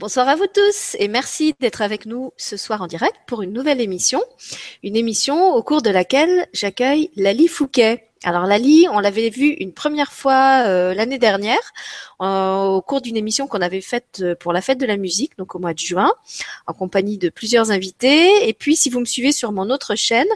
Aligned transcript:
Bonsoir 0.00 0.30
à 0.30 0.34
vous 0.34 0.46
tous 0.46 0.96
et 0.98 1.08
merci 1.08 1.52
d'être 1.60 1.82
avec 1.82 2.06
nous 2.06 2.32
ce 2.38 2.56
soir 2.56 2.80
en 2.80 2.86
direct 2.86 3.16
pour 3.26 3.42
une 3.42 3.52
nouvelle 3.52 3.82
émission. 3.82 4.22
Une 4.82 4.96
émission 4.96 5.54
au 5.54 5.62
cours 5.62 5.82
de 5.82 5.90
laquelle 5.90 6.46
j'accueille 6.54 7.10
Lali 7.16 7.48
Fouquet. 7.48 8.09
Alors 8.22 8.44
Lali, 8.44 8.86
on 8.92 8.98
l'avait 8.98 9.30
vu 9.30 9.46
une 9.46 9.72
première 9.72 10.12
fois 10.12 10.64
euh, 10.66 10.92
l'année 10.92 11.18
dernière 11.18 11.72
euh, 12.20 12.64
au 12.64 12.82
cours 12.82 13.00
d'une 13.00 13.16
émission 13.16 13.46
qu'on 13.46 13.62
avait 13.62 13.80
faite 13.80 14.20
euh, 14.20 14.34
pour 14.34 14.52
la 14.52 14.60
fête 14.60 14.76
de 14.78 14.84
la 14.84 14.98
musique, 14.98 15.38
donc 15.38 15.54
au 15.54 15.58
mois 15.58 15.72
de 15.72 15.78
juin, 15.78 16.12
en 16.66 16.74
compagnie 16.74 17.16
de 17.16 17.30
plusieurs 17.30 17.70
invités. 17.70 18.46
Et 18.46 18.52
puis, 18.52 18.76
si 18.76 18.90
vous 18.90 19.00
me 19.00 19.06
suivez 19.06 19.32
sur 19.32 19.52
mon 19.52 19.70
autre 19.70 19.94
chaîne, 19.94 20.26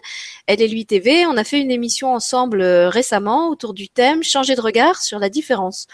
Elle 0.46 0.64
lui 0.70 0.86
TV, 0.86 1.26
on 1.26 1.36
a 1.36 1.44
fait 1.44 1.61
une 1.61 1.70
émission 1.70 2.14
ensemble 2.14 2.62
récemment 2.62 3.50
autour 3.50 3.75
du 3.75 3.90
thème 3.90 4.22
Changer 4.22 4.54
de 4.54 4.62
regard 4.62 5.03
sur 5.03 5.18
la 5.18 5.29
différence, 5.29 5.86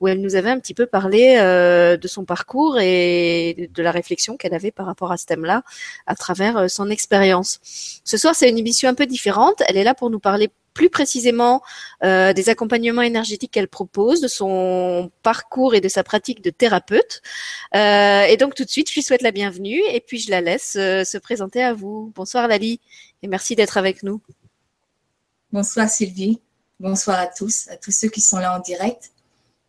où 0.00 0.08
elle 0.08 0.20
nous 0.20 0.34
avait 0.34 0.50
un 0.50 0.60
petit 0.60 0.74
peu 0.74 0.84
parlé 0.84 1.36
de 1.38 2.08
son 2.08 2.26
parcours 2.26 2.78
et 2.78 3.70
de 3.72 3.82
la 3.82 3.90
réflexion 3.90 4.36
qu'elle 4.36 4.54
avait 4.54 4.70
par 4.70 4.84
rapport 4.84 5.12
à 5.12 5.16
ce 5.16 5.24
thème-là 5.24 5.62
à 6.06 6.14
travers 6.14 6.68
son 6.70 6.90
expérience. 6.90 7.58
Ce 8.04 8.18
soir, 8.18 8.34
c'est 8.34 8.50
une 8.50 8.58
émission 8.58 8.90
un 8.90 8.94
peu 8.94 9.06
différente. 9.06 9.62
Elle 9.66 9.78
est 9.78 9.84
là 9.84 9.94
pour 9.94 10.10
nous 10.10 10.20
parler 10.20 10.50
plus 10.78 10.90
précisément 10.90 11.60
euh, 12.04 12.32
des 12.32 12.50
accompagnements 12.50 13.02
énergétiques 13.02 13.50
qu'elle 13.50 13.66
propose, 13.66 14.20
de 14.20 14.28
son 14.28 15.10
parcours 15.24 15.74
et 15.74 15.80
de 15.80 15.88
sa 15.88 16.04
pratique 16.04 16.40
de 16.40 16.50
thérapeute. 16.50 17.20
Euh, 17.74 18.22
et 18.22 18.36
donc 18.36 18.54
tout 18.54 18.62
de 18.62 18.68
suite, 18.68 18.88
je 18.88 18.94
lui 18.94 19.02
souhaite 19.02 19.22
la 19.22 19.32
bienvenue 19.32 19.80
et 19.92 20.00
puis 20.00 20.20
je 20.20 20.30
la 20.30 20.40
laisse 20.40 20.76
euh, 20.78 21.02
se 21.02 21.18
présenter 21.18 21.64
à 21.64 21.74
vous. 21.74 22.12
Bonsoir 22.14 22.46
Lali 22.46 22.80
et 23.24 23.26
merci 23.26 23.56
d'être 23.56 23.76
avec 23.76 24.04
nous. 24.04 24.22
Bonsoir 25.50 25.90
Sylvie, 25.90 26.38
bonsoir 26.78 27.18
à 27.18 27.26
tous, 27.26 27.66
à 27.70 27.76
tous 27.76 27.90
ceux 27.90 28.08
qui 28.08 28.20
sont 28.20 28.38
là 28.38 28.56
en 28.56 28.60
direct 28.60 29.10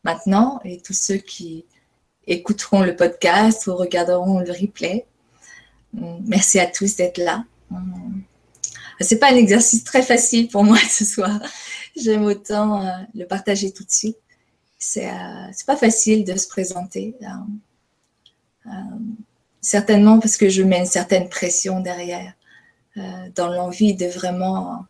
maintenant 0.03 0.59
et 0.63 0.79
tous 0.79 0.93
ceux 0.93 1.17
qui 1.17 1.65
écouteront 2.27 2.83
le 2.83 2.95
podcast 2.95 3.65
ou 3.65 3.75
regarderont 3.75 4.41
le 4.41 4.51
replay. 4.51 5.07
Merci 6.27 6.59
à 6.59 6.67
tous 6.67 6.97
d'être 6.97 7.17
là. 7.17 7.45
C'est 9.01 9.17
pas 9.17 9.31
un 9.31 9.35
exercice 9.35 9.83
très 9.83 10.01
facile 10.01 10.49
pour 10.49 10.63
moi 10.63 10.77
ce 10.89 11.05
soir. 11.05 11.39
J'aime 11.95 12.25
autant 12.25 12.85
euh, 12.85 12.91
le 13.15 13.25
partager 13.25 13.71
tout 13.71 13.83
de 13.83 13.91
suite. 13.91 14.17
C'est 14.77 15.09
euh, 15.09 15.51
pas 15.65 15.77
facile 15.77 16.25
de 16.25 16.37
se 16.37 16.47
présenter. 16.47 17.15
Euh, 18.65 18.69
certainement 19.61 20.19
parce 20.19 20.37
que 20.37 20.49
je 20.49 20.63
mets 20.63 20.79
une 20.79 20.85
certaine 20.85 21.29
pression 21.29 21.79
derrière, 21.79 22.33
dans 23.35 23.47
l'envie 23.47 23.93
de 23.93 24.05
vraiment 24.07 24.85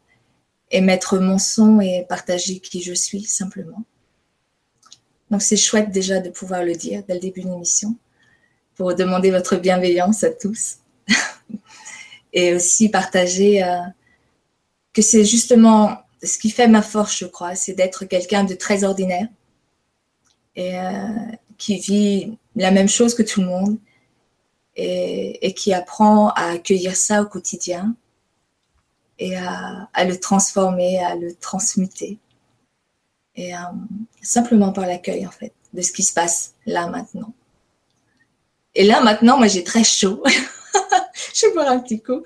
émettre 0.72 1.20
mon 1.20 1.38
son 1.38 1.80
et 1.80 2.06
partager 2.10 2.60
qui 2.60 2.82
je 2.82 2.94
suis 2.94 3.24
simplement. 3.24 3.84
Donc 5.30 5.42
c'est 5.42 5.58
chouette 5.58 5.92
déjà 5.92 6.20
de 6.20 6.30
pouvoir 6.30 6.64
le 6.64 6.74
dire 6.74 7.04
dès 7.08 7.14
le 7.14 7.20
début 7.20 7.42
de 7.42 7.50
l'émission 7.50 7.96
pour 8.76 8.96
demander 8.96 9.32
votre 9.32 9.58
bienveillance 9.58 10.24
à 10.24 10.32
tous 10.32 10.78
et 12.34 12.54
aussi 12.56 12.90
partager 12.90 13.64
que 14.94 15.02
c'est 15.02 15.26
justement 15.26 15.98
ce 16.24 16.38
qui 16.38 16.50
fait 16.50 16.68
ma 16.68 16.82
force, 16.82 17.18
je 17.18 17.26
crois, 17.26 17.56
c'est 17.56 17.74
d'être 17.74 18.06
quelqu'un 18.06 18.44
de 18.44 18.54
très 18.54 18.84
ordinaire 18.84 19.28
et 20.56 20.78
euh, 20.78 21.08
qui 21.58 21.78
vit 21.78 22.38
la 22.56 22.72
même 22.72 22.90
chose 22.90 23.14
que 23.14 23.24
tout 23.24 23.42
le 23.42 23.48
monde 23.48 23.78
et, 24.76 25.54
qui 25.56 25.74
apprend 25.74 26.30
à 26.30 26.52
accueillir 26.52 26.96
ça 26.96 27.22
au 27.22 27.26
quotidien 27.26 27.96
et 29.18 29.36
à, 29.36 30.06
le 30.06 30.18
transformer, 30.18 31.04
à 31.04 31.16
le 31.16 31.34
transmuter. 31.36 32.18
Et 33.36 33.54
euh, 33.54 33.60
simplement 34.22 34.72
par 34.72 34.86
l'accueil, 34.86 35.28
en 35.28 35.32
fait, 35.32 35.54
de 35.74 35.82
ce 35.82 35.92
qui 35.92 36.04
se 36.04 36.14
passe 36.14 36.56
là 36.66 36.88
maintenant. 36.88 37.34
Et 38.76 38.86
là 38.86 39.02
maintenant, 39.02 39.38
moi 39.38 39.48
j'ai 39.48 39.64
très 39.64 39.84
chaud. 39.84 40.24
je 41.34 41.48
vais 41.48 41.54
boire 41.54 41.70
un 41.70 41.80
petit 41.80 42.02
coup. 42.02 42.24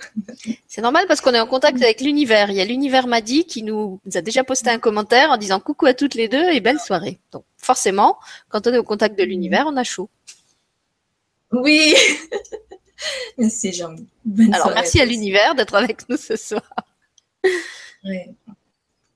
C'est 0.67 0.81
normal 0.81 1.05
parce 1.07 1.21
qu'on 1.21 1.33
est 1.33 1.39
en 1.39 1.47
contact 1.47 1.81
avec 1.81 2.01
l'univers. 2.01 2.49
Il 2.49 2.55
y 2.55 2.61
a 2.61 2.65
l'univers 2.65 3.07
m'a 3.07 3.21
dit 3.21 3.45
qui 3.45 3.63
nous, 3.63 3.99
a 4.13 4.21
déjà 4.21 4.43
posté 4.43 4.69
un 4.69 4.79
commentaire 4.79 5.29
en 5.29 5.37
disant 5.37 5.59
coucou 5.59 5.85
à 5.85 5.93
toutes 5.93 6.15
les 6.15 6.27
deux 6.27 6.49
et 6.51 6.59
belle 6.59 6.79
soirée. 6.79 7.19
Donc 7.31 7.43
forcément, 7.57 8.17
quand 8.49 8.67
on 8.67 8.73
est 8.73 8.77
au 8.77 8.83
contact 8.83 9.17
de 9.17 9.23
l'univers, 9.23 9.65
on 9.67 9.77
a 9.77 9.83
chaud. 9.83 10.09
Oui. 11.51 11.95
merci 13.37 13.73
jean 13.73 13.95
Alors 14.53 14.71
merci 14.73 14.99
à, 15.01 15.05
l'univers 15.05 15.55
d'être 15.55 15.75
avec 15.75 16.07
nous 16.09 16.17
ce 16.17 16.35
soir. 16.35 16.63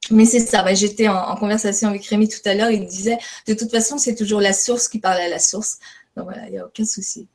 Mais 0.10 0.26
c'est 0.26 0.40
ça, 0.40 0.74
j'étais 0.74 1.08
en, 1.08 1.36
conversation 1.36 1.90
avec 1.90 2.06
Rémi 2.06 2.30
tout 2.30 2.40
à 2.46 2.54
l'heure, 2.54 2.72
il 2.72 2.86
disait, 2.86 3.18
de 3.46 3.54
toute 3.54 3.70
façon, 3.70 3.98
c'est 3.98 4.16
toujours 4.16 4.40
la 4.40 4.54
source 4.54 4.88
qui 4.88 5.00
parle 5.00 5.20
à 5.20 5.28
la 5.28 5.40
source. 5.40 5.80
Donc 6.16 6.26
voilà, 6.26 6.46
il 6.48 6.52
n'y 6.52 6.58
a 6.58 6.66
aucun 6.66 6.86
souci. 6.86 7.28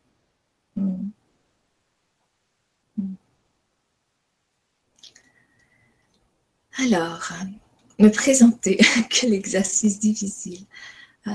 Hmm. 0.77 1.11
Alors, 6.82 7.28
me 7.98 8.09
présenter, 8.09 8.78
quel 9.10 9.34
exercice 9.34 10.00
difficile. 10.00 10.60
Euh, 11.28 11.31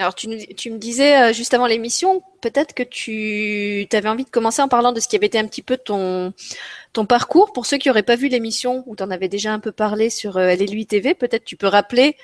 Alors, 0.00 0.14
tu, 0.16 0.28
me 0.28 0.78
disais 0.78 1.16
euh, 1.16 1.32
juste 1.32 1.54
avant 1.54 1.66
l'émission, 1.66 2.22
peut-être 2.40 2.74
que 2.74 2.82
tu 2.82 3.86
avais 3.92 4.08
envie 4.08 4.24
de 4.24 4.30
commencer 4.30 4.60
en 4.60 4.66
parlant 4.66 4.92
de 4.92 4.98
ce 4.98 5.06
qui 5.06 5.14
avait 5.14 5.26
été 5.26 5.38
un 5.38 5.46
petit 5.46 5.62
peu 5.62 5.76
ton, 5.76 6.34
parcours. 7.08 7.52
Pour 7.52 7.66
ceux 7.66 7.76
qui 7.76 7.88
n'auraient 7.88 8.02
pas 8.02 8.16
vu 8.16 8.26
l'émission, 8.26 8.82
où 8.86 8.96
tu 8.96 9.04
en 9.04 9.10
avais 9.12 9.28
déjà 9.28 9.52
un 9.52 9.60
peu 9.60 9.70
parlé 9.72 10.10
sur 10.10 10.36
euh, 10.36 10.56
LLUI 10.56 10.86
TV, 10.86 11.14
peut-être 11.14 11.44
tu 11.44 11.56
peux 11.56 11.68
rappeler, 11.68 12.16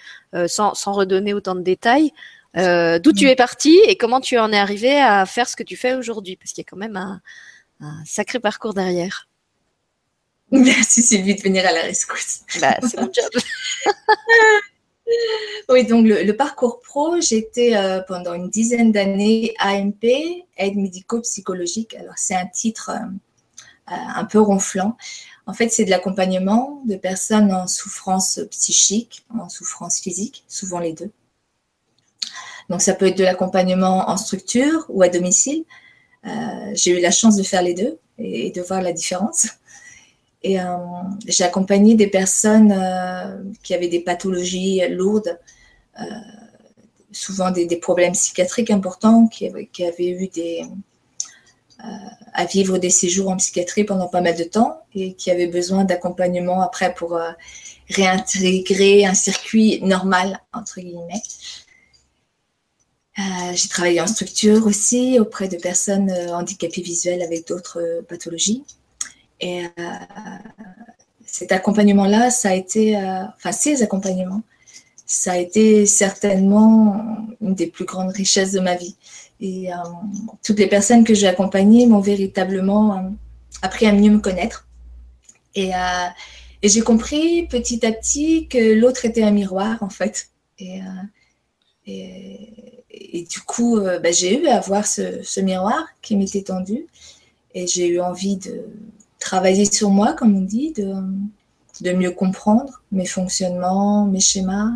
sans, 0.47 0.73
redonner 0.87 1.33
autant 1.33 1.55
de 1.55 1.61
détails, 1.61 2.13
d'où 2.57 3.13
tu 3.13 3.29
es 3.29 3.37
parti 3.37 3.79
et 3.87 3.95
comment 3.97 4.21
tu 4.21 4.37
en 4.37 4.53
es 4.53 4.59
arrivé 4.59 5.01
à 5.01 5.27
faire 5.27 5.49
ce 5.49 5.55
que 5.55 5.63
tu 5.63 5.77
fais 5.77 5.95
aujourd'hui, 5.95 6.35
parce 6.37 6.53
qu'il 6.53 6.63
y 6.63 6.67
a 6.67 6.69
quand 6.69 6.77
même 6.77 6.97
un 6.97 8.05
sacré 8.05 8.41
parcours 8.41 8.75
derrière. 8.75 9.29
Merci 10.61 11.03
Sylvie 11.03 11.35
de 11.35 11.41
venir 11.41 11.67
à 11.67 11.73
la 11.73 11.81
rescousse. 11.81 12.41
Bah, 12.61 12.77
c'est 12.83 13.01
mon 13.01 13.11
job. 13.11 13.31
oui, 15.71 15.87
donc 15.87 16.07
le, 16.07 16.31
parcours 16.33 16.83
pro, 16.83 17.19
j'étais 17.23 17.75
euh, 17.75 18.03
pendant 18.03 18.35
une 18.35 18.51
dizaine 18.51 18.93
d'années 18.93 19.55
AMP, 19.59 20.05
aide 20.59 20.77
médico-psychologique. 20.77 21.95
Alors 21.95 22.19
c'est 22.19 22.35
un 22.35 22.45
titre 22.45 22.91
euh, 22.91 23.93
euh, 23.93 23.95
un 24.15 24.27
peu 24.27 24.41
ronflant. 24.41 24.99
En 25.47 25.55
fait, 25.55 25.71
c'est 25.71 25.87
de 25.87 25.91
l'accompagnement 25.91 26.83
de 26.85 26.97
personnes 26.97 27.51
en 27.55 27.67
souffrance 27.67 28.39
psychique, 28.51 29.25
en 29.35 29.49
souffrance 29.49 30.01
physique, 30.01 30.45
souvent 30.49 30.81
les 30.81 30.93
deux. 30.93 31.11
Donc 32.69 32.83
ça 32.83 32.93
peut 32.93 33.07
être 33.07 33.19
de 33.19 33.25
l'accompagnement 33.25 34.11
en 34.11 34.19
structure 34.19 34.85
ou 34.91 35.03
à 35.03 35.09
domicile. 35.09 35.65
J'ai 36.75 36.99
eu 36.99 37.01
la 37.01 37.11
chance 37.11 37.37
de 37.37 37.43
faire 37.43 37.63
les 37.63 37.75
deux 37.75 37.99
et 38.19 38.51
de 38.51 38.61
voir 38.61 38.83
la 38.83 38.93
différence. 38.93 39.49
Et 40.45 40.61
euh, 40.61 40.77
j'ai 41.27 41.45
accompagné 41.45 41.95
des 41.95 42.09
personnes 42.09 42.73
euh, 42.73 43.43
qui 43.63 43.75
avaient 43.75 43.89
des 43.89 44.01
pathologies 44.01 44.83
lourdes, 44.89 45.39
euh, 46.01 46.05
souvent 47.13 47.51
des, 47.51 47.77
problèmes 47.77 48.13
psychiatriques 48.13 48.71
importants, 48.71 49.29
qui, 49.29 49.47
avaient 49.47 50.09
eu 50.09 50.31
à 52.35 52.45
vivre 52.47 52.79
des 52.79 52.91
séjours 52.91 53.29
en 53.31 53.37
psychiatrie 53.37 53.85
pendant 53.85 54.09
pas 54.09 54.21
mal 54.21 54.37
de 54.37 54.45
temps 54.45 54.83
et 54.95 55.15
qui 55.15 55.31
avaient 55.31 55.49
besoin 55.49 55.85
d'accompagnement 55.85 56.63
après 56.63 56.95
pour 56.95 57.19
réintégrer 57.91 59.05
un 59.05 59.15
circuit 59.15 59.83
normal, 59.83 60.41
j'ai 63.55 63.69
travaillé 63.69 64.01
en 64.01 64.07
structure 64.07 64.67
aussi 64.67 65.19
auprès 65.21 65.49
de 65.49 65.57
personnes 65.57 66.11
handicapées 66.31 66.83
visuelles 66.83 67.23
avec 67.23 67.47
d'autres 67.49 68.03
pathologies. 68.09 68.65
Et 69.43 69.65
euh, 69.65 69.83
cet 71.27 71.53
accompagnement-là, 71.53 72.31
ça 72.31 72.51
a 72.51 72.55
été, 72.55 72.97
euh, 72.97 73.25
enfin 73.37 73.51
ces 73.53 73.83
accompagnements, 73.83 74.43
ça 75.05 75.33
a 75.33 75.37
été 75.37 75.85
certainement 75.85 77.27
une 77.41 77.55
des 77.55 77.67
plus 77.67 77.85
grandes 77.85 78.13
richesses 78.13 78.53
de 78.53 78.61
ma 78.61 78.77
vie. 78.77 78.97
Et 79.41 79.73
euh, 79.73 79.77
toutes 80.45 80.61
les 80.61 80.69
personnes 80.69 81.03
que 81.03 81.13
j'ai 81.13 81.27
accompagnées 81.27 81.87
m'ont 81.87 82.01
véritablement 82.01 83.13
appris 83.61 83.87
à 83.87 83.93
mieux 83.93 84.11
me 84.11 84.21
connaître. 84.21 84.69
Et, 85.55 85.73
j'ai 86.63 86.81
compris 86.81 87.49
petit 87.49 87.85
à 87.85 87.91
petit 87.91 88.47
que 88.47 88.75
l'autre 88.75 89.05
était 89.05 89.25
un 89.25 89.33
miroir, 89.33 89.83
en 89.83 89.91
fait. 89.91 90.31
Et, 90.61 90.81
du 93.29 93.41
coup, 93.41 93.81
bah, 93.81 94.13
j'ai 94.13 94.41
eu 94.41 94.47
à 94.47 94.61
voir 94.61 94.87
ce 94.87 95.41
miroir 95.41 95.85
qui 96.01 96.17
m'était 96.17 96.43
tendu. 96.43 96.87
Et 97.55 97.67
j'ai 97.67 97.89
eu 97.89 98.01
envie 98.01 98.37
de, 98.37 98.65
travailler 99.23 99.65
sur 99.65 99.91
moi, 99.91 100.13
comme 100.13 100.37
on 100.37 100.41
dit, 100.43 100.73
de, 100.73 100.95
de 101.81 101.93
mieux 101.93 102.11
comprendre 102.11 102.83
mes 102.91 103.07
fonctionnements, 103.07 104.07
mes 104.07 104.21
schémas. 104.21 104.73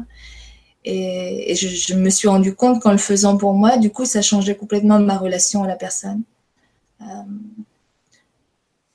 Et, 0.84 1.54
je, 1.56 1.94
me 1.94 2.10
suis 2.10 2.28
rendu 2.28 2.54
compte 2.54 2.80
qu'en 2.80 2.92
le 2.92 2.98
faisant 2.98 3.36
pour 3.36 3.54
moi, 3.54 3.76
du 3.76 3.90
coup, 3.90 4.04
ça 4.04 4.22
changeait 4.22 4.54
complètement 4.54 4.98
ma 5.00 5.18
relation 5.18 5.64
à 5.64 5.66
la 5.66 5.74
personne. 5.74 6.22
Euh, 7.02 7.04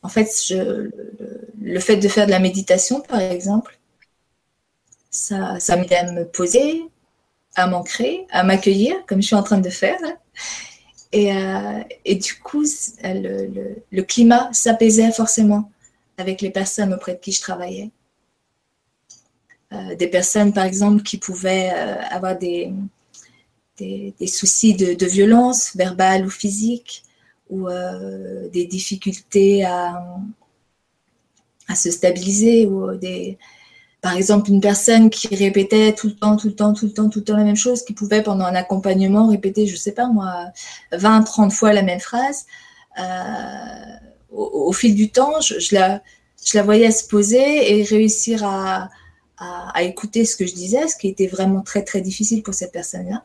en 0.01 0.09
fait, 0.09 0.29
le, 0.49 1.79
fait 1.79 1.97
de 1.97 2.07
faire 2.07 2.25
de 2.25 2.31
la 2.31 2.39
méditation, 2.39 3.01
par 3.01 3.19
exemple, 3.19 3.77
ça, 5.09 5.59
ça 5.59 5.75
m'aide 5.75 5.93
à 5.93 6.11
me 6.11 6.25
poser, 6.25 6.81
à 7.55 7.67
m'ancrer, 7.67 8.25
à 8.31 8.43
m'accueillir, 8.43 8.95
comme 9.05 9.21
je 9.21 9.27
suis 9.27 9.35
en 9.35 9.43
train 9.43 9.59
de 9.59 9.69
faire. 9.69 9.99
Et, 11.11 11.33
euh, 11.35 11.83
et 12.05 12.15
du 12.15 12.35
coup, 12.35 12.63
le, 13.03 13.75
le, 13.91 14.03
climat 14.03 14.49
s'apaisait 14.53 15.11
forcément 15.11 15.69
avec 16.17 16.41
les 16.41 16.51
personnes 16.51 16.93
auprès 16.93 17.15
de 17.15 17.19
qui 17.19 17.33
je 17.33 17.41
travaillais. 17.41 17.91
Euh, 19.73 19.95
des 19.95 20.07
personnes, 20.07 20.53
par 20.53 20.65
exemple, 20.65 21.01
qui 21.01 21.17
pouvaient 21.17 21.71
euh, 21.73 22.01
avoir 22.09 22.37
des, 22.37 22.73
soucis 24.27 24.73
de, 24.73 25.05
violence 25.05 25.75
verbale 25.75 26.25
ou 26.25 26.29
physique, 26.29 27.03
ou 27.49 27.67
euh, 27.69 28.49
des 28.49 28.65
difficultés 28.65 29.63
à, 29.63 30.03
à, 31.67 31.75
se 31.75 31.89
stabiliser, 31.89 32.67
ou 32.67 32.95
des, 32.95 33.37
par 34.01 34.17
exemple, 34.17 34.49
une 34.49 34.61
personne 34.61 35.11
qui 35.11 35.35
répétait 35.35 35.93
tout 35.93 36.07
le 36.07 36.15
temps, 36.15 36.35
tout 36.35 36.47
le 36.47 36.55
temps, 36.55 36.73
tout 36.73 36.85
le 36.85 36.91
temps, 36.91 37.07
tout 37.07 37.19
le 37.19 37.25
temps 37.25 37.37
la 37.37 37.43
même 37.43 37.55
chose, 37.55 37.83
qui 37.83 37.93
pouvait 37.93 38.23
pendant 38.23 38.45
un 38.45 38.55
accompagnement 38.55 39.27
répéter, 39.27 39.67
je 39.67 39.75
sais 39.75 39.91
pas 39.91 40.07
moi, 40.07 40.47
20, 40.91 41.21
30 41.21 41.53
fois 41.53 41.71
la 41.71 41.83
même 41.83 41.99
phrase. 41.99 42.45
Euh, 42.99 43.03
au, 44.31 44.73
fil 44.73 44.95
du 44.95 45.11
temps, 45.11 45.39
je, 45.41 45.75
la, 45.75 46.01
je 46.43 46.57
la 46.57 46.63
voyais 46.63 46.89
se 46.89 47.07
poser 47.07 47.79
et 47.79 47.83
réussir 47.83 48.43
à, 48.43 48.89
à, 49.37 49.83
écouter 49.83 50.25
ce 50.25 50.35
que 50.35 50.47
je 50.47 50.53
disais, 50.53 50.87
ce 50.87 50.95
qui 50.95 51.07
était 51.07 51.27
vraiment 51.27 51.61
très, 51.61 51.83
très 51.83 52.01
difficile 52.01 52.41
pour 52.41 52.55
cette 52.55 52.71
personne-là. 52.71 53.23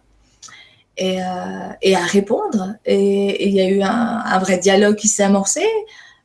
Et, 0.99 1.23
euh, 1.23 1.96
à 1.96 2.06
répondre. 2.06 2.75
Et 2.84 3.49
il 3.49 3.55
y 3.55 3.61
a 3.61 3.69
eu 3.69 3.81
un 3.82 4.38
vrai 4.40 4.58
dialogue 4.58 4.96
qui 4.96 5.08
s'est 5.08 5.23
amorcé. 5.23 5.64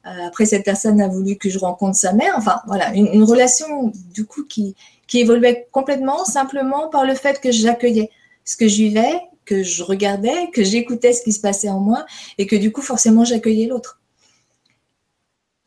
Euh, 0.05 0.27
après, 0.27 0.45
cette 0.45 0.65
personne 0.65 0.99
a 0.99 1.07
voulu 1.07 1.35
que 1.37 1.49
je 1.49 1.59
rencontre 1.59 1.95
sa 1.95 2.13
mère. 2.13 2.33
Enfin, 2.37 2.61
voilà, 2.67 2.93
une, 2.93 3.23
relation 3.23 3.91
du 4.13 4.25
coup 4.25 4.45
qui, 4.45 4.75
qui 5.07 5.19
évoluait 5.19 5.67
complètement 5.71 6.25
simplement 6.25 6.89
par 6.89 7.05
le 7.05 7.15
fait 7.15 7.39
que 7.39 7.51
j'accueillais 7.51 8.09
ce 8.43 8.57
que 8.57 8.67
je 8.67 8.77
vivais, 8.77 9.21
que 9.45 9.63
je 9.63 9.83
regardais, 9.83 10.49
que 10.53 10.63
j'écoutais 10.63 11.13
ce 11.13 11.21
qui 11.21 11.31
se 11.31 11.39
passait 11.39 11.69
en 11.69 11.79
moi 11.79 12.05
et 12.37 12.47
que 12.47 12.55
du 12.55 12.71
coup, 12.71 12.81
forcément, 12.81 13.25
j'accueillais 13.25 13.67
l'autre. 13.67 13.99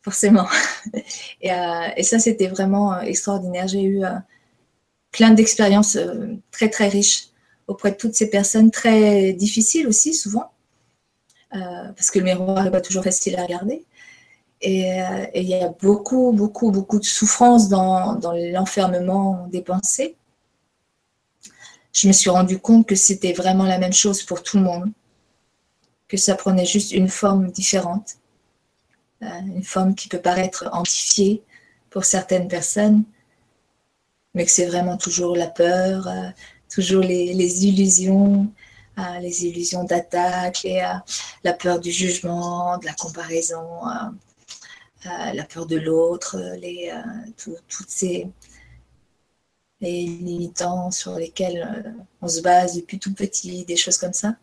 Forcément. 0.01 0.47
Et, 1.41 1.51
euh, 1.51 1.87
et 1.97 2.03
ça, 2.03 2.19
c'était 2.19 2.47
vraiment 2.47 2.99
extraordinaire. 3.01 3.67
J'ai 3.67 3.81
eu 3.81 4.05
euh, 4.05 4.11
plein 5.15 5.31
d'expériences 5.31 5.95
euh, 5.95 6.35
très, 6.51 6.69
très 6.69 6.89
riches 6.89 7.29
auprès 7.67 7.91
de 7.91 7.95
toutes 7.95 8.15
ces 8.15 8.29
personnes, 8.29 8.69
très 8.69 9.33
difficiles 9.33 9.87
aussi, 9.87 10.13
souvent, 10.13 10.51
euh, 11.55 11.91
parce 11.95 12.11
que 12.11 12.19
le 12.19 12.25
miroir 12.25 12.63
n'est 12.63 12.71
pas 12.71 12.81
toujours 12.81 13.03
facile 13.03 13.37
à 13.37 13.43
regarder. 13.43 13.85
Et, 14.61 15.01
euh, 15.01 15.25
et, 15.33 15.41
il 15.41 15.47
y 15.47 15.55
a 15.55 15.69
beaucoup, 15.69 16.31
beaucoup, 16.31 16.71
beaucoup 16.71 16.99
de 16.99 17.05
souffrance 17.05 17.69
dans, 17.69 18.19
l'enfermement 18.51 19.47
des 19.51 19.61
pensées. 19.61 20.15
Je 21.93 22.07
me 22.07 22.13
suis 22.13 22.29
rendu 22.29 22.59
compte 22.59 22.87
que 22.87 22.95
c'était 22.95 23.33
vraiment 23.33 23.65
la 23.65 23.77
même 23.77 23.93
chose 23.93 24.23
pour 24.23 24.43
tout 24.43 24.57
le 24.57 24.63
monde, 24.63 24.91
que 26.07 26.17
ça 26.17 26.35
prenait 26.35 26.65
juste 26.65 26.91
une 26.91 27.09
forme 27.09 27.51
différente, 27.51 28.17
euh, 29.23 29.39
une 29.45 29.63
forme 29.63 29.95
qui 29.95 30.07
peut 30.09 30.19
paraître 30.19 30.69
amplifiée 30.71 31.43
pour 31.89 32.05
certaines 32.05 32.47
personnes, 32.47 33.03
mais 34.33 34.45
que 34.45 34.51
c'est 34.51 34.65
vraiment 34.65 34.97
toujours 34.97 35.35
la 35.35 35.47
peur, 35.47 36.07
euh, 36.07 36.29
toujours 36.69 37.03
les, 37.03 37.65
illusions, 37.65 38.51
les 39.21 39.45
illusions 39.45 39.83
d'attaque, 39.83 40.67
la 41.43 41.53
peur 41.53 41.79
du 41.79 41.91
jugement, 41.91 42.77
de 42.77 42.85
la 42.85 42.93
comparaison 42.93 43.61
la 45.05 45.43
peur 45.45 45.65
de 45.65 45.77
l'autre, 45.77 46.37
les, 46.59 46.91
euh, 46.93 47.31
tout, 47.37 47.55
toutes 47.67 47.89
ces 47.89 48.27
limitants 49.81 50.91
sur 50.91 51.15
lesquels 51.15 51.83
euh, 51.85 51.91
on 52.21 52.27
se 52.27 52.41
base 52.41 52.75
depuis 52.75 52.99
tout 52.99 53.13
petit, 53.13 53.65
des 53.65 53.75
choses 53.75 53.97
comme 53.97 54.13
ça, 54.13 54.35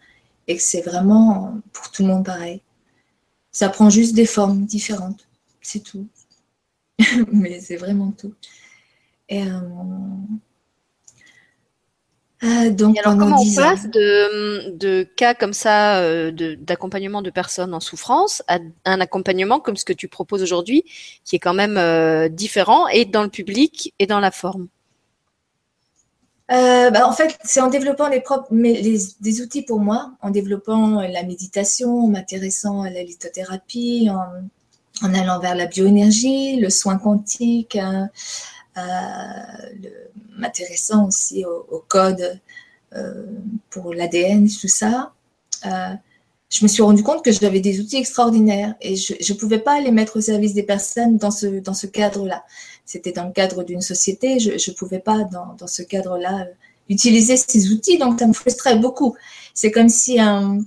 et 0.46 0.56
que 0.56 0.62
c'est 0.62 0.82
vraiment 0.82 1.60
pour 1.72 1.90
tout 1.90 2.02
le 2.02 2.08
monde 2.08 2.24
pareil. 2.24 2.62
Ça 3.50 3.68
prend 3.68 3.90
juste 3.90 4.14
des 4.14 4.26
formes 4.26 4.64
différentes, 4.66 5.28
c'est 5.60 5.82
tout. 5.82 6.06
Mais 7.32 7.60
c'est 7.60 7.76
vraiment 7.76 8.12
tout. 8.12 8.34
Et, 9.28 9.42
euh, 9.42 9.60
euh, 12.44 12.70
donc, 12.70 12.98
alors, 12.98 13.16
comment 13.16 13.40
on 13.40 13.54
passe 13.54 13.88
de, 13.88 14.70
de, 14.70 15.04
cas 15.04 15.34
comme 15.34 15.52
ça, 15.52 15.98
euh, 15.98 16.32
d'accompagnement 16.58 17.22
de, 17.22 17.26
de, 17.26 17.30
personnes 17.30 17.72
en 17.72 17.78
souffrance, 17.78 18.42
à 18.48 18.58
un 18.84 19.00
accompagnement 19.00 19.60
comme 19.60 19.76
ce 19.76 19.84
que 19.84 19.92
tu 19.92 20.08
proposes 20.08 20.42
aujourd'hui, 20.42 20.84
qui 21.24 21.36
est 21.36 21.38
quand 21.38 21.54
même 21.54 21.76
euh, 21.78 22.28
différent, 22.28 22.88
et 22.88 23.04
dans 23.04 23.22
le 23.22 23.28
public 23.28 23.94
et 24.00 24.06
dans 24.06 24.18
la 24.18 24.32
forme? 24.32 24.66
Euh, 26.50 26.90
bah, 26.90 27.06
En 27.06 27.12
fait, 27.12 27.38
c'est 27.44 27.60
en 27.60 27.68
développant 27.68 28.08
les 28.08 28.20
propres, 28.20 28.48
mais 28.50 28.72
les, 28.72 28.98
des 29.20 29.40
outils 29.40 29.62
pour 29.62 29.78
moi, 29.78 30.10
en 30.20 30.30
développant 30.30 31.00
la 31.00 31.22
méditation, 31.22 32.06
en 32.06 32.08
m'intéressant 32.08 32.82
à 32.82 32.90
la 32.90 33.04
lithothérapie, 33.04 34.10
en, 34.10 35.06
en, 35.06 35.14
allant 35.14 35.38
vers 35.38 35.54
la 35.54 35.66
bioénergie, 35.66 36.56
le 36.56 36.70
soin 36.70 36.98
quantique. 36.98 37.78
Euh, 38.78 38.82
m'intéressant 40.38 41.06
aussi 41.06 41.44
au, 41.44 41.66
au 41.70 41.84
code 41.86 42.40
euh, 42.94 43.26
pour 43.68 43.92
l'ADN, 43.92 44.48
tout 44.48 44.68
ça, 44.68 45.12
euh, 45.66 45.94
je 46.48 46.64
me 46.64 46.68
suis 46.68 46.82
rendu 46.82 47.02
compte 47.02 47.22
que 47.22 47.32
j'avais 47.32 47.60
des 47.60 47.80
outils 47.80 47.98
extraordinaires 47.98 48.74
et 48.80 48.96
je 48.96 49.32
ne 49.32 49.38
pouvais 49.38 49.58
pas 49.58 49.80
les 49.80 49.90
mettre 49.90 50.18
au 50.18 50.20
service 50.22 50.54
des 50.54 50.62
personnes 50.62 51.18
dans 51.18 51.30
ce, 51.30 51.60
dans 51.60 51.74
ce 51.74 51.86
cadre-là. 51.86 52.44
C'était 52.86 53.12
dans 53.12 53.26
le 53.26 53.32
cadre 53.32 53.62
d'une 53.62 53.82
société, 53.82 54.38
je 54.38 54.50
ne 54.52 54.74
pouvais 54.74 55.00
pas, 55.00 55.24
dans, 55.24 55.54
dans 55.58 55.66
ce 55.66 55.82
cadre-là, 55.82 56.46
utiliser 56.88 57.36
ces 57.36 57.72
outils, 57.72 57.98
donc 57.98 58.20
ça 58.20 58.26
me 58.26 58.32
frustrait 58.32 58.78
beaucoup. 58.78 59.14
C'est 59.54 59.70
comme 59.70 59.88
si 59.90 60.18
un, 60.18 60.60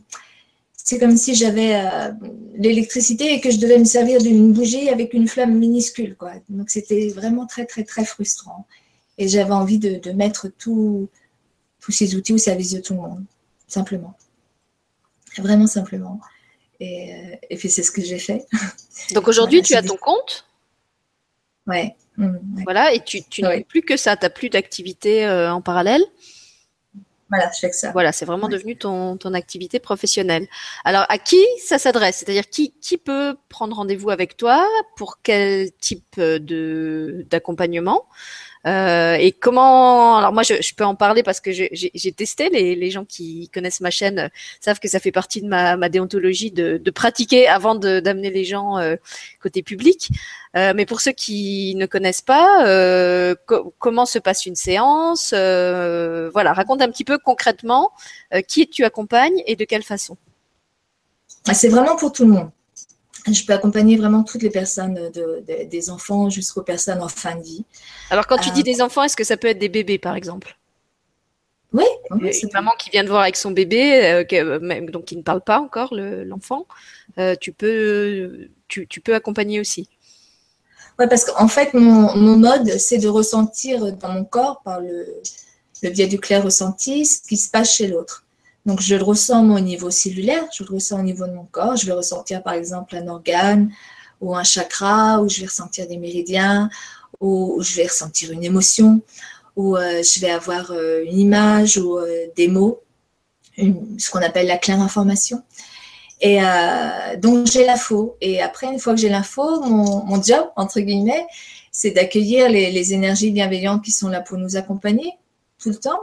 c'est 0.86 1.00
comme 1.00 1.18
si 1.18 1.34
j'avais 1.34 1.76
euh, 1.76 2.12
l'électricité 2.58 3.34
et 3.34 3.42
que 3.42 3.50
je 3.50 3.58
devais 3.58 3.80
me 3.80 3.86
servir 3.86 4.22
d'une 4.22 4.54
bougie 4.54 4.88
avec 4.88 5.16
une 5.16 5.28
flamme 5.28 5.58
minuscule. 5.58 6.16
Quoi. 6.16 6.34
Donc 6.48 6.70
c'était 6.70 7.10
vraiment 7.10 7.48
très, 7.48 7.66
très, 7.66 7.84
très 7.84 8.06
frustrant. 8.06 8.68
Et 9.18 9.28
j'avais 9.28 9.52
envie 9.52 9.80
de, 9.80 9.96
de 9.96 10.12
mettre 10.12 10.48
tous 10.48 11.10
ces 11.90 12.16
outils 12.16 12.34
au 12.34 12.38
service 12.38 12.72
de 12.72 12.82
tout 12.82 12.94
le 12.94 13.00
monde, 13.00 13.26
simplement. 13.68 14.16
Vraiment 15.40 15.68
simplement. 15.68 16.20
Et, 16.80 17.16
euh, 17.16 17.36
et 17.50 17.58
puis 17.58 17.70
c'est 17.70 17.84
ce 17.84 17.92
que 17.92 18.04
j'ai 18.04 18.20
fait. 18.20 18.46
Donc 19.16 19.28
aujourd'hui, 19.28 19.62
voilà, 19.62 19.82
tu 19.82 19.88
as 19.88 19.90
ton 19.90 19.98
compte? 19.98 20.46
Ouais. 21.66 21.96
Mmh, 22.18 22.26
ouais. 22.26 22.64
Voilà, 22.64 22.94
et 22.94 23.04
tu, 23.04 23.24
tu 23.24 23.44
ouais. 23.44 23.58
n'as 23.58 23.64
plus 23.64 23.82
que 23.82 23.98
ça, 23.98 24.16
tu 24.18 24.24
n'as 24.24 24.30
plus 24.30 24.50
d'activité 24.50 25.26
euh, 25.26 25.52
en 25.52 25.62
parallèle? 25.62 26.04
Voilà, 27.30 27.52
je 27.54 27.60
fais 27.60 27.70
que 27.70 27.76
ça. 27.76 27.92
Voilà, 27.92 28.12
c'est 28.12 28.26
vraiment 28.26 28.46
ouais. 28.46 28.52
devenu 28.52 28.78
ton, 28.78 29.18
ton 29.18 29.34
activité 29.34 29.80
professionnelle. 29.80 30.48
Alors, 30.84 31.06
à 31.10 31.18
qui 31.18 31.44
ça 31.64 31.80
s'adresse? 31.80 32.18
C'est-à-dire, 32.18 32.48
qui, 32.50 32.74
qui 32.82 32.98
peut 32.98 33.36
prendre 33.50 33.76
rendez-vous 33.76 34.12
avec 34.12 34.38
toi 34.38 34.66
Pour 34.96 35.22
quel 35.24 35.72
type 35.74 36.20
de 36.20 37.26
d'accompagnement? 37.30 38.06
Euh, 38.66 39.16
et 39.16 39.32
comment 39.32 40.18
Alors 40.18 40.34
moi, 40.34 40.44
je, 40.44 40.56
je, 40.62 40.74
peux 40.74 40.84
en 40.84 40.96
parler 40.96 41.22
parce 41.22 41.40
que 41.40 41.52
j'ai 41.52 42.12
testé. 42.12 42.50
Les, 42.50 42.76
les, 42.76 42.90
gens 42.90 43.06
qui 43.06 43.50
connaissent 43.54 43.82
ma 43.82 43.92
chaîne 43.92 44.30
savent 44.60 44.80
que 44.80 44.88
ça 44.88 45.00
fait 45.00 45.12
partie 45.12 45.42
de 45.42 45.48
ma, 45.48 45.78
ma 45.78 45.90
déontologie 45.90 46.52
de, 46.52 46.78
de, 46.78 46.92
pratiquer 46.92 47.48
avant 47.48 47.76
d'amener 47.76 48.32
les 48.32 48.44
gens 48.44 48.78
euh, 48.80 48.96
côté 49.42 49.62
public. 49.62 50.10
Euh, 50.56 50.74
mais 50.76 50.86
pour 50.86 51.02
ceux 51.02 51.12
qui 51.12 51.76
ne 51.76 51.86
connaissent 51.86 52.22
pas, 52.22 52.66
euh, 52.66 53.36
co 53.46 53.74
comment 53.78 54.06
se 54.06 54.20
passe 54.20 54.46
une 54.46 54.56
séance 54.56 55.34
euh, 55.36 56.30
Voilà, 56.34 56.54
raconte 56.54 56.82
un 56.82 56.90
petit 56.90 57.04
peu 57.04 57.18
concrètement 57.18 57.92
euh, 58.34 58.42
qui 58.42 58.68
tu 58.68 58.84
accompagnes 58.84 59.44
et 59.48 59.56
de 59.56 59.66
quelle 59.66 59.84
façon. 59.84 60.18
C'est 61.54 61.70
vraiment 61.70 61.96
pour 61.96 62.12
tout 62.12 62.26
le 62.26 62.32
monde. 62.32 62.50
Je 63.32 63.46
peux 63.46 63.54
accompagner 63.54 63.98
vraiment 63.98 64.24
toutes 64.24 64.44
les 64.44 64.52
personnes, 64.52 64.94
de, 64.94 65.44
de, 65.48 65.64
des 65.66 65.90
enfants 65.90 66.30
jusqu'aux 66.30 66.62
personnes 66.62 67.02
en 67.02 67.08
fin 67.08 67.36
de 67.36 67.42
vie. 67.42 67.66
Alors, 68.10 68.28
quand 68.28 68.38
tu 68.38 68.52
dis 68.52 68.64
des 68.64 68.82
enfants, 68.82 69.04
est-ce 69.04 69.16
que 69.16 69.24
ça 69.24 69.36
peut 69.36 69.48
être 69.48 69.60
des 69.60 69.70
bébés, 69.70 69.98
par 69.98 70.16
exemple? 70.16 70.58
Oui, 71.74 71.86
oui 72.12 72.32
une 72.42 72.50
maman 72.54 72.72
qui 72.80 72.90
vient 72.90 73.04
de 73.04 73.10
voir 73.10 73.24
avec 73.24 73.36
son 73.36 73.52
bébé, 73.52 74.06
euh, 74.06 74.24
qui, 74.24 74.38
donc 74.92 75.06
qui 75.06 75.18
ne 75.18 75.24
parle 75.24 75.42
pas 75.42 75.60
encore 75.60 75.94
l'enfant, 75.94 76.68
le, 77.18 77.36
tu 77.36 77.52
peux 77.52 78.50
tu, 78.68 78.88
tu 78.88 79.02
peux 79.02 79.14
accompagner 79.14 79.60
aussi? 79.60 79.90
Ouais, 80.98 81.08
parce 81.10 81.26
qu'en 81.26 81.48
fait, 81.48 81.74
mon, 81.74 82.16
mon 82.16 82.38
mode, 82.38 82.70
c'est 82.78 83.00
de 83.00 83.08
ressentir 83.08 83.92
dans 83.98 84.10
mon 84.10 84.24
corps, 84.24 84.62
par 84.64 84.80
le, 84.80 85.06
le 85.84 85.90
biais 85.90 86.08
du 86.08 86.20
clair 86.20 86.44
ressenti, 86.44 87.06
ce 87.06 87.22
qui 87.22 87.36
se 87.36 87.50
passe 87.50 87.74
chez 87.76 87.88
l'autre. 87.88 88.25
Donc, 88.66 88.82
je 88.82 88.96
le 88.96 89.04
ressens 89.04 89.48
au 89.50 89.60
niveau 89.60 89.92
cellulaire, 89.92 90.44
je 90.56 90.64
le 90.64 90.74
ressens 90.74 91.00
au 91.00 91.04
niveau 91.04 91.28
de 91.28 91.34
mon 91.34 91.46
corps. 91.46 91.76
Je 91.76 91.86
vais 91.86 91.92
ressentir, 91.92 92.42
par 92.42 92.54
exemple, 92.54 92.96
un 92.96 93.08
organe 93.08 93.72
ou 94.22 94.36
un 94.36 94.44
chakra, 94.44 95.22
ou 95.22 95.30
je 95.30 95.42
vais 95.42 95.48
ressentir 95.48 95.88
des 95.88 95.98
méridiens, 95.98 96.70
ou, 97.20 97.62
je 97.62 97.76
vais 97.76 97.88
ressentir 97.88 98.32
une 98.32 98.44
émotion, 98.44 99.02
ou 99.56 99.78
euh, 99.78 100.02
je 100.04 100.20
vais 100.20 100.32
avoir 100.32 100.72
euh, 100.72 101.04
une 101.06 101.20
image 101.20 101.78
ou 101.78 101.98
euh, 101.98 102.28
des 102.36 102.48
mots, 102.48 102.82
ce 103.58 104.10
qu'on 104.10 104.22
appelle 104.22 104.48
la 104.48 104.58
claire 104.58 104.82
information. 104.82 105.44
Et 106.22 106.40
donc, 107.20 107.46
j'ai 107.46 107.66
l'info. 107.66 108.18
Et 108.20 108.42
après, 108.42 108.68
une 108.68 108.80
fois 108.80 108.96
que 108.96 109.00
j'ai 109.00 109.10
l'info, 109.10 109.62
mon, 109.62 110.22
job, 110.24 110.48
entre 110.56 110.80
guillemets, 110.80 111.26
c'est 111.72 111.92
d'accueillir 111.92 112.50
les, 112.50 112.94
énergies 112.94 113.32
bienveillantes 113.32 113.84
qui 113.84 113.92
sont 113.92 114.08
là 114.08 114.22
pour 114.22 114.38
nous 114.38 114.56
accompagner 114.56 115.14
tout 115.60 115.70
le 115.70 115.76
temps. 115.76 116.00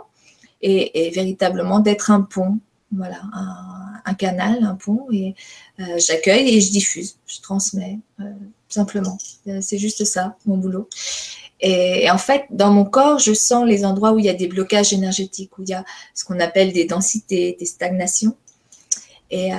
Et, 0.62 1.10
véritablement 1.10 1.80
d'être 1.80 2.10
un 2.10 2.22
pont, 2.22 2.58
voilà, 2.92 3.20
un, 4.04 4.14
canal, 4.14 4.62
un 4.62 4.74
pont. 4.74 5.06
Et 5.12 5.34
euh, 5.80 5.98
j'accueille 5.98 6.56
et 6.56 6.60
je 6.60 6.70
diffuse, 6.70 7.16
je 7.26 7.40
transmets, 7.40 7.98
euh, 8.20 8.24
simplement. 8.68 9.18
Euh, 9.48 9.58
c'est 9.60 9.78
juste 9.78 10.04
ça, 10.04 10.36
mon 10.46 10.56
boulot. 10.56 10.88
Et, 11.60 12.10
en 12.10 12.18
fait, 12.18 12.44
dans 12.50 12.72
mon 12.72 12.84
corps, 12.84 13.18
je 13.18 13.32
sens 13.32 13.66
les 13.66 13.84
endroits 13.84 14.12
où 14.12 14.18
il 14.18 14.24
y 14.24 14.28
a 14.28 14.34
des 14.34 14.48
blocages 14.48 14.92
énergétiques, 14.92 15.56
où 15.58 15.62
il 15.62 15.68
y 15.68 15.74
a 15.74 15.84
ce 16.14 16.24
qu'on 16.24 16.40
appelle 16.40 16.72
des 16.72 16.86
densités, 16.86 17.56
des 17.58 17.66
stagnations. 17.66 18.36
Et 19.30 19.50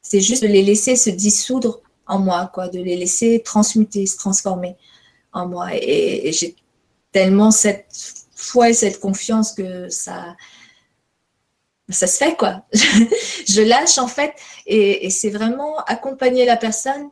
c'est 0.00 0.20
juste 0.20 0.42
de 0.42 0.48
les 0.48 0.62
laisser 0.62 0.96
se 0.96 1.10
dissoudre 1.10 1.80
en 2.06 2.18
moi, 2.18 2.50
quoi, 2.52 2.68
de 2.68 2.80
les 2.80 2.96
laisser 2.96 3.42
transmuter, 3.44 4.06
se 4.06 4.16
transformer 4.16 4.76
en 5.32 5.48
moi. 5.48 5.68
Et, 5.74 6.30
j'ai 6.32 6.54
tellement 7.12 7.50
cette 7.50 8.23
foi 8.34 8.70
et 8.70 8.74
cette 8.74 9.00
confiance 9.00 9.52
que 9.52 9.88
ça, 9.88 10.36
ça 11.88 12.06
se 12.06 12.16
fait, 12.16 12.36
quoi. 12.36 12.64
je 12.72 13.62
lâche, 13.62 13.98
en 13.98 14.08
fait, 14.08 14.32
et, 14.66 15.10
c'est 15.10 15.30
vraiment 15.30 15.78
accompagner 15.84 16.46
la 16.46 16.56
personne 16.56 17.10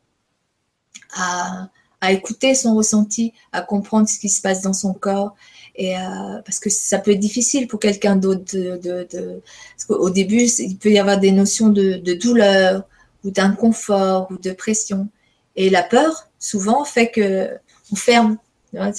à, 1.14 1.68
écouter 2.10 2.56
son 2.56 2.74
ressenti, 2.74 3.32
à 3.52 3.62
comprendre 3.62 4.08
ce 4.08 4.18
qui 4.18 4.28
se 4.28 4.40
passe 4.40 4.62
dans 4.62 4.72
son 4.72 4.92
corps. 4.92 5.36
Et 5.76 5.96
euh, 5.96 6.42
parce 6.44 6.58
que 6.58 6.68
ça 6.68 6.98
peut 6.98 7.12
être 7.12 7.20
difficile 7.20 7.68
pour 7.68 7.78
quelqu'un 7.78 8.16
d'autre 8.16 8.52
de, 8.52 9.40
qu'au 9.86 10.10
début 10.10 10.42
il 10.42 10.76
peut 10.76 10.90
y 10.90 10.98
avoir 10.98 11.18
des 11.18 11.30
notions 11.32 11.70
de, 11.70 11.94
de 11.94 12.12
douleur 12.12 12.82
ou 13.24 13.30
d'inconfort 13.30 14.30
ou 14.30 14.36
de 14.36 14.50
pression 14.50 15.08
et 15.56 15.70
la 15.70 15.82
peur 15.82 16.28
souvent 16.38 16.84
fait 16.84 17.10
que 17.10 17.56
on 17.90 17.96
ferme 17.96 18.36
euh, 18.74 18.92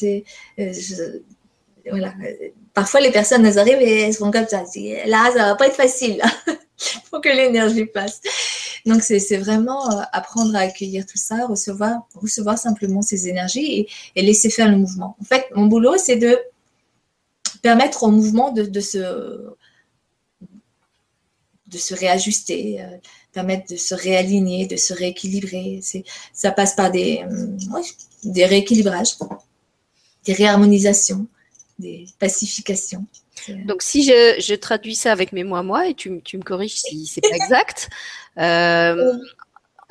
voilà. 1.89 2.13
Parfois, 2.73 3.01
les 3.01 3.11
personnes, 3.11 3.45
elles 3.45 3.59
arrivent 3.59 3.81
et 3.81 4.01
elles 4.01 4.13
sont 4.13 4.31
comme 4.31 4.47
ça. 4.47 4.63
Là, 5.05 5.31
ça 5.31 5.45
va 5.45 5.55
pas 5.55 5.67
être 5.67 5.75
facile. 5.75 6.21
Il 6.47 6.57
faut 7.11 7.19
que 7.19 7.29
l'énergie 7.29 7.85
passe. 7.85 8.21
Donc, 8.85 9.01
c'est 9.01 9.37
vraiment 9.37 9.91
euh, 9.91 10.01
apprendre 10.11 10.55
à 10.55 10.59
accueillir 10.59 11.05
tout 11.05 11.17
ça, 11.17 11.45
recevoir, 11.45 12.07
recevoir 12.15 12.57
simplement 12.57 13.01
ces 13.01 13.27
énergies 13.27 13.87
et, 14.15 14.21
laisser 14.21 14.49
faire 14.49 14.69
le 14.69 14.77
mouvement. 14.77 15.15
En 15.21 15.25
fait, 15.25 15.45
mon 15.55 15.67
boulot, 15.67 15.97
c'est 15.97 16.17
de 16.17 16.37
permettre 17.61 18.03
au 18.03 18.11
mouvement 18.11 18.51
de, 18.51 18.79
se, 18.81 18.97
de 21.67 21.77
se 21.77 21.93
réajuster, 21.93 22.81
euh, 22.81 22.97
permettre 23.31 23.71
de 23.71 23.77
se 23.77 23.95
réaligner, 23.95 24.67
de 24.67 24.75
se 24.75 24.93
rééquilibrer. 24.93 25.79
Ça 26.33 26.51
passe 26.51 26.75
par 26.75 26.91
des, 26.91 27.23
des 28.23 28.45
rééquilibrages 28.45 29.15
des 30.25 30.33
réharmonisations, 30.33 31.27
des 31.79 32.05
pacifications. 32.19 33.05
Donc, 33.65 33.81
si 33.81 34.03
je, 34.03 34.55
traduis 34.55 34.95
ça 34.95 35.11
avec 35.11 35.31
mes 35.31 35.43
moi-moi, 35.43 35.87
et 35.87 35.93
tu, 35.93 36.09
me 36.09 36.43
corriges 36.43 36.75
si 36.75 37.05
c'est 37.05 37.21
pas 37.21 37.35
exact, 37.35 37.89
euh, 38.37 39.13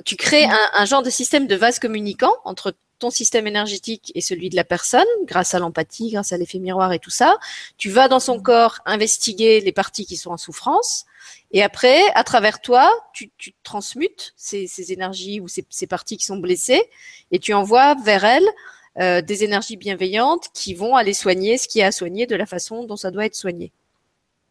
tu 0.04 0.16
crées 0.16 0.46
un, 0.74 0.84
genre 0.84 1.02
de 1.02 1.10
système 1.10 1.46
de 1.46 1.54
vase 1.54 1.78
communicant 1.78 2.34
entre 2.44 2.74
ton 2.98 3.10
système 3.10 3.48
énergétique 3.48 4.12
et 4.14 4.20
celui 4.20 4.48
de 4.48 4.56
la 4.56 4.64
personne, 4.64 5.06
grâce 5.24 5.54
à 5.54 5.58
l'empathie, 5.58 6.12
grâce 6.12 6.32
à 6.32 6.36
l'effet 6.36 6.60
miroir 6.60 6.92
et 6.92 7.00
tout 7.00 7.10
ça. 7.10 7.36
Tu 7.76 7.90
vas 7.90 8.08
dans 8.08 8.20
son 8.20 8.40
corps 8.40 8.78
investiguer 8.86 9.60
les 9.60 9.72
parties 9.72 10.06
qui 10.06 10.16
sont 10.16 10.30
en 10.30 10.36
souffrance. 10.36 11.04
Et 11.50 11.62
après, 11.62 12.00
à 12.14 12.22
travers 12.22 12.60
toi, 12.60 12.90
tu, 13.12 13.30
transmutes 13.64 14.32
ces, 14.36 14.92
énergies 14.92 15.40
ou 15.40 15.48
ces, 15.48 15.64
ces, 15.68 15.86
parties 15.86 16.16
qui 16.16 16.24
sont 16.24 16.36
blessées 16.36 16.82
et 17.32 17.40
tu 17.40 17.52
envoies 17.52 17.96
vers 18.04 18.24
elles 18.24 18.48
euh, 19.00 19.22
des 19.22 19.44
énergies 19.44 19.76
bienveillantes 19.76 20.48
qui 20.52 20.74
vont 20.74 20.96
aller 20.96 21.14
soigner 21.14 21.58
ce 21.58 21.66
qui 21.66 21.80
est 21.80 21.84
à 21.84 21.92
soigner 21.92 22.26
de 22.26 22.36
la 22.36 22.46
façon 22.46 22.84
dont 22.84 22.96
ça 22.96 23.10
doit 23.10 23.26
être 23.26 23.34
soigné. 23.34 23.72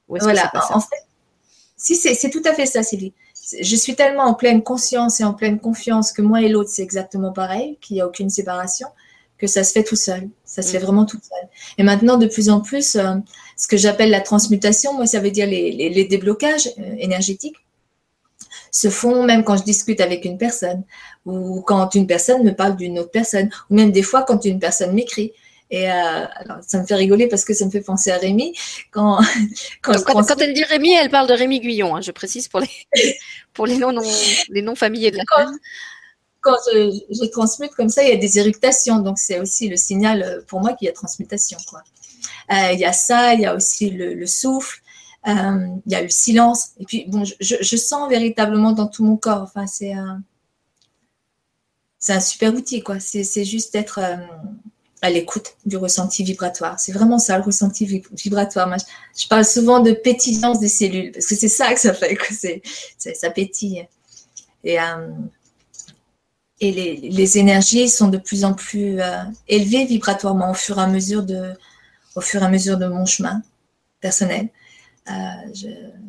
Voilà, 0.08 0.52
en 0.72 0.80
fait, 0.82 1.06
si 1.78 1.96
c'est 1.96 2.30
tout 2.30 2.42
à 2.46 2.54
fait 2.54 2.66
ça, 2.66 2.84
Sylvie. 2.84 3.14
Je 3.60 3.76
suis 3.76 3.96
tellement 3.96 4.24
en 4.24 4.34
pleine 4.34 4.62
conscience 4.62 5.20
et 5.20 5.24
en 5.24 5.34
pleine 5.34 5.60
confiance 5.60 6.12
que 6.12 6.22
moi 6.22 6.42
et 6.42 6.50
l'autre, 6.50 6.70
c'est 6.72 6.84
exactement 6.84 7.32
pareil, 7.32 7.78
qu'il 7.82 7.96
n'y 7.96 8.02
a 8.02 8.08
aucune 8.08 8.30
séparation, 8.30 8.88
que 9.38 9.48
ça 9.48 9.64
se 9.64 9.72
fait 9.72 9.84
tout 9.84 9.96
seul. 9.96 10.30
Ça 10.46 10.62
se 10.62 10.72
fait 10.72 10.80
mm. 10.80 10.84
vraiment 10.84 11.06
tout 11.06 11.20
seul. 11.22 11.50
Et 11.78 11.84
maintenant, 11.84 12.18
de 12.18 12.28
plus 12.28 12.50
en 12.50 12.62
plus, 12.62 12.96
euh, 12.96 13.16
ce 13.58 13.68
que 13.68 13.78
j'appelle 13.78 14.12
la 14.12 14.22
transmutation, 14.22 14.94
moi, 14.94 15.08
ça 15.08 15.20
veut 15.20 15.32
dire 15.32 15.48
les, 15.48 16.06
déblocages 16.06 16.68
euh, 16.78 16.96
énergétiques 17.00 17.58
se 18.72 18.90
font 18.90 19.24
même 19.24 19.44
quand 19.44 19.58
je 19.58 19.64
discute 19.64 20.02
avec 20.02 20.26
une 20.26 20.38
personne 20.38 20.84
ou 21.26 21.62
quand 21.62 21.94
une 21.94 22.08
personne 22.08 22.44
me 22.44 22.52
parle 22.56 22.78
d'une 22.78 22.98
autre 23.00 23.12
personne 23.12 23.50
ou 23.70 23.76
même 23.76 23.92
des 23.92 24.02
fois 24.02 24.24
quand 24.24 24.44
une 24.46 24.60
personne 24.60 24.94
m'écrit. 24.94 25.34
Et 25.70 25.90
euh, 25.90 26.26
alors, 26.36 26.58
ça 26.68 26.82
me 26.82 26.86
fait 26.86 26.96
rigoler 26.96 27.28
parce 27.28 27.46
que 27.46 27.54
ça 27.54 27.66
me 27.66 27.72
fait 27.72 27.82
penser 27.82 28.12
à 28.12 28.18
Rémi. 28.18 28.54
Quand, 28.92 29.20
quand, 29.82 30.04
quand, 30.04 30.42
elle 30.42 30.54
dit 30.54 30.66
Rémi, 30.66 30.94
elle 30.94 31.10
parle 31.10 31.28
de 31.28 31.34
Rémi 31.34 31.62
Guyon, 31.62 31.96
hein, 31.96 32.02
je 32.02 32.12
précise 32.12 32.50
pour 32.50 32.60
les, 32.60 32.70
pour 33.54 33.68
les 33.68 33.78
noms, 33.78 33.94
les 34.50 34.62
noms 34.62 34.76
familiers 34.76 35.12
de 35.12 35.18
la 35.18 35.24
quand, 35.26 35.46
quand 36.42 36.58
je, 36.74 37.00
je, 37.10 37.26
transmute 37.30 37.72
comme 37.72 37.88
ça, 37.88 38.04
il 38.04 38.10
y 38.10 38.12
a 38.12 38.18
des 38.18 38.38
éructations. 38.38 39.00
Donc, 39.00 39.18
c'est 39.18 39.40
aussi 39.40 39.70
le 39.70 39.78
signal 39.78 40.24
euh, 40.24 40.42
pour 40.46 40.60
moi 40.60 40.74
qu'il 40.74 40.88
y 40.88 40.90
a 40.90 40.94
transmutation. 40.94 41.58
Quoi. 41.70 41.82
Euh, 42.52 42.74
il 42.74 42.80
y 42.80 42.86
a 42.86 42.94
ça, 42.94 43.34
il 43.34 43.42
y 43.42 43.46
a 43.46 43.56
aussi 43.56 43.92
le, 43.92 44.14
le 44.14 44.28
souffle, 44.28 44.81
euh, 45.28 45.68
il 45.86 45.92
y 45.92 45.96
a 45.96 46.02
le 46.02 46.10
silence. 46.10 46.72
Et 46.80 46.86
puis, 46.86 47.06
bon, 47.08 47.24
je, 47.24 47.76
sens 47.76 48.10
véritablement 48.10 48.72
dans 48.72 48.88
tout 48.88 49.04
mon 49.04 49.18
corps. 49.18 49.44
Enfin, 49.44 49.68
c'est 49.68 49.94
un, 49.94 50.22
un 52.10 52.20
super 52.20 52.54
outil, 52.54 52.82
quoi. 52.82 53.00
C'est 53.00 53.46
juste 53.46 53.74
d'être 53.74 54.00
euh, 54.00 54.18
à 55.02 55.10
l'écoute 55.10 55.56
du 55.66 55.78
ressenti 55.78 56.24
vibratoire. 56.24 56.80
C'est 56.80 56.92
vraiment 56.92 57.20
ça, 57.20 57.38
le 57.38 57.44
ressenti 57.44 57.86
vibratoire. 58.14 58.76
je, 59.18 59.28
parle 59.28 59.46
souvent 59.46 59.80
de 59.80 59.92
pétillance 59.92 60.60
des 60.60 60.70
cellules, 60.70 61.12
parce 61.12 61.28
que 61.28 61.36
c'est 61.36 61.50
ça 61.50 61.74
que 61.74 61.80
ça 61.80 61.94
fait, 61.94 62.18
c'est, 62.32 62.62
ça 62.98 63.30
pétille. 63.30 63.88
Et, 64.64 64.80
euh, 64.80 65.08
et 66.60 66.72
les, 66.72 66.96
les, 66.98 67.38
énergies 67.40 67.90
sont 67.90 68.08
de 68.08 68.20
plus 68.20 68.46
en 68.46 68.54
plus 68.54 69.00
élevées 69.48 69.86
vibratoirement 69.86 70.52
au 70.52 70.54
fur 70.54 70.78
et 70.78 70.84
à 70.84 70.88
mesure 70.88 71.24
de, 71.24 71.54
au 72.16 72.22
fur 72.22 72.44
et 72.44 72.46
à 72.46 72.50
mesure 72.50 72.78
de 72.78 72.86
mon 72.86 73.06
chemin 73.06 73.42
personnel. 74.00 74.50
Euh, 75.10 75.14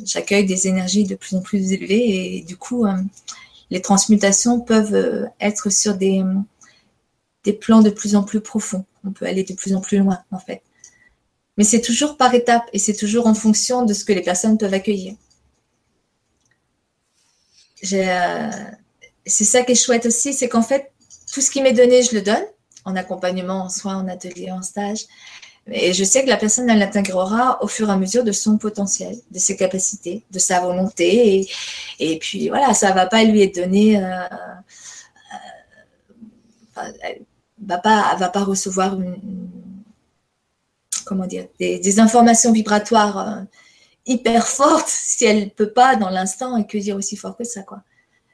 j'accueille 0.05 0.45
des 0.45 0.67
énergies 0.67 1.05
de 1.05 1.15
plus 1.15 1.35
en 1.35 1.41
plus 1.41 1.73
élevées 1.73 2.37
et 2.37 2.43
du 2.43 2.57
coup, 2.57 2.87
euh, 2.87 2.93
les 3.71 3.81
transmutations 3.81 4.61
peuvent 4.61 4.95
euh, 4.95 5.27
être 5.41 5.71
sur 5.71 5.97
des, 5.97 6.23
des 7.45 7.53
plans 7.53 7.81
de 7.81 7.91
plus 7.91 8.15
en 8.17 8.23
plus 8.23 8.41
profonds. 8.41 8.85
On 9.05 9.13
peut 9.13 9.27
aller 9.27 9.45
de 9.45 9.55
plus 9.55 9.75
en 9.75 9.81
plus 9.81 9.99
loin, 9.99 10.23
en 10.31 10.39
fait. 10.39 10.63
Mais 11.57 11.65
c'est 11.65 11.81
toujours 11.81 12.17
par 12.17 12.35
étapes 12.35 12.69
et 12.73 12.79
c'est 12.79 12.95
toujours 12.95 13.27
en 13.27 13.35
fonction 13.35 13.85
de 13.85 13.95
ce 13.95 14.05
que 14.05 14.13
les 14.13 14.23
personnes 14.23 14.59
peuvent 14.59 14.75
accueillir. 14.75 15.15
c'est 17.83 18.05
ça 19.27 19.63
qui 19.63 19.73
est 19.73 19.75
chouette 19.75 20.07
aussi, 20.07 20.33
c'est 20.33 20.49
qu'en 20.49 20.63
fait, 20.63 20.93
tout 21.33 21.41
ce 21.41 21.51
qui 21.51 21.63
m'est 21.63 21.73
donné, 21.73 22.03
je 22.03 22.15
le 22.15 22.23
donne, 22.23 22.45
en 22.85 22.95
accompagnement, 22.97 23.65
en 23.65 23.69
soins, 23.69 23.97
en 23.97 24.09
atelier, 24.09 24.51
en 24.51 24.63
stage. 24.63 25.07
Et 25.71 25.93
je 25.93 26.03
sais 26.03 26.25
que 26.25 26.29
la 26.29 26.37
personne, 26.37 26.69
elle 26.69 26.81
l'intégrera 26.81 27.63
au 27.63 27.69
fur 27.69 27.89
et 27.89 27.93
à 27.93 27.97
mesure 27.97 28.25
de 28.25 28.33
son 28.33 28.59
potentiel, 28.59 29.17
de 29.31 29.39
ses 29.39 29.57
capacités, 29.57 30.25
de 30.31 30.39
sa 30.39 30.61
volonté. 30.61 31.39
Et, 31.39 31.49
et 32.01 32.19
puis 32.19 32.49
voilà, 32.49 32.75
ça 32.75 32.91
ne 32.91 32.95
va 32.95 33.07
pas 33.07 33.23
lui 33.23 33.43
être 33.43 33.57
donné. 33.57 34.03
Euh, 34.03 34.25
euh, 36.79 36.93
elle 37.03 37.23
va 37.65 37.79
pas, 37.79 38.17
va 38.19 38.29
pas 38.29 38.43
recevoir 38.43 38.97
comment 41.05 41.27
dire, 41.27 41.47
des, 41.59 42.01
informations 42.01 42.53
vibratoires 42.53 43.29
euh, 43.29 43.43
hyper 44.07 44.47
fortes 44.47 44.89
si 44.89 45.25
elle 45.25 45.41
ne 45.41 45.51
peut 45.51 45.71
pas 45.71 45.97
dans 45.97 46.09
l'instant 46.09 46.55
accueillir 46.55 46.97
aussi 46.97 47.17
fort 47.17 47.37
que 47.37 47.45
ça. 47.45 47.63
Quoi. 47.63 47.83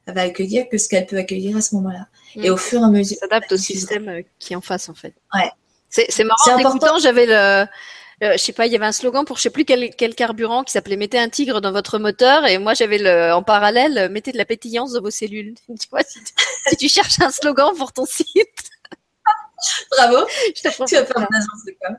Elle 0.07 0.15
va 0.15 0.23
accueillir 0.23 0.69
que 0.69 0.79
ce 0.79 0.89
qu'elle 0.89 1.07
peut 1.07 1.19
accueillir 1.19 1.57
à 1.57 1.61
ce 1.61 1.75
moment-là. 1.77 2.09
Et 2.37 2.51
mm. 2.51 2.53
au 2.53 2.57
fur 2.57 2.81
et 2.81 2.85
à 2.85 2.89
mesure. 2.89 3.19
S'adapte 3.19 3.53
au 3.53 3.57
système 3.57 4.23
qui 4.39 4.53
est 4.53 4.57
en 4.57 4.61
face 4.61 4.89
en 4.89 4.95
fait. 4.95 5.15
Ouais. 5.35 5.51
C'est 5.89 6.25
marrant. 6.25 6.59
Écoutant, 6.59 6.99
j'avais 6.99 7.27
le, 7.27 7.67
je 8.21 8.37
sais 8.37 8.53
pas, 8.53 8.67
il 8.67 8.73
y 8.73 8.77
avait 8.77 8.87
un 8.87 8.93
slogan 8.93 9.25
pour 9.25 9.37
je 9.37 9.43
sais 9.43 9.51
plus 9.51 9.65
quel, 9.65 9.95
quel 9.95 10.15
carburant 10.15 10.65
qui 10.65 10.73
s'appelait 10.73 10.97
mettez 10.97 11.19
un 11.19 11.29
tigre 11.29 11.61
dans 11.61 11.73
votre 11.73 11.99
moteur 11.99 12.47
et 12.47 12.59
moi 12.59 12.75
j'avais 12.75 12.99
le 12.99 13.33
en 13.33 13.43
parallèle 13.43 14.11
mettez 14.11 14.33
de 14.33 14.39
la 14.39 14.45
pétillance 14.45 14.93
dans 14.93 15.01
vos 15.01 15.11
cellules. 15.11 15.55
tu 15.69 15.89
vois 15.91 16.03
si 16.03 16.23
tu, 16.23 16.33
si 16.69 16.77
tu 16.77 16.89
cherches 16.89 17.21
un 17.21 17.31
slogan 17.31 17.75
pour 17.77 17.93
ton 17.93 18.07
site. 18.07 18.27
Bravo. 19.91 20.27
Je 20.55 20.63
te 20.63 20.85
tu 20.85 20.95
vas 20.95 21.05
faire 21.05 21.19
une 21.19 21.35
agence 21.35 21.65
de 21.67 21.77
com. 21.81 21.97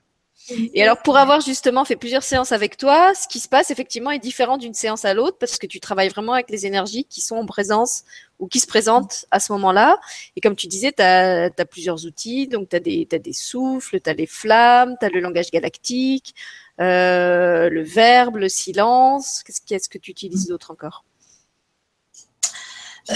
Et 0.74 0.84
alors, 0.84 1.02
pour 1.02 1.18
avoir 1.18 1.42
justement 1.42 1.86
fait 1.86 1.96
plusieurs 1.96 2.24
séances 2.24 2.52
avec 2.52 2.78
toi, 2.78 3.14
ce 3.14 3.28
qui 3.28 3.40
se 3.40 3.48
passe 3.48 3.72
effectivement 3.72 4.12
est 4.12 4.20
différent 4.20 4.58
d'une 4.58 4.74
séance 4.74 5.06
à 5.06 5.14
l'autre 5.14 5.38
parce 5.40 5.58
que 5.58 5.68
tu 5.68 5.80
travailles 5.80 6.10
vraiment 6.10 6.34
avec 6.34 6.50
les 6.50 6.66
énergies 6.66 7.06
qui 7.06 7.22
sont 7.22 7.36
en 7.36 7.46
présence 7.46 8.04
ou 8.40 8.48
qui 8.48 8.60
se 8.60 8.68
présentent 8.68 9.26
à 9.32 9.40
ce 9.40 9.52
moment-là. 9.54 10.00
Et 10.36 10.42
comme 10.42 10.56
tu 10.56 10.68
disais, 10.68 10.92
tu 10.92 11.02
as, 11.02 11.52
plusieurs 11.70 12.06
outils. 12.06 12.48
Donc, 12.48 12.70
tu 12.70 12.76
as, 12.76 12.80
des, 12.80 13.08
as 13.12 13.20
des 13.20 13.34
souffles, 13.34 14.00
tu 14.00 14.10
as 14.10 14.14
les 14.14 14.28
flammes, 14.28 14.96
tu 15.00 15.06
as 15.06 15.10
le 15.10 15.20
langage 15.20 15.52
galactique, 15.52 16.34
euh, 16.80 17.70
le 17.70 17.84
verbe, 17.84 18.38
le 18.38 18.50
silence. 18.50 19.44
Qu'est-ce 19.66 19.90
que 19.90 19.98
tu 19.98 20.12
utilises 20.12 20.48
d'autre 20.48 20.72
encore? 20.72 21.04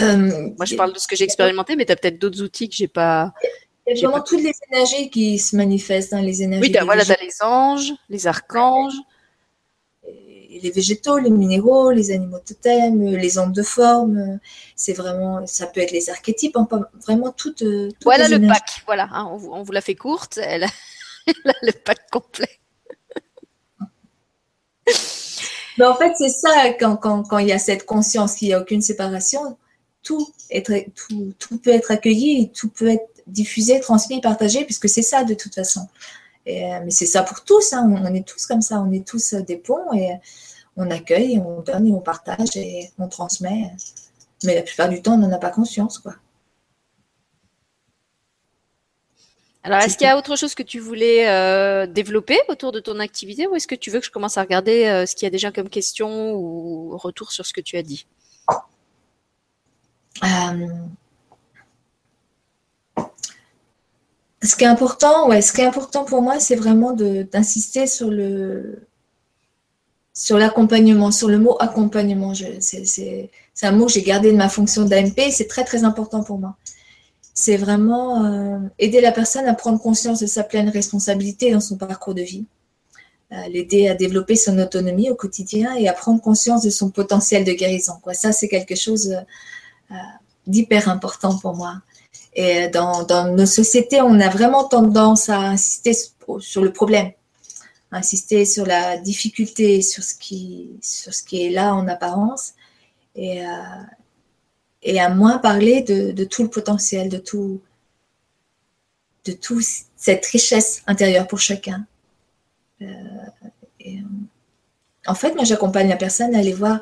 Euh, 0.02 0.50
Moi, 0.58 0.66
je 0.66 0.76
parle 0.76 0.94
de 0.94 1.00
ce 1.00 1.08
que 1.08 1.16
j'ai 1.16 1.24
expérimenté, 1.24 1.76
mais 1.76 1.86
tu 1.86 1.92
as 1.92 1.96
peut-être 1.96 2.20
d'autres 2.20 2.42
outils 2.42 2.68
que 2.68 2.76
j'ai 2.76 2.88
pas 2.88 3.34
Il 3.86 3.98
y 3.98 4.06
a 4.06 4.08
vraiment 4.08 4.24
toutes 4.24 4.42
les 4.42 4.54
énergies 4.72 5.10
qui 5.10 5.38
se 5.40 5.56
manifestent, 5.56 6.12
dans 6.12 6.22
les 6.22 6.42
énergies. 6.42 6.72
Oui, 6.72 6.86
voilà, 6.86 7.04
tu 7.04 7.14
les 7.22 7.36
anges, 7.42 7.92
les 8.10 8.28
archanges. 8.28 8.94
les 10.04 10.72
végétaux, 10.72 11.18
les 11.18 11.30
minéraux, 11.30 11.92
les 11.92 12.12
animaux 12.12 12.40
totems, 12.40 13.16
les 13.18 13.38
ondes 13.38 13.54
de 13.54 13.64
forme. 13.64 14.40
C'est 14.76 14.94
vraiment, 14.94 15.46
ça 15.48 15.68
peut 15.68 15.82
être 15.82 15.92
les 15.92 16.10
archétypes, 16.10 16.56
vraiment 17.06 17.32
toutes. 17.32 17.58
toutes 17.58 18.04
voilà 18.04 18.30
le 18.30 18.48
pack, 18.48 18.84
voilà, 18.86 19.10
hein, 19.12 19.28
on, 19.30 19.64
vous, 19.64 19.72
l'a 19.72 19.82
fait 19.82 19.96
courte, 19.96 20.38
elle 20.42 20.64
a, 20.64 20.70
le 21.62 21.72
pack 21.72 22.10
complet. 22.10 22.60
Mais 25.78 25.86
en 25.86 25.96
fait, 25.96 26.14
c'est 26.18 26.30
ça, 26.30 26.74
quand, 26.80 26.98
quand, 26.98 27.24
quand, 27.24 27.40
il 27.40 27.48
y 27.48 27.52
a 27.52 27.60
cette 27.60 27.86
conscience 27.86 28.36
qu'il 28.36 28.48
n'y 28.50 28.54
a 28.54 28.62
aucune 28.62 28.82
séparation, 28.82 29.58
tout, 30.04 30.32
tout, 30.96 31.34
tout 31.40 31.58
peut 31.58 31.72
être 31.72 31.92
accueilli, 31.92 32.52
tout 32.52 32.70
peut 32.70 32.90
être 32.90 33.13
diffuser, 33.28 33.80
transmis, 33.80 34.22
partager, 34.22 34.66
puisque 34.66 34.90
c'est 34.90 35.02
ça 35.02 35.24
de 35.24 35.34
toute 35.34 35.56
façon. 35.56 35.88
Et, 36.46 36.66
euh, 36.66 36.80
mais 36.84 36.92
c'est 36.92 37.06
ça 37.06 37.24
pour 37.24 37.44
tous, 37.44 37.74
hein. 37.74 37.90
on, 37.90 38.14
est 38.14 38.28
tous 38.28 38.46
comme 38.46 38.62
ça, 38.62 38.82
on 38.82 38.92
est 38.92 39.08
tous 39.08 39.34
des 39.34 39.58
ponts 39.58 39.94
et 39.94 40.12
on 40.76 40.90
accueille, 40.92 41.40
on 41.40 41.62
donne 41.62 41.88
et 41.88 41.92
on 41.92 42.02
partage 42.02 42.56
et 42.56 42.92
on 43.00 43.08
transmet. 43.08 43.72
Mais 44.44 44.56
la 44.56 44.62
plupart 44.62 44.90
du 44.90 45.02
temps, 45.02 45.14
on 45.14 45.18
n'en 45.18 45.32
a 45.32 45.38
pas 45.38 45.52
conscience. 45.52 46.00
quoi. 46.00 46.16
Alors, 49.66 49.80
est-ce 49.80 49.98
qu'il 49.98 50.06
y 50.06 50.10
a 50.10 50.18
autre 50.18 50.36
chose 50.36 50.56
que 50.56 50.64
tu 50.64 50.80
voulais 50.80 51.30
euh, 51.30 51.88
développer 51.88 52.38
autour 52.50 52.74
de 52.74 52.82
ton 52.82 53.00
activité 53.00 53.48
ou 53.48 53.56
est-ce 53.56 53.68
que 53.68 53.76
tu 53.76 53.92
veux 53.92 54.00
que 54.02 54.06
je 54.06 54.12
commence 54.12 54.38
à 54.38 54.42
regarder 54.42 54.86
euh, 54.86 55.06
ce 55.06 55.16
qu'il 55.16 55.26
y 55.26 55.28
a 55.28 55.30
déjà 55.30 55.54
comme 55.54 55.70
question 55.70 56.34
ou 56.34 56.98
retour 56.98 57.32
sur 57.32 57.46
ce 57.46 57.54
que 57.54 57.62
tu 57.62 57.78
as 57.78 57.84
dit? 57.84 58.06
Ce 64.44 64.56
qui 64.56 64.64
est 64.66 64.68
important, 64.68 65.30
ouais, 65.30 65.42
ce 65.42 65.54
qui 65.54 65.62
est 65.62 65.66
important 65.66 66.04
pour 66.04 66.22
moi, 66.22 66.40
c'est 66.40 66.56
vraiment 66.56 66.94
d'insister 66.94 67.88
sur 67.88 68.10
le 68.10 68.88
sur 70.14 70.38
l'accompagnement, 70.38 71.12
sur 71.12 71.28
le 71.28 71.40
mot 71.40 71.58
accompagnement. 71.60 72.34
C'est 72.60 73.28
un 73.64 73.72
mot 73.72 73.88
que 73.88 73.92
j'ai 73.92 74.04
gardé 74.04 74.32
de 74.32 74.38
ma 74.38 74.50
fonction 74.50 74.86
d'AMP, 74.86 75.32
c'est 75.32 75.48
très 75.48 75.64
très 75.64 75.84
important 75.84 76.24
pour 76.24 76.38
moi. 76.38 76.56
C'est 77.34 77.58
vraiment 77.58 78.24
euh, 78.26 78.60
aider 78.78 79.02
la 79.02 79.12
personne 79.12 79.48
à 79.48 79.56
prendre 79.56 79.80
conscience 79.80 80.20
de 80.20 80.28
sa 80.28 80.44
pleine 80.44 80.70
responsabilité 80.70 81.52
dans 81.52 81.60
son 81.60 81.78
parcours 81.78 82.14
de 82.14 82.22
vie, 82.22 82.46
euh, 83.32 83.48
l'aider 83.48 83.88
à 83.88 83.96
développer 83.96 84.36
son 84.36 84.60
autonomie 84.60 85.10
au 85.10 85.16
quotidien 85.16 85.76
et 85.76 85.88
à 85.88 85.94
prendre 85.94 86.22
conscience 86.22 86.62
de 86.62 86.70
son 86.70 86.92
potentiel 86.92 87.44
de 87.44 87.54
guérison. 87.54 87.94
Ça, 88.12 88.34
c'est 88.34 88.50
quelque 88.50 88.76
chose 88.76 89.18
euh, 89.90 89.96
d'hyper 90.46 90.90
important 90.90 91.40
pour 91.40 91.56
moi. 91.56 91.82
Et 92.36 92.68
dans, 92.70 93.06
nos 93.36 93.46
sociétés, 93.46 94.02
on 94.02 94.20
a 94.20 94.30
vraiment 94.30 94.64
tendance 94.68 95.30
à 95.30 95.40
insister 95.40 95.94
sur 96.40 96.64
le 96.64 96.74
problème, 96.74 97.12
à 97.92 97.98
insister 97.98 98.46
sur 98.46 98.66
la 98.66 98.98
difficulté, 98.98 99.82
sur 99.82 100.04
ce 100.04 100.16
qui, 100.16 100.80
est 101.34 101.50
là 101.52 101.76
en 101.76 101.88
apparence, 101.88 102.54
et, 103.16 103.44
à 103.46 105.10
moins 105.10 105.38
parler 105.38 105.82
de, 105.82 106.24
tout 106.24 106.44
le 106.44 106.50
potentiel, 106.50 107.10
de 107.10 107.18
tout, 107.18 107.62
de 109.26 109.34
toute 109.34 109.66
cette 109.96 110.26
richesse 110.26 110.82
intérieure 110.88 111.28
pour 111.28 111.40
chacun. 111.40 111.86
Euh, 112.82 112.86
euh, 113.86 113.90
en 115.06 115.16
fait, 115.16 115.36
moi, 115.36 115.44
j'accompagne 115.44 115.90
la 115.90 115.98
personne 115.98 116.34
à 116.36 116.40
aller 116.40 116.54
voir 116.54 116.80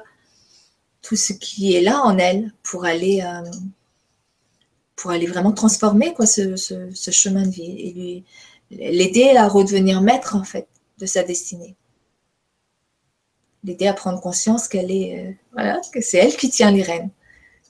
tout 1.01 1.15
ce 1.15 1.33
qui 1.33 1.75
est 1.75 1.81
là 1.81 2.01
en 2.01 2.17
elle 2.17 2.51
pour 2.63 2.85
aller 2.85 3.21
euh, 3.21 3.49
pour 5.01 5.09
aller 5.09 5.25
vraiment 5.25 5.51
transformer 5.51 6.13
quoi, 6.13 6.27
ce, 6.27 6.55
ce, 6.55 7.11
chemin 7.11 7.41
de 7.41 7.49
vie 7.49 7.75
et 7.79 7.91
lui 7.91 8.23
l'aider 8.69 9.35
à 9.35 9.47
redevenir 9.47 9.99
maître 9.99 10.35
en 10.35 10.43
fait 10.43 10.67
de 10.99 11.07
sa 11.07 11.23
destinée. 11.23 11.75
L'aider 13.63 13.87
à 13.87 13.93
prendre 13.93 14.21
conscience 14.21 14.67
qu'elle 14.67 14.91
est 14.91 15.19
euh, 15.19 15.31
voilà 15.53 15.81
que 15.91 16.01
c'est 16.01 16.19
elle 16.19 16.37
qui 16.37 16.51
tient 16.51 16.69
les 16.69 16.83
rênes. 16.83 17.09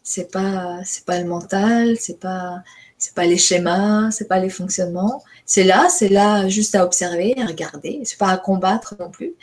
C'est 0.04 0.30
pas 0.30 0.82
c'est 0.84 1.06
pas 1.06 1.20
le 1.22 1.26
mental, 1.26 1.96
c'est 1.98 2.20
pas 2.20 2.64
c'est 2.98 3.16
pas 3.16 3.26
les 3.26 3.38
schémas, 3.38 4.12
c'est 4.12 4.28
pas 4.28 4.40
les 4.40 4.50
fonctionnements. 4.50 5.24
C'est 5.46 5.64
là, 5.64 5.88
c'est 5.90 6.10
là 6.10 6.50
juste 6.50 6.76
à 6.76 6.84
observer, 6.84 7.34
à 7.40 7.46
regarder. 7.46 8.02
C'est 8.04 8.18
pas 8.18 8.30
à 8.30 8.38
combattre 8.38 8.96
non 9.00 9.10
plus, 9.10 9.36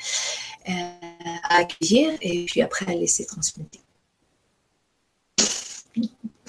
euh, 0.69 0.73
à 1.45 1.57
accueillir 1.57 2.13
et 2.21 2.45
puis 2.45 2.61
après 2.61 2.87
à 2.87 2.95
laisser 2.95 3.25
transmuter. 3.25 3.81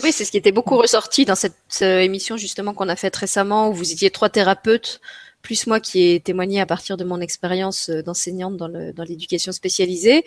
Oui, 0.03 0.11
c'est 0.11 0.25
ce 0.25 0.31
qui 0.31 0.37
était 0.37 0.51
beaucoup 0.51 0.77
ressorti 0.77 1.25
dans 1.25 1.35
cette 1.35 1.81
émission 1.81 2.37
justement 2.37 2.73
qu'on 2.73 2.89
a 2.89 2.95
faite 2.95 3.15
récemment 3.15 3.69
où 3.69 3.73
vous 3.73 3.91
étiez 3.91 4.09
trois 4.11 4.29
thérapeutes 4.29 5.01
plus 5.41 5.67
moi 5.67 5.79
qui 5.79 6.11
ai 6.11 6.19
témoigné 6.19 6.59
à 6.59 6.65
partir 6.65 6.97
de 6.97 7.03
mon 7.03 7.21
expérience 7.21 7.89
euh, 7.89 8.03
d'enseignante 8.03 8.57
dans 8.57 9.03
l'éducation 9.03 9.51
spécialisée, 9.51 10.25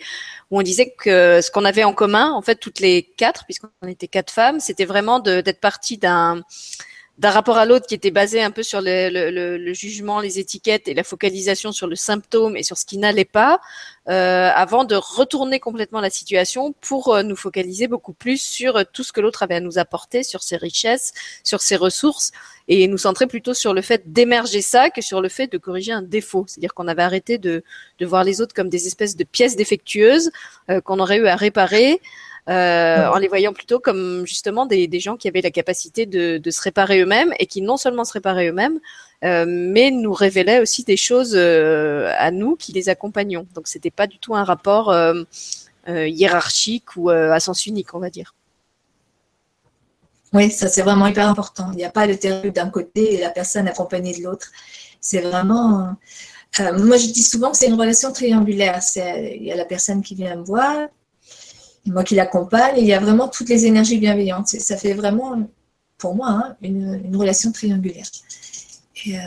où 0.51 0.59
on 0.59 0.63
disait 0.63 0.93
que 0.97 1.41
ce 1.41 1.51
qu'on 1.51 1.65
avait 1.65 1.83
en 1.83 1.93
commun, 1.93 2.31
en 2.31 2.41
fait, 2.41 2.55
toutes 2.55 2.79
les 2.79 3.03
quatre, 3.03 3.45
puisqu'on 3.45 3.87
était 3.87 4.07
quatre 4.07 4.31
femmes, 4.31 4.59
c'était 4.59 4.85
vraiment 4.85 5.19
d'être 5.19 5.59
partie 5.59 5.97
d'un 5.97 6.41
d'un 7.19 7.29
rapport 7.29 7.57
à 7.57 7.65
l'autre 7.65 7.85
qui 7.85 7.93
était 7.93 8.11
basé 8.11 8.41
un 8.41 8.49
peu 8.49 8.63
sur 8.63 8.81
le, 8.81 9.09
le, 9.09 9.57
le, 9.57 9.73
jugement, 9.73 10.19
les 10.19 10.39
étiquettes 10.39 10.87
et 10.87 10.95
la 10.95 11.03
focalisation 11.03 11.71
sur 11.71 11.85
le 11.85 11.95
symptôme 11.95 12.57
et 12.57 12.63
sur 12.63 12.77
ce 12.77 12.85
qui 12.85 12.97
n'allait 12.97 13.23
pas, 13.23 13.59
euh, 14.09 14.49
avant 14.53 14.83
de 14.83 14.95
retourner 14.95 15.59
complètement 15.59 16.01
la 16.01 16.09
situation 16.09 16.73
pour 16.81 17.13
euh, 17.13 17.21
nous 17.21 17.35
focaliser 17.35 17.87
beaucoup 17.87 18.13
plus 18.13 18.41
sur 18.41 18.77
euh, 18.77 18.83
tout 18.91 19.03
ce 19.03 19.13
que 19.13 19.21
l'autre 19.21 19.43
avait 19.43 19.55
à 19.55 19.59
nous 19.59 19.77
apporter, 19.77 20.23
sur 20.23 20.41
ses 20.41 20.57
richesses, 20.57 21.13
sur 21.43 21.61
ses 21.61 21.75
ressources, 21.75 22.31
et 22.67 22.87
nous 22.87 22.97
centrer 22.97 23.27
plutôt 23.27 23.53
sur 23.53 23.73
le 23.73 23.81
fait 23.81 24.11
d'émerger 24.11 24.61
ça 24.61 24.89
que 24.89 25.01
sur 25.01 25.21
le 25.21 25.29
fait 25.29 25.51
de 25.51 25.57
corriger 25.57 25.91
un 25.91 26.01
défaut. 26.01 26.45
C'est-à-dire 26.47 26.73
qu'on 26.73 26.87
avait 26.87 27.03
arrêté 27.03 27.37
de, 27.37 27.63
de, 27.99 28.05
voir 28.05 28.23
les 28.23 28.41
autres 28.41 28.53
comme 28.53 28.69
des 28.69 28.87
espèces 28.87 29.15
de 29.15 29.23
pièces 29.23 29.55
défectueuses 29.55 30.31
euh, 30.69 30.81
qu'on 30.81 30.99
aurait 30.99 31.17
eu 31.17 31.27
à 31.27 31.35
réparer. 31.35 31.99
Euh, 32.49 33.07
en 33.07 33.19
les 33.19 33.29
voyant 33.29 33.53
plutôt 33.53 33.79
comme 33.79 34.25
justement 34.25 34.65
des, 34.65 34.87
des 34.87 34.99
gens 34.99 35.15
qui 35.15 35.29
avaient 35.29 35.41
la 35.41 35.51
capacité 35.51 36.05
de, 36.05 36.37
de 36.37 36.51
se 36.51 36.61
réparer 36.61 36.99
eux-mêmes 36.99 37.33
et 37.39 37.45
qui 37.45 37.61
non 37.61 37.77
seulement 37.77 38.03
se 38.03 38.11
réparaient 38.11 38.49
eux-mêmes, 38.49 38.79
euh, 39.23 39.45
mais 39.47 39.91
nous 39.91 40.11
révélaient 40.11 40.59
aussi 40.59 40.83
des 40.83 40.97
choses 40.97 41.35
euh, 41.37 42.11
à 42.17 42.31
nous 42.31 42.57
qui 42.57 42.73
les 42.73 42.89
accompagnons. 42.89 43.47
Donc 43.55 43.67
c'était 43.67 43.91
pas 43.91 44.07
du 44.07 44.19
tout 44.19 44.35
un 44.35 44.43
rapport 44.43 44.93
hiérarchique 45.87 46.97
ou 46.97 47.09
à 47.09 47.39
sens 47.39 47.65
unique, 47.65 47.93
on 47.93 47.99
va 47.99 48.09
dire. 48.09 48.35
Oui, 50.33 50.51
ça 50.51 50.67
c'est 50.67 50.81
vraiment 50.81 51.07
hyper 51.07 51.29
important. 51.29 51.69
Il 51.71 51.77
n'y 51.77 51.85
a 51.85 51.91
pas 51.91 52.07
le 52.07 52.17
thérapeute 52.17 52.55
d'un 52.55 52.69
côté 52.69 53.13
et 53.13 53.21
la 53.21 53.29
personne 53.29 53.67
accompagnée 53.69 54.17
de 54.17 54.23
l'autre. 54.23 54.47
C'est 54.99 55.21
vraiment. 55.21 55.95
moi, 56.59 56.97
je 56.97 57.07
dis 57.07 57.23
souvent 57.23 57.51
que 57.51 57.57
c'est 57.57 57.67
une 57.67 57.79
relation 57.79 58.11
triangulaire. 58.11 58.81
Il 58.95 59.43
y 59.43 59.51
a 59.51 59.55
la 59.55 59.65
personne 59.65 60.01
qui 60.01 60.15
vient 60.15 60.35
me 60.35 60.43
voir, 60.43 60.89
moi 61.85 62.03
qui 62.03 62.15
l'accompagne, 62.15 62.75
il 62.77 62.85
y 62.85 62.93
a 62.93 62.99
vraiment 62.99 63.27
toutes 63.27 63.49
les 63.49 63.65
énergies 63.65 63.97
bienveillantes. 63.97 64.47
Ça 64.47 64.77
fait 64.77 64.93
vraiment, 64.93 65.37
pour 65.97 66.15
moi, 66.15 66.29
hein, 66.29 66.55
une, 66.61 67.15
relation 67.15 67.51
triangulaire. 67.51 68.05
Et 69.05 69.17
euh, 69.17 69.21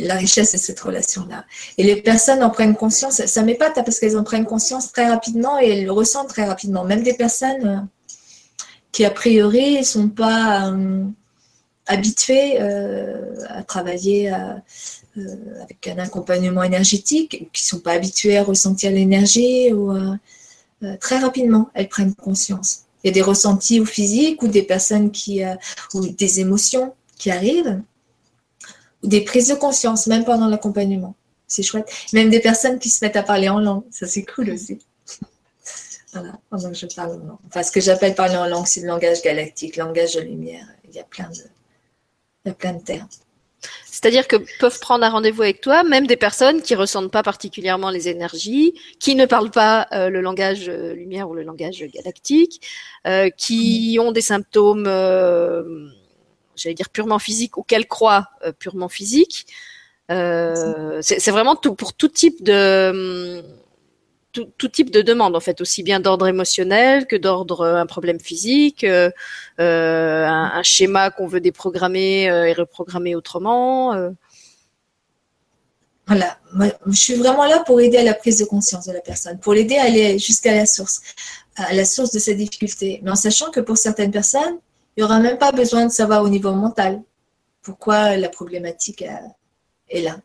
la 0.00 0.14
richesse 0.14 0.52
de 0.52 0.58
cette 0.58 0.80
relation-là. 0.80 1.44
Et 1.78 1.84
les 1.84 1.96
personnes 1.96 2.42
en 2.42 2.50
prennent 2.50 2.76
conscience, 2.76 3.24
ça 3.24 3.42
m'épate 3.42 3.74
parce 3.74 3.98
qu'elles 3.98 4.16
en 4.16 4.24
prennent 4.24 4.44
conscience 4.44 4.92
très 4.92 5.08
rapidement 5.08 5.58
et 5.58 5.68
elles 5.68 5.84
le 5.84 5.92
ressentent 5.92 6.28
très 6.28 6.44
rapidement. 6.44 6.84
Même 6.84 7.02
des 7.02 7.14
personnes 7.14 7.66
euh, 7.66 7.78
qui, 8.92 9.04
a 9.04 9.10
priori, 9.10 9.78
ne 9.78 9.84
sont 9.84 10.08
pas 10.08 10.70
euh, 10.70 11.04
habituées 11.86 12.58
à 12.58 13.62
travailler 13.64 14.30
avec 14.30 15.88
un 15.88 15.98
accompagnement 15.98 16.62
énergétique, 16.62 17.48
qui 17.52 17.62
ne 17.64 17.66
sont 17.66 17.80
pas 17.80 17.92
habituées 17.92 18.38
à 18.38 18.44
ressentir 18.44 18.92
l'énergie 18.92 19.72
ou 19.72 19.92
euh, 20.82 20.96
très 20.98 21.18
rapidement, 21.18 21.70
elles 21.74 21.88
prennent 21.88 22.14
conscience. 22.14 22.84
Il 23.02 23.08
y 23.08 23.10
a 23.10 23.12
des 23.12 23.22
ressentis 23.22 23.80
ou 23.80 23.86
physiques 23.86 24.42
ou 24.42 24.48
des 24.48 24.62
personnes 24.62 25.10
qui, 25.10 25.44
euh, 25.44 25.54
ou 25.94 26.06
des 26.06 26.40
émotions 26.40 26.94
qui 27.16 27.30
arrivent, 27.30 27.80
ou 29.02 29.08
des 29.08 29.22
prises 29.22 29.48
de 29.48 29.54
conscience, 29.54 30.06
même 30.06 30.24
pendant 30.24 30.48
l'accompagnement. 30.48 31.14
C'est 31.46 31.62
chouette. 31.62 31.90
Même 32.12 32.30
des 32.30 32.40
personnes 32.40 32.78
qui 32.78 32.88
se 32.88 33.04
mettent 33.04 33.16
à 33.16 33.22
parler 33.22 33.48
en 33.48 33.60
langue. 33.60 33.84
Ça, 33.90 34.06
c'est 34.06 34.24
cool 34.24 34.50
aussi. 34.50 34.78
voilà, 36.12 36.38
pendant 36.48 36.70
que 36.70 36.76
je 36.76 36.86
parle 36.86 37.10
en 37.12 37.26
langue. 37.26 37.38
Enfin, 37.48 37.62
ce 37.62 37.70
que 37.70 37.80
j'appelle 37.80 38.14
parler 38.14 38.36
en 38.36 38.46
langue, 38.46 38.66
c'est 38.66 38.80
le 38.80 38.86
langage 38.86 39.22
galactique, 39.22 39.76
langage 39.76 40.14
de 40.14 40.20
lumière. 40.20 40.66
Il 40.88 40.94
y 40.94 41.00
a 41.00 41.04
plein 41.04 41.28
de, 41.28 41.42
il 42.44 42.48
y 42.48 42.50
a 42.50 42.54
plein 42.54 42.72
de 42.72 42.82
termes. 42.82 43.08
C'est-à-dire 43.86 44.26
que 44.26 44.36
peuvent 44.58 44.80
prendre 44.80 45.04
un 45.04 45.10
rendez-vous 45.10 45.42
avec 45.42 45.60
toi, 45.60 45.84
même 45.84 46.06
des 46.06 46.16
personnes 46.16 46.62
qui 46.62 46.74
ressentent 46.74 47.12
pas 47.12 47.22
particulièrement 47.22 47.90
les 47.90 48.08
énergies, 48.08 48.74
qui 48.98 49.14
ne 49.14 49.26
parlent 49.26 49.50
pas 49.50 49.86
euh, 49.92 50.08
le 50.08 50.20
langage 50.20 50.68
euh, 50.68 50.94
lumière 50.94 51.28
ou 51.28 51.34
le 51.34 51.42
langage 51.42 51.84
galactique, 51.94 52.66
euh, 53.06 53.30
qui 53.30 53.98
ont 54.00 54.10
des 54.10 54.20
symptômes, 54.20 54.84
j'allais 56.56 56.74
dire 56.74 56.90
purement 56.90 57.18
physiques 57.18 57.56
ou 57.56 57.62
qu'elles 57.62 57.86
croient 57.86 58.28
purement 58.58 58.88
physiques. 58.88 59.46
c'est 60.08 61.30
vraiment 61.30 61.56
pour 61.56 61.92
tout 61.94 62.08
type 62.08 62.42
de 62.42 63.42
tout, 64.32 64.68
type 64.68 64.90
de 64.90 65.02
demande 65.02 65.36
en 65.36 65.40
fait, 65.40 65.60
aussi 65.60 65.82
bien 65.82 66.00
d'ordre 66.00 66.26
émotionnel 66.26 67.06
que 67.06 67.16
d'ordre 67.16 67.66
un 67.66 67.86
problème 67.86 68.18
physique, 68.18 68.84
un, 68.84 69.10
un, 69.58 70.62
schéma 70.62 71.10
qu'on 71.10 71.26
veut 71.26 71.40
déprogrammer 71.40 72.24
et 72.24 72.52
reprogrammer 72.52 73.14
autrement. 73.14 74.12
Voilà, 76.06 76.38
je 76.86 76.96
suis 76.96 77.14
vraiment 77.14 77.46
là 77.46 77.60
pour 77.60 77.80
aider 77.80 77.96
à 77.98 78.02
la 78.02 78.14
prise 78.14 78.38
de 78.38 78.44
conscience 78.44 78.86
de 78.86 78.92
la 78.92 79.00
personne, 79.00 79.38
pour 79.38 79.54
l'aider 79.54 79.76
à 79.76 79.84
aller 79.84 80.18
jusqu'à 80.18 80.54
la 80.54 80.66
source, 80.66 81.00
à 81.56 81.72
la 81.72 81.84
source 81.84 82.10
de 82.10 82.18
ses 82.18 82.34
difficultés. 82.34 83.00
Mais 83.02 83.10
en 83.10 83.16
sachant 83.16 83.50
que 83.50 83.60
pour 83.60 83.76
certaines 83.76 84.10
personnes, 84.10 84.58
il 84.96 85.00
n'y 85.00 85.04
aura 85.04 85.20
même 85.20 85.38
pas 85.38 85.52
besoin 85.52 85.86
de 85.86 85.92
savoir 85.92 86.22
au 86.22 86.28
niveau 86.28 86.52
mental 86.52 87.02
pourquoi 87.62 88.16
la 88.16 88.28
problématique 88.28 89.02
euh, 89.02 89.28
est 89.88 90.02
là. 90.02 90.18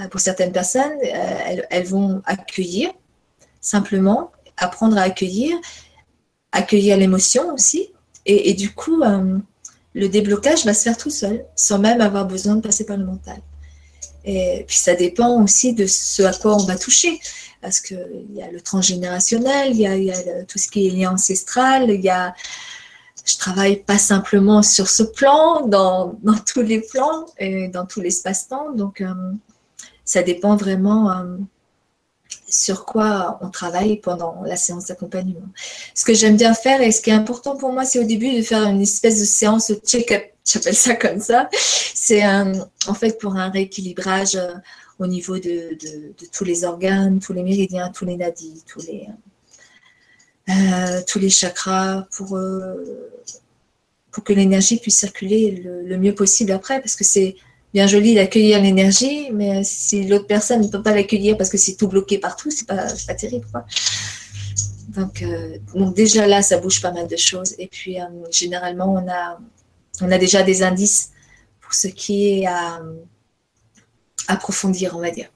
Euh, 0.00 0.08
pour 0.08 0.20
certaines 0.20 0.52
personnes, 0.52 0.98
euh, 1.02 1.62
elles, 1.70 1.86
vont 1.86 2.20
accueillir, 2.26 2.90
simplement, 3.62 4.32
apprendre 4.58 4.98
à 4.98 5.02
accueillir, 5.02 5.56
accueillir 6.50 6.98
l'émotion 6.98 7.54
aussi. 7.54 7.88
Et, 8.26 8.52
du 8.54 8.72
coup, 8.72 9.02
le 9.94 10.08
déblocage 10.08 10.64
va 10.64 10.74
se 10.74 10.82
faire 10.82 10.96
tout 10.96 11.10
seul, 11.10 11.44
sans 11.56 11.78
même 11.78 12.00
avoir 12.00 12.26
besoin 12.26 12.56
de 12.56 12.60
passer 12.60 12.84
par 12.84 12.96
le 12.96 13.04
mental. 13.04 13.38
Et 14.24 14.64
puis 14.68 14.76
ça 14.76 14.94
dépend 14.94 15.42
aussi 15.42 15.74
de 15.74 15.86
ce 15.86 16.22
à 16.22 16.32
quoi 16.32 16.54
on 16.54 16.64
va 16.64 16.76
toucher. 16.76 17.18
Parce 17.60 17.80
qu'il 17.80 18.28
y 18.32 18.42
a 18.42 18.50
le 18.50 18.60
transgénérationnel, 18.60 19.72
il 19.72 19.80
y 19.80 20.12
a, 20.12 20.44
tout 20.44 20.58
ce 20.58 20.68
qui 20.68 20.86
est 20.86 20.90
lien 20.90 21.12
ancestral, 21.12 21.90
il 21.90 22.00
y 22.00 22.10
a. 22.10 22.34
Je 23.24 23.36
travaille 23.36 23.76
pas 23.76 23.98
simplement 23.98 24.62
sur 24.62 24.90
ce 24.90 25.04
plan, 25.04 25.66
dans, 25.66 26.18
dans 26.24 26.38
tous 26.38 26.62
les 26.62 26.80
plans 26.80 27.26
et 27.38 27.68
dans 27.68 27.86
tout 27.86 28.00
l'espace-temps. 28.00 28.72
Donc, 28.72 29.00
euh, 29.00 29.14
ça 30.04 30.24
dépend 30.24 30.56
vraiment 30.56 31.12
euh, 31.12 31.36
sur 32.52 32.84
quoi 32.84 33.38
on 33.40 33.50
travaille 33.50 33.96
pendant 33.96 34.42
la 34.44 34.56
séance 34.56 34.86
d'accompagnement. 34.86 35.48
Ce 35.94 36.04
que 36.04 36.14
j'aime 36.14 36.36
bien 36.36 36.54
faire 36.54 36.80
et 36.82 36.92
ce 36.92 37.00
qui 37.00 37.10
est 37.10 37.14
important 37.14 37.56
pour 37.56 37.72
moi, 37.72 37.84
c'est 37.84 37.98
au 37.98 38.04
début 38.04 38.36
de 38.36 38.42
faire 38.42 38.64
une 38.64 38.82
espèce 38.82 39.18
de 39.20 39.24
séance 39.24 39.72
check-up 39.84 40.32
j'appelle 40.44 40.74
ça 40.74 40.96
comme 40.96 41.20
ça. 41.20 41.48
C'est 41.52 42.24
en 42.26 42.94
fait 42.94 43.18
pour 43.18 43.36
un 43.36 43.50
rééquilibrage 43.50 44.34
euh, 44.36 44.54
au 44.98 45.06
niveau 45.06 45.38
de, 45.38 45.78
tous 46.32 46.44
les 46.44 46.64
organes, 46.64 47.20
tous 47.20 47.32
les 47.32 47.42
méridiens, 47.42 47.90
tous 47.90 48.04
les 48.04 48.16
nadis, 48.16 48.62
tous 48.66 48.80
les, 48.86 49.08
euh, 50.48 51.28
chakras, 51.28 52.06
euh, 52.20 53.06
pour 54.10 54.24
que 54.24 54.32
l'énergie 54.32 54.78
puisse 54.78 54.98
circuler 54.98 55.62
le, 55.64 55.96
mieux 55.96 56.14
possible 56.14 56.52
après, 56.52 56.80
parce 56.80 56.96
que 56.96 57.04
c'est 57.04 57.36
bien 57.72 57.86
joli 57.86 58.14
d'accueillir 58.14 58.60
l'énergie, 58.62 59.30
mais 59.32 59.64
si 59.64 60.06
l'autre 60.06 60.26
personne 60.26 60.60
ne 60.62 60.68
peut 60.68 60.82
pas 60.82 60.94
l'accueillir 60.94 61.36
parce 61.36 61.50
que 61.50 61.58
c'est 61.58 61.76
tout 61.76 61.88
bloqué 61.88 62.18
partout, 62.18 62.50
c'est 62.50 62.66
pas, 62.66 62.86
pas 63.06 63.14
terrible. 63.14 63.46
Quoi. 63.50 63.64
Donc, 64.88 65.24
donc 65.74 65.94
déjà 65.94 66.26
là, 66.26 66.42
ça 66.42 66.58
bouge 66.58 66.82
pas 66.82 66.92
mal 66.92 67.08
de 67.08 67.16
choses. 67.16 67.54
Et 67.58 67.66
puis 67.66 67.96
généralement, 68.30 68.92
on 68.92 69.08
a 69.10 69.38
on 70.00 70.10
a 70.10 70.18
déjà 70.18 70.42
des 70.42 70.62
indices 70.62 71.10
pour 71.60 71.74
ce 71.74 71.88
qui 71.88 72.40
est 72.40 72.46
à 72.46 72.80
approfondir, 74.28 74.96
on 74.96 75.00
va 75.00 75.10
dire. 75.10 75.28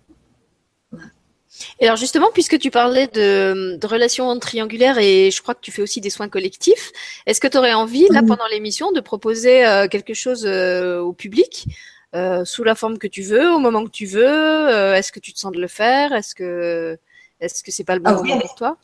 Et 1.81 1.87
alors 1.87 1.97
justement, 1.97 2.29
puisque 2.33 2.59
tu 2.59 2.71
parlais 2.71 3.07
de, 3.07 3.79
relations 3.87 4.39
triangulaires 4.39 4.99
et 4.99 5.31
je 5.31 5.41
crois 5.41 5.55
que 5.55 5.61
tu 5.61 5.73
fais 5.73 5.83
aussi 5.83 6.01
des 6.01 6.11
soins 6.11 6.29
collectifs, 6.29 6.93
est-ce 7.25 7.41
que 7.41 7.49
tu 7.49 7.57
aurais 7.57 7.73
envie, 7.73 8.07
là, 8.11 8.23
pendant 8.23 8.47
l'émission, 8.51 8.93
de 8.93 9.01
proposer 9.01 9.67
euh, 9.67 9.89
quelque 9.89 10.15
chose 10.15 10.45
euh, 10.47 11.01
au 11.01 11.13
public 11.13 11.67
euh, 12.15 12.45
sous 12.45 12.65
la 12.65 12.75
forme 12.75 12.99
que 12.99 13.07
tu 13.07 13.23
veux, 13.23 13.51
au 13.51 13.59
moment 13.59 13.85
que 13.85 13.91
tu 13.91 14.07
veux 14.07 14.69
Est-ce 14.95 15.13
que 15.13 15.21
tu 15.21 15.33
te 15.33 15.39
sens 15.39 15.53
de 15.53 15.61
le 15.61 15.69
faire 15.69 16.13
Est-ce 16.13 16.35
que 16.35 16.99
est-ce 17.41 17.63
que 17.63 17.71
c'est 17.71 17.85
pas 17.85 17.95
le 17.95 18.01
bon 18.01 18.11
ah 18.11 18.23
moment 18.23 18.41
pour 18.41 18.55
toi? 18.55 18.77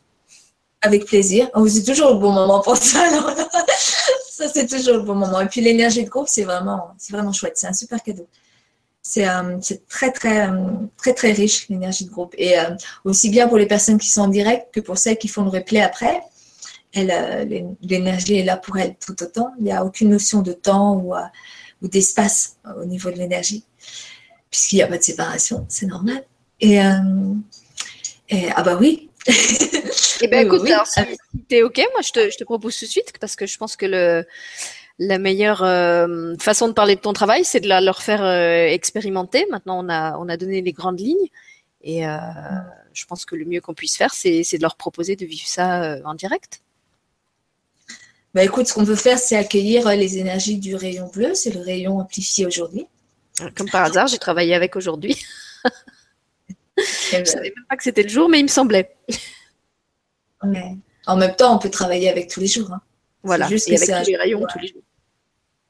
Avec 0.81 1.05
plaisir. 1.05 1.49
Oh, 1.55 1.67
c'est 1.67 1.83
toujours 1.83 2.13
le 2.13 2.19
bon 2.19 2.31
moment 2.31 2.61
pour 2.61 2.77
ça. 2.77 3.03
Ça, 4.29 4.47
c'est 4.49 4.67
toujours 4.67 4.97
le 4.97 5.03
bon 5.03 5.15
moment. 5.15 5.41
Et 5.41 5.45
puis, 5.47 5.61
l'énergie 5.61 6.03
de 6.03 6.09
groupe, 6.09 6.27
c'est 6.27 6.43
vraiment, 6.43 6.95
c'est 6.97 7.13
vraiment 7.13 7.31
chouette. 7.31 7.53
C'est 7.55 7.67
un 7.67 7.73
super 7.73 8.01
cadeau. 8.01 8.27
C'est 9.01 9.27
euh, 9.27 9.59
très, 9.87 10.11
très, 10.11 10.47
euh, 10.47 10.71
très, 10.97 11.13
très 11.13 11.31
riche, 11.33 11.69
l'énergie 11.69 12.05
de 12.05 12.09
groupe. 12.09 12.33
Et 12.37 12.59
euh, 12.59 12.75
aussi 13.05 13.29
bien 13.29 13.47
pour 13.47 13.57
les 13.57 13.67
personnes 13.67 13.99
qui 13.99 14.09
sont 14.09 14.21
en 14.21 14.27
direct 14.27 14.73
que 14.73 14.79
pour 14.79 14.97
celles 14.97 15.17
qui 15.17 15.27
font 15.27 15.43
le 15.43 15.49
replay 15.49 15.81
après. 15.81 16.21
L'énergie 16.95 18.39
est 18.39 18.43
là 18.43 18.57
pour 18.57 18.77
elles 18.77 18.95
tout 18.95 19.21
autant. 19.21 19.51
Il 19.59 19.65
n'y 19.65 19.71
a 19.71 19.83
aucune 19.85 20.09
notion 20.09 20.41
de 20.41 20.53
temps 20.53 20.95
ou, 20.95 21.13
ou 21.83 21.87
d'espace 21.87 22.57
au 22.81 22.85
niveau 22.85 23.11
de 23.11 23.17
l'énergie, 23.17 23.63
puisqu'il 24.49 24.77
n'y 24.77 24.81
a 24.81 24.87
pas 24.87 24.97
de 24.97 25.03
séparation, 25.03 25.65
c'est 25.69 25.85
normal. 25.85 26.23
Et, 26.61 26.77
et, 28.29 28.49
ah 28.55 28.63
bah 28.63 28.77
oui, 28.79 29.09
eh 30.21 30.27
ben, 30.27 30.45
écoute, 30.45 30.67
alors, 30.69 30.87
si 30.87 31.01
t'es 31.47 31.63
OK, 31.63 31.77
moi, 31.93 32.01
je 32.01 32.11
te, 32.11 32.29
je 32.29 32.37
te, 32.37 32.43
propose 32.43 32.77
tout 32.77 32.85
de 32.85 32.89
suite 32.89 33.13
parce 33.19 33.35
que 33.35 33.45
je 33.45 33.57
pense 33.57 33.75
que 33.75 33.85
le, 33.85 34.25
la 34.99 35.17
meilleure 35.17 35.63
euh, 35.63 36.35
façon 36.39 36.67
de 36.67 36.73
parler 36.73 36.95
de 36.95 37.01
ton 37.01 37.13
travail, 37.13 37.45
c'est 37.45 37.59
de 37.59 37.67
la, 37.67 37.81
leur 37.81 38.01
faire 38.01 38.23
euh, 38.23 38.65
expérimenter. 38.67 39.45
Maintenant, 39.49 39.83
on 39.83 39.89
a, 39.89 40.17
on 40.17 40.29
a 40.29 40.37
donné 40.37 40.61
les 40.61 40.73
grandes 40.73 40.99
lignes 40.99 41.29
et 41.81 42.07
euh, 42.07 42.17
je 42.93 43.05
pense 43.05 43.25
que 43.25 43.35
le 43.35 43.45
mieux 43.45 43.61
qu'on 43.61 43.73
puisse 43.73 43.97
faire, 43.97 44.13
c'est 44.13 44.41
de 44.41 44.61
leur 44.61 44.75
proposer 44.75 45.15
de 45.15 45.25
vivre 45.25 45.47
ça 45.47 45.97
en 46.05 46.13
direct. 46.15 46.61
Bah 48.33 48.43
écoute, 48.43 48.67
ce 48.67 48.73
qu'on 48.73 48.83
veut 48.83 48.95
faire, 48.95 49.19
c'est 49.19 49.35
accueillir 49.35 49.87
les 49.89 50.17
énergies 50.17 50.57
du 50.57 50.75
rayon 50.75 51.07
bleu. 51.07 51.35
C'est 51.35 51.53
le 51.53 51.61
rayon 51.61 51.99
amplifié 51.99 52.45
aujourd'hui. 52.45 52.87
Comme 53.55 53.69
par 53.69 53.83
hasard, 53.83 54.07
j'ai 54.07 54.17
travaillé 54.17 54.55
avec 54.55 54.75
aujourd'hui. 54.75 55.23
Je 56.77 57.17
ne 57.17 57.25
savais 57.25 57.53
même 57.55 57.65
pas 57.69 57.77
que 57.77 57.83
c'était 57.83 58.03
le 58.03 58.09
jour, 58.09 58.27
mais 58.29 58.39
il 58.39 58.43
me 58.43 58.49
semblait. 58.49 58.95
En 61.05 61.17
même 61.17 61.35
temps, 61.35 61.55
on 61.55 61.59
peut 61.59 61.69
travailler 61.69 62.09
avec 62.09 62.29
tous 62.29 62.39
les 62.39 62.47
jours. 62.47 62.71
Hein. 62.71 62.81
Voilà, 63.23 63.47
juste 63.47 63.69
et 63.69 63.75
avec 63.75 63.87
tous 63.87 64.09
les 64.09 64.17
rayons 64.17 64.45
tous 64.51 64.59
les 64.59 64.67
jours. 64.67 64.81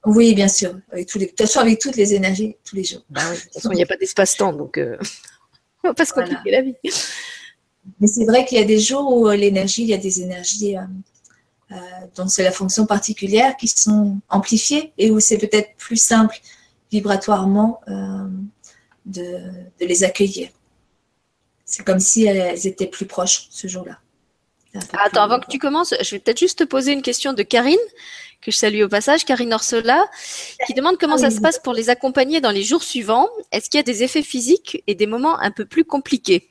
Oui, 0.06 0.34
bien 0.34 0.48
sûr. 0.48 0.76
Avec 0.92 1.08
tous 1.08 1.18
les... 1.18 1.26
De 1.26 1.32
toute 1.32 1.42
façon, 1.42 1.60
avec 1.60 1.80
toutes 1.80 1.96
les 1.96 2.14
énergies, 2.14 2.58
tous 2.64 2.76
les 2.76 2.84
jours. 2.84 3.04
Bah 3.10 3.22
de 3.32 3.40
toute 3.40 3.54
façon, 3.54 3.72
il 3.72 3.76
n'y 3.76 3.84
a 3.84 3.86
pas 3.86 3.98
d'espace-temps, 3.98 4.54
donc 4.54 4.78
euh... 4.78 4.98
on 5.84 5.90
va 5.90 5.94
pas 5.94 6.06
se 6.06 6.14
compliquer 6.14 6.52
la 6.52 6.62
vie. 6.62 6.76
Mais 8.00 8.08
c'est 8.08 8.26
vrai 8.26 8.46
qu'il 8.46 8.58
y 8.58 8.62
a 8.62 8.66
des 8.66 8.80
jours 8.80 9.16
où 9.16 9.28
euh, 9.28 9.36
l'énergie, 9.36 9.84
il 9.84 9.90
y 9.90 9.94
a 9.94 9.98
des 9.98 10.22
énergies 10.22 10.78
euh, 10.78 10.82
euh, 10.82 10.86
dont 12.16 12.28
c'est 12.28 12.44
la 12.44 12.52
fonction 12.52 12.86
particulière 12.86 13.56
qui 13.58 13.68
sont 13.68 14.18
amplifiées 14.30 14.94
et 14.98 15.12
où 15.12 15.20
c'est 15.20 15.38
peut-être 15.38 15.76
plus 15.78 15.98
simple 15.98 16.40
vibratoirement 16.92 17.82
de, 19.06 19.40
de 19.80 19.86
les 19.86 20.04
accueillir. 20.04 20.50
C'est 21.66 21.84
comme 21.86 22.00
si 22.00 22.26
elles 22.26 22.68
étaient 22.68 22.88
plus 22.88 23.06
proches 23.06 23.48
ce 23.50 23.68
jour-là. 23.68 24.00
Attends, 25.06 25.24
avant 25.24 25.40
que 25.40 25.48
tu 25.50 25.60
commences, 25.60 25.94
je 26.02 26.12
vais 26.12 26.20
peut-être 26.20 26.40
juste 26.40 26.60
te 26.60 26.64
poser 26.64 26.92
une 26.92 27.02
question 27.02 27.34
de 27.34 27.44
Karine, 27.44 27.78
que 28.42 28.52
je 28.52 28.58
salue 28.58 28.82
au 28.82 28.90
passage, 28.90 29.24
Karine 29.24 29.54
Orsola, 29.54 30.06
qui 30.66 30.74
demande 30.74 30.98
comment 30.98 31.18
ça 31.18 31.32
se 31.32 31.40
passe 31.40 31.60
pour 31.60 31.74
les 31.74 31.90
accompagner 31.90 32.42
dans 32.42 32.52
les 32.52 32.64
jours 32.64 32.84
suivants. 32.84 33.30
Est-ce 33.52 33.70
qu'il 33.70 33.78
y 33.78 33.80
a 33.80 33.84
des 33.84 34.04
effets 34.04 34.24
physiques 34.24 34.84
et 34.88 34.96
des 34.96 35.08
moments 35.08 35.40
un 35.40 35.52
peu 35.52 35.66
plus 35.66 35.86
compliqués? 35.86 36.50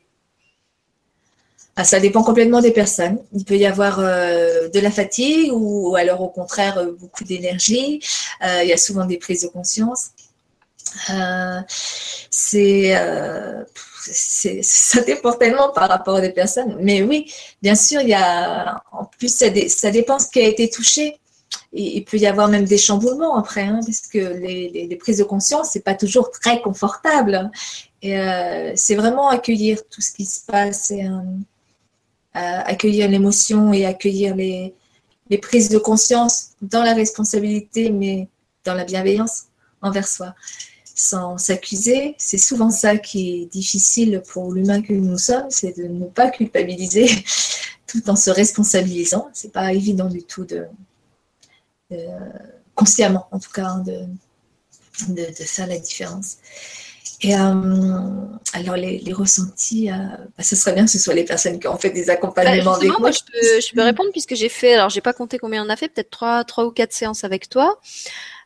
Ah, 1.75 1.85
ça 1.85 2.01
dépend 2.01 2.23
complètement 2.23 2.61
des 2.61 2.71
personnes. 2.71 3.19
Il 3.33 3.45
peut 3.47 3.57
y 3.57 3.65
avoir 3.65 3.99
euh, 3.99 4.69
de 4.69 4.79
la 4.79 4.91
fatigue 4.91 5.51
ou, 5.55 5.97
alors 5.97 6.21
au 6.21 6.29
contraire 6.29 6.77
euh, 6.77 6.93
beaucoup 6.93 7.25
d'énergie. 7.25 8.01
Euh, 8.45 8.63
il 8.63 8.69
y 8.69 8.73
a 8.75 8.77
souvent 8.77 9.07
des 9.07 9.17
prises 9.17 9.43
de 9.43 9.49
conscience. 9.49 10.11
c'est 12.31 12.93
ça 14.63 15.01
dépend 15.03 15.33
tellement 15.33 15.71
par 15.71 15.89
rapport 15.89 16.21
des 16.21 16.31
personnes. 16.31 16.77
Mais 16.81 17.03
oui, 17.03 17.33
bien 17.63 17.75
sûr, 17.75 18.03
il 18.03 18.09
y 18.09 18.15
a, 18.15 18.83
en 18.93 19.05
plus, 19.07 19.35
ça, 19.35 19.47
ça 19.69 19.91
dépend 19.91 20.19
ce 20.19 20.29
qui 20.29 20.41
a 20.41 20.47
été 20.47 20.69
touché. 20.69 21.19
Il 21.73 22.05
peut 22.05 22.19
y 22.19 22.27
avoir 22.27 22.49
même 22.49 22.65
des 22.65 22.79
chamboulements 22.79 23.37
après, 23.37 23.63
hein, 23.63 23.81
parce 23.87 24.03
que 24.03 24.19
les, 24.19 24.97
prises 24.97 25.19
de 25.19 25.25
conscience, 25.25 25.71
c'est 25.73 25.85
pas 25.85 25.95
toujours 25.95 26.31
très 26.31 26.61
confortable. 26.61 27.51
C'est 28.03 28.95
vraiment 28.97 29.29
accueillir 29.29 29.79
tout 29.89 30.03
ce 30.03 30.13
qui 30.13 30.27
se 30.27 30.41
passe, 30.45 30.91
et, 30.91 31.07
accueillir 32.35 33.09
l'émotion 33.09 33.73
et 33.73 33.85
accueillir 33.85 34.35
les, 34.35 34.75
les 35.29 35.39
prises 35.39 35.69
de 35.69 35.79
conscience 35.79 36.51
dans 36.61 36.83
la 36.83 36.95
responsabilité, 36.95 37.91
mais 37.91 38.29
dans 38.65 38.75
la 38.75 38.85
bienveillance 38.85 39.45
envers 39.81 40.09
soi 40.09 40.35
sans 40.95 41.39
s'accuser. 41.39 42.15
C'est 42.19 42.39
souvent 42.39 42.71
ça 42.71 42.97
qui 42.97 43.43
est 43.43 43.47
difficile 43.47 44.23
pour 44.29 44.53
l'humain 44.53 44.83
que 44.83 44.93
nous 44.93 45.19
sommes, 45.19 45.51
c'est 45.51 45.77
de 45.77 45.85
ne 45.85 46.07
pas 46.07 46.31
culpabiliser 46.31 47.09
tout 47.87 48.09
en 48.11 48.17
se 48.17 48.31
responsabilisant. 48.31 49.29
C'est 49.33 49.53
pas 49.53 49.73
évident 49.73 50.09
du 50.09 50.23
tout 50.23 50.45
de, 50.45 50.67
consciemment, 52.75 53.27
en 53.31 53.39
tout 53.39 53.51
cas, 53.51 53.67
hein, 53.67 53.79
de, 53.81 54.07
de, 55.09 55.45
faire 55.45 55.67
la 55.67 55.79
différence. 55.79 56.39
Et 57.23 57.37
euh, 57.37 57.39
alors 58.53 58.77
les, 58.77 59.13
ressentis, 59.13 59.91
euh, 59.91 59.95
bah, 60.37 60.43
ce 60.43 60.57
serait 60.57 60.73
bien 60.73 60.85
que 60.85 60.91
ce 60.91 60.99
soit 60.99 61.15
les 61.15 61.25
personnes 61.25 61.61
qui 61.61 61.69
ont 61.69 61.79
fait 61.79 61.91
des 61.91 62.11
accompagnements 62.11 62.79
bah, 62.79 62.87
moi. 62.99 63.11
Je 63.13 63.73
peux, 63.75 63.83
répondre 63.83 64.11
puisque 64.11 64.35
j'ai 64.35 64.49
fait, 64.49 64.75
alors 64.75 64.91
j'ai 64.91 65.01
pas 65.01 65.13
compté 65.13 65.39
combien 65.39 65.65
on 65.65 65.69
a 65.69 65.77
fait, 65.77 65.89
peut-être 65.89 66.11
trois, 66.11 66.43
trois 66.43 66.67
ou 66.67 66.73
quatre 66.73 66.93
séances 66.93 67.23
avec 67.23 67.49
toi. 67.49 67.79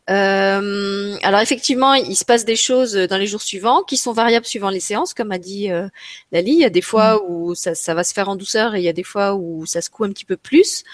Euh, 0.09 1.17
alors 1.23 1.41
effectivement, 1.41 1.95
il 1.95 2.17
se 2.17 2.25
passe 2.25 2.45
des 2.45 2.55
choses 2.55 2.95
dans 2.95 3.17
les 3.17 3.27
jours 3.27 3.43
suivants 3.43 3.83
qui 3.83 3.97
sont 3.97 4.13
variables 4.13 4.47
suivant 4.47 4.71
les 4.71 4.79
séances, 4.81 5.15
comme 5.15 5.33
a 5.33 5.39
dit 5.39 5.71
euh, 5.71 5.89
Lali. 6.31 6.53
Il 6.53 6.61
y 6.61 6.65
a 6.65 6.71
des 6.71 6.83
fois 6.83 7.17
mm. 7.17 7.21
où 7.29 7.55
ça, 7.55 7.75
ça, 7.75 7.95
va 7.95 8.05
se 8.05 8.13
faire 8.13 8.29
en 8.29 8.37
douceur 8.37 8.75
et 8.75 8.81
il 8.81 8.85
y 8.85 8.89
a 8.89 8.93
des 8.93 9.03
fois 9.03 9.35
où 9.35 9.67
ça 9.67 9.81
se 9.81 9.91
coud 9.91 10.11
un 10.11 10.13
petit 10.13 10.25
peu 10.25 10.37
plus. 10.37 10.85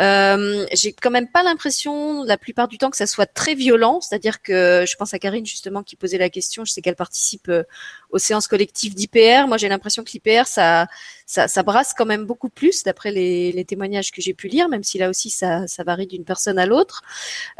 Euh, 0.00 0.64
j'ai 0.72 0.92
quand 0.92 1.10
même 1.10 1.28
pas 1.28 1.42
l'impression, 1.42 2.22
la 2.24 2.38
plupart 2.38 2.68
du 2.68 2.78
temps, 2.78 2.90
que 2.90 2.96
ça 2.96 3.06
soit 3.06 3.26
très 3.26 3.54
violent. 3.54 4.00
C'est-à-dire 4.00 4.42
que 4.42 4.84
je 4.86 4.96
pense 4.96 5.14
à 5.14 5.18
Karine 5.18 5.46
justement 5.46 5.82
qui 5.82 5.96
posait 5.96 6.18
la 6.18 6.30
question. 6.30 6.64
Je 6.64 6.72
sais 6.72 6.82
qu'elle 6.82 6.96
participe 6.96 7.48
euh, 7.48 7.64
aux 8.10 8.18
séances 8.18 8.46
collectives 8.46 8.94
d'IPR. 8.94 9.46
Moi, 9.46 9.56
j'ai 9.56 9.68
l'impression 9.68 10.04
que 10.04 10.10
l'IPR, 10.12 10.46
ça, 10.46 10.86
ça, 11.26 11.46
ça, 11.46 11.62
brasse 11.62 11.92
quand 11.92 12.06
même 12.06 12.24
beaucoup 12.24 12.48
plus, 12.48 12.82
d'après 12.84 13.10
les, 13.10 13.52
les, 13.52 13.64
témoignages 13.64 14.10
que 14.10 14.22
j'ai 14.22 14.34
pu 14.34 14.48
lire, 14.48 14.68
même 14.68 14.82
si 14.82 14.98
là 14.98 15.10
aussi 15.10 15.28
ça, 15.30 15.66
ça 15.66 15.84
varie 15.84 16.06
d'une 16.06 16.24
personne 16.24 16.58
à 16.58 16.66
l'autre. 16.66 17.02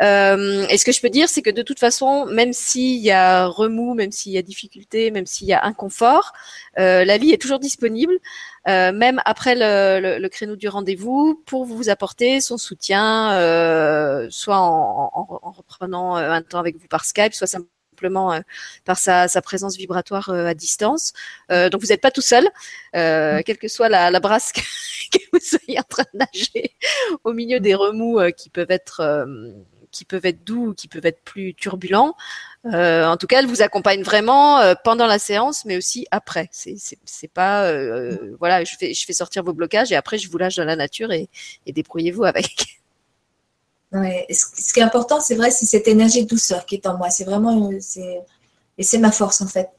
Euh, 0.00 0.66
et 0.68 0.78
ce 0.78 0.84
que 0.84 0.92
je 0.92 1.00
peux 1.00 1.10
dire, 1.10 1.28
c'est 1.28 1.42
que 1.42 1.50
de 1.50 1.62
toute 1.62 1.78
façon, 1.78 2.26
même 2.26 2.52
s'il 2.52 3.00
y 3.00 3.10
a 3.10 3.46
remous, 3.46 3.94
même 3.94 4.12
s'il 4.12 4.32
y 4.32 4.38
a 4.38 4.42
difficulté, 4.42 5.10
même 5.10 5.26
s'il 5.26 5.48
y 5.48 5.52
a 5.52 5.64
inconfort, 5.64 6.32
euh, 6.78 7.04
la 7.04 7.18
vie 7.18 7.32
est 7.32 7.40
toujours 7.40 7.58
disponible. 7.58 8.14
Euh, 8.68 8.92
même 8.92 9.20
après 9.24 9.54
le, 9.54 10.18
le, 10.18 10.28
créneau 10.28 10.56
du 10.56 10.68
rendez-vous, 10.68 11.42
pour 11.46 11.64
vous 11.64 11.88
apporter 11.88 12.40
son 12.40 12.58
soutien, 12.58 13.32
euh, 13.32 14.26
soit 14.30 14.58
en, 14.58 15.10
en, 15.14 15.40
en, 15.42 15.50
reprenant 15.52 16.16
un 16.16 16.42
temps 16.42 16.58
avec 16.58 16.76
vous 16.76 16.88
par 16.88 17.04
Skype, 17.04 17.32
soit 17.32 17.46
simplement 17.46 17.77
euh, 18.04 18.40
par 18.84 18.98
sa, 18.98 19.28
sa, 19.28 19.42
présence 19.42 19.76
vibratoire 19.76 20.30
à 20.30 20.54
distance. 20.54 21.12
donc 21.50 21.80
vous 21.80 21.88
n'êtes 21.88 22.00
pas 22.00 22.10
tout 22.10 22.20
seul, 22.20 22.44
mm. 22.94 23.42
quelle 23.44 23.58
que 23.58 23.68
soit 23.68 23.88
la, 23.88 24.10
la 24.10 24.20
brasse 24.20 24.52
que 25.12 25.18
vous 25.32 25.40
soyez 25.40 25.78
en 25.78 25.84
train 25.88 26.04
de 26.12 26.18
nager 26.18 26.74
au 27.24 27.32
milieu 27.32 27.60
des 27.60 27.74
remous 27.74 28.20
qui 28.36 28.50
peuvent 28.50 28.70
être 28.70 29.26
qui 29.90 30.04
peuvent 30.04 30.26
être 30.26 30.44
doux, 30.44 30.74
qui 30.74 30.88
peuvent 30.88 31.06
être 31.06 31.22
plus 31.22 31.54
turbulents. 31.54 32.14
Euh, 32.66 33.06
en 33.06 33.16
tout 33.16 33.26
cas, 33.26 33.40
elle 33.40 33.46
vous 33.46 33.62
accompagne 33.62 34.02
vraiment 34.02 34.58
euh, 34.58 34.74
pendant 34.84 35.06
la 35.06 35.18
séance, 35.18 35.64
mais 35.64 35.76
aussi 35.76 36.06
après. 36.10 36.48
C'est, 36.52 36.76
c'est, 37.04 37.28
pas, 37.28 37.64
euh, 37.64 38.36
voilà, 38.38 38.64
je 38.64 38.74
fais, 38.78 38.94
je 38.94 39.04
fais 39.04 39.12
sortir 39.12 39.42
vos 39.42 39.52
blocages 39.52 39.92
et 39.92 39.96
après 39.96 40.18
je 40.18 40.28
vous 40.30 40.38
lâche 40.38 40.56
dans 40.56 40.64
la 40.64 40.76
nature 40.76 41.12
et, 41.12 41.28
et 41.66 41.72
débrouillez-vous 41.72 42.24
avec. 42.24 42.77
Ouais. 43.92 44.26
Ce 44.30 44.72
qui 44.72 44.80
est 44.80 44.82
important, 44.82 45.20
c'est 45.20 45.34
vrai, 45.34 45.50
c'est 45.50 45.66
cette 45.66 45.88
énergie 45.88 46.24
de 46.24 46.28
douceur 46.28 46.66
qui 46.66 46.76
est 46.76 46.86
en 46.86 46.96
moi. 46.96 47.10
C'est 47.10 47.24
vraiment, 47.24 47.70
c'est, 47.80 48.20
et 48.76 48.82
c'est 48.82 48.98
ma 48.98 49.12
force 49.12 49.40
en 49.40 49.46
fait. 49.46 49.70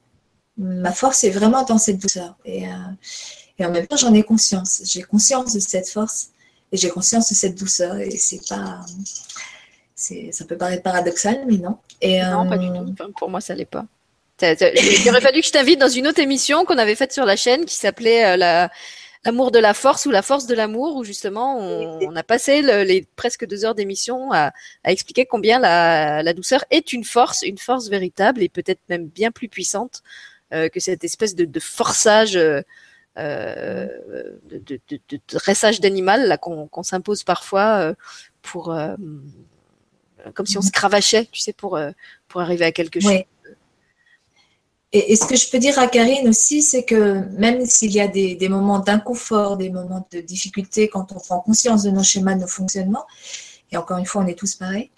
Ma 0.57 0.91
force 0.91 1.23
est 1.23 1.29
vraiment 1.29 1.63
dans 1.63 1.77
cette 1.77 1.99
douceur. 1.99 2.35
Et, 2.43 2.63
et 3.57 3.65
en 3.65 3.71
même 3.71 3.87
temps, 3.87 3.97
j'en 3.97 4.13
ai 4.13 4.23
conscience. 4.23 4.81
J'ai 4.83 5.03
conscience 5.03 5.53
de 5.53 5.59
cette 5.59 5.89
force 5.89 6.29
et 6.71 6.77
j'ai 6.77 6.89
conscience 6.89 7.29
de 7.29 7.35
cette 7.35 7.55
douceur. 7.55 7.97
Et 7.97 8.17
c'est 8.17 8.45
pas, 8.47 8.81
ça 9.95 10.45
peut 10.45 10.57
paraître 10.57 10.83
paradoxal, 10.83 11.43
mais 11.45 11.57
non. 11.57 11.77
Et, 12.01 12.21
non, 12.21 12.47
pas 12.47 12.57
du 12.57 12.67
euh, 12.67 12.85
tout. 12.97 13.11
pour 13.17 13.29
moi, 13.29 13.41
ça 13.41 13.53
l'est 13.53 13.65
pas. 13.65 13.85
Il 14.41 15.09
aurait 15.09 15.21
fallu 15.21 15.41
que 15.41 15.47
je 15.47 15.51
t'invite 15.51 15.79
dans 15.79 15.89
une 15.89 16.07
autre 16.07 16.19
émission 16.19 16.63
qu'on 16.63 16.77
avait 16.77 16.95
faite 16.95 17.11
sur 17.11 17.25
la 17.25 17.35
chaîne 17.35 17.65
qui 17.65 17.75
s'appelait 17.75 18.25
euh, 18.25 18.37
la, 18.37 18.71
L'amour 19.25 19.51
de 19.51 19.59
la 19.59 19.73
force 19.73 20.05
ou 20.05 20.11
la 20.11 20.21
force 20.21 20.45
de 20.47 20.55
l'amour, 20.55 20.95
où 20.95 21.03
justement 21.03 21.57
on, 21.57 22.15
a 22.15 22.23
passé 22.23 22.61
les 22.61 23.05
presque 23.17 23.45
deux 23.45 23.65
heures 23.65 23.75
d'émission 23.75 24.31
à, 24.31 24.51
expliquer 24.85 25.25
combien 25.25 25.59
la, 25.59 26.33
douceur 26.33 26.63
est 26.71 26.93
une 26.93 27.03
force, 27.03 27.41
une 27.41 27.57
force 27.57 27.89
véritable 27.89 28.41
et 28.41 28.49
peut-être 28.49 28.79
même 28.87 29.07
bien 29.07 29.31
plus 29.31 29.49
puissante 29.49 30.03
euh, 30.53 30.69
que 30.69 30.79
cette 30.79 31.03
espèce 31.03 31.35
de, 31.35 31.59
forçage, 31.59 32.33
de, 32.33 32.63
dressage 35.27 35.81
d'animal 35.81 36.27
là 36.27 36.37
qu'on 36.37 36.83
s'impose 36.83 37.23
parfois 37.23 37.93
pour 38.41 38.73
comme 40.33 40.45
si 40.45 40.57
on 40.57 40.61
se 40.61 40.71
cravachait, 40.71 41.27
tu 41.31 41.41
sais, 41.41 41.53
pour, 41.53 41.75
euh, 41.75 41.91
pour 42.27 42.41
arriver 42.41 42.65
à 42.65 42.71
quelque 42.71 42.99
chose. 42.99 43.23
Et, 44.91 45.15
ce 45.15 45.25
que 45.25 45.35
je 45.35 45.49
peux 45.49 45.59
dire 45.59 45.77
à 45.77 45.87
Karine 45.87 46.27
aussi, 46.27 46.63
c'est 46.63 46.83
que 46.83 47.23
même 47.37 47.63
s'il 47.65 47.91
y 47.91 47.99
a 47.99 48.07
des, 48.07 48.49
moments 48.49 48.79
d'inconfort, 48.79 49.57
des 49.57 49.69
moments 49.69 50.07
de 50.11 50.19
difficulté, 50.19 50.87
quand 50.87 51.11
on 51.11 51.19
prend 51.19 51.39
conscience 51.41 51.83
de 51.83 51.91
nos 51.91 52.03
schémas, 52.03 52.33
de 52.33 52.41
nos 52.41 52.47
fonctionnements, 52.47 53.05
et 53.71 53.77
encore 53.77 53.97
une 53.99 54.05
fois, 54.07 54.23
on 54.23 54.27
est 54.27 54.37
tous 54.37 54.55
pareils, 54.55 54.89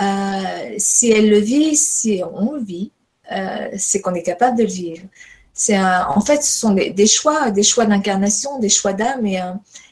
euh, 0.00 0.74
si 0.78 1.10
elle 1.10 1.28
le 1.28 1.38
vit, 1.38 1.76
si 1.76 2.22
on 2.32 2.52
le 2.52 2.62
vit, 2.62 2.90
euh, 3.30 3.68
c'est 3.76 4.00
qu'on 4.00 4.14
est 4.14 4.22
capable 4.22 4.56
de 4.56 4.62
le 4.62 4.70
vivre. 4.70 5.02
C'est 5.52 5.78
en 5.78 6.20
fait, 6.22 6.42
ce 6.42 6.58
sont 6.60 6.72
des, 6.72 6.90
des 6.90 7.06
choix, 7.06 7.50
des 7.50 7.62
choix 7.62 7.84
d'incarnation, 7.84 8.58
des 8.58 8.70
choix 8.70 8.94
d'âme, 8.94 9.26
et 9.26 9.38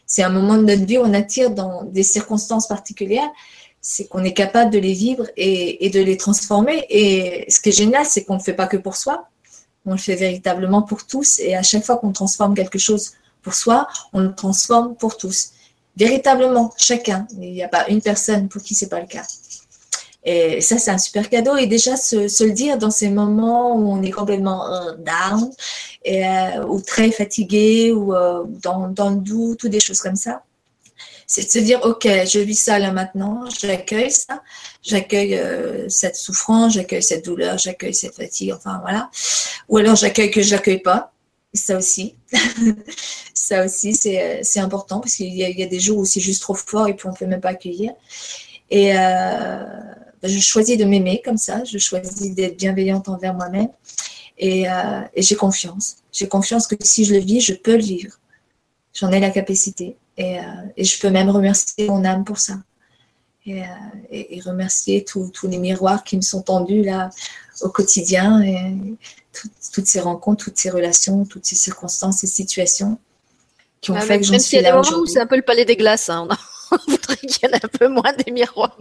c'est 0.07 0.23
un 0.23 0.31
moment 0.31 0.57
de 0.57 0.63
notre 0.63 0.87
vie 0.87 0.97
où 0.97 1.03
on 1.03 1.13
attire 1.13 1.51
dans 1.51 1.85
des 1.85 2.03
circonstances 2.03 2.67
particulières 2.67 3.31
c'est 3.81 4.09
qu'on 4.09 4.25
est 4.25 4.35
capable 4.35 4.71
de 4.71 4.79
les 4.79 4.93
vivre 4.93 5.27
et, 5.37 5.91
de 5.91 6.01
les 6.01 6.17
transformer. 6.17 6.85
Et 6.91 7.47
ce 7.49 7.61
qui 7.61 7.71
est 7.71 7.77
génial, 7.77 8.05
c'est 8.05 8.25
qu'on 8.25 8.35
ne 8.35 8.39
le 8.39 8.45
fait 8.45 8.53
pas 8.53 8.67
que 8.67 8.77
pour 8.77 8.97
soi, 8.97 9.29
on 9.87 9.93
le 9.93 9.99
fait 9.99 10.17
véritablement 10.17 10.83
pour 10.83 11.07
tous. 11.07 11.39
Et 11.39 11.55
à 11.55 11.63
chaque 11.63 11.85
fois 11.85 11.97
qu'on 11.97 12.13
transforme 12.13 12.55
quelque 12.55 12.79
chose 12.79 13.13
pour 13.43 13.55
soi, 13.55 13.89
on 14.13 14.21
le 14.21 14.35
transforme 14.35 14.95
pour 14.97 15.17
tous. 15.17 15.53
Véritablement, 15.97 16.75
chacun. 16.77 17.27
Il 17.33 17.53
n'y 17.53 17.63
a 17.63 17.69
pas 17.69 17.89
une 17.89 18.03
personne 18.03 18.49
pour 18.49 18.63
qui 18.63 18.75
c'est 18.75 18.89
pas 18.89 19.01
le 19.01 19.07
cas. 19.07 19.25
Et 20.23 20.61
ça, 20.61 20.77
c'est 20.77 20.91
un 20.91 20.99
super 20.99 21.31
cadeau. 21.31 21.57
Et 21.57 21.67
déjà, 21.67 21.97
se, 21.97 22.45
le 22.45 22.53
dire 22.53 22.77
dans 22.77 22.91
ces 22.91 23.09
moments 23.09 23.75
où 23.77 23.91
on 23.91 24.03
est 24.03 24.11
complètement 24.11 24.71
euh, 24.71 24.93
down, 24.97 25.51
et, 26.05 26.27
euh, 26.27 26.67
ou 26.67 26.83
très 26.83 27.11
fatigué, 27.11 27.93
ou 27.93 28.15
euh, 28.15 28.45
dans, 28.47 28.89
dans 28.89 29.09
le 29.09 29.17
doute, 29.17 29.65
ou 29.65 29.69
des 29.71 29.81
choses 29.81 30.03
comme 30.03 30.17
ça 30.17 30.43
c'est 31.31 31.45
de 31.45 31.51
se 31.51 31.61
dire, 31.61 31.79
OK, 31.85 32.09
je 32.09 32.41
vis 32.41 32.57
ça 32.57 32.81
là 32.81 32.91
maintenant, 32.91 33.45
j'accueille 33.61 34.11
ça, 34.11 34.43
j'accueille 34.83 35.37
euh, 35.37 35.89
cette 35.89 36.17
souffrance, 36.17 36.75
j'accueille 36.75 37.05
cette 37.05 37.25
douleur, 37.25 37.57
j'accueille 37.57 37.95
cette 37.95 38.17
fatigue, 38.17 38.53
enfin 38.53 38.81
voilà. 38.83 39.09
Ou 39.69 39.77
alors 39.77 39.95
j'accueille 39.95 40.33
que 40.33 40.43
je 40.43 40.51
l'accueille 40.51 40.81
pas. 40.81 41.13
Ça 41.55 41.79
aussi, 41.79 42.17
ça 43.35 43.65
aussi, 43.65 43.95
c'est 43.95 44.43
euh, 44.43 44.61
important 44.61 44.99
parce 44.99 45.15
qu'il 45.15 45.33
y, 45.33 45.63
a 45.63 45.67
des 45.67 45.79
jours 45.79 45.99
où 45.99 46.05
c'est 46.05 46.19
juste 46.21 46.43
trop 46.43 46.55
fort 46.55 46.89
et 46.89 46.95
puis 46.95 47.07
on 47.07 47.13
ne 47.13 47.17
peut 47.17 47.27
même 47.27 47.41
pas 47.41 47.51
accueillir. 47.51 47.93
Et 48.69 48.99
euh, 48.99 49.65
je 50.25 50.41
choisis 50.41 50.77
de 50.79 50.85
m'aimer 50.85 51.23
comme 51.25 51.39
ça, 51.39 51.63
je 51.63 51.79
choisis 51.79 52.35
d'être 52.35 52.57
bienveillante 52.57 53.09
envers 53.09 53.35
moi-même 53.35 53.71
et, 54.37 54.65
et 55.15 55.23
j'ai 55.23 55.37
confiance. 55.37 55.99
J'ai 56.11 56.27
confiance 56.27 56.67
que 56.67 56.75
si 56.81 57.05
je 57.05 57.15
le 57.15 57.21
vis, 57.21 57.41
je 57.41 57.55
peux 57.55 57.77
le 57.77 57.83
vivre. 57.83 58.19
J'en 58.93 59.13
ai 59.13 59.21
la 59.21 59.31
capacité. 59.31 59.97
Euh, 60.21 60.41
et, 60.77 60.85
je 60.85 61.01
peux 61.01 61.11
même 61.11 61.31
remercier 61.31 61.87
mon 61.87 62.05
âme 62.05 62.25
pour 62.25 62.39
ça. 62.39 62.55
Et, 63.47 63.63
euh, 63.63 63.67
remercier 64.45 65.05
tous 65.05 65.33
les 65.45 65.59
miroirs 65.59 66.05
qui 66.05 66.17
me 66.17 66.23
sont 66.23 66.43
tendus 66.43 66.83
là 66.83 67.11
au 67.63 67.69
quotidien 67.69 68.43
et 68.43 68.77
toutes 69.73 69.87
ces 69.87 70.01
rencontres, 70.01 70.45
toutes 70.45 70.59
ces 70.59 70.71
relations, 70.71 71.25
toutes 71.25 71.47
ces 71.47 71.57
circonstances 71.57 72.25
et 72.25 72.27
situations 72.27 72.99
qui 73.81 73.91
ont 73.91 73.97
ah, 73.97 74.01
fait 74.01 74.19
que 74.19 74.27
j'en 74.27 74.39
suis 74.39 74.57
là. 74.57 74.63
Il 74.63 74.65
y 74.65 74.69
a 74.69 74.73
des 74.73 74.91
moments 74.91 75.03
où 75.03 75.07
c'est 75.07 75.21
un 75.21 75.27
peu 75.27 75.37
le 75.37 75.43
palais 75.43 75.65
des 75.65 75.77
glaces. 75.77 76.11
Hein. 76.11 76.29
On 76.71 76.91
voudrait 76.91 77.17
qu'il 77.17 77.39
y 77.43 77.47
en 77.47 77.57
ait 77.57 77.65
un 77.65 77.69
peu 77.69 77.89
moins 77.89 78.13
des 78.13 78.31
miroirs. 78.31 78.79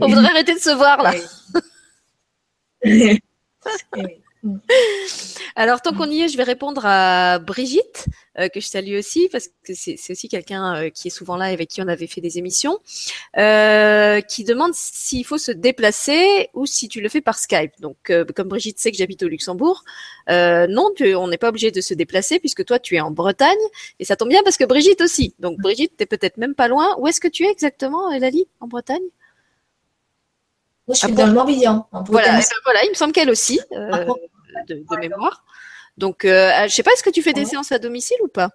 On 0.00 0.08
voudrait 0.08 0.30
arrêter 0.30 0.54
de 0.54 0.60
se 0.60 0.70
voir 0.70 1.02
là. 1.02 1.14
Alors, 5.58 5.80
tant 5.80 5.94
qu'on 5.94 6.10
y 6.10 6.20
est, 6.20 6.28
je 6.28 6.36
vais 6.36 6.42
répondre 6.42 6.82
à 6.84 7.38
Brigitte, 7.38 8.06
euh, 8.38 8.48
que 8.48 8.60
je 8.60 8.66
salue 8.66 8.98
aussi, 8.98 9.30
parce 9.32 9.48
que 9.64 9.72
c'est 9.74 9.96
aussi 10.10 10.28
quelqu'un 10.28 10.76
euh, 10.76 10.90
qui 10.90 11.08
est 11.08 11.10
souvent 11.10 11.36
là 11.36 11.50
et 11.50 11.54
avec 11.54 11.70
qui 11.70 11.80
on 11.80 11.88
avait 11.88 12.06
fait 12.06 12.20
des 12.20 12.36
émissions, 12.36 12.78
euh, 13.38 14.20
qui 14.20 14.44
demande 14.44 14.74
s'il 14.74 15.24
faut 15.24 15.38
se 15.38 15.52
déplacer 15.52 16.50
ou 16.52 16.66
si 16.66 16.88
tu 16.88 17.00
le 17.00 17.08
fais 17.08 17.22
par 17.22 17.38
Skype. 17.38 17.72
Donc, 17.80 18.12
comme 18.34 18.48
Brigitte 18.48 18.78
sait 18.78 18.90
que 18.90 18.98
j'habite 18.98 19.22
au 19.22 19.28
Luxembourg, 19.28 19.82
non, 20.28 20.90
on 21.00 21.28
n'est 21.28 21.38
pas 21.38 21.48
obligé 21.48 21.70
de 21.70 21.80
se 21.80 21.94
déplacer 21.94 22.38
puisque 22.38 22.64
toi, 22.66 22.78
tu 22.78 22.96
es 22.96 23.00
en 23.00 23.10
Bretagne, 23.10 23.56
et 23.98 24.04
ça 24.04 24.16
tombe 24.16 24.28
bien 24.28 24.42
parce 24.42 24.58
que 24.58 24.64
Brigitte 24.64 25.00
aussi. 25.00 25.34
Donc, 25.38 25.58
Brigitte, 25.58 25.96
tu 25.96 26.02
es 26.02 26.06
peut-être 26.06 26.36
même 26.36 26.54
pas 26.54 26.68
loin. 26.68 26.94
Où 26.98 27.08
est-ce 27.08 27.20
que 27.20 27.28
tu 27.28 27.44
es 27.44 27.50
exactement, 27.50 28.12
Elali, 28.12 28.46
en 28.60 28.68
Bretagne? 28.68 29.04
Moi, 30.86 30.94
je 30.94 31.06
suis 31.06 31.12
dans 31.12 31.26
le 31.26 31.32
Morbihan. 31.32 31.88
Voilà, 32.08 32.32
ben 32.32 32.44
voilà, 32.64 32.84
il 32.84 32.90
me 32.90 32.94
semble 32.94 33.12
qu'elle 33.12 33.30
aussi 33.30 33.58
de, 34.68 34.84
mémoire. 34.98 35.44
Donc, 35.96 36.24
euh, 36.24 36.50
je 36.68 36.74
sais 36.74 36.82
pas, 36.82 36.92
est-ce 36.92 37.02
que 37.02 37.10
tu 37.10 37.22
fais 37.22 37.32
des 37.32 37.44
séances 37.44 37.72
à 37.72 37.78
domicile 37.78 38.18
ou 38.22 38.28
pas? 38.28 38.50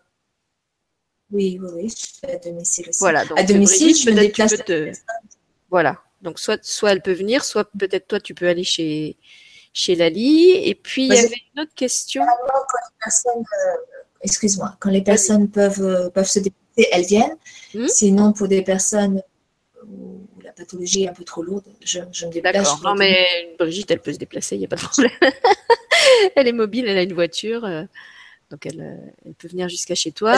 Oui, 1.31 1.59
oui, 1.61 1.69
oui, 1.75 1.89
je 1.89 2.19
fais 2.19 2.35
à 2.35 2.37
domicile 2.37 2.89
aussi. 2.89 2.99
Voilà, 2.99 3.25
donc, 3.25 3.39
à 3.39 3.43
domicile, 3.43 3.95
je 3.95 4.09
me 4.09 4.19
déplace. 4.19 4.55
Voilà, 5.69 6.01
donc 6.21 6.39
soit, 6.39 6.63
soit 6.63 6.91
elle 6.91 7.01
peut 7.01 7.13
venir, 7.13 7.43
soit 7.45 7.69
peut-être 7.77 8.07
toi, 8.07 8.19
tu 8.19 8.35
peux 8.35 8.47
aller 8.47 8.65
chez, 8.65 9.17
chez 9.73 9.95
Lali. 9.95 10.51
Et 10.51 10.75
puis, 10.75 11.05
il 11.05 11.13
y 11.13 11.17
avait 11.17 11.41
une 11.55 11.61
autre 11.61 11.73
question. 11.73 12.23
Euh, 12.23 13.47
excuse-moi, 14.21 14.75
quand 14.79 14.89
les 14.89 15.01
personnes 15.01 15.49
peuvent, 15.49 15.81
euh, 15.81 16.09
peuvent 16.09 16.29
se 16.29 16.39
déplacer, 16.39 16.89
elles 16.91 17.05
viennent. 17.05 17.37
Hmm? 17.73 17.87
Sinon, 17.87 18.33
pour 18.33 18.49
des 18.49 18.61
personnes 18.61 19.21
la 20.43 20.51
pathologie 20.51 21.03
est 21.03 21.09
un 21.09 21.13
peu 21.13 21.23
trop 21.23 21.43
lourde, 21.43 21.63
je, 21.83 21.99
me 21.99 22.31
déplace. 22.31 22.53
D'accord. 22.53 22.81
Non, 22.83 22.95
mais 22.95 23.55
Brigitte, 23.57 23.89
elle 23.91 24.01
peut 24.01 24.13
se 24.13 24.17
déplacer, 24.17 24.55
il 24.55 24.59
n'y 24.59 24.65
a 24.65 24.67
pas 24.67 24.75
de 24.75 24.81
problème. 24.81 25.11
elle 26.35 26.47
est 26.47 26.53
mobile, 26.53 26.87
elle 26.87 26.97
a 26.97 27.03
une 27.03 27.13
voiture, 27.13 27.65
euh, 27.65 27.83
donc 28.49 28.65
elle, 28.65 28.81
euh, 28.81 29.11
elle, 29.25 29.33
peut 29.33 29.47
venir 29.47 29.69
jusqu'à 29.69 29.95
chez 29.95 30.11
toi. 30.11 30.35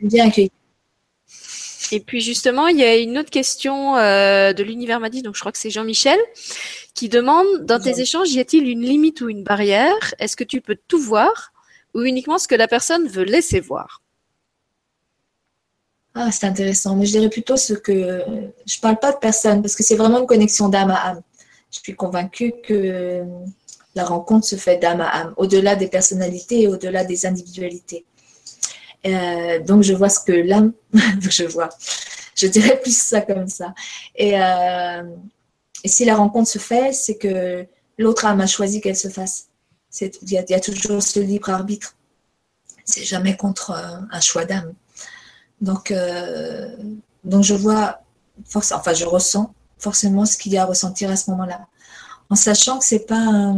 Bien 0.00 0.26
accueillie. 0.28 0.50
Et 1.92 2.00
puis 2.00 2.20
justement, 2.20 2.66
il 2.66 2.78
y 2.78 2.84
a 2.84 2.96
une 2.96 3.18
autre 3.18 3.30
question 3.30 3.96
euh, 3.96 4.52
de 4.52 4.62
l'univers 4.62 5.00
m'a 5.00 5.10
dit, 5.10 5.22
donc 5.22 5.34
je 5.34 5.40
crois 5.40 5.52
que 5.52 5.58
c'est 5.58 5.70
Jean-Michel, 5.70 6.18
qui 6.94 7.08
demande 7.08 7.46
dans 7.62 7.80
tes 7.80 8.00
échanges, 8.00 8.32
y 8.32 8.40
a-t-il 8.40 8.68
une 8.68 8.82
limite 8.82 9.20
ou 9.20 9.28
une 9.28 9.44
barrière? 9.44 10.14
Est-ce 10.18 10.36
que 10.36 10.44
tu 10.44 10.60
peux 10.60 10.76
tout 10.88 11.00
voir 11.00 11.52
ou 11.94 12.02
uniquement 12.02 12.38
ce 12.38 12.48
que 12.48 12.54
la 12.54 12.68
personne 12.68 13.06
veut 13.06 13.24
laisser 13.24 13.60
voir? 13.60 14.00
Ah, 16.14 16.30
c'est 16.30 16.46
intéressant, 16.46 16.96
mais 16.96 17.06
je 17.06 17.12
dirais 17.12 17.28
plutôt 17.28 17.56
ce 17.56 17.74
que 17.74 18.22
je 18.66 18.80
parle 18.80 18.98
pas 18.98 19.12
de 19.12 19.18
personne 19.18 19.62
parce 19.62 19.74
que 19.74 19.82
c'est 19.82 19.96
vraiment 19.96 20.20
une 20.20 20.26
connexion 20.26 20.68
d'âme 20.68 20.90
à 20.90 21.08
âme. 21.08 21.22
Je 21.72 21.80
suis 21.80 21.94
convaincue 21.94 22.54
que 22.62 23.24
la 23.94 24.04
rencontre 24.04 24.46
se 24.46 24.56
fait 24.56 24.78
d'âme 24.78 25.00
à 25.00 25.08
âme, 25.08 25.34
au-delà 25.36 25.76
des 25.76 25.88
personnalités 25.88 26.62
et 26.62 26.68
au-delà 26.68 27.04
des 27.04 27.26
individualités. 27.26 28.04
Euh, 29.06 29.60
donc 29.60 29.82
je 29.82 29.92
vois 29.92 30.08
ce 30.08 30.20
que 30.20 30.32
l'âme, 30.32 30.72
je 31.20 31.44
vois, 31.44 31.68
je 32.34 32.46
dirais 32.46 32.80
plus 32.80 32.96
ça 32.96 33.20
comme 33.20 33.48
ça. 33.48 33.74
Et, 34.16 34.40
euh, 34.40 35.02
et 35.82 35.88
si 35.88 36.04
la 36.04 36.16
rencontre 36.16 36.48
se 36.48 36.58
fait, 36.58 36.92
c'est 36.92 37.16
que 37.16 37.66
l'autre 37.98 38.24
âme 38.26 38.40
a 38.40 38.46
choisi 38.46 38.80
qu'elle 38.80 38.96
se 38.96 39.08
fasse. 39.08 39.48
Il 40.00 40.32
y, 40.32 40.54
a 40.54 40.60
toujours 40.60 41.00
ce 41.00 41.20
libre 41.20 41.50
arbitre. 41.50 41.94
C'est 42.84 43.04
jamais 43.04 43.36
contre 43.36 43.70
euh, 43.70 44.00
un 44.10 44.20
choix 44.20 44.44
d'âme. 44.44 44.74
Donc, 45.60 45.94
donc 47.22 47.42
je 47.44 47.54
vois, 47.54 48.02
enfin 48.54 48.92
je 48.92 49.04
ressens 49.06 49.54
forcément 49.78 50.26
ce 50.26 50.36
qu'il 50.36 50.52
y 50.52 50.58
a 50.58 50.62
à 50.62 50.66
ressentir 50.66 51.10
à 51.10 51.16
ce 51.16 51.30
moment-là, 51.30 51.66
en 52.34 52.36
sachant 52.36 52.80
que 52.80 52.84
c'est 52.84 53.06
pas, 53.06 53.54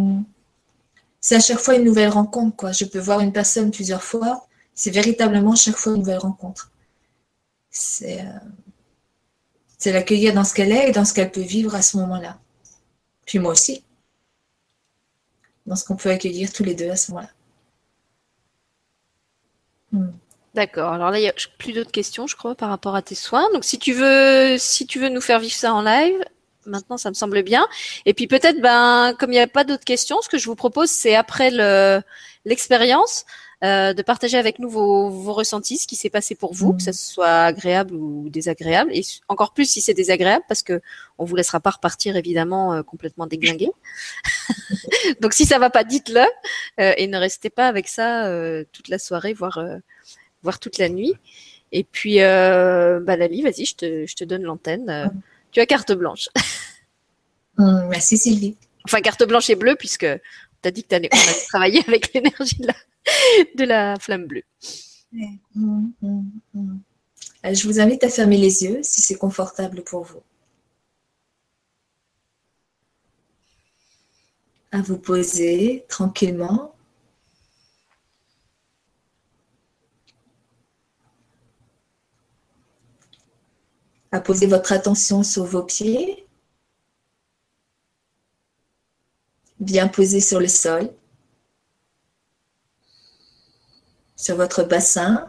c'est 1.22 1.36
à 1.36 1.40
chaque 1.40 1.60
fois 1.60 1.76
une 1.76 1.84
nouvelle 1.84 2.10
rencontre 2.10 2.54
quoi. 2.56 2.72
Je 2.72 2.84
peux 2.84 2.98
voir 2.98 3.20
une 3.20 3.32
personne 3.32 3.70
plusieurs 3.70 4.02
fois, 4.02 4.46
c'est 4.74 4.90
véritablement 4.90 5.54
chaque 5.54 5.76
fois 5.76 5.92
une 5.92 6.00
nouvelle 6.00 6.18
rencontre. 6.18 6.70
C'est 7.70 8.20
euh, 8.20 8.38
c'est 9.78 9.92
l'accueillir 9.92 10.34
dans 10.34 10.44
ce 10.44 10.52
qu'elle 10.52 10.72
est 10.72 10.90
et 10.90 10.92
dans 10.92 11.06
ce 11.06 11.14
qu'elle 11.14 11.32
peut 11.32 11.40
vivre 11.40 11.74
à 11.74 11.80
ce 11.80 11.96
moment-là. 11.96 12.38
Puis 13.24 13.38
moi 13.38 13.52
aussi. 13.52 13.82
Dans 15.64 15.74
ce 15.74 15.84
qu'on 15.84 15.96
peut 15.96 16.10
accueillir 16.10 16.52
tous 16.52 16.64
les 16.64 16.74
deux 16.74 16.90
à 16.90 16.96
ce 16.96 17.12
moment-là. 17.12 17.30
Hmm. 19.92 20.12
D'accord. 20.52 20.92
Alors 20.92 21.10
là, 21.10 21.18
il 21.18 21.22
n'y 21.22 21.30
a 21.30 21.34
plus 21.58 21.72
d'autres 21.72 21.90
questions, 21.90 22.26
je 22.26 22.36
crois, 22.36 22.54
par 22.54 22.68
rapport 22.68 22.94
à 22.94 23.00
tes 23.00 23.14
soins. 23.14 23.50
Donc, 23.54 23.64
si 23.64 23.78
tu 23.78 23.94
veux, 23.94 24.58
si 24.58 24.86
tu 24.86 24.98
veux 24.98 25.08
nous 25.08 25.22
faire 25.22 25.40
vivre 25.40 25.54
ça 25.54 25.72
en 25.72 25.80
live, 25.80 26.22
maintenant, 26.66 26.96
ça 26.96 27.10
me 27.10 27.14
semble 27.14 27.42
bien. 27.42 27.66
Et 28.04 28.14
puis 28.14 28.26
peut-être, 28.26 28.60
ben, 28.60 29.14
comme 29.18 29.30
il 29.30 29.36
n'y 29.36 29.40
a 29.40 29.46
pas 29.46 29.64
d'autres 29.64 29.84
questions, 29.84 30.20
ce 30.22 30.28
que 30.28 30.38
je 30.38 30.46
vous 30.46 30.56
propose, 30.56 30.90
c'est 30.90 31.14
après 31.14 31.50
l'expérience, 32.44 33.24
euh, 33.64 33.94
de 33.94 34.02
partager 34.02 34.36
avec 34.36 34.58
nous 34.58 34.68
vos, 34.68 35.08
vos 35.08 35.32
ressentis, 35.32 35.78
ce 35.78 35.86
qui 35.86 35.96
s'est 35.96 36.10
passé 36.10 36.34
pour 36.34 36.52
vous, 36.52 36.74
que 36.74 36.82
ce 36.82 36.92
soit 36.92 37.44
agréable 37.44 37.94
ou 37.94 38.28
désagréable, 38.28 38.90
et 38.92 39.00
encore 39.28 39.54
plus 39.54 39.64
si 39.64 39.80
c'est 39.80 39.94
désagréable, 39.94 40.44
parce 40.46 40.62
que 40.62 40.82
on 41.16 41.24
vous 41.24 41.36
laissera 41.36 41.58
pas 41.58 41.70
repartir 41.70 42.16
évidemment 42.16 42.74
euh, 42.74 42.82
complètement 42.82 43.26
déglingué. 43.26 43.70
Donc 45.22 45.32
si 45.32 45.46
ça 45.46 45.58
va 45.58 45.70
pas, 45.70 45.84
dites-le 45.84 46.20
euh, 46.80 46.92
et 46.98 47.06
ne 47.06 47.16
restez 47.16 47.48
pas 47.48 47.66
avec 47.66 47.88
ça 47.88 48.30
toute 48.72 48.88
la 48.88 48.98
soirée, 48.98 49.32
voire 49.32 49.58
voire 50.42 50.58
toute 50.58 50.76
la 50.76 50.90
nuit. 50.90 51.14
Et 51.72 51.82
puis, 51.82 52.18
bah 52.18 53.16
Lali, 53.16 53.40
vas-y, 53.40 53.64
je 53.64 53.74
te, 53.74 54.06
je 54.06 54.14
te 54.14 54.24
donne 54.24 54.42
l'antenne. 54.42 55.10
Tu 55.56 55.60
as 55.60 55.64
carte 55.64 55.92
blanche. 55.92 56.28
Merci 57.58 58.18
Sylvie. 58.18 58.58
Enfin, 58.84 59.00
carte 59.00 59.26
blanche 59.26 59.48
et 59.48 59.54
bleue, 59.54 59.74
puisque 59.74 60.04
tu 60.04 60.68
as 60.68 60.70
dit 60.70 60.82
que 60.82 60.88
tu 60.88 60.94
allais 60.94 61.08
travailler 61.48 61.82
avec 61.88 62.12
l'énergie 62.12 62.58
de 62.58 62.66
la, 62.66 62.74
de 63.54 63.64
la 63.64 63.98
flamme 63.98 64.26
bleue. 64.26 64.42
Mm, 65.12 65.88
mm, 66.02 66.22
mm. 66.52 66.78
Je 67.54 67.66
vous 67.66 67.80
invite 67.80 68.04
à 68.04 68.10
fermer 68.10 68.36
les 68.36 68.64
yeux 68.64 68.80
si 68.82 69.00
c'est 69.00 69.14
confortable 69.14 69.82
pour 69.82 70.02
vous. 70.04 70.20
À 74.72 74.82
vous 74.82 74.98
poser 74.98 75.86
tranquillement. 75.88 76.75
À 84.16 84.20
poser 84.20 84.46
votre 84.46 84.72
attention 84.72 85.22
sur 85.22 85.44
vos 85.44 85.62
pieds. 85.62 86.26
Bien 89.60 89.88
posés 89.88 90.22
sur 90.22 90.40
le 90.40 90.48
sol. 90.48 90.90
sur 94.16 94.34
votre 94.34 94.62
bassin, 94.64 95.28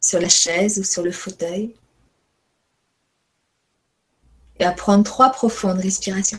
sur 0.00 0.20
la 0.20 0.28
chaise 0.28 0.78
ou 0.78 0.84
sur 0.84 1.02
le 1.02 1.10
fauteuil. 1.10 1.74
Et 4.58 4.64
à 4.64 4.72
prendre 4.72 5.02
trois 5.02 5.30
profondes 5.30 5.80
respirations. 5.80 6.38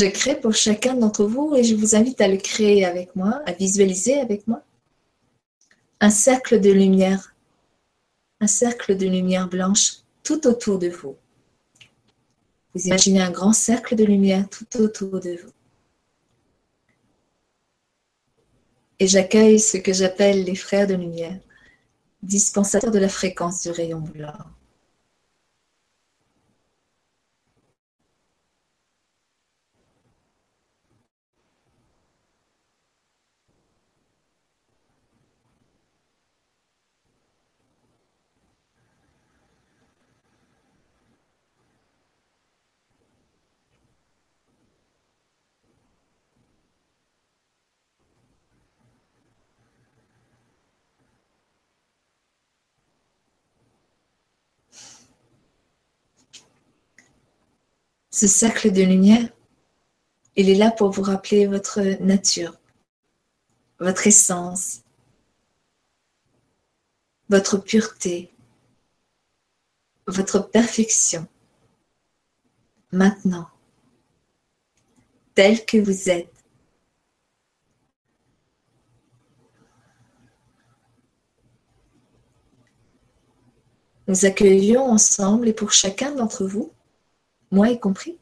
Je 0.00 0.06
crée 0.06 0.40
pour 0.40 0.54
chacun 0.54 0.94
d'entre 0.94 1.26
vous 1.26 1.54
et 1.54 1.62
je 1.62 1.74
vous 1.74 1.94
invite 1.94 2.22
à 2.22 2.28
le 2.28 2.38
créer 2.38 2.86
avec 2.86 3.14
moi, 3.16 3.42
à 3.44 3.52
visualiser 3.52 4.18
avec 4.18 4.48
moi. 4.48 4.62
Un 6.00 6.08
cercle 6.08 6.58
de 6.58 6.70
lumière, 6.70 7.34
un 8.40 8.46
cercle 8.46 8.96
de 8.96 9.06
lumière 9.06 9.46
blanche 9.46 9.96
tout 10.22 10.46
autour 10.46 10.78
de 10.78 10.88
vous. 10.88 11.16
Vous 12.74 12.86
imaginez 12.86 13.20
un 13.20 13.30
grand 13.30 13.52
cercle 13.52 13.94
de 13.94 14.04
lumière 14.04 14.48
tout 14.48 14.80
autour 14.80 15.20
de 15.20 15.32
vous. 15.32 15.52
Et 19.00 19.06
j'accueille 19.06 19.60
ce 19.60 19.76
que 19.76 19.92
j'appelle 19.92 20.44
les 20.44 20.56
frères 20.56 20.86
de 20.86 20.94
lumière, 20.94 21.38
dispensateurs 22.22 22.90
de 22.90 22.98
la 22.98 23.10
fréquence 23.10 23.60
du 23.64 23.70
rayon 23.70 24.00
blanc. 24.00 24.32
Ce 58.20 58.26
cercle 58.26 58.70
de 58.70 58.82
lumière, 58.82 59.30
il 60.36 60.50
est 60.50 60.54
là 60.54 60.70
pour 60.70 60.90
vous 60.90 61.00
rappeler 61.00 61.46
votre 61.46 61.80
nature, 62.02 62.60
votre 63.78 64.06
essence, 64.06 64.82
votre 67.30 67.56
pureté, 67.56 68.30
votre 70.06 70.50
perfection. 70.50 71.26
Maintenant, 72.92 73.48
tel 75.34 75.64
que 75.64 75.78
vous 75.78 76.10
êtes. 76.10 76.44
Nous 84.08 84.26
accueillons 84.26 84.90
ensemble 84.90 85.48
et 85.48 85.54
pour 85.54 85.72
chacun 85.72 86.14
d'entre 86.14 86.44
vous 86.44 86.70
moi 87.50 87.70
y 87.70 87.80
compris, 87.80 88.18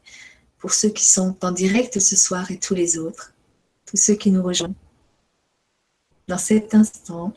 pour 0.57 0.73
ceux 0.73 0.89
qui 0.89 1.05
sont 1.05 1.35
en 1.43 1.51
direct 1.51 1.99
ce 1.99 2.15
soir 2.15 2.51
et 2.51 2.59
tous 2.59 2.75
les 2.75 2.97
autres, 2.97 3.33
tous 3.85 3.97
ceux 3.97 4.15
qui 4.15 4.31
nous 4.31 4.43
rejoignent. 4.43 4.73
Dans 6.27 6.37
cet 6.37 6.75
instant, 6.75 7.33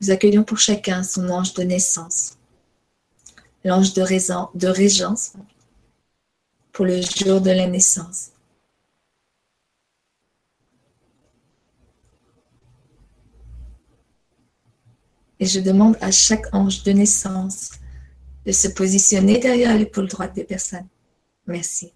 nous 0.00 0.10
accueillons 0.10 0.44
pour 0.44 0.58
chacun 0.58 1.02
son 1.02 1.28
ange 1.28 1.54
de 1.54 1.62
naissance, 1.62 2.38
l'ange 3.64 3.94
de, 3.94 4.02
régence 4.02 5.32
pour 6.72 6.84
le 6.84 7.00
jour 7.02 7.40
de 7.40 7.50
la 7.50 7.66
naissance. 7.66 8.30
Et 15.38 15.46
je 15.46 15.60
demande 15.60 15.96
à 16.02 16.10
chaque 16.10 16.54
ange 16.54 16.82
de 16.82 16.92
naissance 16.92 17.79
de 18.46 18.52
se 18.52 18.68
positionner 18.68 19.38
derrière 19.38 19.76
l'épaule 19.76 20.08
droite 20.08 20.34
des 20.34 20.44
personnes. 20.44 20.86
Merci. 21.46 21.92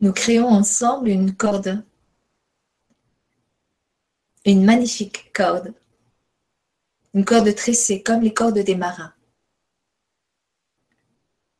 Nous 0.00 0.12
créons 0.12 0.46
ensemble 0.46 1.08
une 1.08 1.34
corde, 1.34 1.84
une 4.52 4.64
magnifique 4.64 5.32
corde, 5.32 5.74
une 7.14 7.24
corde 7.24 7.54
tressée 7.54 8.02
comme 8.02 8.22
les 8.22 8.32
cordes 8.32 8.58
des 8.58 8.74
marins. 8.76 9.12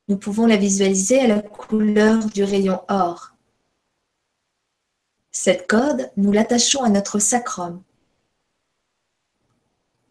Nous 0.08 0.16
pouvons 0.16 0.46
la 0.46 0.56
visualiser 0.56 1.20
à 1.20 1.26
la 1.26 1.42
couleur 1.42 2.26
du 2.26 2.42
rayon 2.44 2.82
or. 2.88 3.32
Cette 5.30 5.68
corde, 5.68 6.10
nous 6.16 6.32
l'attachons 6.32 6.82
à 6.82 6.88
notre 6.88 7.18
sacrum. 7.18 7.82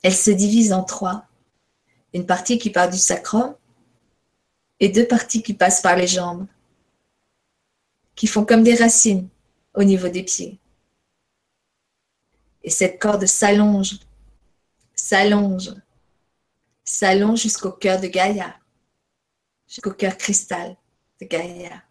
Elle 0.04 0.16
se 0.16 0.32
divise 0.32 0.72
en 0.72 0.84
trois. 0.84 1.26
Une 2.14 2.26
partie 2.26 2.60
qui 2.60 2.70
part 2.70 2.90
du 2.90 2.98
sacrum 2.98 3.56
et 4.80 4.90
deux 4.90 5.08
parties 5.08 5.42
qui 5.42 5.54
passent 5.54 5.82
par 5.82 5.96
les 5.96 6.08
jambes 6.08 6.48
qui 8.16 8.28
font 8.28 8.46
comme 8.46 8.64
des 8.64 8.76
racines 8.76 9.30
au 9.74 9.84
niveau 9.84 10.10
des 10.10 10.24
pieds. 10.24 10.60
Et 12.68 12.70
cette 12.70 13.00
corde 13.00 13.26
s'allonge, 13.26 13.98
s'allonge, 14.94 15.74
s'allonge 16.84 17.44
jusqu'au 17.44 17.72
cœur 17.72 17.98
de 18.02 18.08
Gaïa, 18.08 18.60
jusqu'au 19.70 19.94
cœur 19.94 20.18
cristal 20.18 20.76
de 21.22 21.28
Gaïa. 21.28 21.82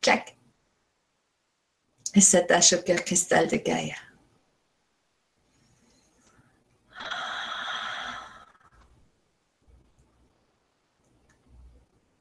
Clac. 0.00 0.38
Et 2.14 2.22
s'attache 2.22 2.72
au 2.72 2.78
cœur 2.80 3.04
cristal 3.04 3.46
de 3.46 3.56
Gaïa. 3.56 3.94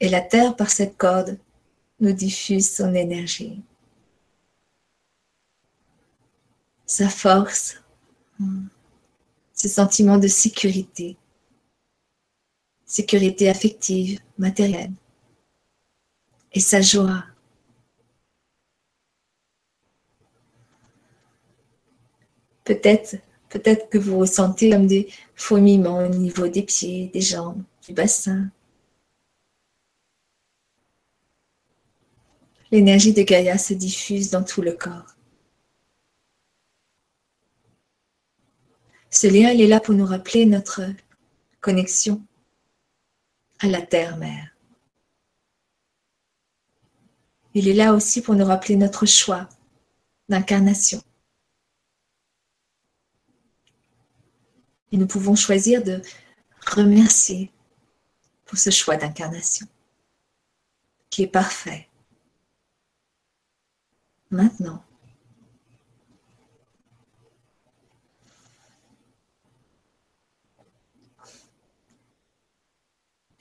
Et 0.01 0.09
la 0.09 0.19
terre, 0.19 0.57
par 0.57 0.69
cette 0.69 0.97
corde, 0.97 1.39
nous 2.01 2.11
diffuse 2.11 2.75
son 2.75 2.93
énergie, 2.93 3.63
sa 6.93 7.09
force, 7.09 7.81
ce 9.51 9.67
sentiment 9.67 10.19
de 10.19 10.27
sécurité, 10.27 11.17
sécurité 12.85 13.49
affective, 13.49 14.19
matérielle, 14.37 14.91
et 16.51 16.59
sa 16.59 16.81
joie. 16.81 17.23
Peut-être, 22.63 23.15
peut-être 23.49 23.89
que 23.89 23.97
vous 23.97 24.19
ressentez 24.19 24.69
comme 24.69 24.85
des 24.85 25.11
fourmillements 25.33 26.05
au 26.05 26.09
niveau 26.09 26.47
des 26.47 26.61
pieds, 26.61 27.09
des 27.11 27.21
jambes, 27.21 27.63
du 27.87 27.93
bassin, 27.93 28.51
L'énergie 32.69 33.13
de 33.13 33.21
Gaïa 33.21 33.59
se 33.59 33.75
diffuse 33.75 34.31
dans 34.31 34.43
tout 34.43 34.63
le 34.63 34.71
corps. 34.71 35.12
Ce 39.13 39.27
lien, 39.27 39.51
il 39.51 39.61
est 39.61 39.67
là 39.67 39.79
pour 39.79 39.93
nous 39.93 40.07
rappeler 40.07 40.47
notre 40.47 40.81
connexion 41.61 42.25
à 43.59 43.67
la 43.67 43.79
terre-mère. 43.83 44.49
Il 47.53 47.67
est 47.67 47.75
là 47.75 47.93
aussi 47.93 48.23
pour 48.23 48.33
nous 48.33 48.43
rappeler 48.43 48.75
notre 48.75 49.05
choix 49.05 49.47
d'incarnation. 50.29 50.99
Et 54.91 54.97
nous 54.97 55.05
pouvons 55.05 55.35
choisir 55.35 55.83
de 55.83 56.01
remercier 56.65 57.51
pour 58.45 58.57
ce 58.57 58.71
choix 58.71 58.97
d'incarnation 58.97 59.67
qui 61.11 61.21
est 61.21 61.27
parfait 61.27 61.87
maintenant. 64.31 64.83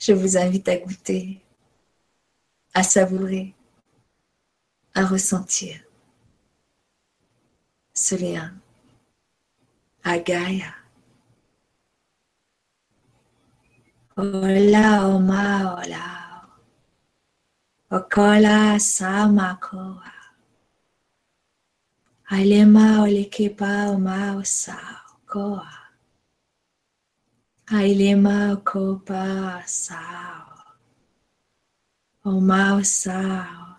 Je 0.05 0.11
vous 0.11 0.35
invite 0.35 0.67
à 0.67 0.75
goûter, 0.75 1.39
à 2.73 2.83
savourer, 2.83 3.55
à 4.93 5.05
ressentir 5.05 5.79
ce 7.93 8.15
lien 8.15 8.53
à 10.03 10.19
Gaïa. 10.19 10.75
Hola, 14.17 15.07
oma, 15.07 15.77
hola. 15.77 16.49
Okola, 17.89 18.79
samakoa. 18.79 20.11
Ailema 22.29 23.03
olekepa 23.03 23.91
oma 23.93 24.43
sao 24.43 25.15
koa. 25.25 25.82
Ailema 27.75 28.55
copa 28.63 29.63
Sao. 29.65 30.77
O 32.23 32.39
mal 32.39 32.85
Sao. 32.85 33.77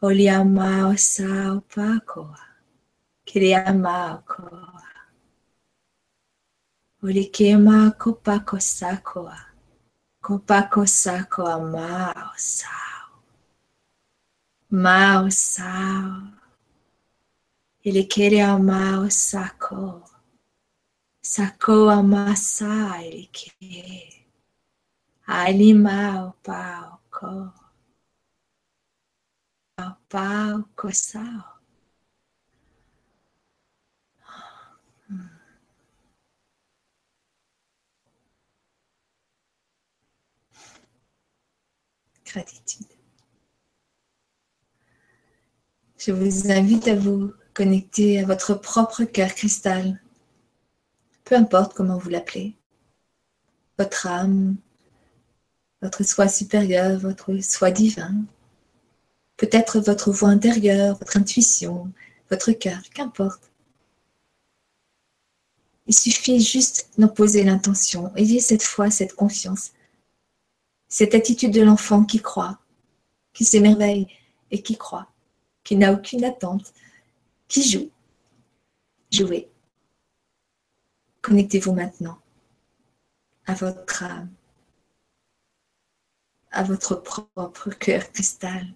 Olha 0.00 0.42
Mao 0.42 0.96
Sao 0.96 1.60
Pacoa. 1.60 2.40
Queria 3.26 3.74
mal 3.74 4.22
Coa. 4.22 4.82
Olikema 7.02 7.90
copa 7.90 8.42
Sacoa. 8.58 9.36
Kopako 10.22 10.86
Sacoa 10.86 11.58
mal 11.58 12.32
Sao. 12.38 13.22
Mal 14.70 15.30
Sao. 15.30 16.32
Ele 17.84 18.02
queria 18.04 18.58
mal 18.58 19.10
Sacoa. 19.10 20.07
Saco. 21.28 21.48
Saco 21.58 21.88
amassar, 21.88 23.02
ele 23.04 23.28
quer. 23.32 24.26
Animar 25.26 26.28
o 26.28 26.32
palco. 26.42 27.52
Palco 30.08 30.90
sal. 30.92 31.58
Gratitude. 42.24 42.86
Je 45.98 46.12
vous 46.12 46.50
invite 46.50 46.88
à 46.88 46.94
vous 46.94 47.32
connecté 47.54 48.20
à 48.20 48.26
votre 48.26 48.54
propre 48.54 49.04
cœur 49.04 49.34
cristal, 49.34 50.00
peu 51.28 51.34
importe 51.34 51.74
comment 51.74 51.98
vous 51.98 52.08
l'appelez, 52.08 52.56
votre 53.78 54.06
âme, 54.06 54.56
votre 55.82 56.02
soi 56.02 56.26
supérieur, 56.26 56.98
votre 56.98 57.38
soi 57.42 57.70
divin, 57.70 58.14
peut-être 59.36 59.78
votre 59.78 60.10
voix 60.10 60.30
intérieure, 60.30 60.96
votre 60.96 61.18
intuition, 61.18 61.92
votre 62.30 62.52
cœur, 62.52 62.80
qu'importe. 62.94 63.42
Il 65.86 65.94
suffit 65.94 66.40
juste 66.40 66.88
d'en 66.96 67.08
poser 67.08 67.44
l'intention. 67.44 68.10
Ayez 68.16 68.40
cette 68.40 68.62
foi, 68.62 68.90
cette 68.90 69.14
confiance, 69.14 69.72
cette 70.88 71.14
attitude 71.14 71.52
de 71.52 71.60
l'enfant 71.60 72.04
qui 72.04 72.22
croit, 72.22 72.58
qui 73.34 73.44
s'émerveille 73.44 74.08
et 74.50 74.62
qui 74.62 74.78
croit, 74.78 75.10
qui 75.62 75.76
n'a 75.76 75.92
aucune 75.92 76.24
attente, 76.24 76.72
qui 77.48 77.68
joue. 77.68 77.90
Jouez. 79.12 79.50
Connectez-vous 81.28 81.74
maintenant 81.74 82.18
à 83.44 83.52
votre 83.52 84.02
âme, 84.02 84.30
à 86.50 86.62
votre 86.62 86.94
propre 86.94 87.68
cœur 87.68 88.10
cristal. 88.10 88.66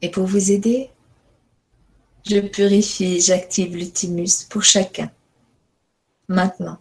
Et 0.00 0.10
pour 0.10 0.24
vous 0.24 0.50
aider, 0.50 0.90
je 2.24 2.40
purifie 2.40 3.20
j'active 3.20 3.76
l'ultimus 3.76 4.46
pour 4.48 4.62
chacun. 4.62 5.10
Maintenant. 6.28 6.78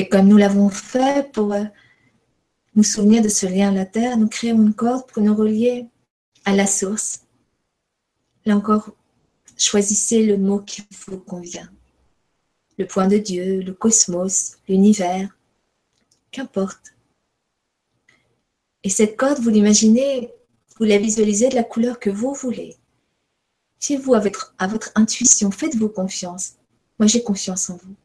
Et 0.00 0.08
comme 0.08 0.28
nous 0.28 0.38
l'avons 0.38 0.70
fait 0.70 1.30
pour 1.30 1.52
euh, 1.52 1.64
nous 2.74 2.82
souvenir 2.82 3.20
de 3.20 3.28
ce 3.28 3.44
lien 3.44 3.68
à 3.68 3.74
la 3.74 3.84
terre, 3.84 4.16
nous 4.16 4.28
créons 4.28 4.56
une 4.56 4.72
corde 4.72 5.06
pour 5.06 5.22
nous 5.22 5.34
relier 5.34 5.88
à 6.46 6.56
la 6.56 6.66
source. 6.66 7.26
Là 8.46 8.56
encore, 8.56 8.92
choisissez 9.58 10.24
le 10.24 10.38
mot 10.38 10.60
qui 10.60 10.82
vous 11.06 11.18
convient. 11.18 11.70
Le 12.78 12.86
point 12.86 13.08
de 13.08 13.18
Dieu, 13.18 13.60
le 13.60 13.74
cosmos, 13.74 14.56
l'univers, 14.70 15.36
qu'importe. 16.30 16.94
Et 18.82 18.88
cette 18.88 19.18
corde, 19.18 19.40
vous 19.40 19.50
l'imaginez, 19.50 20.32
vous 20.78 20.86
la 20.86 20.96
visualisez 20.96 21.50
de 21.50 21.56
la 21.56 21.64
couleur 21.64 22.00
que 22.00 22.08
vous 22.08 22.32
voulez. 22.32 22.78
Fiez-vous 23.80 24.14
à 24.14 24.20
votre, 24.20 24.54
à 24.56 24.66
votre 24.66 24.92
intuition, 24.94 25.50
faites-vous 25.50 25.90
confiance. 25.90 26.54
Moi, 26.98 27.06
j'ai 27.06 27.22
confiance 27.22 27.68
en 27.68 27.76
vous. 27.76 27.96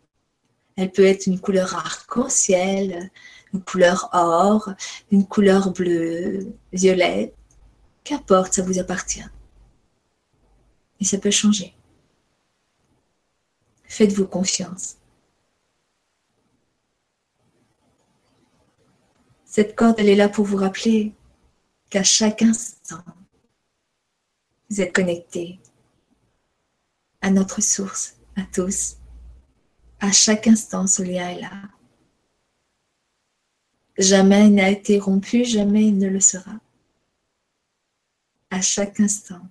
Elle 0.75 0.91
peut 0.91 1.05
être 1.05 1.27
une 1.27 1.39
couleur 1.39 1.75
arc-en-ciel, 1.75 3.11
une 3.53 3.63
couleur 3.63 4.09
or, 4.11 4.71
une 5.11 5.25
couleur 5.25 5.71
bleu, 5.71 6.53
violet. 6.73 7.33
Qu'importe, 8.03 8.53
ça 8.53 8.61
vous 8.61 8.79
appartient. 8.79 9.25
Et 10.99 11.05
ça 11.05 11.17
peut 11.17 11.31
changer. 11.31 11.73
Faites-vous 13.85 14.27
confiance. 14.27 14.97
Cette 19.45 19.75
corde, 19.75 19.95
elle 19.99 20.09
est 20.09 20.15
là 20.15 20.27
pour 20.27 20.43
vous 20.43 20.57
rappeler 20.57 21.13
qu'à 21.89 22.03
chaque 22.03 22.41
instant, 22.41 23.03
vous 24.69 24.81
êtes 24.81 24.93
connecté 24.93 25.59
à 27.21 27.31
notre 27.31 27.61
source, 27.61 28.17
à 28.35 28.41
tous. 28.53 28.97
À 29.99 30.11
chaque 30.11 30.47
instant, 30.47 30.87
ce 30.87 31.01
lien 31.01 31.29
est 31.29 31.41
là. 31.41 31.51
Jamais 33.97 34.47
il 34.47 34.55
n'a 34.55 34.69
été 34.69 34.99
rompu, 34.99 35.45
jamais 35.45 35.87
il 35.87 35.97
ne 35.97 36.09
le 36.09 36.19
sera. 36.19 36.59
À 38.49 38.61
chaque 38.61 38.99
instant. 38.99 39.41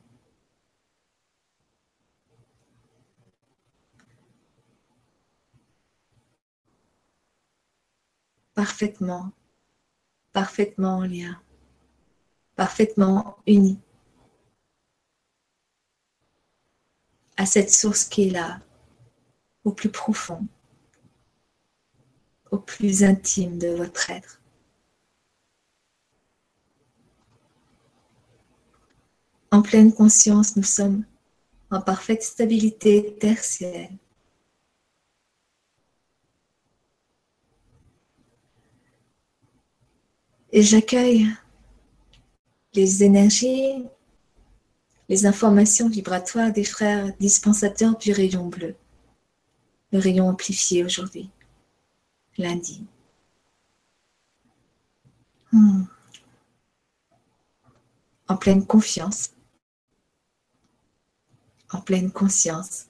Parfaitement, 8.55 9.33
parfaitement 10.33 10.99
en 10.99 11.03
lien, 11.05 11.41
parfaitement 12.55 13.37
uni 13.47 13.81
à 17.37 17.47
cette 17.47 17.71
source 17.71 18.05
qui 18.05 18.29
est 18.29 18.31
là, 18.31 18.61
au 19.65 19.73
plus 19.73 19.91
profond, 19.91 20.47
au 22.51 22.59
plus 22.59 23.03
intime 23.03 23.59
de 23.59 23.69
votre 23.69 24.11
être. 24.11 24.41
En 29.51 29.63
pleine 29.63 29.93
conscience, 29.93 30.57
nous 30.57 30.63
sommes 30.63 31.05
en 31.71 31.81
parfaite 31.81 32.23
stabilité 32.23 33.17
tertielle. 33.21 33.91
Et 40.53 40.63
j'accueille 40.63 41.27
les 42.75 43.03
énergies, 43.03 43.85
les 45.09 45.27
informations 45.27 45.89
vibratoires 45.89 46.53
des 46.53 46.65
frères 46.65 47.13
dispensateurs 47.19 47.97
du 47.97 48.13
rayon 48.13 48.49
bleu 48.49 48.77
le 49.95 50.01
rayon 50.01 50.29
amplifié 50.29 50.83
aujourd'hui, 50.85 51.31
lundi. 52.37 52.85
Hmm. 55.53 55.85
En 58.27 58.37
pleine 58.37 58.67
confiance, 58.67 59.31
en 61.71 61.81
pleine 61.81 62.11
conscience, 62.11 62.89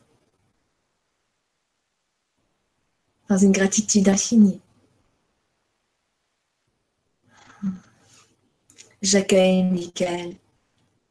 dans 3.29 3.37
une 3.37 3.53
gratitude 3.53 4.09
infinie. 4.09 4.63
Hmm. 7.63 7.73
J'accueille 9.03 9.63
Michael, 9.65 10.37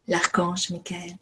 l'archange 0.07 0.71
Michael. 0.71 1.15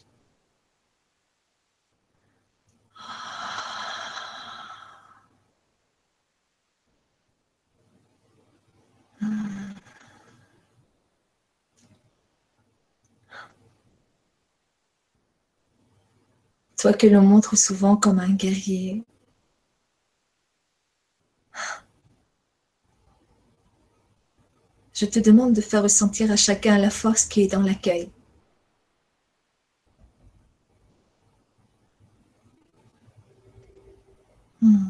Toi 16.81 16.93
que 16.93 17.05
l'on 17.05 17.21
montre 17.21 17.55
souvent 17.55 17.95
comme 17.95 18.17
un 18.17 18.33
guerrier. 18.33 19.03
Je 24.91 25.05
te 25.05 25.19
demande 25.19 25.53
de 25.53 25.61
faire 25.61 25.83
ressentir 25.83 26.31
à 26.31 26.35
chacun 26.35 26.79
la 26.79 26.89
force 26.89 27.25
qui 27.25 27.41
est 27.41 27.47
dans 27.47 27.61
l'accueil. 27.61 28.09
Hmm. 34.61 34.89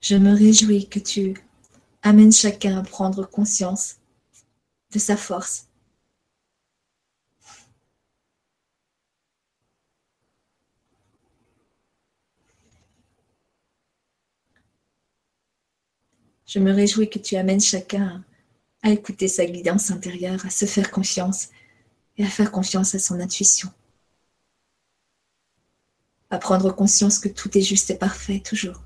Je 0.00 0.16
me 0.16 0.34
réjouis 0.34 0.88
que 0.88 0.98
tu 0.98 1.34
amènes 2.02 2.32
chacun 2.32 2.78
à 2.78 2.82
prendre 2.82 3.30
conscience 3.30 4.00
de 4.92 4.98
sa 4.98 5.16
force 5.16 5.69
Je 16.52 16.58
me 16.58 16.72
réjouis 16.72 17.08
que 17.08 17.20
tu 17.20 17.36
amènes 17.36 17.60
chacun 17.60 18.24
à 18.82 18.90
écouter 18.90 19.28
sa 19.28 19.46
guidance 19.46 19.92
intérieure, 19.92 20.44
à 20.44 20.50
se 20.50 20.64
faire 20.64 20.90
confiance 20.90 21.50
et 22.16 22.24
à 22.24 22.28
faire 22.28 22.50
confiance 22.50 22.92
à 22.96 22.98
son 22.98 23.20
intuition. 23.20 23.68
À 26.28 26.38
prendre 26.38 26.74
conscience 26.74 27.20
que 27.20 27.28
tout 27.28 27.56
est 27.56 27.62
juste 27.62 27.90
et 27.90 27.94
parfait 27.94 28.40
toujours. 28.40 28.82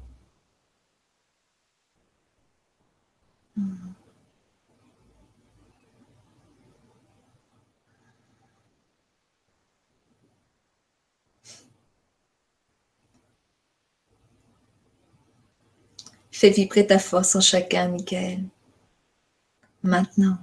Fais 16.45 16.51
vibrer 16.51 16.87
ta 16.87 16.99
force 16.99 17.35
en 17.37 17.41
chacun, 17.41 17.89
Michael. 17.89 18.45
Maintenant. 19.83 20.37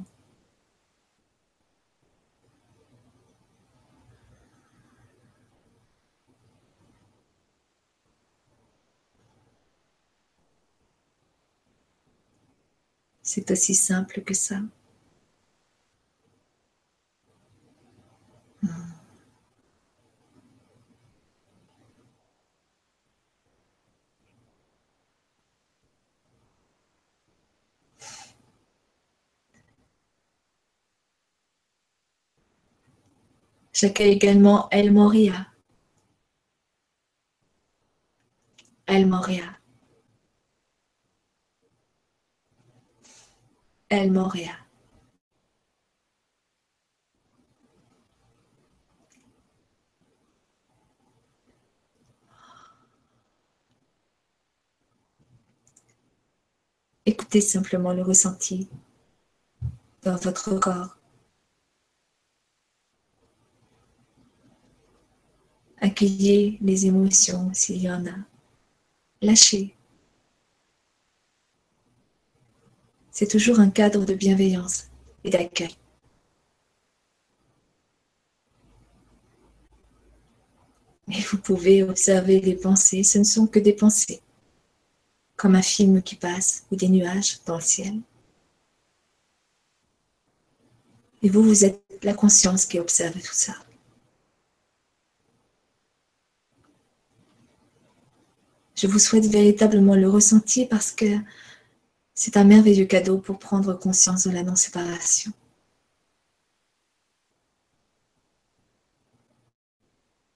C'est 13.22 13.52
aussi 13.52 13.76
simple 13.76 14.22
que 14.22 14.34
ça. 14.34 14.56
J'accueille 33.82 34.12
également 34.12 34.70
El 34.70 34.92
Moria. 34.92 35.48
El 38.86 39.08
Moria. 39.08 39.60
El 43.90 44.12
Moria. 44.12 44.52
Écoutez 57.08 57.42
simplement 57.42 57.94
le 57.94 58.04
ressenti 58.04 58.70
dans 60.04 60.18
votre 60.18 60.60
corps. 60.60 61.01
Accueillez 66.02 66.58
les 66.62 66.88
émotions 66.88 67.54
s'il 67.54 67.78
y 67.78 67.88
en 67.88 68.04
a. 68.08 68.16
Lâchez. 69.22 69.76
C'est 73.12 73.28
toujours 73.28 73.60
un 73.60 73.70
cadre 73.70 74.04
de 74.04 74.16
bienveillance 74.16 74.88
et 75.24 75.30
d'accueil. 75.30 75.76
Et 81.10 81.22
vous 81.22 81.38
pouvez 81.38 81.84
observer 81.84 82.40
les 82.40 82.56
pensées, 82.56 83.04
ce 83.04 83.20
ne 83.20 83.24
sont 83.24 83.46
que 83.46 83.60
des 83.60 83.74
pensées, 83.74 84.24
comme 85.36 85.54
un 85.54 85.62
film 85.62 86.02
qui 86.02 86.16
passe 86.16 86.66
ou 86.72 86.78
des 86.78 86.90
nuages 86.90 87.44
dans 87.46 87.58
le 87.58 87.62
ciel. 87.62 87.94
Et 91.22 91.30
vous, 91.30 91.44
vous 91.44 91.64
êtes 91.64 91.84
la 92.02 92.16
conscience 92.16 92.66
qui 92.66 92.80
observe 92.80 93.22
tout 93.22 93.34
ça. 93.36 93.54
Je 98.82 98.88
vous 98.88 98.98
souhaite 98.98 99.28
véritablement 99.28 99.94
le 99.94 100.10
ressentir 100.10 100.68
parce 100.68 100.92
que 100.92 101.06
c'est 102.16 102.36
un 102.36 102.44
merveilleux 102.44 102.88
cadeau 102.88 103.20
pour 103.20 103.38
prendre 103.38 103.76
conscience 103.78 104.24
de 104.24 104.32
la 104.32 104.42
non-séparation. 104.42 105.32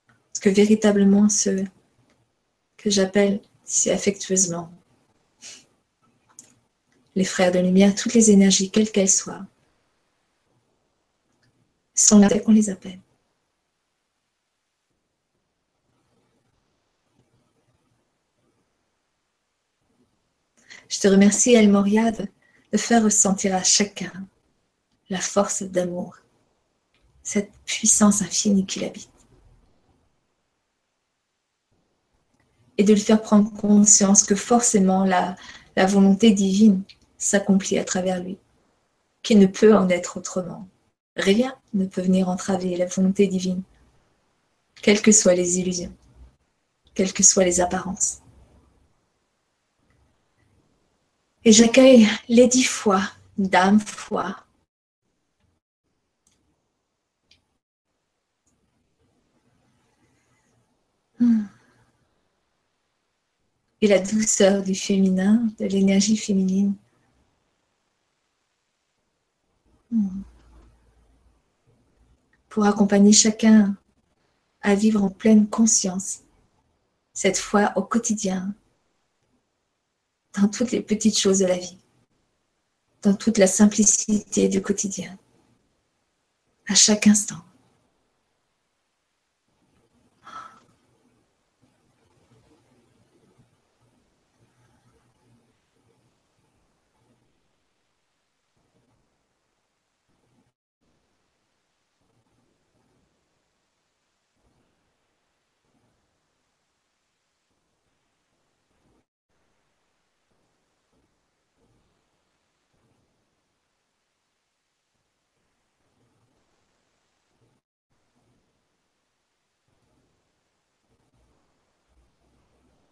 Parce 0.06 0.40
que 0.42 0.50
véritablement, 0.50 1.28
ce 1.28 1.66
que 2.78 2.92
j'appelle 2.92 3.42
si 3.64 3.90
affectueusement 3.90 4.72
les 7.16 7.26
frères 7.26 7.52
de 7.52 7.58
lumière, 7.58 7.96
toutes 7.96 8.14
les 8.14 8.30
énergies, 8.30 8.70
quelles 8.70 8.92
qu'elles 8.92 9.10
soient, 9.10 9.48
sont 11.96 12.20
là 12.20 12.30
qu'on 12.30 12.52
les 12.52 12.70
appelle. 12.70 13.00
Je 20.88 21.00
te 21.00 21.08
remercie, 21.08 21.54
El 21.54 21.70
Moriade, 21.70 22.30
de 22.72 22.78
faire 22.78 23.04
ressentir 23.04 23.56
à 23.56 23.64
chacun 23.64 24.28
la 25.10 25.20
force 25.20 25.64
d'amour, 25.64 26.18
cette 27.24 27.52
puissance 27.66 28.22
infinie 28.22 28.66
qui 28.66 28.80
l'habite. 28.80 29.10
Et 32.78 32.84
de 32.84 32.94
lui 32.94 33.02
faire 33.02 33.22
prendre 33.22 33.52
conscience 33.54 34.24
que 34.24 34.36
forcément 34.36 35.06
la, 35.06 35.36
la 35.76 35.86
volonté 35.86 36.32
divine 36.32 36.84
s'accomplit 37.18 37.78
à 37.78 37.86
travers 37.86 38.22
lui, 38.22 38.38
qu'il 39.24 39.40
ne 39.40 39.48
peut 39.48 39.76
en 39.76 39.90
être 39.90 40.18
autrement. 40.18 40.68
Rien 41.16 41.56
ne 41.74 41.86
peut 41.86 42.02
venir 42.02 42.28
entraver 42.30 42.76
la 42.76 42.86
volonté 42.86 43.28
divine, 43.28 43.64
quelles 44.82 45.02
que 45.02 45.12
soient 45.12 45.36
les 45.36 45.60
illusions, 45.60 45.94
quelles 46.94 47.14
que 47.14 47.24
soient 47.24 47.46
les 47.46 47.62
apparences. 47.62 48.22
Et 51.46 51.52
j'accueille 51.52 52.08
les 52.28 52.48
dix 52.48 52.64
fois 52.64 53.02
d'âme 53.38 53.80
foi. 53.80 54.36
Hmm. 61.20 61.46
Et 63.82 63.88
la 63.88 64.00
douceur 64.00 64.64
du 64.64 64.76
féminin, 64.76 65.48
de 65.60 65.66
l'énergie 65.66 66.18
féminine. 66.18 66.76
Hmm 69.92 70.24
pour 72.56 72.66
accompagner 72.66 73.12
chacun 73.12 73.76
à 74.62 74.76
vivre 74.76 75.04
en 75.04 75.10
pleine 75.10 75.46
conscience, 75.46 76.22
cette 77.12 77.38
fois 77.38 77.74
au 77.76 77.82
quotidien, 77.82 78.56
dans 80.38 80.48
toutes 80.48 80.72
les 80.72 80.82
petites 80.82 81.18
choses 81.18 81.40
de 81.40 81.46
la 81.46 81.58
vie, 81.58 81.78
dans 83.02 83.14
toute 83.14 83.38
la 83.38 83.48
simplicité 83.48 84.48
du 84.48 84.62
quotidien, 84.62 85.18
à 86.68 86.76
chaque 86.76 87.08
instant. 87.08 87.42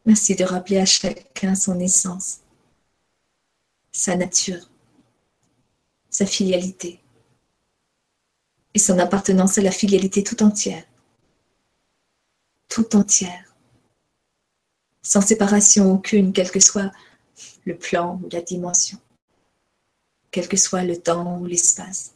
Merci 0.06 0.36
de 0.36 0.44
rappeler 0.44 0.80
à 0.80 0.86
chacun 0.86 1.56
son 1.56 1.80
essence, 1.80 2.42
sa 3.92 4.18
nature, 4.18 4.70
sa 6.10 6.26
filialité 6.26 7.02
et 8.74 8.80
son 8.80 9.00
appartenance 9.00 9.58
à 9.58 9.62
la 9.62 9.72
filialité 9.72 10.24
tout 10.24 10.44
entière. 10.44 10.84
Tout 12.68 12.96
entière. 12.96 13.56
Sans 15.02 15.22
séparation 15.22 15.94
aucune, 15.94 16.34
quel 16.34 16.52
que 16.52 16.60
soit 16.60 16.92
le 17.66 17.78
plan 17.78 18.20
ou 18.24 18.30
la 18.30 18.42
dimension, 18.42 19.00
quel 20.32 20.48
que 20.50 20.58
soit 20.58 20.84
le 20.84 20.98
temps 20.98 21.40
ou 21.40 21.46
l'espace. 21.46 22.14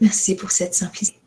Merci 0.00 0.34
pour 0.34 0.50
cette 0.50 0.74
simplicité. 0.74 1.23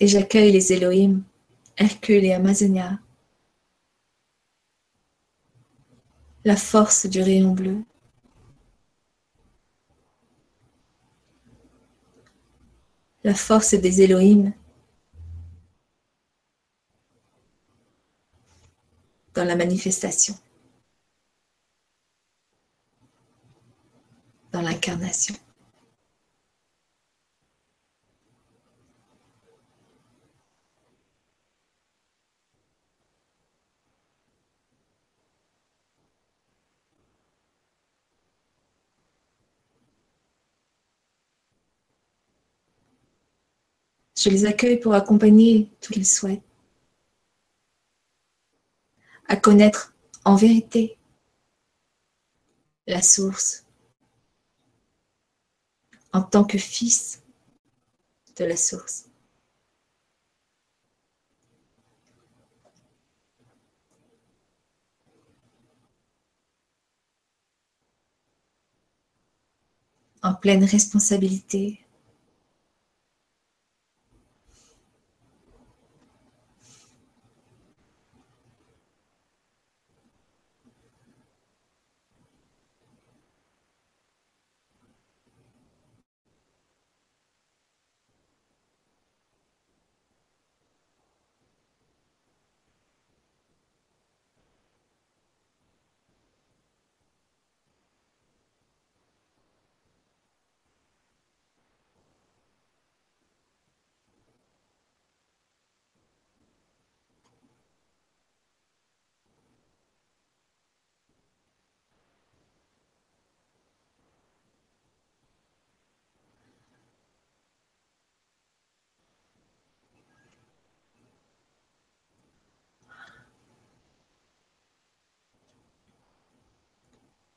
Et 0.00 0.06
j'accueille 0.06 0.50
les 0.50 0.72
Elohim, 0.72 1.22
Hercule 1.76 2.24
et 2.24 2.32
Amazonia, 2.32 2.98
la 6.44 6.56
force 6.56 7.06
du 7.06 7.20
rayon 7.20 7.52
bleu. 7.52 7.84
La 13.22 13.34
force 13.34 13.74
des 13.74 14.00
Elohim 14.00 14.54
dans 19.34 19.44
la 19.44 19.56
manifestation, 19.56 20.34
dans 24.52 24.62
l'incarnation. 24.62 25.34
Je 44.22 44.28
les 44.28 44.44
accueille 44.44 44.78
pour 44.78 44.92
accompagner 44.92 45.70
tous 45.80 45.94
les 45.94 46.04
souhaits 46.04 46.42
à 49.28 49.36
connaître 49.36 49.94
en 50.26 50.36
vérité 50.36 50.98
la 52.86 53.00
source 53.00 53.64
en 56.12 56.20
tant 56.20 56.44
que 56.44 56.58
fils 56.58 57.22
de 58.36 58.44
la 58.44 58.58
source. 58.58 59.06
En 70.22 70.34
pleine 70.34 70.64
responsabilité 70.64 71.80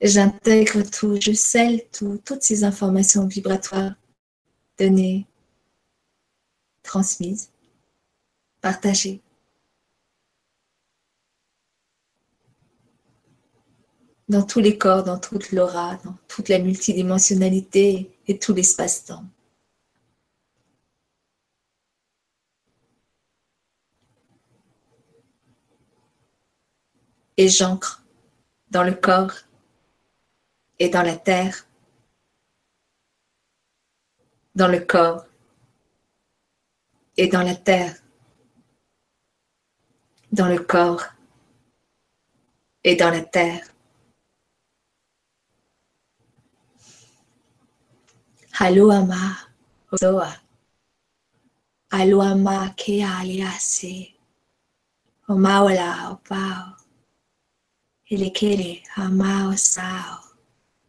J'intègre 0.04 0.82
tout, 0.82 1.18
je 1.22 1.32
scelle 1.32 1.88
tout, 1.90 2.20
toutes 2.26 2.44
ces 2.44 2.66
informations 2.66 3.26
vibratoires 3.26 3.94
données, 4.78 5.26
transmises, 6.84 7.52
partagées. 8.60 9.22
Dans 14.28 14.44
tous 14.44 14.60
les 14.60 14.78
corps, 14.78 15.06
dans 15.06 15.20
toute 15.20 15.54
l'aura, 15.54 15.96
dans 16.04 16.18
toute 16.28 16.50
la 16.50 16.60
multidimensionnalité 16.60 18.12
et 18.28 18.40
tout 18.40 18.54
l'espace-temps. 18.54 19.24
Et 27.38 27.48
j'ancre 27.48 28.04
dans 28.70 28.84
le 28.84 28.94
corps 28.94 29.34
et 30.84 30.90
dans 30.90 31.04
la 31.04 31.16
terre, 31.16 31.66
dans 34.54 34.68
le 34.68 34.82
corps 34.82 35.26
et 37.16 37.28
dans 37.28 37.42
la 37.42 37.56
terre, 37.56 37.96
dans 40.34 40.50
le 40.50 40.60
corps 40.60 41.06
et 42.84 42.98
dans 42.98 43.12
la 43.12 43.22
terre. 43.22 43.66
Haloama 48.60 49.38
Ozoa. 49.90 50.32
Aloama 51.92 52.74
ke 52.76 52.96
aliase. 53.06 53.96
Omawala 55.30 56.12
opao. 56.12 56.76
Ilekele 58.12 58.84
amao 58.98 59.56
sao. 59.58 60.33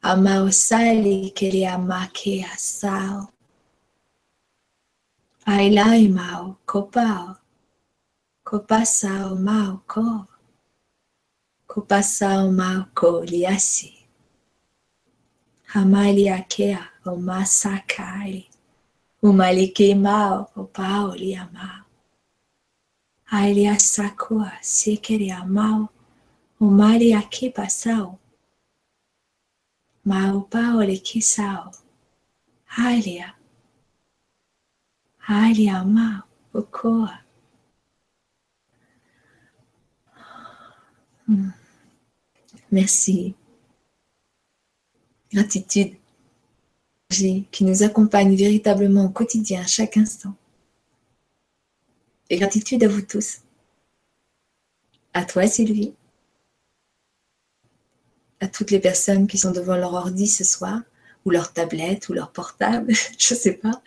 amao 0.05 0.53
sali 0.53 1.31
kiriamaki 1.31 2.45
asao. 2.45 3.29
Ailai 5.47 6.09
mau 6.09 6.57
kopao. 6.67 7.37
Kopasao 8.45 9.37
mau 9.37 9.81
ko. 9.87 10.27
Kopasao 11.67 12.53
mau 12.53 12.85
co 12.95 13.25
liasi. 13.25 13.95
Hamaliakea 15.73 16.83
o 17.07 17.17
masaka 17.17 18.29
o 19.23 19.33
maliki 19.33 19.95
mau 19.95 20.51
o 20.57 20.65
pao 20.65 21.17
liamao. 21.17 21.85
o 23.33 24.53
sikiriamao. 24.61 25.89
Umariaki 26.61 27.51
pasao 27.51 28.19
Mau 30.05 30.43
pao 30.43 30.81
le 30.83 30.97
kisao. 30.99 31.71
Ailia. 32.77 33.35
Ailia 35.29 35.85
mau 35.85 36.23
ukoa. 36.55 37.21
Merci. 42.71 43.35
Gratitude 45.33 45.97
qui 47.09 47.65
nous 47.65 47.83
accompagne 47.83 48.35
véritablement 48.35 49.05
au 49.05 49.09
quotidien, 49.09 49.63
à 49.63 49.67
chaque 49.67 49.97
instant. 49.97 50.35
Et 52.29 52.39
gratitude 52.39 52.83
à 52.83 52.89
vous 52.89 53.03
tous. 53.03 53.39
À 55.13 55.25
toi, 55.25 55.47
Sylvie. 55.47 55.95
À 58.41 58.49
toutes 58.49 58.71
les 58.71 58.81
personnes 58.81 59.27
qui 59.27 59.39
sont 59.39 59.53
devant 59.53 59.77
leur 59.77 59.95
ordi 59.95 60.27
ce 60.27 60.45
soir, 60.45 60.81
ou 61.25 61.31
leur 61.31 61.53
tablette, 61.53 62.09
ou 62.09 62.13
leur 62.13 62.33
portable, 62.33 62.93
je 63.19 63.35
ne 63.35 63.39
sais 63.39 63.55
pas. 63.55 63.83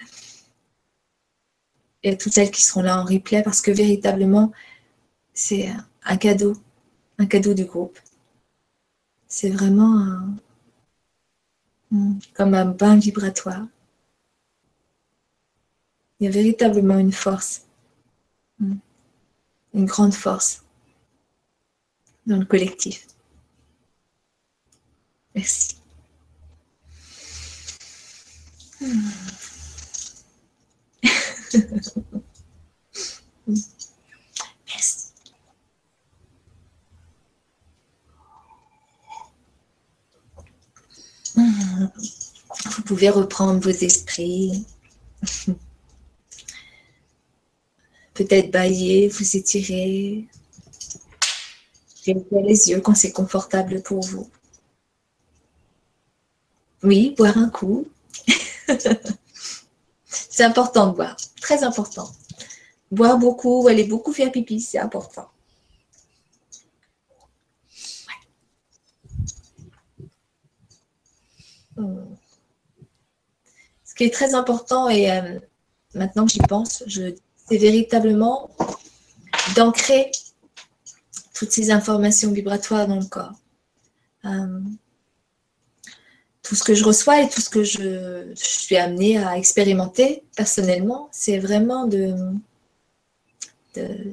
Et 2.03 2.11
à 2.11 2.15
toutes 2.15 2.33
celles 2.33 2.51
qui 2.51 2.63
seront 2.63 2.81
là 2.81 2.99
en 2.99 3.05
replay, 3.05 3.43
parce 3.43 3.61
que 3.61 3.71
véritablement, 3.71 4.51
c'est 5.33 5.69
un 6.03 6.17
cadeau, 6.17 6.53
un 7.19 7.25
cadeau 7.25 7.53
du 7.53 7.65
groupe. 7.65 7.99
C'est 9.27 9.49
vraiment 9.49 10.19
Hmm, 11.91 12.19
comme 12.33 12.53
un 12.53 12.65
bain 12.65 12.97
vibratoire. 12.97 13.65
Il 16.19 16.25
y 16.25 16.27
a 16.27 16.31
véritablement 16.31 16.97
une 16.97 17.13
force, 17.13 17.65
hmm, 18.59 18.75
une 19.73 19.85
grande 19.85 20.13
force 20.13 20.65
dans 22.25 22.37
le 22.37 22.45
collectif. 22.45 23.07
Merci. 25.37 25.77
Hmm. 28.81 29.09
Merci. 34.65 35.13
Vous 41.35 42.81
pouvez 42.83 43.11
reprendre 43.11 43.59
vos 43.59 43.69
esprits. 43.69 44.65
Peut-être 48.15 48.49
bailler, 48.49 49.07
vous 49.09 49.37
étirer. 49.37 50.27
Les 52.07 52.69
yeux 52.69 52.81
quand 52.81 52.95
c'est 52.95 53.11
confortable 53.11 53.83
pour 53.83 54.03
vous. 54.03 54.27
Oui, 56.83 57.15
boire 57.17 57.37
un 57.37 57.49
coup. 57.49 57.87
c'est 60.05 60.43
important 60.43 60.87
de 60.87 60.95
boire, 60.95 61.17
très 61.41 61.63
important. 61.63 62.09
Boire 62.91 63.17
beaucoup 63.17 63.63
ou 63.63 63.67
aller 63.67 63.83
beaucoup 63.83 64.13
faire 64.13 64.31
pipi, 64.31 64.61
c'est 64.61 64.79
important. 64.79 65.29
Ce 73.85 73.93
qui 73.95 74.03
est 74.03 74.13
très 74.13 74.33
important, 74.33 74.89
et 74.89 75.11
euh, 75.11 75.39
maintenant 75.93 76.25
que 76.25 76.31
j'y 76.31 76.39
pense, 76.39 76.83
c'est 76.87 77.57
véritablement 77.57 78.49
d'ancrer 79.55 80.11
toutes 81.33 81.51
ces 81.51 81.71
informations 81.71 82.31
vibratoires 82.31 82.87
dans 82.87 82.99
le 82.99 83.05
corps. 83.05 83.33
Euh, 84.25 84.59
tout 86.47 86.55
ce 86.55 86.63
que 86.63 86.73
je 86.73 86.85
reçois 86.85 87.21
et 87.21 87.27
tout 87.27 87.41
ce 87.41 87.49
que 87.49 87.63
je, 87.63 88.31
suis 88.35 88.77
amenée 88.77 89.17
à 89.17 89.37
expérimenter 89.37 90.23
personnellement, 90.35 91.09
c'est 91.11 91.39
vraiment 91.39 91.87
de 91.87 92.15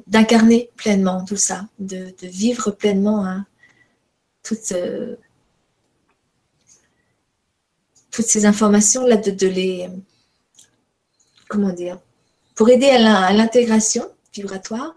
d'incarner 0.05 0.69
pleinement 0.75 1.25
tout 1.25 1.37
ça, 1.37 1.67
de, 1.79 2.13
vivre 2.21 2.69
pleinement 2.69 3.25
hein, 3.25 3.47
toute, 4.43 4.73
euh, 4.73 5.15
toutes 8.11 8.27
ces 8.27 8.45
informations-là, 8.45 9.17
de, 9.17 9.47
les. 9.47 9.89
Comment 11.49 11.73
dire 11.73 11.99
Pour 12.53 12.69
aider 12.69 12.89
à 12.89 13.33
l'intégration 13.33 14.07
vibratoire, 14.35 14.93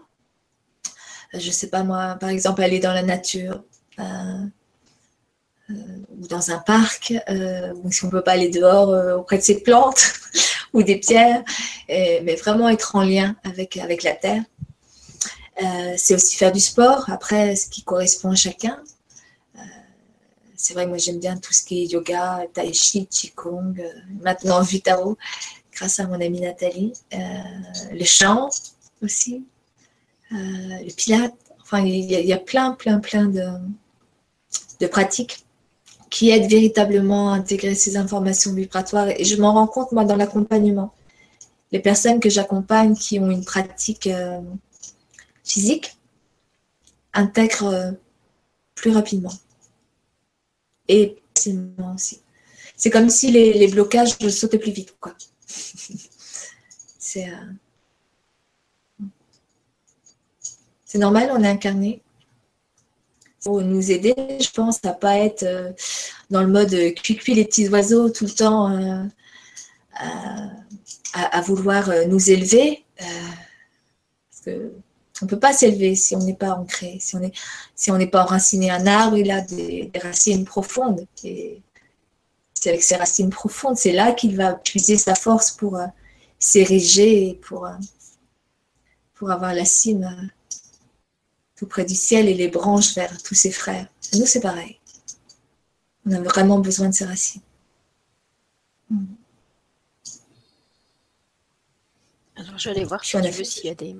je 1.33 1.47
ne 1.47 1.51
sais 1.51 1.69
pas 1.69 1.81
moi, 1.81 2.15
par 2.19 2.29
exemple, 2.29 2.61
aller 2.61 2.79
dans 2.79 2.93
la 2.93 3.01
nature. 3.01 3.63
Euh, 3.97 4.45
ou 5.69 6.27
dans 6.27 6.51
un 6.51 6.57
parc, 6.59 7.13
ou 7.83 7.91
si 7.91 8.03
on 8.03 8.07
ne 8.07 8.11
peut 8.11 8.23
pas 8.23 8.31
aller 8.31 8.49
dehors 8.49 9.19
auprès 9.19 9.37
de 9.37 9.43
ces 9.43 9.61
plantes 9.61 10.13
ou 10.73 10.83
des 10.83 10.97
pierres, 10.97 11.43
mais 11.87 12.35
vraiment 12.35 12.69
être 12.69 12.95
en 12.95 13.03
lien 13.03 13.35
avec, 13.43 13.77
avec 13.77 14.03
la 14.03 14.13
terre. 14.13 14.43
c'est 15.97 16.15
aussi 16.15 16.35
faire 16.35 16.51
du 16.51 16.59
sport, 16.59 17.09
après 17.09 17.55
ce 17.55 17.67
qui 17.69 17.83
correspond 17.83 18.31
à 18.31 18.35
chacun 18.35 18.79
c'est 20.59 20.73
vrai, 20.73 20.85
moi 20.85 20.97
j'aime 20.97 21.19
bien 21.19 21.37
tout 21.37 21.53
ce 21.53 21.63
qui 21.63 21.83
est 21.83 21.85
yoga, 21.85 22.45
tai 22.53 22.73
chi, 22.73 23.07
qigong, 23.07 23.79
euh, 23.79 23.89
maintenant 24.21 24.61
Vitao, 24.61 25.17
grâce 25.71 26.01
à 26.01 26.05
mon 26.05 26.19
amie 26.19 26.41
Nathalie. 26.41 26.91
Euh, 27.13 27.17
le 27.93 28.03
chant 28.03 28.49
aussi, 29.01 29.45
euh, 30.33 30.35
le 30.35 30.93
pilate. 30.93 31.33
Enfin, 31.61 31.79
il 31.79 32.11
y, 32.11 32.33
a, 32.33 32.37
plein, 32.37 32.73
plein, 32.73 32.99
plein 32.99 33.27
de, 33.27 33.45
de 34.81 34.87
pratiques 34.87 35.45
qui 36.09 36.29
aident 36.31 36.49
véritablement 36.49 37.31
à 37.31 37.35
intégrer 37.35 37.75
ces 37.75 37.97
informations 37.97 38.53
vibratoires. 38.53 39.09
Et 39.09 39.23
je 39.23 39.39
m'en 39.41 39.53
rends 39.53 39.67
compte, 39.67 39.91
moi, 39.91 40.05
dans 40.05 40.15
l'accompagnement. 40.15 40.93
Les 41.71 41.79
personnes 41.79 42.19
que 42.19 42.29
j'accompagne 42.29 42.95
qui 42.95 43.19
ont 43.19 43.29
une 43.29 43.45
pratique 43.45 44.09
physique 45.43 45.97
intègrent 47.13 47.93
plus 48.75 48.91
rapidement 48.91 49.33
et 50.89 51.15
aussi. 51.95 52.19
C'est 52.75 52.89
comme 52.89 53.09
si 53.09 53.31
les, 53.31 53.67
blocages 53.67 54.17
sautaient 54.29 54.59
plus 54.59 54.71
vite. 54.71 54.95
Euh, 57.17 57.21
c'est 60.85 60.99
normal, 60.99 61.31
on 61.33 61.43
est 61.43 61.47
incarné. 61.47 62.03
Pour 63.43 63.61
nous 63.61 63.91
aider, 63.91 64.15
je 64.39 64.49
pense, 64.51 64.83
à 64.83 64.93
pas 64.93 65.17
être 65.17 65.43
euh, 65.43 65.71
dans 66.29 66.41
le 66.41 66.47
mode 66.47 66.75
cuicui 66.95 67.33
les 67.35 67.45
petits 67.45 67.69
oiseaux 67.69 68.09
tout 68.09 68.25
le 68.25 68.31
temps 68.31 68.71
euh, 68.71 69.03
à, 71.13 71.41
vouloir 71.41 71.89
nous 72.07 72.29
élever. 72.29 72.85
parce 72.97 74.41
que 74.45 74.71
on 75.21 75.25
ne 75.25 75.29
peut 75.29 75.39
pas 75.39 75.51
s'élever 75.51 75.95
si 75.95 76.15
on 76.15 76.19
n'est 76.19 76.33
pas 76.33 76.51
ancré, 76.51 76.97
si 77.01 77.17
on 77.17 77.19
n'est 77.19 77.33
si 77.75 77.91
pas 78.07 78.23
enraciné. 78.23 78.71
Un 78.71 78.87
arbre, 78.87 79.17
il 79.17 79.31
a 79.31 79.41
des, 79.41 79.91
racines 80.01 80.45
profondes. 80.45 81.05
Et 81.25 81.61
c'est 82.53 82.69
avec 82.69 82.83
ses 82.83 82.95
racines 82.95 83.29
profondes, 83.29 83.75
c'est 83.75 83.91
là 83.91 84.13
qu'il 84.13 84.37
va 84.37 84.53
puiser 84.53 84.97
sa 84.97 85.15
force 85.15 85.51
pour 85.51 85.77
s'ériger, 86.39 87.37
pour, 87.41 87.67
pour 89.15 89.31
avoir 89.31 89.53
la 89.53 89.65
cime 89.65 90.29
tout 91.59 91.67
près 91.67 91.83
du 91.83 91.93
ciel 91.93 92.29
et 92.29 92.33
les 92.33 92.47
branches 92.47 92.95
vers 92.95 93.21
tous 93.21 93.35
ses 93.35 93.51
frères. 93.51 93.85
nous, 94.13 94.25
c'est 94.25 94.39
pareil. 94.39 94.79
On 96.05 96.13
a 96.13 96.21
vraiment 96.21 96.59
besoin 96.59 96.87
de 96.87 96.93
ses 96.93 97.03
racines. 97.03 97.41
Hmm. 98.89 99.03
Alors, 102.37 102.57
je 102.57 102.69
vais 102.69 102.77
aller 102.77 102.85
voir 102.85 103.03
si 103.03 103.17
s'il 103.43 103.65
y 103.65 103.69
a 103.69 103.75
des, 103.75 103.93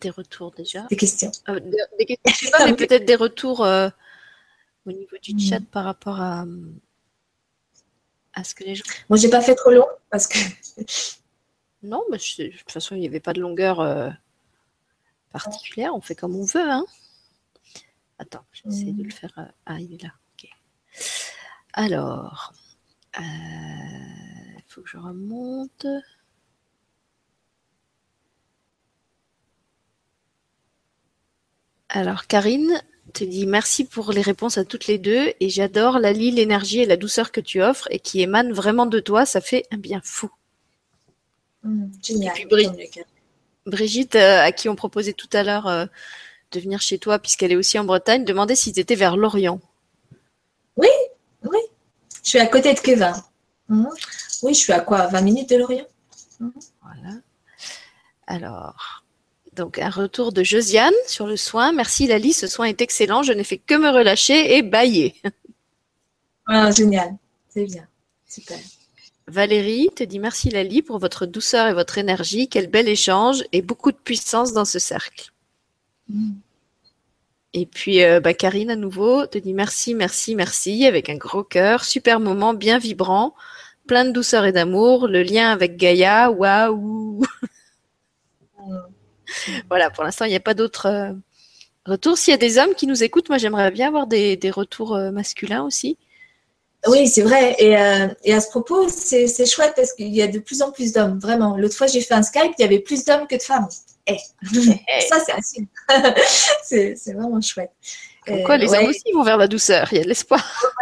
des, 0.00 0.08
retours 0.08 0.50
déjà. 0.52 0.84
Des 0.84 0.96
questions. 0.96 1.30
Euh, 1.50 1.60
des, 1.98 2.06
questions, 2.06 2.32
je 2.32 2.46
sais 2.46 2.50
pas, 2.50 2.64
mais 2.64 2.74
peut-être 2.74 3.04
des 3.04 3.16
retours 3.16 3.62
euh, 3.62 3.90
au 4.86 4.92
niveau 4.92 5.18
du 5.22 5.34
hmm. 5.34 5.40
chat 5.40 5.60
par 5.70 5.84
rapport 5.84 6.18
à, 6.22 6.46
à 8.32 8.44
ce 8.44 8.54
que 8.54 8.64
les 8.64 8.76
gens. 8.76 8.84
Moi, 9.10 9.18
j'ai 9.18 9.28
pas 9.28 9.42
fait 9.42 9.54
trop 9.54 9.72
long 9.72 9.86
parce 10.08 10.26
que. 10.26 10.38
non, 11.82 12.02
mais 12.10 12.16
de 12.16 12.56
toute 12.56 12.72
façon, 12.72 12.94
il 12.94 13.00
n'y 13.02 13.06
avait 13.06 13.20
pas 13.20 13.34
de 13.34 13.42
longueur. 13.42 13.80
Euh, 13.80 14.08
particulière, 15.28 15.94
on 15.94 16.00
fait 16.00 16.14
comme 16.14 16.36
on 16.36 16.44
veut. 16.44 16.70
Hein 16.70 16.84
Attends, 18.18 18.44
j'essaie 18.52 18.92
de 18.92 19.02
le 19.02 19.10
faire. 19.10 19.32
Euh, 19.38 19.44
ah, 19.66 19.78
il 19.80 19.94
est 19.94 20.02
là. 20.02 20.12
Alors, 21.72 22.52
il 23.18 23.22
euh, 23.22 24.60
faut 24.66 24.82
que 24.82 24.88
je 24.88 24.96
remonte. 24.96 25.86
Alors, 31.88 32.26
Karine 32.26 32.82
te 33.14 33.24
dit 33.24 33.46
merci 33.46 33.84
pour 33.84 34.12
les 34.12 34.20
réponses 34.20 34.58
à 34.58 34.64
toutes 34.64 34.86
les 34.86 34.98
deux 34.98 35.32
et 35.40 35.48
j'adore 35.48 35.98
la 35.98 36.12
lit, 36.12 36.30
l'énergie 36.30 36.80
et 36.80 36.86
la 36.86 36.96
douceur 36.96 37.32
que 37.32 37.40
tu 37.40 37.62
offres 37.62 37.88
et 37.90 38.00
qui 38.00 38.20
émanent 38.20 38.52
vraiment 38.52 38.86
de 38.86 39.00
toi. 39.00 39.24
Ça 39.24 39.40
fait 39.40 39.64
un 39.70 39.78
bien 39.78 40.00
fou. 40.04 40.30
Mm, 41.62 41.86
génial. 42.02 42.34
Brigitte, 42.48 43.06
euh, 44.14 44.42
à 44.42 44.52
qui 44.52 44.68
on 44.68 44.76
proposait 44.76 45.12
tout 45.12 45.28
à 45.32 45.42
l'heure 45.42 45.66
euh, 45.66 45.86
de 46.52 46.60
venir 46.60 46.80
chez 46.80 46.98
toi, 46.98 47.18
puisqu'elle 47.18 47.52
est 47.52 47.56
aussi 47.56 47.78
en 47.78 47.84
Bretagne, 47.84 48.24
demandait 48.24 48.56
si 48.56 48.72
tu 48.72 48.80
étais 48.80 48.94
vers 48.94 49.16
Lorient. 49.16 49.60
Oui, 50.76 50.88
oui. 51.44 51.58
Je 52.22 52.30
suis 52.30 52.38
à 52.38 52.46
côté 52.46 52.74
de 52.74 52.80
Kevin. 52.80 53.14
Mhm. 53.68 53.88
Oui, 54.42 54.54
je 54.54 54.58
suis 54.60 54.72
à 54.72 54.80
quoi 54.80 55.06
20 55.08 55.20
minutes 55.20 55.50
de 55.50 55.56
Lorient? 55.56 55.86
Mhm. 56.40 56.52
Voilà. 56.82 57.16
Alors, 58.26 59.04
donc 59.54 59.78
un 59.78 59.90
retour 59.90 60.32
de 60.32 60.42
Josiane 60.42 60.94
sur 61.06 61.26
le 61.26 61.36
soin. 61.36 61.72
Merci 61.72 62.06
Lali, 62.06 62.32
ce 62.32 62.46
soin 62.46 62.66
est 62.66 62.80
excellent. 62.80 63.22
Je 63.22 63.32
n'ai 63.32 63.44
fait 63.44 63.58
que 63.58 63.74
me 63.74 63.90
relâcher 63.90 64.56
et 64.56 64.62
bailler. 64.62 65.20
Ah, 66.46 66.70
génial. 66.70 67.14
C'est 67.50 67.64
bien. 67.64 67.86
Super. 68.26 68.56
Valérie 69.28 69.90
te 69.94 70.02
dit 70.02 70.18
merci 70.18 70.48
Lali 70.48 70.80
pour 70.80 70.98
votre 70.98 71.26
douceur 71.26 71.68
et 71.68 71.74
votre 71.74 71.98
énergie. 71.98 72.48
Quel 72.48 72.66
bel 72.66 72.88
échange 72.88 73.44
et 73.52 73.60
beaucoup 73.60 73.92
de 73.92 73.96
puissance 73.96 74.54
dans 74.54 74.64
ce 74.64 74.78
cercle. 74.78 75.32
Mm. 76.08 76.32
Et 77.52 77.66
puis 77.66 78.02
euh, 78.02 78.20
bah, 78.20 78.32
Karine 78.32 78.70
à 78.70 78.76
nouveau 78.76 79.26
te 79.26 79.36
dit 79.36 79.52
merci, 79.52 79.94
merci, 79.94 80.34
merci 80.34 80.86
avec 80.86 81.10
un 81.10 81.16
gros 81.16 81.44
cœur. 81.44 81.84
Super 81.84 82.20
moment, 82.20 82.54
bien 82.54 82.78
vibrant, 82.78 83.34
plein 83.86 84.06
de 84.06 84.12
douceur 84.12 84.46
et 84.46 84.52
d'amour. 84.52 85.08
Le 85.08 85.22
lien 85.22 85.50
avec 85.50 85.76
Gaïa, 85.76 86.30
waouh. 86.30 87.22
Mm. 88.56 88.78
voilà, 89.68 89.90
pour 89.90 90.04
l'instant 90.04 90.24
il 90.24 90.30
n'y 90.30 90.36
a 90.36 90.40
pas 90.40 90.54
d'autres 90.54 90.86
euh, 90.86 91.12
retours. 91.84 92.16
S'il 92.16 92.30
y 92.30 92.34
a 92.34 92.38
des 92.38 92.56
hommes 92.56 92.74
qui 92.74 92.86
nous 92.86 93.02
écoutent, 93.04 93.28
moi 93.28 93.36
j'aimerais 93.36 93.70
bien 93.72 93.88
avoir 93.88 94.06
des, 94.06 94.38
des 94.38 94.50
retours 94.50 94.96
euh, 94.96 95.10
masculins 95.10 95.64
aussi. 95.64 95.98
Oui, 96.86 97.08
c'est 97.08 97.22
vrai. 97.22 97.56
Et, 97.58 97.76
euh, 97.76 98.08
et, 98.22 98.32
à 98.32 98.40
ce 98.40 98.48
propos, 98.48 98.88
c'est 98.88 99.46
chouette 99.46 99.72
parce 99.74 99.92
qu'il 99.92 100.14
y 100.14 100.22
a 100.22 100.28
de 100.28 100.38
plus 100.38 100.62
en 100.62 100.70
plus 100.70 100.92
d'hommes, 100.92 101.18
vraiment. 101.18 101.56
L'autre 101.56 101.76
fois, 101.76 101.86
j'ai 101.86 102.00
fait 102.00 102.14
un 102.14 102.22
Skype, 102.22 102.52
il 102.58 102.62
y 102.62 102.64
avait 102.64 102.78
plus 102.78 103.04
d'hommes 103.04 103.26
que 103.26 103.36
de 103.36 103.42
femmes. 103.42 103.68
Eh. 104.06 104.16
Ça, 105.08 105.18
c'est 105.24 105.32
assez. 105.32 105.66
c'est 106.96 107.12
vraiment 107.12 107.40
chouette. 107.40 107.72
Pourquoi 108.24 108.54
euh, 108.54 108.58
les 108.58 108.74
hommes 108.74 108.86
aussi 108.86 109.10
vont 109.12 109.22
vers 109.22 109.38
la 109.38 109.48
douceur? 109.48 109.88
Il 109.90 109.98
y 109.98 110.00
a 110.00 110.04
de 110.04 110.08
l'espoir. 110.08 110.44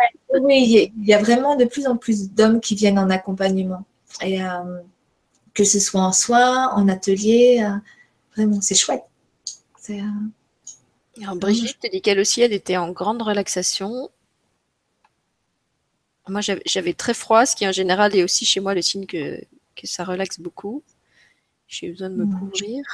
Oui, 0.42 0.90
il 0.98 1.08
y, 1.08 1.14
a 1.14 1.18
vraiment 1.18 1.56
de 1.56 1.64
plus 1.64 1.86
en 1.86 1.96
plus 1.96 2.30
d'hommes 2.30 2.60
qui 2.60 2.74
viennent 2.74 2.98
en 2.98 3.08
accompagnement. 3.08 3.86
Et 4.20 4.42
euh, 4.42 4.80
que 5.54 5.64
ce 5.64 5.80
soit 5.80 6.02
en 6.02 6.12
soins, 6.12 6.68
en 6.74 6.88
atelier, 6.88 7.66
vraiment, 8.36 8.60
c'est 8.60 8.74
chouette. 8.74 9.04
Brigitte 11.36 11.78
te 11.80 11.90
dit 11.90 12.02
qu'elle 12.02 12.20
aussi, 12.20 12.42
elle 12.42 12.52
était 12.52 12.76
en 12.76 12.90
grande 12.90 13.22
relaxation 13.22 14.10
moi, 16.28 16.40
j'avais 16.40 16.94
très 16.94 17.14
froid, 17.14 17.46
ce 17.46 17.54
qui 17.54 17.66
en 17.66 17.72
général 17.72 18.14
est 18.16 18.24
aussi 18.24 18.44
chez 18.44 18.60
moi 18.60 18.74
le 18.74 18.82
signe 18.82 19.06
que, 19.06 19.40
que 19.74 19.86
ça 19.86 20.04
relaxe 20.04 20.40
beaucoup. 20.40 20.82
J'ai 21.68 21.90
besoin 21.90 22.10
de 22.10 22.16
me 22.16 22.24
mmh. 22.24 22.38
couvrir. 22.38 22.84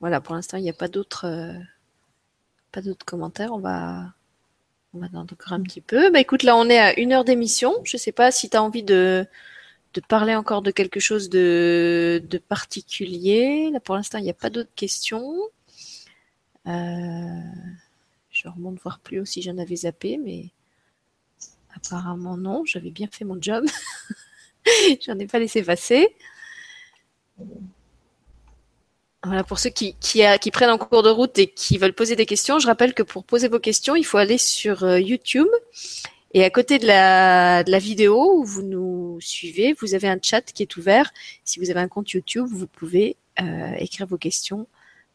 Voilà, 0.00 0.20
pour 0.20 0.34
l'instant, 0.34 0.58
il 0.58 0.62
n'y 0.62 0.70
a 0.70 0.74
pas 0.74 0.88
d'autres 0.88 1.26
euh, 1.26 1.58
pas 2.72 2.82
d'autres 2.82 3.06
commentaires. 3.06 3.52
On 3.52 3.58
va 3.58 4.12
on 4.92 4.98
va 4.98 5.08
encore 5.18 5.52
un 5.52 5.62
petit 5.62 5.80
peu. 5.80 6.10
Bah 6.10 6.20
écoute, 6.20 6.42
là 6.42 6.56
on 6.56 6.68
est 6.68 6.78
à 6.78 6.98
une 6.98 7.12
heure 7.12 7.24
d'émission. 7.24 7.74
Je 7.84 7.96
ne 7.96 8.00
sais 8.00 8.12
pas 8.12 8.30
si 8.30 8.50
tu 8.50 8.56
as 8.56 8.62
envie 8.62 8.82
de, 8.82 9.26
de 9.94 10.00
parler 10.00 10.34
encore 10.34 10.62
de 10.62 10.70
quelque 10.70 11.00
chose 11.00 11.30
de, 11.30 12.22
de 12.28 12.38
particulier. 12.38 13.70
Là 13.72 13.80
pour 13.80 13.96
l'instant, 13.96 14.18
il 14.18 14.24
n'y 14.24 14.30
a 14.30 14.34
pas 14.34 14.50
d'autres 14.50 14.74
questions. 14.76 15.34
Euh, 16.66 17.40
je 18.30 18.48
remonte 18.48 18.80
voir 18.80 19.00
plus 19.00 19.20
haut 19.20 19.24
si 19.24 19.42
j'en 19.42 19.58
avais 19.58 19.76
zappé, 19.76 20.18
mais 20.18 20.50
Apparemment 21.76 22.36
non, 22.36 22.64
j'avais 22.64 22.90
bien 22.90 23.08
fait 23.10 23.24
mon 23.24 23.40
job. 23.40 23.64
J'en 25.06 25.18
ai 25.18 25.26
pas 25.26 25.38
laissé 25.38 25.62
passer. 25.62 26.14
Voilà, 29.24 29.42
pour 29.42 29.58
ceux 29.58 29.70
qui, 29.70 29.96
prennent 30.52 30.70
en 30.70 30.78
cours 30.78 31.02
de 31.02 31.08
route 31.08 31.38
et 31.38 31.46
qui 31.46 31.78
veulent 31.78 31.94
poser 31.94 32.14
des 32.14 32.26
questions, 32.26 32.58
je 32.58 32.66
rappelle 32.66 32.92
que 32.92 33.02
pour 33.02 33.24
poser 33.24 33.48
vos 33.48 33.58
questions, 33.58 33.96
il 33.96 34.04
faut 34.04 34.18
aller 34.18 34.36
sur 34.36 34.84
euh, 34.84 35.00
YouTube. 35.00 35.48
Et 36.34 36.44
à 36.44 36.50
côté 36.50 36.78
de 36.78 36.86
la, 36.86 37.64
de 37.64 37.70
la 37.70 37.78
vidéo 37.78 38.38
où 38.38 38.44
vous 38.44 38.62
nous 38.62 39.18
suivez, 39.20 39.74
vous 39.80 39.94
avez 39.94 40.08
un 40.08 40.18
chat 40.20 40.42
qui 40.42 40.62
est 40.62 40.76
ouvert. 40.76 41.10
Si 41.44 41.58
vous 41.58 41.70
avez 41.70 41.80
un 41.80 41.88
compte 41.88 42.10
YouTube, 42.10 42.46
vous 42.50 42.66
pouvez 42.66 43.16
euh, 43.40 43.72
écrire 43.78 44.06
vos 44.06 44.18
questions 44.18 44.66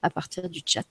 à 0.01 0.10
partir 0.10 0.49
du 0.49 0.62
chat. 0.66 0.86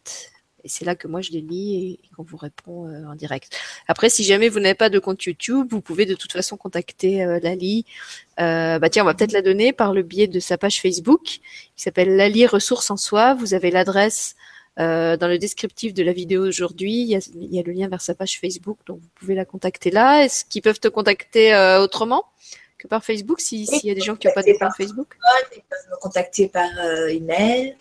Et 0.65 0.69
c'est 0.69 0.85
là 0.85 0.95
que 0.95 1.07
moi 1.07 1.21
je 1.21 1.31
les 1.31 1.41
lis 1.41 1.99
et, 2.03 2.09
qu'on 2.17 2.23
vous 2.23 2.37
répond 2.37 2.87
euh, 2.87 3.07
en 3.07 3.15
direct. 3.15 3.57
Après, 3.87 4.11
si 4.11 4.25
jamais 4.25 4.49
vous 4.49 4.61
n'avez 4.61 4.75
pas 4.75 4.91
de 4.91 4.99
compte 4.99 5.23
YouTube, 5.25 5.69
vous 5.71 5.81
pouvez 5.81 6.07
de 6.07 6.15
toute 6.15 6.33
façon 6.33 6.57
contacter 6.57 7.23
euh, 7.23 7.39
Lali. 7.41 7.85
Euh, 8.41 8.79
bah 8.79 8.91
tiens, 8.91 9.03
on 9.03 9.07
va 9.07 9.15
peut-être 9.15 9.33
la 9.33 9.43
donner 9.43 9.73
par 9.73 9.93
le 9.93 10.03
biais 10.03 10.27
de 10.27 10.41
sa 10.41 10.59
page 10.59 10.81
Facebook 10.81 11.23
qui 11.25 11.83
s'appelle 11.83 12.17
Lali 12.17 12.47
Ressources 12.47 12.91
en 12.91 12.97
Soi. 12.97 13.35
Vous 13.35 13.55
avez 13.55 13.71
l'adresse 13.71 14.35
dans 14.77 15.29
le 15.29 15.39
descriptif 15.39 15.93
de 15.93 16.05
la 16.05 16.13
vidéo 16.13 16.47
aujourd'hui. 16.47 17.03
Il 17.03 17.53
y, 17.53 17.59
a, 17.59 17.63
le 17.65 17.73
lien 17.73 17.89
vers 17.89 18.01
sa 18.01 18.15
page 18.15 18.39
Facebook, 18.39 18.79
donc 18.87 19.01
vous 19.01 19.09
pouvez 19.17 19.35
la 19.35 19.45
contacter 19.45 19.91
là. 19.91 20.25
Est-ce 20.25 20.45
qu'ils 20.45 20.63
peuvent 20.63 20.79
te 20.79 20.87
contacter 20.87 21.53
autrement? 21.83 22.27
Que 22.79 22.87
par 22.87 23.05
Facebook 23.05 23.41
s'il 23.41 23.65
y 23.65 23.91
a 23.91 23.95
des 23.95 24.01
gens 24.01 24.17
qui 24.17 24.27
n'ont 24.27 24.35
pas 24.35 24.43
de 24.43 24.57
compte 24.59 24.73
Facebook 24.77 25.17
Ils 25.57 25.63
peuvent 25.69 25.91
me 25.91 25.97
contacter 26.01 26.49
par 26.49 26.69
email. 27.09 27.77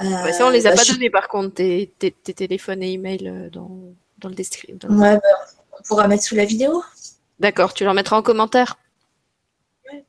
Euh, 0.00 0.32
ça, 0.32 0.46
on 0.46 0.50
les 0.50 0.66
a 0.66 0.70
bah, 0.70 0.76
pas 0.76 0.92
donnés 0.92 1.10
par 1.10 1.28
contre, 1.28 1.54
tes, 1.54 1.92
tes, 1.98 2.12
téléphones 2.12 2.82
et 2.82 2.92
emails 2.92 3.28
euh, 3.28 3.50
dans, 3.50 3.94
dans 4.18 4.28
le 4.28 4.34
description. 4.34 4.88
Ouais, 4.88 5.16
bah, 5.16 5.22
on 5.78 5.82
pourra 5.82 6.08
mettre 6.08 6.24
sous 6.24 6.36
la 6.36 6.46
vidéo. 6.46 6.82
D'accord, 7.38 7.74
tu 7.74 7.84
leur 7.84 7.92
mettras 7.92 8.16
en 8.16 8.22
commentaire 8.22 8.78
Oui, 9.92 10.02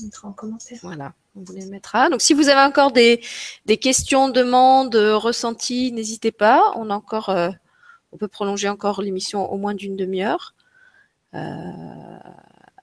on 0.00 0.04
mettra 0.04 0.28
en 0.28 0.32
commentaire. 0.32 0.78
Voilà, 0.82 1.12
on 1.36 1.42
vous 1.42 1.52
les 1.52 1.66
mettra. 1.66 2.08
Donc 2.08 2.22
si 2.22 2.34
vous 2.34 2.48
avez 2.48 2.60
encore 2.60 2.90
des, 2.90 3.22
des 3.66 3.76
questions, 3.76 4.28
demandes, 4.28 4.96
ressentis, 4.96 5.92
n'hésitez 5.92 6.32
pas. 6.32 6.72
On 6.74 6.90
a 6.90 6.94
encore, 6.94 7.28
euh, 7.28 7.50
on 8.10 8.16
peut 8.16 8.28
prolonger 8.28 8.68
encore 8.68 9.00
l'émission 9.00 9.50
au 9.52 9.58
moins 9.58 9.74
d'une 9.74 9.96
demi-heure. 9.96 10.54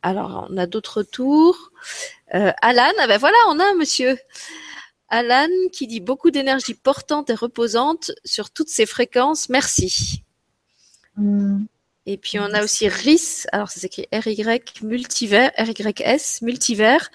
Alors, 0.07 0.47
on 0.49 0.57
a 0.57 0.65
d'autres 0.65 1.03
tours. 1.03 1.71
Alan, 2.31 2.91
ah 2.99 3.07
ben 3.07 3.17
voilà, 3.17 3.37
on 3.49 3.59
a 3.59 3.65
un 3.65 3.75
monsieur. 3.75 4.17
Alan 5.09 5.47
qui 5.71 5.87
dit 5.87 5.99
beaucoup 5.99 6.31
d'énergie 6.31 6.73
portante 6.73 7.29
et 7.29 7.33
reposante 7.33 8.11
sur 8.25 8.49
toutes 8.49 8.69
ces 8.69 8.85
fréquences. 8.85 9.49
Merci. 9.49 10.23
Hmm. 11.15 11.65
Et 12.05 12.17
puis 12.17 12.39
on 12.39 12.53
a 12.53 12.63
aussi 12.63 12.87
RIS, 12.87 13.47
alors 13.51 13.69
ça 13.69 13.81
s'écrit 13.81 14.07
RY 14.13 14.43
multivers, 14.81 15.51
RYS 15.57 16.41
multivers. 16.41 17.09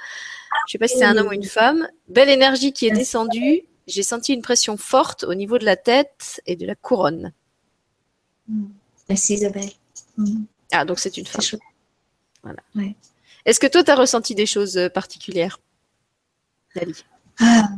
Je 0.66 0.72
sais 0.72 0.78
pas 0.78 0.86
si 0.86 0.98
c'est 0.98 1.04
un 1.04 1.16
homme 1.16 1.28
ou 1.28 1.32
une 1.32 1.44
femme. 1.44 1.88
Belle 2.08 2.28
énergie 2.28 2.72
qui 2.72 2.86
est 2.86 2.90
descendue. 2.90 3.62
J'ai 3.86 4.02
senti 4.02 4.34
une 4.34 4.42
pression 4.42 4.76
forte 4.76 5.24
au 5.24 5.34
niveau 5.34 5.58
de 5.58 5.64
la 5.64 5.76
tête 5.76 6.42
et 6.46 6.56
de 6.56 6.66
la 6.66 6.74
couronne. 6.74 7.32
Mm. 8.48 8.66
Merci 9.08 9.34
Isabelle. 9.34 9.70
Mm. 10.18 10.44
Ah, 10.72 10.84
donc 10.84 10.98
c'est 10.98 11.16
une 11.16 11.26
femme. 11.26 11.58
Voilà. 12.42 12.60
Est-ce 13.44 13.60
que 13.60 13.66
toi, 13.66 13.82
tu 13.82 13.90
as 13.90 13.94
ressenti 13.94 14.34
des 14.34 14.46
choses 14.46 14.76
euh, 14.76 14.88
particulières, 14.88 15.60
Dali 16.74 17.04
ah, 17.40 17.68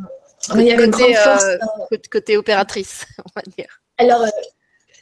il 0.56 0.62
y 0.62 0.72
avait 0.72 0.90
côté, 0.90 1.16
euh, 1.16 1.58
côté 2.10 2.36
opératrice, 2.36 3.06
on 3.18 3.30
va 3.34 3.42
dire? 3.56 3.80
Alors, 3.98 4.26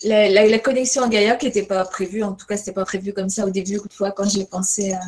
la, 0.04 0.58
connexion 0.58 1.02
à 1.02 1.08
Gaïa 1.08 1.36
qui 1.36 1.46
n'était 1.46 1.64
pas 1.64 1.84
prévue, 1.84 2.22
en 2.22 2.32
tout 2.32 2.46
cas, 2.46 2.56
c'était 2.56 2.72
pas 2.72 2.84
prévu 2.84 3.12
comme 3.12 3.28
ça 3.28 3.44
au 3.44 3.50
début, 3.50 3.80
fois 3.90 4.12
quand 4.12 4.28
j'ai 4.28 4.44
pensé 4.44 4.92
à, 4.92 5.00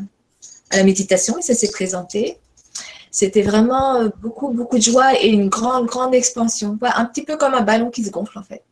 à, 0.71 0.79
la 0.79 0.85
méditation, 0.85 1.39
et 1.39 1.43
ça 1.43 1.55
s'est 1.55 1.71
présenté. 1.71 2.39
C'était 3.11 3.43
vraiment 3.43 4.01
euh, 4.01 4.09
beaucoup, 4.21 4.49
beaucoup 4.49 4.77
de 4.77 4.83
joie 4.83 5.21
et 5.21 5.29
une 5.29 5.49
grande, 5.49 5.87
grande 5.87 6.15
expansion. 6.15 6.77
Un 6.83 7.05
petit 7.05 7.23
peu 7.23 7.37
comme 7.37 7.55
un 7.55 7.61
ballon 7.61 7.91
qui 7.91 8.03
se 8.03 8.11
gonfle, 8.11 8.39
en 8.39 8.43
fait. 8.43 8.65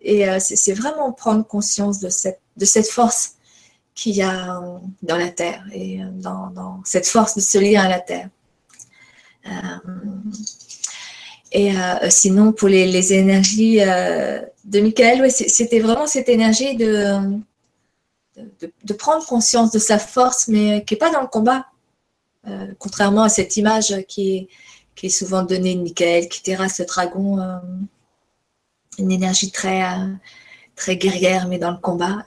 Et 0.00 0.28
euh, 0.28 0.38
c'est 0.40 0.74
vraiment 0.74 1.12
prendre 1.12 1.46
conscience 1.46 2.00
de 2.00 2.08
cette, 2.08 2.40
de 2.56 2.64
cette 2.64 2.88
force 2.88 3.34
qu'il 3.94 4.16
y 4.16 4.22
a 4.22 4.60
dans 5.02 5.16
la 5.16 5.28
Terre 5.28 5.64
et 5.72 6.02
euh, 6.02 6.06
dans, 6.12 6.80
cette 6.84 7.06
force 7.06 7.36
de 7.36 7.40
ce 7.40 7.58
lien 7.58 7.84
à 7.84 7.88
la 7.88 8.00
Terre. 8.00 8.28
et 11.52 11.72
sinon, 12.08 12.52
pour 12.52 12.68
les, 12.68 12.86
les 12.86 13.12
énergies 13.12 13.76
de 13.76 14.80
Michael, 14.80 15.30
c'était 15.30 15.80
vraiment 15.80 16.06
cette 16.06 16.28
énergie 16.28 16.76
de, 16.76 17.38
de, 18.36 18.92
prendre 18.94 19.24
conscience 19.26 19.70
de 19.70 19.78
sa 19.78 19.98
force, 19.98 20.48
mais 20.48 20.84
qui 20.84 20.94
n'est 20.94 20.98
pas 20.98 21.10
dans 21.10 21.20
le 21.20 21.28
combat. 21.28 21.66
Euh, 22.46 22.74
contrairement 22.78 23.22
à 23.22 23.28
cette 23.28 23.56
image 23.56 23.94
qui 24.06 24.36
est, 24.36 24.48
qui 24.94 25.06
est 25.06 25.10
souvent 25.10 25.42
donnée 25.42 25.76
de 25.76 25.82
Michael 25.82 26.28
qui 26.28 26.42
terrasse 26.42 26.78
le 26.78 26.84
dragon, 26.84 27.40
euh, 27.40 27.56
une 28.98 29.10
énergie 29.10 29.50
très, 29.50 29.82
euh, 29.82 30.12
très 30.76 30.96
guerrière, 30.96 31.48
mais 31.48 31.58
dans 31.58 31.70
le 31.70 31.78
combat. 31.78 32.26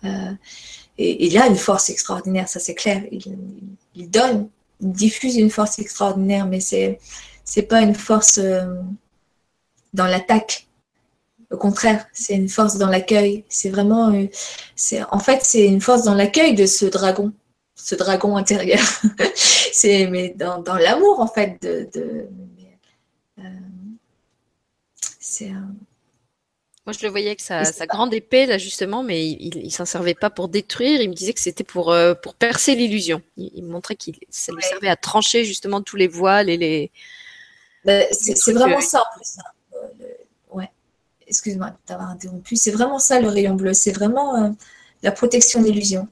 Et 0.98 1.26
il 1.26 1.38
a 1.38 1.48
une 1.48 1.56
force 1.56 1.90
extraordinaire, 1.90 2.48
ça 2.48 2.60
c'est 2.60 2.76
clair. 2.76 3.04
Il, 3.96 4.10
donne, 4.10 4.50
il 4.82 4.92
diffuse 4.92 5.38
une 5.38 5.50
force 5.50 5.80
extraordinaire, 5.80 6.46
mais 6.48 6.60
c'est 6.60 7.00
c'est 7.44 7.64
pas 7.64 7.82
une 7.82 7.96
force 7.96 8.40
dans 9.94 10.06
l'attaque. 10.06 10.68
Au 11.50 11.58
contraire, 11.58 12.06
c'est 12.12 12.36
une 12.36 12.50
force 12.50 12.78
dans 12.78 12.90
l'accueil. 12.90 13.46
C'est 13.48 13.70
vraiment, 13.70 14.12
c'est 14.76 15.02
en 15.12 15.20
fait, 15.20 15.40
c'est 15.44 15.66
une 15.66 15.82
force 15.82 16.04
dans 16.04 16.14
l'accueil 16.14 16.56
de 16.56 16.66
ce 16.66 16.86
dragon 16.86 17.32
ce 17.78 17.96
dragon 17.96 18.36
intérieur. 18.36 18.86
c'est 19.36 20.08
mais 20.08 20.34
dans, 20.36 20.62
dans 20.62 20.76
l'amour 20.76 21.20
en 21.22 21.28
fait 21.28 21.62
de, 21.62 21.88
de 21.94 22.28
euh, 23.40 23.44
c'est 25.20 25.52
moi, 26.88 26.94
je 26.98 27.06
le 27.06 27.12
voyais 27.12 27.28
avec 27.28 27.42
sa, 27.42 27.66
sa 27.66 27.86
grande 27.86 28.14
épée, 28.14 28.46
là, 28.46 28.58
justement, 28.58 29.04
mais 29.04 29.28
il, 29.28 29.58
il 29.58 29.72
s'en 29.72 29.84
servait 29.84 30.14
pas 30.14 30.30
pour 30.30 30.48
détruire. 30.48 31.02
Il 31.02 31.10
me 31.10 31.14
disait 31.14 31.34
que 31.34 31.42
c'était 31.42 31.66
pour, 31.66 31.92
euh, 31.92 32.14
pour 32.14 32.34
percer 32.34 32.76
l'illusion. 32.76 33.22
Il, 33.36 33.62
me 33.66 33.70
montrait 33.70 33.98
qu'il 33.98 34.16
ça 34.30 34.54
lui 34.54 34.64
servait 34.64 34.88
à 34.88 34.96
trancher, 34.96 35.44
justement, 35.44 35.82
tous 35.82 35.98
les 35.98 36.08
voiles 36.08 36.50
et 36.50 36.56
les. 36.56 36.92
Ben, 37.84 38.08
c'est 38.12 38.54
vraiment 38.54 38.80
ça, 38.80 39.02
en 39.02 39.18
plus. 39.18 39.38
Hein. 39.38 39.98
ouais. 40.54 40.72
Excuse-moi 41.28 41.72
de 41.72 41.76
t'avoir 41.86 42.10
interrompu. 42.10 42.56
C'est 42.56 42.72
vraiment 42.72 43.00
ça, 43.00 43.20
le 43.20 43.28
rayon 43.28 43.56
bleu. 43.56 43.74
C'est 43.74 43.92
vraiment 43.92 44.42
euh, 44.42 44.50
la 45.04 45.12
protection 45.12 45.62
d'illusion 45.62 46.08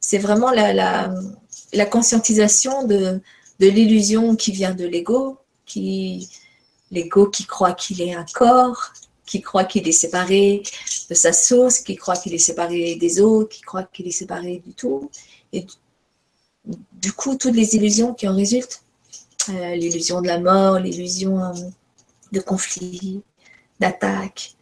c'est 0.00 0.18
vraiment 0.18 0.50
la, 0.50 0.72
la, 1.72 1.86
conscientisation 1.86 2.84
de, 2.84 3.20
de 3.60 3.66
l'illusion 3.68 4.34
qui 4.34 4.50
vient 4.50 4.74
de 4.74 4.86
l'ego, 4.86 5.38
qui 5.66 6.28
l'ego 6.90 7.26
qui 7.28 7.44
croit 7.44 7.74
qu'il 7.74 8.00
est 8.02 8.14
un 8.14 8.24
corps, 8.32 8.92
qui 9.30 9.40
croit 9.40 9.62
qu'il 9.62 9.86
est 9.86 9.92
séparé 9.92 10.60
de 11.08 11.14
sa 11.14 11.32
source, 11.32 11.78
qui 11.78 11.94
croit 11.94 12.16
qu'il 12.16 12.34
est 12.34 12.38
séparé 12.38 12.96
des 12.96 13.20
autres, 13.20 13.50
qui 13.50 13.60
croit 13.60 13.84
qu'il 13.84 14.08
est 14.08 14.18
séparé 14.22 14.60
du 14.66 14.74
tout. 14.74 15.08
Et 15.52 15.64
du 16.94 17.12
coup, 17.12 17.36
toutes 17.36 17.54
les 17.54 17.76
illusions 17.76 18.12
qui 18.12 18.26
en 18.26 18.34
résultent, 18.34 18.82
euh, 19.50 19.76
l'illusion 19.76 20.20
de 20.20 20.26
la 20.26 20.40
mort, 20.40 20.80
l'illusion 20.80 21.44
euh, 21.44 21.52
de 22.32 22.40
conflit, 22.40 23.22
d'attaque, 23.78 24.56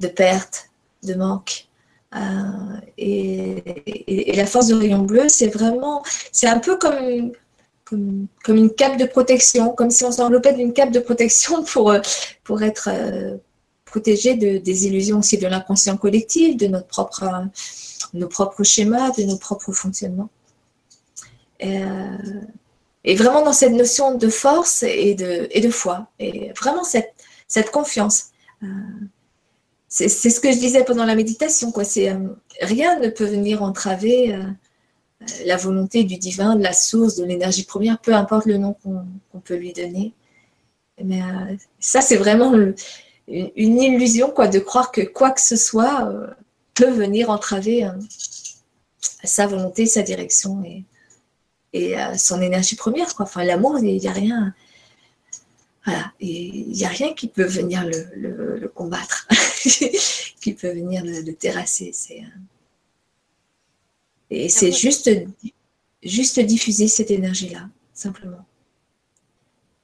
de 0.00 0.08
perte, 0.08 0.68
de 1.02 1.14
manque, 1.14 1.66
euh, 2.14 2.76
et, 2.98 4.34
la 4.36 4.44
force 4.44 4.66
de 4.66 4.74
rayon 4.74 4.98
bleu, 4.98 5.30
c'est 5.30 5.48
vraiment, 5.48 6.04
c'est 6.30 6.46
un 6.46 6.58
peu 6.58 6.76
comme, 6.76 7.32
comme, 7.86 8.56
une 8.56 8.70
cape 8.70 8.98
de 8.98 9.06
protection, 9.06 9.70
comme 9.70 9.90
si 9.90 10.04
on 10.04 10.12
s'enveloppait 10.12 10.52
d'une 10.52 10.74
cape 10.74 10.90
de 10.90 11.00
protection 11.00 11.64
pour, 11.72 11.94
pour 12.44 12.62
être 12.62 12.90
euh, 13.90 13.92
protégé 13.92 14.34
de, 14.34 14.58
des 14.58 14.86
illusions 14.86 15.18
aussi 15.18 15.38
de 15.38 15.46
l'inconscient 15.46 15.96
collectif, 15.96 16.56
de 16.56 16.66
notre 16.66 16.86
propre, 16.86 17.24
nos 18.14 18.28
propres 18.28 18.64
schémas, 18.64 19.10
de 19.12 19.24
nos 19.24 19.36
propres 19.36 19.72
fonctionnements. 19.72 20.30
Et, 21.60 23.14
vraiment 23.14 23.42
dans 23.44 23.52
cette 23.52 23.72
notion 23.72 24.14
de 24.16 24.28
force 24.28 24.82
et 24.82 25.14
de, 25.14 25.48
et 25.50 25.60
de 25.60 25.70
foi, 25.70 26.08
et 26.18 26.52
vraiment 26.54 26.84
cette, 26.84 27.12
cette 27.48 27.70
confiance 27.70 28.30
c'est 29.90 30.08
ce 30.08 30.38
que 30.40 30.52
je 30.52 30.58
disais 30.58 30.84
pendant 30.84 31.04
la 31.04 31.16
méditation. 31.16 31.72
Quoi. 31.72 31.82
Euh, 31.98 32.28
rien 32.60 32.98
ne 33.00 33.08
peut 33.08 33.24
venir 33.24 33.62
entraver 33.62 34.32
euh, 34.32 34.38
euh, 34.38 35.26
la 35.46 35.56
volonté 35.56 36.04
du 36.04 36.16
divin, 36.16 36.54
de 36.54 36.62
la 36.62 36.72
source, 36.72 37.16
de 37.16 37.24
l'énergie 37.24 37.64
première, 37.64 37.98
peu 37.98 38.14
importe 38.14 38.46
le 38.46 38.56
nom 38.56 38.76
qu'on 38.82 39.40
peut 39.40 39.56
lui 39.56 39.72
donner. 39.72 40.14
Mais 41.02 41.20
ça, 41.78 42.02
c'est 42.02 42.16
vraiment 42.16 42.54
une, 43.30 43.80
illusion 43.80 44.30
quoi, 44.30 44.48
de 44.48 44.58
croire 44.58 44.92
que 44.92 45.02
quoi 45.02 45.30
que 45.30 45.40
ce 45.40 45.56
soit 45.56 46.12
peut 46.74 46.90
venir 46.90 47.30
entraver 47.30 47.88
sa 49.24 49.46
volonté, 49.46 49.86
sa 49.86 50.02
direction 50.02 50.62
et, 50.64 50.84
et 51.72 51.94
son 52.16 52.42
énergie 52.42 52.76
première. 52.76 53.14
Quoi. 53.14 53.26
Enfin, 53.26 53.44
l'amour, 53.44 53.78
il 53.78 53.96
n'y 53.96 54.08
a 54.08 54.12
rien 54.12 54.54
voilà. 55.84 56.12
il 56.20 56.68
n'y 56.68 56.84
a 56.84 56.88
rien 56.88 57.14
qui 57.14 57.28
peut 57.28 57.44
venir 57.44 57.84
le, 57.86 58.68
combattre, 58.74 59.26
qui 60.40 60.52
peut 60.54 60.72
venir 60.72 61.02
le, 61.04 61.32
terrasser. 61.32 61.90
C'est, 61.92 62.20
euh, 62.20 62.38
et 64.30 64.48
c'est 64.48 64.72
juste, 64.72 65.10
juste 66.02 66.40
diffuser 66.40 66.86
cette 66.86 67.10
énergie-là, 67.10 67.68
simplement. 67.94 68.44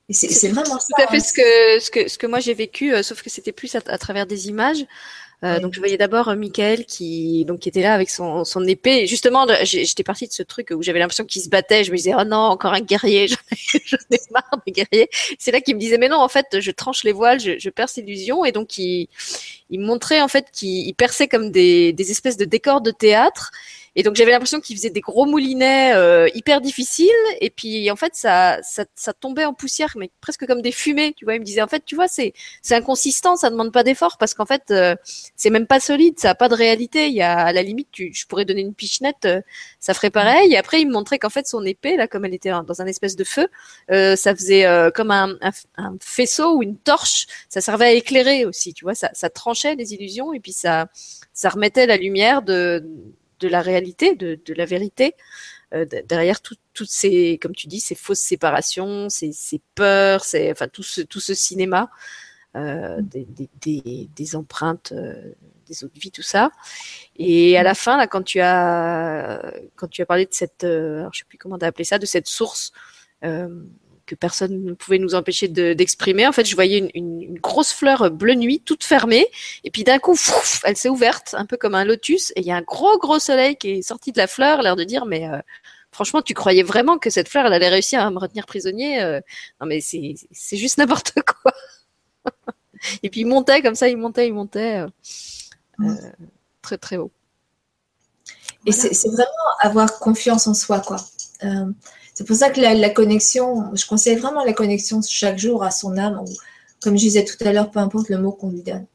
C'est, 0.09 0.49
vraiment 0.49 0.79
tout 0.79 1.03
à 1.03 1.09
fait 1.09 1.17
hein. 1.17 1.21
ce 1.21 1.33
que, 1.33 1.81
ce 1.81 1.91
que, 1.91 2.09
ce 2.09 2.17
que 2.17 2.27
moi 2.29 2.39
j'ai 2.39 2.55
vécu, 2.55 2.95
euh, 2.95 3.03
sauf 3.03 3.23
que 3.23 3.31
c'était 3.31 3.53
plus 3.53 3.75
à, 3.75 3.81
travers 3.99 4.27
des 4.27 4.49
images. 4.49 4.85
Euh, 5.45 5.61
donc 5.61 5.75
je 5.75 5.81
voyais 5.81 5.99
d'abord 5.99 6.29
euh, 6.29 6.37
Michael 6.37 6.87
qui 6.87 7.45
donc 7.45 7.61
qui 7.61 7.69
était 7.69 7.83
là 7.83 7.93
avec 7.93 8.09
son, 8.09 8.45
son 8.45 8.65
épée. 8.65 9.03
Et 9.03 9.07
justement, 9.07 9.47
j'étais 9.65 10.05
partie 10.05 10.29
de 10.29 10.33
ce 10.33 10.45
truc 10.45 10.73
où 10.75 10.81
j'avais 10.83 11.01
l'impression 11.01 11.25
qu'il 11.25 11.43
se 11.43 11.49
battait. 11.49 11.83
Je 11.83 11.91
me 11.91 11.97
disais 11.97 12.15
oh 12.17 12.25
non 12.25 12.37
encore 12.37 12.73
un 12.73 12.81
guerrier, 12.81 13.27
j'en 13.85 13.99
ai, 14.13 14.21
marre 14.31 14.49
des 14.65 14.73
guerriers. 14.73 15.09
C'est 15.39 15.51
là 15.51 15.61
qu'il 15.61 15.75
me 15.75 15.81
disait 15.81 15.99
mais 15.99 16.09
non 16.09 16.19
en 16.19 16.29
fait 16.29 16.61
je 16.61 16.71
tranche 16.71 17.03
les 17.03 17.13
voiles, 17.13 17.41
je, 17.41 17.59
je 17.59 17.69
perce 17.69 17.97
l'illusion 17.97 18.45
et 18.45 18.53
donc 18.53 18.79
il, 18.79 19.09
il 19.71 19.81
montrait 19.81 20.21
en 20.21 20.29
fait 20.29 20.47
qu'il 20.53 20.95
perçait 20.95 21.27
comme 21.27 21.51
des, 21.51 21.93
des 21.93 22.11
espèces 22.13 22.37
de 22.37 22.45
décors 22.45 22.81
de 22.81 22.93
théâtre 22.93 23.51
et 23.97 24.03
donc 24.03 24.15
j'avais 24.15 24.31
l'impression 24.31 24.61
qu'il 24.61 24.77
faisait 24.77 24.91
des 24.91 25.01
gros 25.01 25.25
moulinets 25.25 25.95
euh, 25.95 26.29
hyper 26.35 26.61
difficiles. 26.61 27.09
Et 27.41 27.49
puis 27.49 27.91
en 27.91 27.97
fait 27.97 28.15
ça, 28.15 28.59
ça, 28.63 28.85
ça 28.95 29.15
tombait 29.15 29.47
en 29.47 29.55
poussière, 29.55 29.95
mais 29.97 30.11
presque 30.21 30.47
comme 30.47 30.61
des 30.61 30.71
fumées. 30.71 31.15
Tu 31.17 31.25
vois, 31.25 31.35
il 31.35 31.41
me 31.41 31.45
disait 31.45 31.63
en 31.63 31.67
fait, 31.67 31.83
tu 31.85 31.95
vois, 31.95 32.07
c'est 32.07 32.35
c'est 32.61 32.75
inconsistant, 32.75 33.37
ça 33.37 33.49
demande 33.49 33.73
pas 33.73 33.83
d'effort 33.83 34.19
parce 34.19 34.35
qu'en 34.35 34.45
fait 34.45 34.65
euh, 34.71 34.95
c'est 35.35 35.49
même 35.49 35.67
pas 35.67 35.81
solide, 35.81 36.19
ça 36.19 36.31
a 36.31 36.35
pas 36.35 36.51
de 36.51 36.55
réalité. 36.55 37.09
Il 37.09 37.15
y 37.15 37.23
a 37.23 37.39
à 37.39 37.53
la 37.55 37.63
limite, 37.63 37.89
tu, 37.91 38.13
je 38.13 38.27
pourrais 38.27 38.45
donner 38.45 38.61
une 38.61 38.75
pichenette, 38.75 39.25
euh, 39.25 39.41
ça 39.81 39.95
ferait 39.95 40.11
pareil. 40.11 40.53
Et 40.53 40.59
après 40.59 40.83
il 40.83 40.89
me 40.89 40.93
montrait 40.93 41.19
qu'en 41.19 41.31
fait 41.31 41.47
son 41.47 41.65
épée 41.65 41.97
là, 41.97 42.07
comme 42.07 42.27
elle 42.27 42.35
était 42.35 42.51
dans 42.51 42.83
un 42.83 42.87
espèce 42.87 43.17
de 43.17 43.25
feu, 43.25 43.49
ça 43.89 44.35
faisait 44.35 44.67
comme 44.95 45.11
un, 45.11 45.31
un, 45.41 45.53
un, 45.79 45.97
faisceau 46.01 46.57
ou 46.57 46.63
une 46.63 46.77
torche. 46.77 47.27
Ça 47.49 47.63
servait 47.63 47.87
à 47.87 47.93
éclairer 47.93 48.45
aussi. 48.45 48.75
Tu 48.75 48.85
vois, 48.85 48.95
ça, 48.95 49.11
ça 49.15 49.31
tranchait 49.31 49.75
les 49.75 49.95
illusions 49.95 50.35
et 50.35 50.41
puis 50.41 50.53
ça 50.53 50.87
ça 51.33 51.51
remettait 51.51 51.87
la 51.87 51.97
lumière 51.97 52.43
de 52.43 52.85
de 53.41 53.49
la 53.49 53.61
réalité, 53.61 54.15
de, 54.15 54.39
de 54.45 54.55
la 54.55 54.65
vérité, 54.65 55.15
euh, 55.75 55.85
derrière 56.07 56.41
toutes 56.41 56.61
ces, 56.87 57.39
comme 57.39 57.55
tu 57.55 57.67
dis, 57.67 57.81
ces 57.81 57.95
fausses 57.95 58.21
séparations, 58.21 59.09
ces, 59.09 59.33
ces 59.33 59.61
peurs, 59.75 60.25
c'est 60.25 60.51
enfin 60.53 60.69
tout 60.69 60.83
ce, 60.83 61.01
tout 61.01 61.21
ce 61.21 61.35
cinéma, 61.35 61.91
euh, 62.57 63.01
mm. 63.01 63.09
des, 63.09 63.49
des, 63.61 64.09
des, 64.15 64.37
empreintes 64.37 64.93
euh, 64.93 65.33
des 65.67 65.85
autres 65.85 65.99
vies, 65.99 66.13
tout 66.13 66.23
ça. 66.23 66.51
Et 67.17 67.59
à 67.59 67.63
la 67.63 67.75
fin, 67.75 67.97
là, 67.97 68.07
quand 68.07 68.23
tu 68.23 68.41
as, 68.41 69.53
quand 69.75 69.89
tu 69.89 70.03
as 70.03 70.07
parlé 70.07 70.27
de 70.27 70.35
cette, 70.35 70.65
alors 70.65 71.13
je 71.13 71.21
sais 71.21 71.25
plus 71.29 71.39
comment 71.39 71.59
t'as 71.59 71.73
ça, 71.83 71.99
de 71.99 72.07
cette 72.07 72.29
source 72.29 72.73
que 74.07 74.15
personne 74.15 74.65
ne 74.65 74.73
pouvait 74.73 74.99
nous 74.99 75.15
empêcher 75.15 75.49
d'exprimer. 75.49 76.27
en 76.27 76.33
fait, 76.33 76.45
je 76.45 76.55
voyais 76.55 76.79
une, 76.79 76.91
une, 76.95 77.39
grosse 77.39 77.73
fleur 77.73 78.11
bleu 78.11 78.35
nuit, 78.35 78.61
toute 78.61 78.85
fermée, 78.85 79.27
et 79.65 79.71
puis 79.71 79.85
d'un 79.85 79.99
coup, 79.99 80.17
elle 80.65 80.77
s'est 80.77 80.89
ouverte, 80.89 81.35
un 81.37 81.45
peu 81.45 81.57
comme 81.57 81.75
un 81.75 81.85
lotus, 81.85 82.33
et 82.37 82.41
il 82.41 82.47
y 82.47 82.53
a 82.53 82.57
un 82.57 82.63
gros 82.63 82.99
gros 82.99 83.19
soleil 83.19 83.57
qui 83.57 83.71
est 83.71 83.83
sorti 83.83 84.13
de 84.13 84.19
la 84.19 84.27
fleur, 84.27 84.63
l'air 84.63 84.77
de 84.77 84.85
dire, 84.85 85.07
mais 85.07 85.29
euh, 85.29 85.39
franchement, 85.91 86.23
tu 86.23 86.35
croyais 86.35 86.63
vraiment 86.63 86.99
que 86.99 87.11
cette 87.11 87.29
fleur, 87.29 87.47
elle 87.47 87.53
allait 87.53 87.69
réussir 87.69 88.01
à 88.01 88.11
me 88.11 88.19
retenir 88.19 88.47
prisonnier 88.47 89.03
euh? 89.03 89.21
Non, 89.61 89.67
mais 89.67 89.81
c'est 89.81 90.17
juste 90.57 90.79
n'importe 90.79 91.13
quoi. 91.43 91.53
et 93.03 93.11
puis 93.11 93.21
il 93.23 93.27
montait 93.27 93.63
comme 93.63 93.75
ça, 93.75 93.89
il 93.89 93.97
montait, 93.97 94.29
il 94.29 94.35
montait. 94.35 94.85
Euh, 95.81 95.95
Très, 96.63 96.79
très 96.79 96.97
haut. 96.97 97.13
Et 98.67 98.73
c'est 98.73 99.09
vraiment 99.09 99.29
avoir 99.61 99.99
confiance 100.01 100.49
en 100.49 100.55
soi, 100.55 100.81
quoi. 100.81 100.97
Euh, 102.17 102.23
c'est 102.23 102.25
pour 102.25 102.37
ça 102.37 102.51
que 102.51 102.61
la, 102.61 102.91
connexion, 102.91 103.75
je 103.75 103.87
conseille 103.87 104.17
vraiment 104.17 104.45
la 104.45 104.53
connexion 104.53 105.01
chaque 105.07 105.39
jour 105.39 105.63
à 105.63 105.71
son 105.71 105.97
âme, 105.99 106.23
ou, 106.27 106.33
comme 106.81 106.97
je 106.97 107.03
disais 107.03 107.25
tout 107.25 107.37
à 107.45 107.53
l'heure, 107.53 107.71
peu 107.71 107.79
importe 107.79 108.09
le 108.09 108.19
mot 108.19 108.33
qu'on 108.33 108.51
lui 108.51 108.63
donne. 108.63 108.87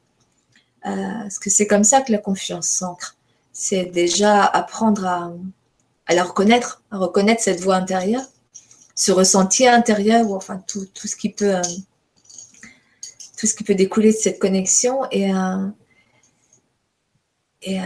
Euh, 0.85 1.21
parce 1.21 1.39
que 1.39 1.49
c'est 1.49 1.67
comme 1.67 1.83
ça 1.83 2.01
que 2.01 2.11
la 2.11 2.17
confiance 2.17 2.67
s'ancre. 2.67 3.15
C'est 3.53 3.85
déjà 3.85 4.43
apprendre 4.45 5.05
à, 5.05 5.33
la 6.13 6.23
reconnaître, 6.23 6.83
à 6.91 6.97
reconnaître 6.97 7.41
cette 7.41 7.61
voix 7.61 7.75
intérieure, 7.75 8.23
ce 8.95 9.11
ressenti 9.11 9.67
intérieur, 9.67 10.29
ou 10.29 10.35
enfin 10.35 10.63
tout, 10.67 10.87
ce 10.95 11.15
qui 11.15 11.29
peut, 11.29 11.55
euh, 11.55 11.61
tout 13.37 13.47
ce 13.47 13.53
qui 13.53 13.63
peut 13.63 13.75
découler 13.75 14.11
de 14.11 14.17
cette 14.17 14.39
connexion 14.39 15.01
et, 15.11 15.31
et, 17.61 17.79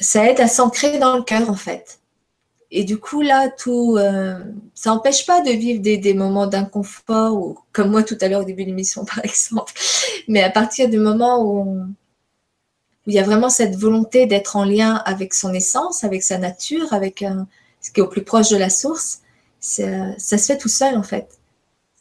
ça 0.00 0.24
aide 0.30 0.40
à 0.40 0.48
s'ancrer 0.48 0.98
dans 0.98 1.16
le 1.16 1.22
cœur 1.22 1.50
en 1.50 1.54
fait. 1.54 1.99
Et 2.72 2.84
du 2.84 2.98
coup, 2.98 3.20
là, 3.20 3.48
tout, 3.48 3.96
euh, 3.98 4.38
ça 4.74 4.90
n'empêche 4.90 5.26
pas 5.26 5.40
de 5.40 5.50
vivre 5.50 5.80
des, 5.80 6.14
moments 6.14 6.46
d'inconfort, 6.46 7.34
ou, 7.36 7.58
comme 7.72 7.90
moi 7.90 8.02
tout 8.02 8.16
à 8.20 8.28
l'heure 8.28 8.42
au 8.42 8.44
début 8.44 8.62
de 8.62 8.68
l'émission, 8.68 9.04
par 9.14 9.24
exemple. 9.24 9.72
Mais 10.28 10.42
à 10.42 10.50
partir 10.50 10.88
du 10.88 10.98
moment 10.98 11.44
où, 11.44 11.84
il 13.06 13.14
y 13.14 13.18
a 13.18 13.24
vraiment 13.24 13.50
cette 13.50 13.76
volonté 13.76 14.26
d'être 14.26 14.56
en 14.56 14.64
lien 14.64 14.94
avec 15.04 15.34
son 15.34 15.52
essence, 15.52 16.04
avec 16.04 16.22
sa 16.22 16.38
nature, 16.38 16.92
avec 16.92 17.22
euh, 17.22 17.42
ce 17.80 17.90
qui 17.90 18.00
est 18.00 18.02
au 18.02 18.08
plus 18.08 18.22
proche 18.22 18.50
de 18.50 18.56
la 18.56 18.70
source, 18.70 19.22
ça 19.58 20.16
se 20.18 20.36
fait 20.36 20.58
tout 20.58 20.68
seul 20.68 20.96
en 20.96 21.02
fait. 21.02 21.28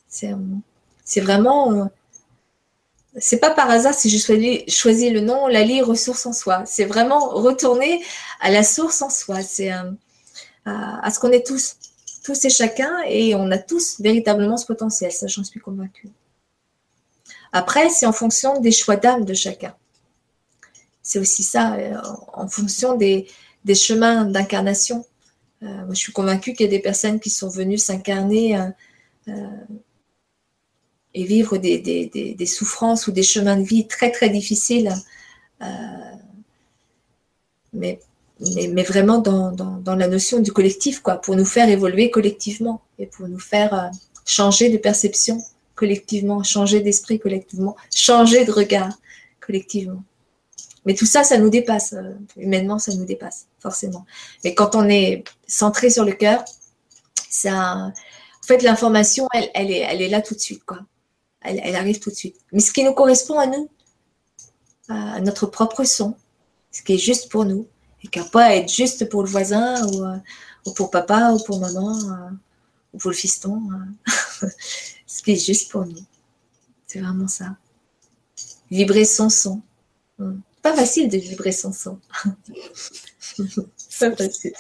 C'est 0.08 1.22
vraiment 1.22 1.90
c'est 3.18 3.40
pas 3.40 3.50
par 3.52 3.70
hasard 3.70 3.94
si 3.94 4.10
je 4.10 4.18
choisis 4.18 5.12
le 5.12 5.20
nom 5.20 5.48
Lali 5.48 5.82
ressource 5.82 6.26
en 6.26 6.34
soi. 6.34 6.64
C'est 6.66 6.86
vraiment 6.86 7.30
retourner 7.30 8.04
à 8.40 8.52
la 8.52 8.64
source 8.64 9.02
en 9.02 9.10
soi. 9.10 9.42
C'est 9.42 9.74
euh, 9.74 9.92
à, 11.02 11.12
ce 11.12 11.20
qu'on 11.20 11.32
est 11.32 11.46
tous, 11.46 11.78
tous 12.24 12.46
et 12.46 12.50
chacun, 12.50 13.02
et 13.08 13.36
on 13.36 13.52
a 13.52 13.58
tous 13.58 14.00
véritablement 14.00 14.58
ce 14.58 14.66
potentiel. 14.66 15.12
Ça, 15.12 15.28
j'en 15.28 15.44
suis 15.44 15.60
convaincue. 15.60 16.10
Après, 17.52 17.90
c'est 17.90 18.06
en 18.06 18.12
fonction 18.12 18.60
des 18.60 18.72
choix 18.72 18.96
d'âme 18.96 19.26
de 19.26 19.34
chacun. 19.34 19.76
C'est 21.02 21.20
aussi 21.20 21.44
ça, 21.44 21.74
euh, 21.76 21.96
en 22.34 22.48
fonction 22.48 22.96
des, 22.96 23.28
chemins 23.74 24.26
d'incarnation. 24.26 25.06
Euh, 25.64 25.86
je 25.90 25.96
suis 25.96 26.14
convaincue 26.14 26.54
qu'il 26.54 26.66
y 26.66 26.70
a 26.70 26.72
des 26.72 26.80
personnes 26.80 27.20
qui 27.20 27.30
sont 27.30 27.50
venues 27.50 27.78
s'incarner 27.78 28.58
et 31.14 31.24
vivre 31.24 31.58
des, 31.58 32.46
souffrances 32.46 33.08
ou 33.08 33.12
des 33.12 33.24
chemins 33.24 33.58
de 33.58 33.64
vie 33.64 33.88
très 33.88 34.12
très 34.12 34.30
difficiles, 34.30 34.94
euh, 35.62 35.66
mais, 38.40 38.84
vraiment 38.84 39.20
dans, 39.20 39.96
la 39.96 40.08
notion 40.08 40.40
du 40.40 40.52
collectif, 40.52 41.02
quoi, 41.02 41.16
pour 41.16 41.36
nous 41.36 41.46
faire 41.46 41.70
évoluer 41.70 42.10
collectivement 42.10 42.82
et 42.98 43.06
pour 43.06 43.28
nous 43.28 43.40
faire 43.40 43.74
euh, 43.74 43.88
changer 44.26 44.70
de 44.70 44.78
perception 44.78 45.42
collectivement, 45.76 46.44
changer 46.44 46.82
d'esprit 46.82 47.20
collectivement, 47.20 47.76
changer 47.94 48.46
de 48.46 48.52
regard 48.52 48.94
collectivement. 49.46 50.04
Mais 50.86 50.94
tout 50.94 51.06
ça, 51.06 51.24
ça 51.24 51.38
nous 51.38 51.50
dépasse. 51.50 51.94
Euh, 51.94 52.14
humainement, 52.38 52.80
ça 52.80 52.94
nous 52.94 53.06
dépasse, 53.06 53.48
forcément. 53.60 54.06
Mais 54.44 54.54
quand 54.54 54.76
on 54.76 54.88
est 54.88 55.24
centré 55.48 55.90
sur 55.90 56.06
le 56.06 56.14
cœur, 56.14 56.44
ça, 57.30 57.76
en 57.76 57.94
fait, 58.48 58.62
l'information, 58.62 59.28
elle, 59.34 59.50
elle, 59.54 59.72
est, 59.72 59.80
elle 59.80 60.02
est 60.02 60.10
là 60.10 60.22
tout 60.22 60.34
de 60.34 60.40
suite, 60.40 60.64
quoi 60.66 60.80
elle, 61.42 61.76
arrive 61.76 62.00
tout 62.00 62.10
de 62.10 62.16
suite. 62.16 62.38
Mais 62.52 62.60
ce 62.60 62.72
qui 62.72 62.84
nous 62.84 62.94
correspond 62.94 63.40
à 63.40 63.48
nous, 63.48 63.70
à 64.88 65.20
notre 65.22 65.46
propre 65.46 65.84
son, 65.84 66.16
ce 66.72 66.82
qui 66.82 66.94
est 66.94 66.98
juste 66.98 67.30
pour 67.30 67.46
nous, 67.46 67.68
et 68.04 68.20
n'a 68.20 68.26
pas 68.26 68.46
à 68.46 68.56
être 68.56 68.72
juste 68.72 69.10
pour 69.10 69.24
le 69.24 69.30
voisin, 69.30 69.86
ou, 69.88 70.04
euh, 70.04 70.18
pour 70.76 70.90
papa, 70.92 71.32
ou 71.32 71.44
pour 71.44 71.60
maman, 71.60 71.98
euh, 71.98 72.30
ou 72.94 72.98
pour 72.98 73.12
le 73.12 73.16
fiston. 73.16 73.62
Ce 75.06 75.22
qui 75.24 75.32
est 75.32 75.46
juste 75.46 75.72
pour 75.72 75.86
nous. 75.86 76.06
C'est 76.88 77.00
vraiment 77.02 77.28
ça. 77.28 77.56
Vibrer 78.72 79.06
son 79.06 79.30
son. 79.30 79.62
Hmm. 80.18 80.40
Pas 80.62 80.76
facile 80.76 81.10
de 81.10 81.18
vibrer 81.18 81.52
son 81.52 81.74
son. 81.74 82.00
pas 84.00 84.16
facile. 84.16 84.54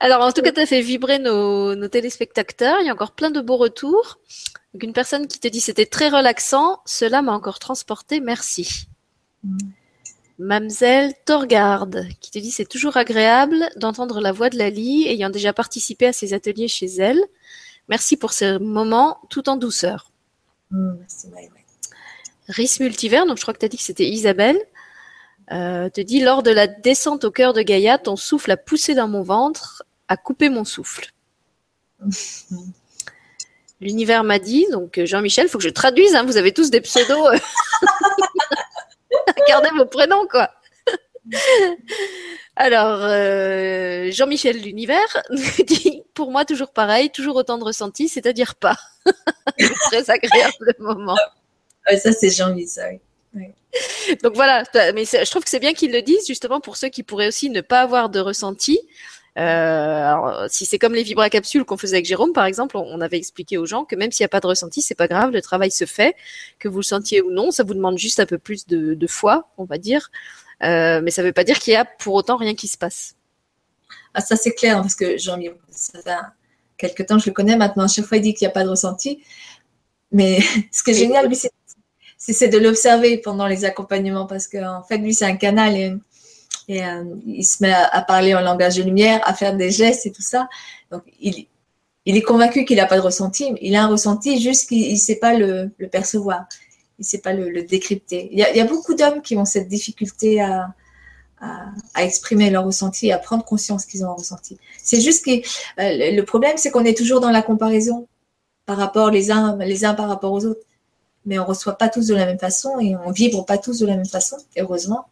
Alors, 0.00 0.22
en 0.22 0.32
tout 0.32 0.42
cas, 0.42 0.52
tu 0.52 0.60
as 0.60 0.66
fait 0.66 0.80
vibrer 0.80 1.18
nos, 1.18 1.88
téléspectateurs. 1.88 2.80
Il 2.80 2.86
y 2.86 2.90
a 2.90 2.92
encore 2.92 3.12
plein 3.12 3.30
de 3.30 3.40
beaux 3.40 3.56
retours. 3.56 4.18
une 4.80 4.92
personne 4.92 5.28
qui 5.28 5.38
te 5.38 5.48
dit 5.48 5.60
c'était 5.60 5.86
très 5.86 6.08
relaxant. 6.08 6.80
Cela 6.86 7.22
m'a 7.22 7.32
encore 7.32 7.58
transporté. 7.58 8.20
Merci. 8.20 8.86
Mm. 9.44 9.58
Mamselle 10.38 11.12
Torgarde 11.24 12.06
qui 12.20 12.30
te 12.30 12.38
dit 12.38 12.50
c'est 12.50 12.68
toujours 12.68 12.96
agréable 12.96 13.68
d'entendre 13.76 14.20
la 14.20 14.32
voix 14.32 14.50
de 14.50 14.58
Lali 14.58 15.06
ayant 15.08 15.30
déjà 15.30 15.52
participé 15.52 16.06
à 16.06 16.12
ses 16.12 16.34
ateliers 16.34 16.68
chez 16.68 16.86
elle. 16.86 17.20
Merci 17.88 18.16
pour 18.16 18.32
ces 18.32 18.58
moments 18.58 19.20
tout 19.30 19.48
en 19.48 19.56
douceur. 19.56 20.10
Mm, 20.70 20.94
merci, 20.98 21.28
Riss 22.48 22.80
Multivers, 22.80 23.26
donc 23.26 23.36
je 23.36 23.42
crois 23.42 23.54
que 23.54 23.60
tu 23.60 23.66
as 23.66 23.68
dit 23.68 23.76
que 23.76 23.82
c'était 23.82 24.08
Isabelle. 24.08 24.58
Euh, 25.50 25.88
te 25.90 26.00
dit 26.00 26.20
lors 26.20 26.42
de 26.42 26.50
la 26.50 26.66
descente 26.66 27.24
au 27.24 27.30
cœur 27.30 27.52
de 27.52 27.62
Gaïa, 27.62 27.98
ton 27.98 28.16
souffle 28.16 28.50
a 28.50 28.56
poussé 28.56 28.94
dans 28.94 29.08
mon 29.08 29.22
ventre, 29.22 29.84
a 30.08 30.16
coupé 30.16 30.48
mon 30.48 30.64
souffle. 30.64 31.12
L'univers 33.80 34.22
m'a 34.22 34.38
dit, 34.38 34.66
donc 34.70 34.98
euh, 34.98 35.06
Jean-Michel, 35.06 35.48
faut 35.48 35.58
que 35.58 35.64
je 35.64 35.70
traduise, 35.70 36.14
hein, 36.14 36.24
vous 36.24 36.36
avez 36.36 36.52
tous 36.52 36.70
des 36.70 36.80
pseudos. 36.80 37.36
Euh. 39.12 39.32
Gardez 39.48 39.70
vos 39.76 39.86
prénoms, 39.86 40.26
quoi. 40.26 40.50
Alors, 42.56 43.00
Jean-Michel 44.10 44.60
l'univers 44.60 45.22
dit, 45.66 46.02
pour 46.14 46.30
moi, 46.30 46.44
toujours 46.44 46.72
pareil, 46.72 47.10
toujours 47.10 47.36
autant 47.36 47.58
de 47.58 47.64
ressenti, 47.64 48.08
c'est-à-dire 48.08 48.54
pas. 48.56 48.76
Très 49.90 50.10
agréable 50.10 50.54
le 50.60 50.74
moment. 50.78 51.16
ça, 51.86 52.12
c'est 52.12 52.30
Jean-Michel. 52.30 53.00
Donc 54.22 54.34
voilà, 54.34 54.64
mais 54.94 55.04
je 55.04 55.30
trouve 55.30 55.44
que 55.44 55.48
c'est 55.48 55.60
bien 55.60 55.72
qu'ils 55.72 55.92
le 55.92 56.02
disent 56.02 56.26
justement 56.26 56.60
pour 56.60 56.76
ceux 56.76 56.88
qui 56.88 57.02
pourraient 57.02 57.28
aussi 57.28 57.48
ne 57.48 57.62
pas 57.62 57.80
avoir 57.80 58.10
de 58.10 58.20
ressenti. 58.20 58.78
Euh, 59.38 59.40
alors, 59.40 60.44
si 60.48 60.66
c'est 60.66 60.78
comme 60.78 60.94
les 60.94 61.02
vibracapsules 61.02 61.64
qu'on 61.64 61.78
faisait 61.78 61.96
avec 61.96 62.06
Jérôme, 62.06 62.32
par 62.32 62.44
exemple, 62.44 62.76
on, 62.76 63.00
avait 63.00 63.16
expliqué 63.16 63.56
aux 63.56 63.64
gens 63.64 63.84
que 63.84 63.96
même 63.96 64.12
s'il 64.12 64.24
n'y 64.24 64.26
a 64.26 64.28
pas 64.28 64.40
de 64.40 64.46
ressenti, 64.46 64.82
c'est 64.82 64.94
pas 64.94 65.08
grave, 65.08 65.30
le 65.30 65.40
travail 65.40 65.70
se 65.70 65.86
fait, 65.86 66.14
que 66.58 66.68
vous 66.68 66.78
le 66.78 66.84
sentiez 66.84 67.22
ou 67.22 67.30
non, 67.30 67.50
ça 67.50 67.64
vous 67.64 67.74
demande 67.74 67.96
juste 67.96 68.20
un 68.20 68.26
peu 68.26 68.38
plus 68.38 68.66
de, 68.66 69.06
foi, 69.06 69.48
on 69.56 69.64
va 69.64 69.78
dire, 69.78 70.10
euh, 70.62 71.00
mais 71.02 71.10
ça 71.10 71.22
ne 71.22 71.28
veut 71.28 71.32
pas 71.32 71.44
dire 71.44 71.58
qu'il 71.58 71.72
y 71.72 71.76
a 71.76 71.84
pour 71.84 72.14
autant 72.14 72.36
rien 72.36 72.54
qui 72.54 72.68
se 72.68 72.76
passe. 72.76 73.16
Ah, 74.14 74.20
ça 74.20 74.36
c'est 74.36 74.52
clair, 74.52 74.76
parce 74.82 74.94
que 74.94 75.16
jean 75.16 75.40
ça 75.70 76.02
fait 76.02 76.10
quelques 76.76 77.06
temps, 77.06 77.18
je 77.18 77.26
le 77.26 77.32
connais 77.32 77.56
maintenant, 77.56 77.84
à 77.84 77.88
chaque 77.88 78.04
fois 78.04 78.18
il 78.18 78.22
dit 78.22 78.34
qu'il 78.34 78.46
n'y 78.46 78.50
a 78.50 78.54
pas 78.54 78.64
de 78.64 78.68
ressenti, 78.68 79.22
mais 80.10 80.40
ce 80.72 80.82
qui 80.82 80.90
est 80.90 80.94
génial, 80.94 81.26
lui, 81.26 81.36
c'est 81.36 81.50
c'est 82.24 82.48
de 82.48 82.58
l'observer 82.58 83.18
pendant 83.18 83.48
les 83.48 83.64
accompagnements 83.64 84.26
parce 84.26 84.46
qu'en 84.46 84.84
fait, 84.84 84.98
lui, 84.98 85.12
c'est 85.12 85.24
un 85.24 85.34
canal 85.34 85.76
et, 85.76 85.92
euh, 86.80 87.04
il 87.26 87.44
se 87.44 87.62
met 87.62 87.72
à, 87.72 88.02
parler 88.02 88.34
en 88.34 88.40
langage 88.40 88.76
de 88.76 88.82
lumière, 88.82 89.20
à 89.24 89.34
faire 89.34 89.56
des 89.56 89.70
gestes 89.70 90.06
et 90.06 90.12
tout 90.12 90.22
ça. 90.22 90.48
Donc, 90.90 91.02
il, 91.20 91.46
est 92.06 92.22
convaincu 92.22 92.64
qu'il 92.64 92.76
n'a 92.76 92.86
pas 92.86 92.96
de 92.96 93.02
ressenti. 93.02 93.52
Il 93.60 93.74
a 93.74 93.84
un 93.84 93.88
ressenti, 93.88 94.40
juste 94.40 94.68
qu'il 94.68 94.92
ne 94.92 94.98
sait 94.98 95.16
pas 95.16 95.34
le, 95.34 95.72
percevoir. 95.90 96.44
Il 96.98 97.02
ne 97.02 97.06
sait 97.06 97.18
pas 97.18 97.32
le, 97.32 97.62
décrypter. 97.62 98.28
Il 98.32 98.38
y, 98.38 98.60
a, 98.60 98.64
beaucoup 98.64 98.94
d'hommes 98.94 99.22
qui 99.22 99.36
ont 99.36 99.44
cette 99.44 99.68
difficulté 99.68 100.40
à, 100.40 100.74
exprimer 101.98 102.50
leur 102.50 102.64
ressenti, 102.64 103.10
à 103.10 103.18
prendre 103.18 103.44
conscience 103.44 103.84
qu'ils 103.84 104.04
ont 104.04 104.10
un 104.10 104.14
ressenti. 104.14 104.58
C'est 104.80 105.00
juste 105.00 105.24
que 105.24 105.32
euh, 105.32 106.14
le 106.14 106.22
problème, 106.22 106.56
c'est 106.56 106.70
qu'on 106.70 106.84
est 106.84 106.96
toujours 106.96 107.18
dans 107.18 107.30
la 107.32 107.42
comparaison 107.42 108.06
par 108.64 108.76
rapport 108.76 109.10
les 109.10 109.32
uns, 109.32 109.56
les 109.56 109.84
uns 109.84 109.94
par 109.94 110.08
rapport 110.08 110.32
aux 110.32 110.46
autres 110.46 110.64
mais 111.24 111.38
on 111.38 111.44
reçoit 111.44 111.78
pas 111.78 111.88
tous 111.88 112.06
de 112.06 112.14
la 112.14 112.26
même 112.26 112.38
façon 112.38 112.78
et 112.80 112.96
on 112.96 113.10
vibre 113.10 113.44
pas 113.44 113.58
tous 113.58 113.78
de 113.78 113.86
la 113.86 113.96
même 113.96 114.06
façon, 114.06 114.36
heureusement. 114.58 115.06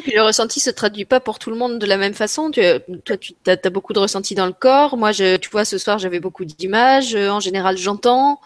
Puis 0.00 0.12
le 0.12 0.22
ressenti 0.22 0.60
se 0.60 0.70
traduit 0.70 1.04
pas 1.04 1.20
pour 1.20 1.38
tout 1.38 1.50
le 1.50 1.56
monde 1.56 1.78
de 1.78 1.86
la 1.86 1.96
même 1.96 2.14
façon. 2.14 2.50
Tu, 2.50 2.60
toi, 3.04 3.16
tu 3.16 3.34
as, 3.46 3.70
beaucoup 3.70 3.92
de 3.92 3.98
ressenti 3.98 4.34
dans 4.34 4.46
le 4.46 4.52
corps. 4.52 4.96
Moi, 4.96 5.12
je, 5.12 5.36
tu 5.36 5.50
vois, 5.50 5.64
ce 5.64 5.78
soir, 5.78 5.98
j'avais 5.98 6.20
beaucoup 6.20 6.44
d'images. 6.44 7.14
En 7.14 7.40
général, 7.40 7.76
j'entends. 7.76 8.40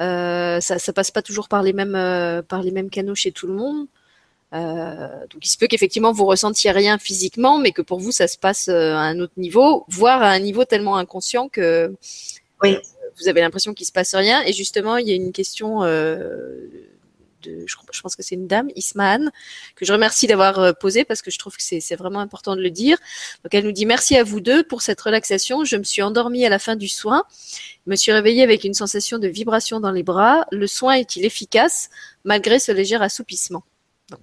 Euh, 0.00 0.60
ça, 0.60 0.78
ça 0.78 0.92
passe 0.92 1.10
pas 1.10 1.22
toujours 1.22 1.48
par 1.48 1.62
les 1.62 1.72
mêmes, 1.72 1.94
euh, 1.94 2.42
par 2.42 2.62
les 2.62 2.70
mêmes 2.70 2.90
canaux 2.90 3.14
chez 3.14 3.32
tout 3.32 3.46
le 3.46 3.54
monde. 3.54 3.86
Euh, 4.52 5.08
donc, 5.30 5.44
il 5.44 5.48
se 5.48 5.56
peut 5.56 5.68
qu'effectivement 5.68 6.12
vous 6.12 6.26
ressentiez 6.26 6.70
rien 6.72 6.98
physiquement, 6.98 7.58
mais 7.58 7.72
que 7.72 7.82
pour 7.82 8.00
vous, 8.00 8.10
ça 8.12 8.26
se 8.26 8.36
passe 8.36 8.68
euh, 8.68 8.94
à 8.94 9.00
un 9.00 9.20
autre 9.20 9.34
niveau, 9.36 9.84
voire 9.88 10.22
à 10.22 10.30
un 10.30 10.40
niveau 10.40 10.64
tellement 10.64 10.96
inconscient 10.96 11.48
que 11.48 11.94
oui 12.62 12.76
vous 13.18 13.28
avez 13.28 13.40
l'impression 13.40 13.74
qu'il 13.74 13.86
se 13.86 13.92
passe 13.92 14.14
rien. 14.14 14.42
Et 14.42 14.52
justement, 14.52 14.96
il 14.96 15.08
y 15.08 15.12
a 15.12 15.14
une 15.14 15.32
question 15.32 15.82
euh, 15.84 16.66
de, 17.42 17.64
je, 17.66 18.00
pense 18.02 18.16
que 18.16 18.22
c'est 18.22 18.34
une 18.34 18.46
dame, 18.46 18.68
Isman, 18.76 19.30
que 19.76 19.84
je 19.84 19.92
remercie 19.92 20.26
d'avoir 20.26 20.58
euh, 20.58 20.72
posée 20.72 21.04
parce 21.04 21.22
que 21.22 21.30
je 21.30 21.38
trouve 21.38 21.56
que 21.56 21.62
c'est 21.62 21.96
vraiment 21.96 22.20
important 22.20 22.56
de 22.56 22.60
le 22.60 22.70
dire. 22.70 22.98
Donc 23.44 23.54
elle 23.54 23.64
nous 23.64 23.72
dit 23.72 23.86
merci 23.86 24.16
à 24.16 24.24
vous 24.24 24.40
deux 24.40 24.62
pour 24.62 24.82
cette 24.82 25.00
relaxation. 25.00 25.64
Je 25.64 25.76
me 25.76 25.84
suis 25.84 26.02
endormie 26.02 26.44
à 26.46 26.48
la 26.48 26.58
fin 26.58 26.76
du 26.76 26.88
soin. 26.88 27.24
Je 27.86 27.90
me 27.90 27.96
suis 27.96 28.12
réveillée 28.12 28.42
avec 28.42 28.64
une 28.64 28.74
sensation 28.74 29.18
de 29.18 29.28
vibration 29.28 29.80
dans 29.80 29.92
les 29.92 30.02
bras. 30.02 30.46
Le 30.52 30.66
soin 30.66 30.94
est-il 30.94 31.24
efficace 31.24 31.90
malgré 32.24 32.58
ce 32.58 32.72
léger 32.72 32.96
assoupissement? 32.96 33.62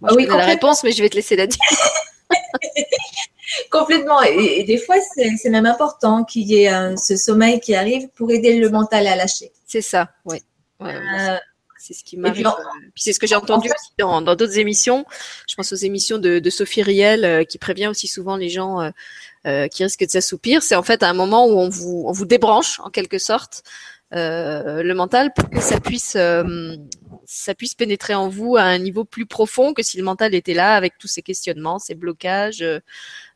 Moi, 0.01 0.11
je 0.11 0.15
oui, 0.15 0.25
la 0.25 0.45
réponse, 0.45 0.83
mais 0.83 0.91
je 0.91 1.01
vais 1.01 1.09
te 1.09 1.15
laisser 1.15 1.35
la 1.35 1.47
dire. 1.47 1.59
complètement. 3.71 4.21
Et, 4.21 4.63
des 4.63 4.77
fois, 4.77 4.95
c'est 5.15 5.49
même 5.49 5.65
important 5.65 6.23
qu'il 6.23 6.47
y 6.47 6.63
ait 6.63 6.97
ce 6.97 7.15
sommeil 7.15 7.59
qui 7.59 7.75
arrive 7.75 8.09
pour 8.09 8.31
aider 8.31 8.59
le 8.59 8.69
mental 8.69 9.07
à 9.07 9.15
lâcher. 9.15 9.51
C'est 9.65 9.81
ça, 9.81 10.09
oui. 10.25 10.41
Euh, 10.81 11.37
c'est 11.77 11.93
ce 11.93 12.03
qui 12.03 12.17
m'arrive. 12.17 12.47
Euh, 12.47 12.51
puis, 12.93 13.03
c'est 13.03 13.13
ce 13.13 13.19
que 13.19 13.27
j'ai 13.27 13.35
entendu 13.35 13.69
aussi 13.69 13.91
dans 13.99 14.21
d'autres 14.21 14.57
émissions. 14.57 15.05
Je 15.47 15.55
pense 15.55 15.71
aux 15.71 15.77
émissions 15.77 16.17
de, 16.17 16.49
Sophie 16.49 16.81
Riel 16.81 17.25
euh, 17.25 17.43
qui 17.43 17.57
prévient 17.57 17.87
aussi 17.87 18.07
souvent 18.07 18.37
les 18.37 18.49
gens 18.49 18.91
qui 19.71 19.83
risquent 19.83 20.05
de 20.05 20.11
s'assoupir. 20.11 20.61
C'est 20.61 20.75
en 20.75 20.83
fait 20.83 21.03
un 21.03 21.13
moment 21.13 21.47
où 21.47 21.57
on 21.57 21.69
vous, 21.69 22.03
on 22.05 22.11
vous 22.11 22.25
débranche 22.25 22.81
en 22.81 22.89
quelque 22.89 23.17
sorte 23.17 23.63
le 24.11 24.93
mental 24.93 25.31
pour 25.33 25.49
que 25.49 25.61
ça 25.61 25.79
puisse 25.79 26.17
ça 27.25 27.55
puisse 27.55 27.73
pénétrer 27.73 28.13
en 28.13 28.29
vous 28.29 28.55
à 28.55 28.63
un 28.63 28.77
niveau 28.77 29.03
plus 29.03 29.25
profond 29.25 29.73
que 29.73 29.83
si 29.83 29.97
le 29.97 30.03
mental 30.03 30.33
était 30.33 30.53
là 30.53 30.75
avec 30.75 30.97
tous 30.97 31.07
ces 31.07 31.21
questionnements, 31.21 31.79
ces 31.79 31.95
blocages. 31.95 32.63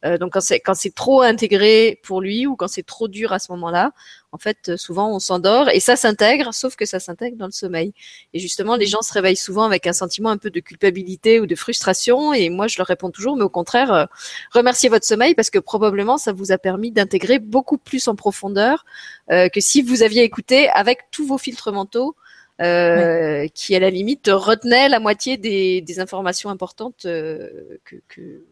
Euh, 0.06 0.11
euh, 0.11 0.18
donc 0.18 0.34
quand 0.34 0.41
c'est 0.41 0.60
quand 0.60 0.73
c'est 0.73 0.94
trop 0.94 1.22
intégré 1.22 1.99
pour 2.03 2.22
lui 2.22 2.48
ou 2.48 2.56
quand 2.56 2.68
c'est 2.68 2.84
trop 2.84 3.07
dur 3.07 3.34
à 3.34 3.40
ce 3.40 3.52
moment-là, 3.52 3.91
en 4.32 4.38
fait 4.38 4.76
souvent 4.76 5.14
on 5.14 5.19
s'endort 5.19 5.69
et 5.69 5.80
ça 5.80 5.95
s'intègre, 5.95 6.53
sauf 6.53 6.76
que 6.76 6.86
ça 6.86 6.99
s'intègre 6.99 7.38
dans 7.38 7.45
le 7.45 7.52
sommeil. 7.52 7.94
Et 8.34 8.40
justement 8.40 8.76
les 8.76 8.88
gens 8.88 9.02
se 9.02 9.14
réveillent 9.14 9.36
souvent 9.36 9.64
avec 9.64 9.88
un 9.88 9.94
sentiment 9.94 10.30
un 10.30 10.38
peu 10.38 10.49
de 10.49 10.60
culpabilité 10.60 11.40
ou 11.40 11.45
de 11.45 11.56
frustration 11.56 12.34
et 12.34 12.49
moi 12.49 12.68
je 12.68 12.78
leur 12.78 12.88
réponds 12.88 13.11
toujours 13.11 13.36
mais 13.36 13.44
au 13.44 13.49
contraire 13.49 13.94
euh, 13.94 14.06
remerciez 14.52 14.90
votre 14.90 15.06
sommeil 15.06 15.36
parce 15.36 15.49
que 15.49 15.60
probablement 15.60 16.18
ça 16.18 16.34
vous 16.34 16.52
a 16.52 16.57
permis 16.57 16.91
d'intégrer 16.91 17.40
beaucoup 17.40 17.78
plus 17.78 18.07
en 18.07 18.15
profondeur 18.15 18.86
que 19.30 19.61
si 19.61 19.82
vous 19.82 20.03
aviez 20.03 20.23
écouté 20.23 20.68
avec 20.69 21.10
tous 21.10 21.26
vos 21.26 21.38
filtres 21.38 21.72
mentaux 21.72 22.15
euh, 22.61 23.48
qui 23.56 23.76
à 23.76 23.80
la 23.80 23.90
limite 23.90 24.30
retenait 24.32 24.88
la 24.88 24.99
moitié 24.99 25.38
des, 25.38 25.99
informations 25.99 26.52
importantes 26.52 27.06
euh, 27.07 27.80
que, 27.86 27.95
que, 28.07 28.44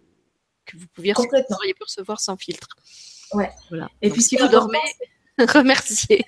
vous 0.78 0.88
pouviez 0.94 1.14
recevoir 1.14 2.20
sans 2.20 2.38
filtre. 2.38 2.68
Ouais. 3.34 3.52
Voilà. 3.70 3.90
Et 4.02 4.10
puis 4.10 4.22
si 4.22 4.36
vous 4.38 4.48
dormez, 4.48 4.78
remerciez. 5.38 6.26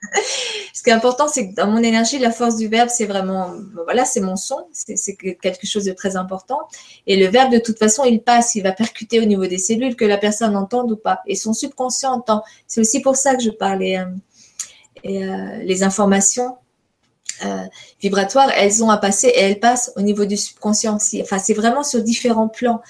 Ce 0.74 0.82
qui 0.82 0.90
est 0.90 0.92
important, 0.92 1.28
c'est 1.28 1.50
que 1.50 1.54
dans 1.54 1.66
mon 1.66 1.82
énergie, 1.82 2.18
la 2.18 2.30
force 2.30 2.56
du 2.56 2.68
verbe, 2.68 2.88
c'est 2.88 3.06
vraiment, 3.06 3.52
voilà, 3.84 4.04
c'est 4.04 4.20
mon 4.20 4.36
son, 4.36 4.68
c'est 4.72 5.16
quelque 5.16 5.66
chose 5.66 5.84
de 5.84 5.92
très 5.92 6.16
important. 6.16 6.60
Et 7.06 7.16
le 7.16 7.26
verbe, 7.26 7.52
de 7.52 7.58
toute 7.58 7.78
façon, 7.78 8.04
il 8.04 8.22
passe, 8.22 8.54
il 8.54 8.62
va 8.62 8.72
percuter 8.72 9.20
au 9.20 9.24
niveau 9.24 9.46
des 9.46 9.58
cellules, 9.58 9.96
que 9.96 10.04
la 10.04 10.18
personne 10.18 10.56
entende 10.56 10.92
ou 10.92 10.96
pas. 10.96 11.20
Et 11.26 11.34
son 11.34 11.52
subconscient 11.52 12.12
entend. 12.12 12.42
C'est 12.66 12.80
aussi 12.80 13.00
pour 13.00 13.16
ça 13.16 13.34
que 13.34 13.42
je 13.42 13.50
parlais. 13.50 13.98
et 15.04 15.24
euh, 15.24 15.56
les 15.62 15.82
informations, 15.82 16.56
euh, 17.44 17.64
vibratoires, 18.00 18.50
elles 18.56 18.82
ont 18.82 18.90
à 18.90 18.96
passer 18.96 19.28
et 19.28 19.40
elles 19.40 19.60
passent 19.60 19.92
au 19.96 20.00
niveau 20.00 20.24
du 20.24 20.36
subconscient 20.36 20.96
aussi. 20.96 21.22
Enfin, 21.22 21.38
c'est 21.38 21.54
vraiment 21.54 21.84
sur 21.84 22.02
différents 22.02 22.48
plans. 22.48 22.82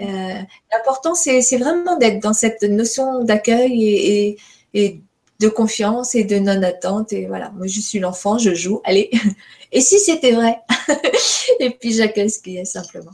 Euh, 0.00 0.40
L'important, 0.72 1.14
c'est 1.14 1.56
vraiment 1.56 1.96
d'être 1.96 2.20
dans 2.20 2.32
cette 2.32 2.62
notion 2.62 3.24
d'accueil 3.24 4.36
et, 4.74 5.00
de 5.40 5.48
confiance 5.48 6.14
et 6.14 6.24
de 6.24 6.38
non-attente. 6.38 7.12
Et 7.12 7.26
voilà, 7.26 7.50
moi, 7.50 7.66
je 7.66 7.80
suis 7.80 7.98
l'enfant, 7.98 8.38
je 8.38 8.54
joue. 8.54 8.80
Allez, 8.84 9.10
et 9.72 9.80
si 9.80 9.98
c'était 9.98 10.32
vrai? 10.32 10.58
Et 11.60 11.70
puis, 11.70 11.92
j'accueille 11.92 12.30
ce 12.30 12.40
qui 12.40 12.56
est 12.56 12.64
simplement. 12.64 13.12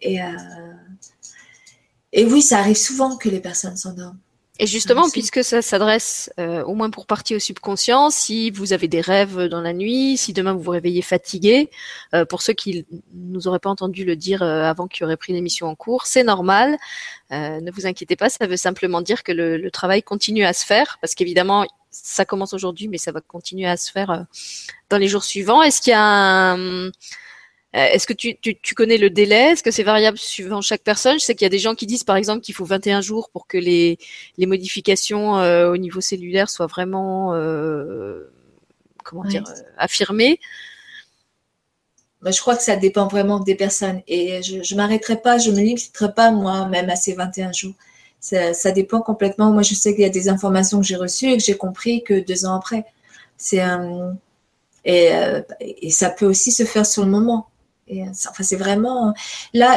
Et, 0.00 0.22
euh, 0.22 0.26
et 2.12 2.24
oui, 2.24 2.42
ça 2.42 2.58
arrive 2.58 2.76
souvent 2.76 3.16
que 3.16 3.28
les 3.28 3.40
personnes 3.40 3.76
s'endorment. 3.76 4.18
Et 4.62 4.66
justement, 4.68 5.10
puisque 5.10 5.42
ça 5.42 5.60
s'adresse 5.60 6.32
euh, 6.38 6.62
au 6.62 6.76
moins 6.76 6.88
pour 6.88 7.06
partie 7.06 7.34
au 7.34 7.40
subconscient, 7.40 8.10
si 8.10 8.52
vous 8.52 8.72
avez 8.72 8.86
des 8.86 9.00
rêves 9.00 9.46
dans 9.46 9.60
la 9.60 9.72
nuit, 9.72 10.16
si 10.16 10.32
demain 10.32 10.52
vous 10.52 10.60
vous 10.60 10.70
réveillez 10.70 11.02
fatigué, 11.02 11.68
euh, 12.14 12.24
pour 12.24 12.42
ceux 12.42 12.52
qui 12.52 12.86
nous 13.12 13.48
auraient 13.48 13.58
pas 13.58 13.70
entendu 13.70 14.04
le 14.04 14.14
dire 14.14 14.40
euh, 14.44 14.62
avant 14.62 14.86
qu'ils 14.86 15.02
auraient 15.02 15.16
pris 15.16 15.32
l'émission 15.32 15.66
en 15.66 15.74
cours, 15.74 16.06
c'est 16.06 16.22
normal. 16.22 16.78
ne 17.32 17.72
vous 17.72 17.86
inquiétez 17.86 18.14
pas, 18.14 18.28
ça 18.28 18.46
veut 18.46 18.56
simplement 18.56 19.00
dire 19.00 19.24
que 19.24 19.32
le, 19.32 19.56
le 19.56 19.70
travail 19.72 20.00
continue 20.04 20.44
à 20.44 20.52
se 20.52 20.64
faire, 20.64 20.98
parce 21.00 21.16
qu'évidemment, 21.16 21.66
ça 21.90 22.24
commence 22.24 22.54
aujourd'hui, 22.54 22.86
mais 22.86 22.98
ça 22.98 23.10
va 23.10 23.20
continuer 23.20 23.66
à 23.66 23.76
se 23.76 23.90
faire 23.90 24.26
dans 24.90 24.98
les 24.98 25.08
jours 25.08 25.24
suivants. 25.24 25.62
Est-ce 25.62 25.80
qu'il 25.80 25.90
y 25.90 25.94
a 25.94 26.02
un 26.02 26.58
euh, 26.58 26.90
est-ce 27.72 28.06
que 28.06 28.12
tu, 28.12 28.36
tu, 28.36 28.74
connais 28.74 28.98
le 28.98 29.08
délai? 29.08 29.52
Est-ce 29.52 29.62
que 29.62 29.70
c'est 29.70 29.82
variable 29.82 30.18
suivant 30.18 30.60
chaque 30.60 30.82
personne? 30.82 31.18
Je 31.18 31.24
sais 31.24 31.34
qu'il 31.34 31.46
y 31.46 31.46
a 31.46 31.50
des 31.50 31.58
gens 31.58 31.74
qui 31.74 31.86
disent 31.86 32.04
par 32.04 32.16
exemple 32.16 32.42
qu'il 32.42 32.54
faut 32.54 32.66
21 32.66 33.00
jours 33.00 33.30
pour 33.30 33.46
que 33.46 33.56
les, 33.56 33.98
les 34.36 34.44
modifications 34.46 35.38
euh, 35.38 35.72
au 35.72 35.78
niveau 35.78 36.02
cellulaire 36.02 36.50
soient 36.50 36.66
vraiment 36.66 37.34
euh, 37.34 38.30
comment 39.04 39.24
dire 39.24 39.44
affirmées. 39.78 40.38
Bah, 42.20 42.30
je 42.30 42.40
crois 42.42 42.56
que 42.56 42.62
ça 42.62 42.76
dépend 42.76 43.08
vraiment 43.08 43.40
des 43.40 43.54
personnes 43.54 44.02
et 44.06 44.42
je 44.42 44.58
ne 44.58 44.76
m'arrêterai 44.76 45.16
pas, 45.22 45.38
je 45.38 45.50
me 45.50 45.56
limiterai 45.56 46.12
pas 46.12 46.30
moi 46.30 46.68
même 46.68 46.90
à 46.90 46.96
ces 46.96 47.14
21 47.14 47.52
jours. 47.52 47.74
Ça, 48.20 48.52
ça 48.52 48.70
dépend 48.70 49.00
complètement. 49.00 49.50
Moi, 49.50 49.62
je 49.62 49.74
sais 49.74 49.94
qu'il 49.94 50.02
y 50.02 50.06
a 50.06 50.10
des 50.10 50.28
informations 50.28 50.78
que 50.78 50.86
j'ai 50.86 50.96
reçues 50.96 51.30
et 51.30 51.38
que 51.38 51.42
j'ai 51.42 51.56
compris 51.56 52.04
que 52.04 52.20
deux 52.20 52.44
ans 52.44 52.54
après. 52.54 52.84
C'est 53.38 53.60
un 53.60 54.16
et, 54.84 55.10
et 55.60 55.90
ça 55.90 56.10
peut 56.10 56.26
aussi 56.26 56.52
se 56.52 56.64
faire 56.64 56.84
sur 56.84 57.04
le 57.04 57.10
moment. 57.10 57.48
Et, 57.88 58.02
enfin, 58.02 58.42
c'est 58.42 58.56
vraiment 58.56 59.12
là, 59.52 59.76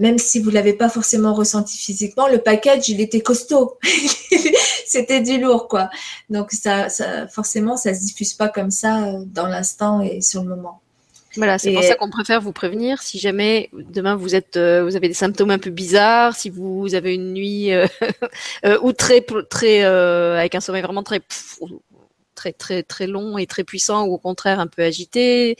même 0.00 0.18
si 0.18 0.40
vous 0.40 0.50
l'avez 0.50 0.72
pas 0.72 0.88
forcément 0.88 1.34
ressenti 1.34 1.76
physiquement, 1.76 2.26
le 2.26 2.38
package 2.38 2.88
il 2.88 3.00
était 3.00 3.20
costaud. 3.20 3.78
C'était 4.86 5.20
du 5.20 5.38
lourd 5.38 5.68
quoi. 5.68 5.90
Donc 6.30 6.52
ça, 6.52 6.88
ça, 6.88 7.28
forcément, 7.28 7.76
ça 7.76 7.94
se 7.94 8.00
diffuse 8.00 8.34
pas 8.34 8.48
comme 8.48 8.70
ça 8.70 9.04
euh, 9.04 9.24
dans 9.26 9.46
l'instant 9.46 10.00
et 10.00 10.20
sur 10.20 10.42
le 10.42 10.48
moment. 10.48 10.80
Voilà, 11.36 11.58
c'est 11.58 11.72
pour 11.72 11.84
ça 11.84 11.94
qu'on 11.94 12.10
préfère 12.10 12.40
vous 12.40 12.50
prévenir. 12.50 13.02
Si 13.02 13.20
jamais 13.20 13.70
demain 13.72 14.16
vous 14.16 14.34
êtes, 14.34 14.56
euh, 14.56 14.82
vous 14.82 14.96
avez 14.96 15.06
des 15.06 15.14
symptômes 15.14 15.52
un 15.52 15.60
peu 15.60 15.70
bizarres, 15.70 16.34
si 16.34 16.50
vous 16.50 16.92
avez 16.96 17.14
une 17.14 17.34
nuit 17.34 17.72
euh, 17.72 17.86
ou 18.82 18.92
très, 18.92 19.24
très 19.48 19.84
avec 19.84 20.56
un 20.56 20.60
sommeil 20.60 20.82
vraiment 20.82 21.04
très 21.04 21.20
très 22.40 22.52
très 22.54 22.82
très 22.82 23.06
long 23.06 23.36
et 23.36 23.46
très 23.46 23.64
puissant 23.64 24.06
ou 24.06 24.14
au 24.14 24.18
contraire 24.18 24.60
un 24.60 24.66
peu 24.66 24.82
agité. 24.82 25.56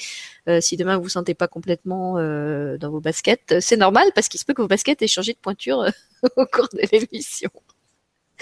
Euh, 0.48 0.60
si 0.62 0.78
demain 0.78 0.96
vous 0.96 1.04
vous 1.04 1.08
sentez 1.10 1.34
pas 1.34 1.46
complètement 1.46 2.16
euh, 2.16 2.78
dans 2.78 2.90
vos 2.90 3.00
baskets, 3.00 3.60
c'est 3.60 3.76
normal 3.76 4.10
parce 4.14 4.28
qu'il 4.28 4.40
se 4.40 4.46
peut 4.46 4.54
que 4.54 4.62
vos 4.62 4.68
baskets 4.68 5.02
aient 5.02 5.06
changé 5.08 5.34
de 5.34 5.38
pointure 5.38 5.82
euh, 5.82 5.90
au 6.36 6.46
cours 6.46 6.68
de 6.72 6.80
l'émission. 6.90 7.50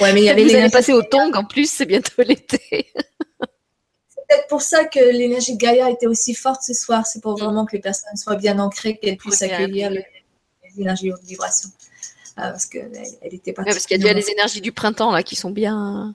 Ouais, 0.00 0.12
mais 0.12 0.20
il 0.20 0.24
y 0.26 0.28
avait 0.28 0.44
vous 0.44 0.54
allez 0.54 0.70
passer 0.70 0.92
au 0.92 1.02
tongs 1.02 1.32
en 1.34 1.44
plus, 1.44 1.68
c'est 1.68 1.86
bientôt 1.86 2.22
l'été. 2.22 2.60
c'est 2.70 4.22
peut-être 4.28 4.46
pour 4.48 4.62
ça 4.62 4.84
que 4.84 5.00
l'énergie 5.00 5.54
de 5.54 5.58
Gaïa 5.58 5.90
était 5.90 6.06
aussi 6.06 6.34
forte 6.34 6.62
ce 6.62 6.74
soir. 6.74 7.04
C'est 7.06 7.20
pour 7.20 7.32
mm. 7.32 7.42
vraiment 7.42 7.66
que 7.66 7.74
les 7.74 7.82
personnes 7.82 8.16
soient 8.16 8.36
bien 8.36 8.60
ancrées, 8.60 8.98
qu'elles 8.98 9.16
puissent 9.16 9.42
accueillir 9.42 9.90
les, 9.90 10.06
énergies 10.78 11.10
de 11.10 11.26
vibration. 11.26 11.70
Parce 12.36 12.66
qu'elle 12.66 12.92
elle 13.20 13.34
était 13.34 13.52
pas. 13.52 13.64
parce 13.64 13.84
qu'il 13.84 13.96
y 13.96 14.00
a 14.00 14.02
déjà 14.04 14.14
les 14.14 14.30
énergies 14.30 14.60
du 14.60 14.70
printemps 14.70 15.10
là 15.10 15.24
qui 15.24 15.34
sont 15.34 15.50
bien 15.50 16.14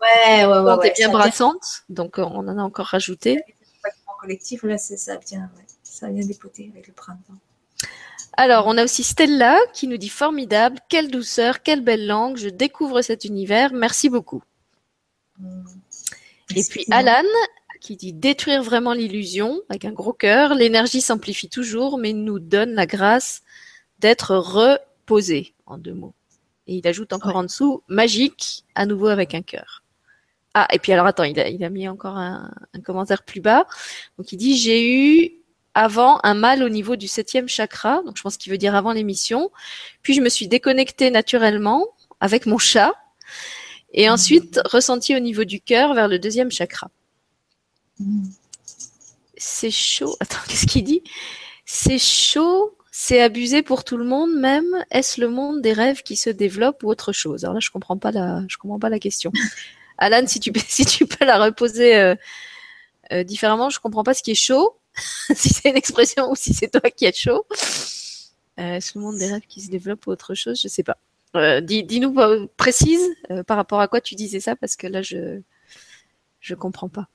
Ouais, 0.00 0.44
ouais, 0.44 0.58
ouais. 0.58 0.74
ouais, 0.74 0.92
bien 0.96 1.08
brassante, 1.08 1.82
donc 1.88 2.18
euh, 2.18 2.22
on 2.22 2.46
en 2.46 2.58
a 2.58 2.62
encore 2.62 2.86
rajouté. 2.86 3.42
collectif, 4.20 4.62
là, 4.62 4.78
ça 4.78 5.16
vient, 5.16 5.50
ça 5.82 6.08
vient 6.08 6.24
dépoter 6.24 6.70
avec 6.72 6.86
le 6.86 6.92
printemps. 6.92 7.38
Alors, 8.36 8.66
on 8.66 8.78
a 8.78 8.84
aussi 8.84 9.02
Stella 9.02 9.58
qui 9.72 9.88
nous 9.88 9.96
dit 9.96 10.08
formidable, 10.08 10.78
quelle 10.88 11.10
douceur, 11.10 11.62
quelle 11.62 11.80
belle 11.80 12.06
langue, 12.06 12.36
je 12.36 12.48
découvre 12.48 13.02
cet 13.02 13.24
univers, 13.24 13.72
merci 13.72 14.08
beaucoup. 14.08 14.42
Mmh. 15.38 15.64
Et 16.56 16.64
puis 16.64 16.86
Alan 16.90 17.24
qui 17.80 17.96
dit 17.96 18.12
détruire 18.12 18.62
vraiment 18.62 18.92
l'illusion 18.92 19.60
avec 19.68 19.84
un 19.84 19.92
gros 19.92 20.12
cœur, 20.12 20.54
l'énergie 20.54 21.00
s'amplifie 21.00 21.48
toujours, 21.48 21.98
mais 21.98 22.12
nous 22.12 22.38
donne 22.38 22.74
la 22.74 22.86
grâce 22.86 23.42
d'être 23.98 24.36
reposé 24.36 25.54
en 25.66 25.78
deux 25.78 25.94
mots. 25.94 26.14
Et 26.66 26.76
il 26.76 26.86
ajoute 26.86 27.12
encore 27.12 27.36
en 27.36 27.44
dessous 27.44 27.82
magique, 27.88 28.64
à 28.74 28.84
nouveau 28.86 29.08
avec 29.08 29.34
un 29.34 29.42
cœur. 29.42 29.82
Ah, 30.60 30.66
et 30.72 30.80
puis 30.80 30.92
alors 30.92 31.06
attends, 31.06 31.22
il 31.22 31.38
a, 31.38 31.48
il 31.48 31.62
a 31.62 31.70
mis 31.70 31.86
encore 31.86 32.16
un, 32.16 32.50
commentaire 32.84 33.22
plus 33.22 33.40
bas. 33.40 33.64
Donc 34.18 34.32
il 34.32 34.36
dit 34.36 34.58
j'ai 34.58 34.92
eu 34.92 35.32
avant 35.72 36.18
un 36.24 36.34
mal 36.34 36.64
au 36.64 36.68
niveau 36.68 36.96
du 36.96 37.06
septième 37.06 37.48
chakra, 37.48 38.02
donc 38.04 38.16
je 38.16 38.22
pense 38.22 38.36
qu'il 38.36 38.50
veut 38.50 38.58
dire 38.58 38.74
avant 38.74 38.90
l'émission. 38.90 39.52
Puis 40.02 40.14
je 40.14 40.20
me 40.20 40.28
suis 40.28 40.48
déconnectée 40.48 41.12
naturellement 41.12 41.86
avec 42.18 42.44
mon 42.46 42.58
chat, 42.58 42.92
et 43.92 44.08
mmh. 44.08 44.12
ensuite 44.12 44.60
ressenti 44.64 45.14
au 45.14 45.20
niveau 45.20 45.44
du 45.44 45.60
cœur 45.60 45.94
vers 45.94 46.08
le 46.08 46.18
deuxième 46.18 46.50
chakra. 46.50 46.90
Mmh. 48.00 48.30
C'est 49.36 49.70
chaud. 49.70 50.16
Attends, 50.20 50.38
qu'est-ce 50.48 50.66
qu'il 50.66 50.82
dit? 50.82 51.04
C'est 51.66 52.00
chaud. 52.00 52.74
C'est 52.90 53.22
abusé 53.22 53.62
pour 53.62 53.84
tout 53.84 53.96
le 53.96 54.04
monde, 54.04 54.34
même? 54.34 54.84
Est-ce 54.90 55.20
le 55.20 55.28
monde 55.28 55.62
des 55.62 55.72
rêves 55.72 56.02
qui 56.02 56.16
se 56.16 56.30
développe 56.30 56.82
ou 56.82 56.88
autre 56.88 57.12
chose? 57.12 57.44
Alors 57.44 57.54
là, 57.54 57.60
je 57.60 57.70
comprends 57.70 57.96
pas 57.96 58.10
la, 58.10 58.42
je 58.48 58.56
comprends 58.56 58.80
pas 58.80 58.88
la 58.88 58.98
question. 58.98 59.30
Alan, 59.98 60.24
si 60.26 60.40
tu, 60.40 60.52
peux 61.06 61.24
la 61.24 61.44
reposer 61.44 61.96
euh, 61.96 62.14
euh, 63.12 63.24
différemment, 63.24 63.70
je 63.70 63.80
comprends 63.80 64.04
pas 64.04 64.14
ce 64.14 64.22
qui 64.22 64.30
est 64.30 64.34
chaud, 64.34 64.78
si 65.34 65.48
c'est 65.50 65.68
une 65.68 65.76
expression 65.76 66.30
ou 66.30 66.36
si 66.36 66.54
c'est 66.54 66.68
toi 66.68 66.90
qui 66.90 67.04
es 67.04 67.12
chaud. 67.12 67.44
Euh, 68.58 68.80
ce 68.80 68.98
monde 68.98 69.18
des 69.18 69.26
rêves 69.26 69.46
qui 69.48 69.60
se 69.60 69.70
développe 69.70 70.06
ou 70.06 70.10
autre 70.10 70.34
chose, 70.34 70.60
je 70.62 70.68
sais 70.68 70.82
pas. 70.82 70.98
Dis, 71.60 71.84
dis-nous 71.84 72.14
précise 72.56 73.06
par 73.46 73.58
rapport 73.58 73.80
à 73.80 73.86
quoi 73.86 74.00
tu 74.00 74.14
disais 74.14 74.40
ça, 74.40 74.56
parce 74.56 74.76
que 74.76 74.86
là, 74.86 75.02
je 75.02 75.42
je 76.40 76.54
comprends 76.54 76.88
pas. 76.88 77.08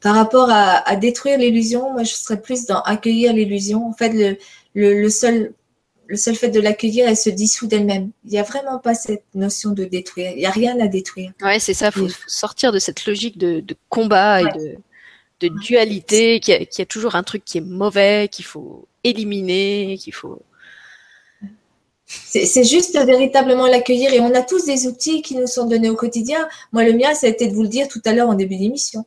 par 0.00 0.14
rapport 0.14 0.48
à, 0.50 0.94
détruire 0.96 1.38
l'illusion, 1.38 1.92
moi 1.92 2.04
je 2.04 2.12
serais 2.12 2.40
plus 2.40 2.66
dans 2.66 2.80
accueillir 2.82 3.32
l'illusion. 3.32 3.86
En 3.88 3.92
fait, 3.92 4.10
le, 4.10 4.36
le, 4.74 5.10
seul, 5.10 5.52
le 6.08 6.16
seul 6.16 6.34
fait 6.34 6.48
de 6.48 6.58
l'accueillir, 6.58 7.06
elle 7.06 7.16
se 7.16 7.28
dissout 7.28 7.66
d'elle-même. 7.66 8.10
Il 8.24 8.30
n'y 8.30 8.38
a 8.38 8.42
vraiment 8.42 8.78
pas 8.78 8.94
cette 8.94 9.24
notion 9.34 9.72
de 9.72 9.84
détruire. 9.84 10.32
Il 10.32 10.38
n'y 10.38 10.46
a 10.46 10.50
rien 10.50 10.80
à 10.80 10.88
détruire. 10.88 11.32
Ouais, 11.42 11.58
c'est 11.58 11.74
ça. 11.74 11.88
Il 11.88 11.92
faut, 11.92 12.08
sortir 12.26 12.72
de 12.72 12.78
cette 12.78 13.04
logique 13.04 13.36
de, 13.36 13.62
combat 13.90 14.40
et 14.40 14.44
de, 14.44 14.76
de 15.40 15.60
dualité, 15.60 16.40
qu'il 16.40 16.66
y, 16.78 16.82
a 16.82 16.86
toujours 16.86 17.14
un 17.14 17.22
truc 17.22 17.44
qui 17.44 17.58
est 17.58 17.62
mauvais, 17.62 18.28
qu'il 18.32 18.46
faut 18.46 18.88
éliminer, 19.04 19.98
qu'il 20.00 20.14
faut. 20.14 20.40
C'est 22.06 22.64
juste 22.64 22.98
véritablement 23.04 23.66
l'accueillir 23.66 24.14
et 24.14 24.20
on 24.20 24.34
a 24.34 24.40
tous 24.40 24.64
des 24.64 24.86
outils 24.86 25.20
qui 25.20 25.36
nous 25.36 25.46
sont 25.46 25.66
donnés 25.66 25.90
au 25.90 25.94
quotidien. 25.94 26.48
Moi, 26.72 26.84
le 26.84 26.94
mien, 26.94 27.12
ça 27.12 27.26
a 27.26 27.30
été 27.30 27.48
de 27.48 27.54
vous 27.54 27.64
le 27.64 27.68
dire 27.68 27.86
tout 27.86 28.00
à 28.06 28.14
l'heure 28.14 28.30
en 28.30 28.34
début 28.34 28.56
d'émission 28.56 29.04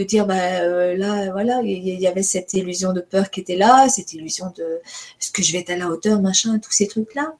de 0.00 0.04
dire 0.06 0.26
bah 0.26 0.62
euh, 0.62 0.96
là 0.96 1.30
voilà 1.30 1.60
il 1.62 2.00
y, 2.00 2.06
avait 2.06 2.22
cette 2.22 2.54
illusion 2.54 2.94
de 2.94 3.00
peur 3.02 3.30
qui 3.30 3.40
était 3.40 3.56
là 3.56 3.88
cette 3.88 4.14
illusion 4.14 4.46
de 4.56 4.80
est-ce 5.20 5.30
que 5.30 5.42
je 5.42 5.52
vais 5.52 5.58
être 5.58 5.70
à 5.70 5.76
la 5.76 5.88
hauteur 5.88 6.20
machin 6.22 6.58
tous 6.58 6.72
ces 6.72 6.88
trucs 6.88 7.14
là 7.14 7.34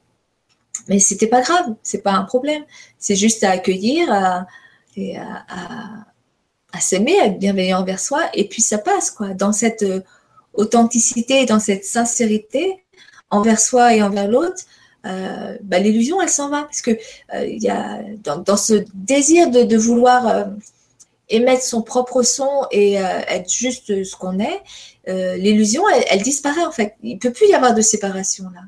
mais 0.87 0.99
c'était 0.99 1.27
pas 1.27 1.41
grave 1.41 1.75
c'est 1.83 2.01
pas 2.01 2.13
un 2.13 2.23
problème. 2.23 2.63
C'est 2.99 3.15
juste 3.15 3.43
à 3.43 3.51
accueillir 3.51 4.11
à, 4.11 4.47
et 4.95 5.17
à, 5.17 6.79
s'aimer 6.79 7.19
à 7.19 7.25
être 7.25 7.39
bienveillant 7.39 7.79
envers 7.81 7.99
soi 7.99 8.21
et 8.33 8.47
puis 8.47 8.61
ça 8.61 8.77
passe 8.77 9.11
quoi. 9.11 9.33
Dans 9.33 9.51
cette 9.51 9.83
euh, 9.83 10.01
authenticité 10.53 11.45
dans 11.45 11.59
cette 11.59 11.85
sincérité 11.85 12.83
envers 13.29 13.59
soi 13.59 13.95
et 13.95 14.01
envers 14.03 14.27
l'autre 14.27 14.63
euh, 15.05 15.57
bah, 15.63 15.79
l'illusion 15.79 16.21
elle 16.21 16.29
s'en 16.29 16.49
va. 16.49 16.63
Parce 16.63 16.81
que 16.81 16.91
il 17.33 17.61
y 17.61 17.69
a 17.69 18.01
dans, 18.23 18.57
ce 18.57 18.85
désir 18.93 19.49
de, 19.49 19.63
de 19.63 19.77
vouloir 19.77 20.47
émettre 21.31 21.63
son 21.63 21.81
propre 21.81 22.21
son 22.21 22.65
et 22.71 22.99
euh, 22.99 23.21
être 23.27 23.49
juste 23.49 24.03
ce 24.03 24.15
qu'on 24.15 24.39
est, 24.39 24.61
euh, 25.07 25.35
l'illusion, 25.37 25.83
elle, 26.09 26.21
disparaît 26.21 26.65
en 26.65 26.71
fait. 26.71 26.95
Il 27.01 27.15
ne 27.15 27.19
peut 27.19 27.31
plus 27.31 27.47
y 27.47 27.53
avoir 27.53 27.73
de 27.73 27.81
séparation 27.81 28.45
là. 28.53 28.61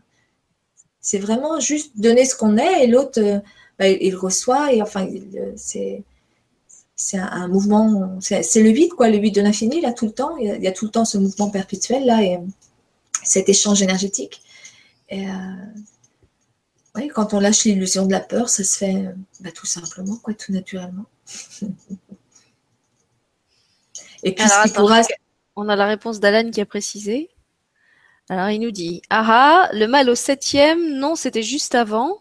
C'est 1.01 1.19
vraiment 1.19 1.59
juste 1.59 1.91
donner 1.95 2.25
ce 2.25 2.35
qu'on 2.35 2.57
est 2.57 2.83
et 2.83 2.87
l'autre, 2.87 3.21
euh, 3.21 3.39
bah, 3.77 3.89
il 3.89 4.15
reçoit 4.15 4.73
et 4.73 4.81
enfin, 4.81 5.07
c'est 5.55 6.03
c'est 6.95 7.17
un, 7.17 7.47
mouvement, 7.49 8.17
c'est 8.21 8.61
le 8.61 8.69
vide 8.69 8.93
quoi, 8.93 9.09
le 9.09 9.17
vide 9.17 9.35
de 9.35 9.41
l'infini 9.41 9.81
là 9.81 9.91
tout 9.91 10.05
le 10.05 10.13
temps. 10.13 10.37
Il 10.37 10.63
y, 10.63 10.67
a, 10.67 10.71
tout 10.71 10.85
le 10.85 10.91
temps 10.91 11.05
ce 11.05 11.17
mouvement 11.17 11.49
perpétuel 11.49 12.05
là 12.05 12.23
et 12.23 12.39
cet 13.23 13.49
échange 13.49 13.81
énergétique. 13.81 14.41
Et 15.09 15.25
quand 17.13 17.33
on 17.33 17.39
lâche 17.39 17.65
l'illusion 17.65 18.05
de 18.05 18.11
la 18.11 18.19
peur, 18.21 18.47
ça 18.47 18.63
se 18.63 18.77
fait 18.77 19.05
bah, 19.41 19.51
tout 19.51 19.65
simplement 19.65 20.15
quoi, 20.17 20.33
tout 20.33 20.53
naturellement. 20.53 21.05
Et 24.23 24.33
puis, 24.33 24.45
On 25.55 25.69
a 25.69 25.75
la 25.75 25.85
réponse 25.85 26.19
d'Alan 26.19 26.49
qui 26.51 26.61
a 26.61 26.65
précisé. 26.65 27.29
Alors, 28.29 28.49
il 28.49 28.59
nous 28.59 28.71
dit 28.71 29.01
Ah 29.09 29.25
ah, 29.27 29.69
le 29.73 29.85
mal 29.87 30.09
au 30.09 30.15
septième, 30.15 30.97
non, 30.97 31.15
c'était 31.15 31.43
juste 31.43 31.75
avant. 31.75 32.19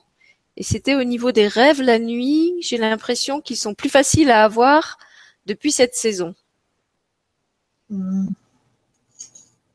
Et 0.56 0.62
c'était 0.62 0.94
au 0.94 1.04
niveau 1.04 1.32
des 1.32 1.48
rêves 1.48 1.80
la 1.80 1.98
nuit. 1.98 2.54
J'ai 2.60 2.76
l'impression 2.76 3.40
qu'ils 3.40 3.56
sont 3.56 3.74
plus 3.74 3.88
faciles 3.88 4.30
à 4.30 4.44
avoir 4.44 4.98
depuis 5.46 5.72
cette 5.72 5.94
saison. 5.94 6.34
Hmm. 7.88 8.28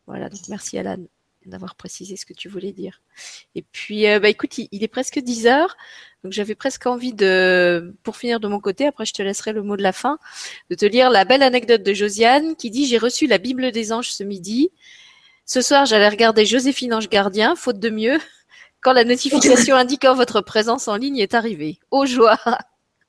Voilà, 0.05 0.29
donc 0.29 0.41
merci 0.47 0.77
Alan 0.77 0.97
d'avoir 1.47 1.75
précisé 1.75 2.15
ce 2.15 2.25
que 2.25 2.33
tu 2.33 2.49
voulais 2.49 2.71
dire. 2.71 3.01
Et 3.55 3.61
puis, 3.61 4.07
euh, 4.07 4.19
bah 4.19 4.29
écoute, 4.29 4.57
il, 4.57 4.83
est 4.83 4.87
presque 4.87 5.19
10 5.19 5.47
heures, 5.47 5.77
donc 6.23 6.33
j'avais 6.33 6.55
presque 6.55 6.85
envie 6.85 7.13
de, 7.13 7.93
pour 8.03 8.17
finir 8.17 8.39
de 8.39 8.47
mon 8.47 8.59
côté, 8.59 8.87
après 8.87 9.05
je 9.05 9.13
te 9.13 9.21
laisserai 9.21 9.53
le 9.53 9.61
mot 9.61 9.77
de 9.77 9.83
la 9.83 9.93
fin, 9.93 10.17
de 10.69 10.75
te 10.75 10.85
lire 10.85 11.09
la 11.09 11.25
belle 11.25 11.43
anecdote 11.43 11.83
de 11.83 11.93
Josiane 11.93 12.55
qui 12.55 12.71
dit 12.71 12.87
j'ai 12.87 12.97
reçu 12.97 13.27
la 13.27 13.37
Bible 13.37 13.71
des 13.71 13.93
anges 13.93 14.11
ce 14.11 14.23
midi. 14.23 14.71
Ce 15.45 15.61
soir, 15.61 15.85
j'allais 15.85 16.09
regarder 16.09 16.45
Joséphine 16.45 16.93
Ange 16.93 17.07
Gardien, 17.07 17.55
faute 17.55 17.79
de 17.79 17.89
mieux, 17.89 18.19
quand 18.81 18.91
la 18.93 19.05
notification 19.05 19.75
indiquant 19.77 20.15
votre 20.15 20.41
présence 20.41 20.87
en 20.87 20.97
ligne 20.97 21.19
est 21.19 21.35
arrivée. 21.35 21.79
Aux 21.91 22.05
joie 22.05 22.39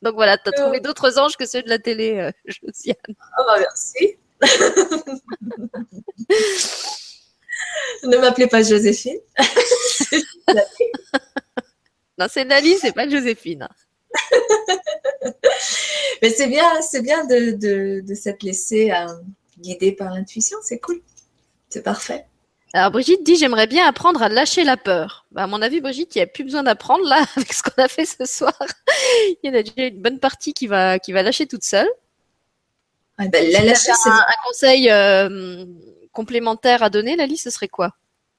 Donc 0.03 0.15
voilà, 0.15 0.39
tu 0.39 0.51
as 0.51 0.53
trouvé 0.53 0.81
d'autres 0.81 1.19
anges 1.19 1.37
que 1.37 1.47
ceux 1.47 1.63
de 1.63 1.69
la 1.69 1.79
télé, 1.79 2.19
euh, 2.19 2.31
Josiane. 2.45 2.97
Oh 3.09 3.43
bah 3.47 3.59
merci. 3.59 4.17
ne 8.05 8.17
m'appelez 8.19 8.47
pas 8.47 8.63
Joséphine. 8.63 9.19
non, 12.19 12.27
c'est 12.29 12.45
Nali, 12.45 12.77
c'est 12.81 12.93
pas 12.93 13.09
Joséphine. 13.09 13.69
Mais 16.23 16.31
c'est 16.31 16.49
bien, 16.49 16.83
c'est 16.83 17.03
bien 17.03 17.25
de, 17.27 18.03
s'être 18.15 18.43
laissé 18.43 18.91
euh, 18.91 19.07
guider 19.59 19.93
par 19.93 20.13
l'intuition, 20.13 20.59
c'est 20.63 20.79
cool. 20.79 21.01
C'est 21.69 21.83
parfait. 21.83 22.27
Alors 22.75 22.91
Brigitte 22.91 23.25
dit 23.25 23.37
j'aimerais 23.37 23.67
bien 23.67 23.87
apprendre 23.87 24.23
à 24.23 24.29
lâcher 24.29 24.65
la 24.65 24.77
peur. 24.77 25.27
Bah, 25.33 25.45
à 25.45 25.47
mon 25.47 25.63
avis 25.63 25.81
Brigitte, 25.81 26.15
il 26.17 26.19
n'y 26.19 26.23
a 26.23 26.27
plus 26.27 26.45
besoin 26.45 26.63
d'apprendre 26.63 27.05
là 27.05 27.25
avec 27.37 27.53
ce 27.53 27.63
qu'on 27.63 27.83
a 27.83 27.89
fait 27.89 28.05
ce 28.05 28.25
soir. 28.27 28.59
il 29.43 29.51
y 29.51 29.57
a 29.57 29.63
déjà 29.63 29.87
une 29.87 30.03
bonne 30.03 30.19
partie 30.19 30.53
qui 30.53 30.67
va 30.67 30.99
qui 30.99 31.13
va 31.13 31.23
lâcher 31.23 31.47
toute 31.47 31.65
seule. 31.65 31.89
Ben, 33.19 33.51
la 33.51 33.65
lâcher, 33.65 33.91
un, 34.07 34.11
un, 34.11 34.47
conseil 34.47 34.91
euh, 34.91 35.65
complémentaire 36.13 36.85
à 36.85 36.91
donner, 36.91 37.17
Lali, 37.17 37.37
ce 37.37 37.51
serait 37.51 37.69
quoi? 37.69 37.91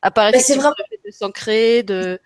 À 0.01 0.10
part 0.10 0.31
ben, 0.31 0.41
vraiment... 0.41 0.73
de 1.06 1.11
s'ancrer, 1.11 1.84
de. 1.84 2.19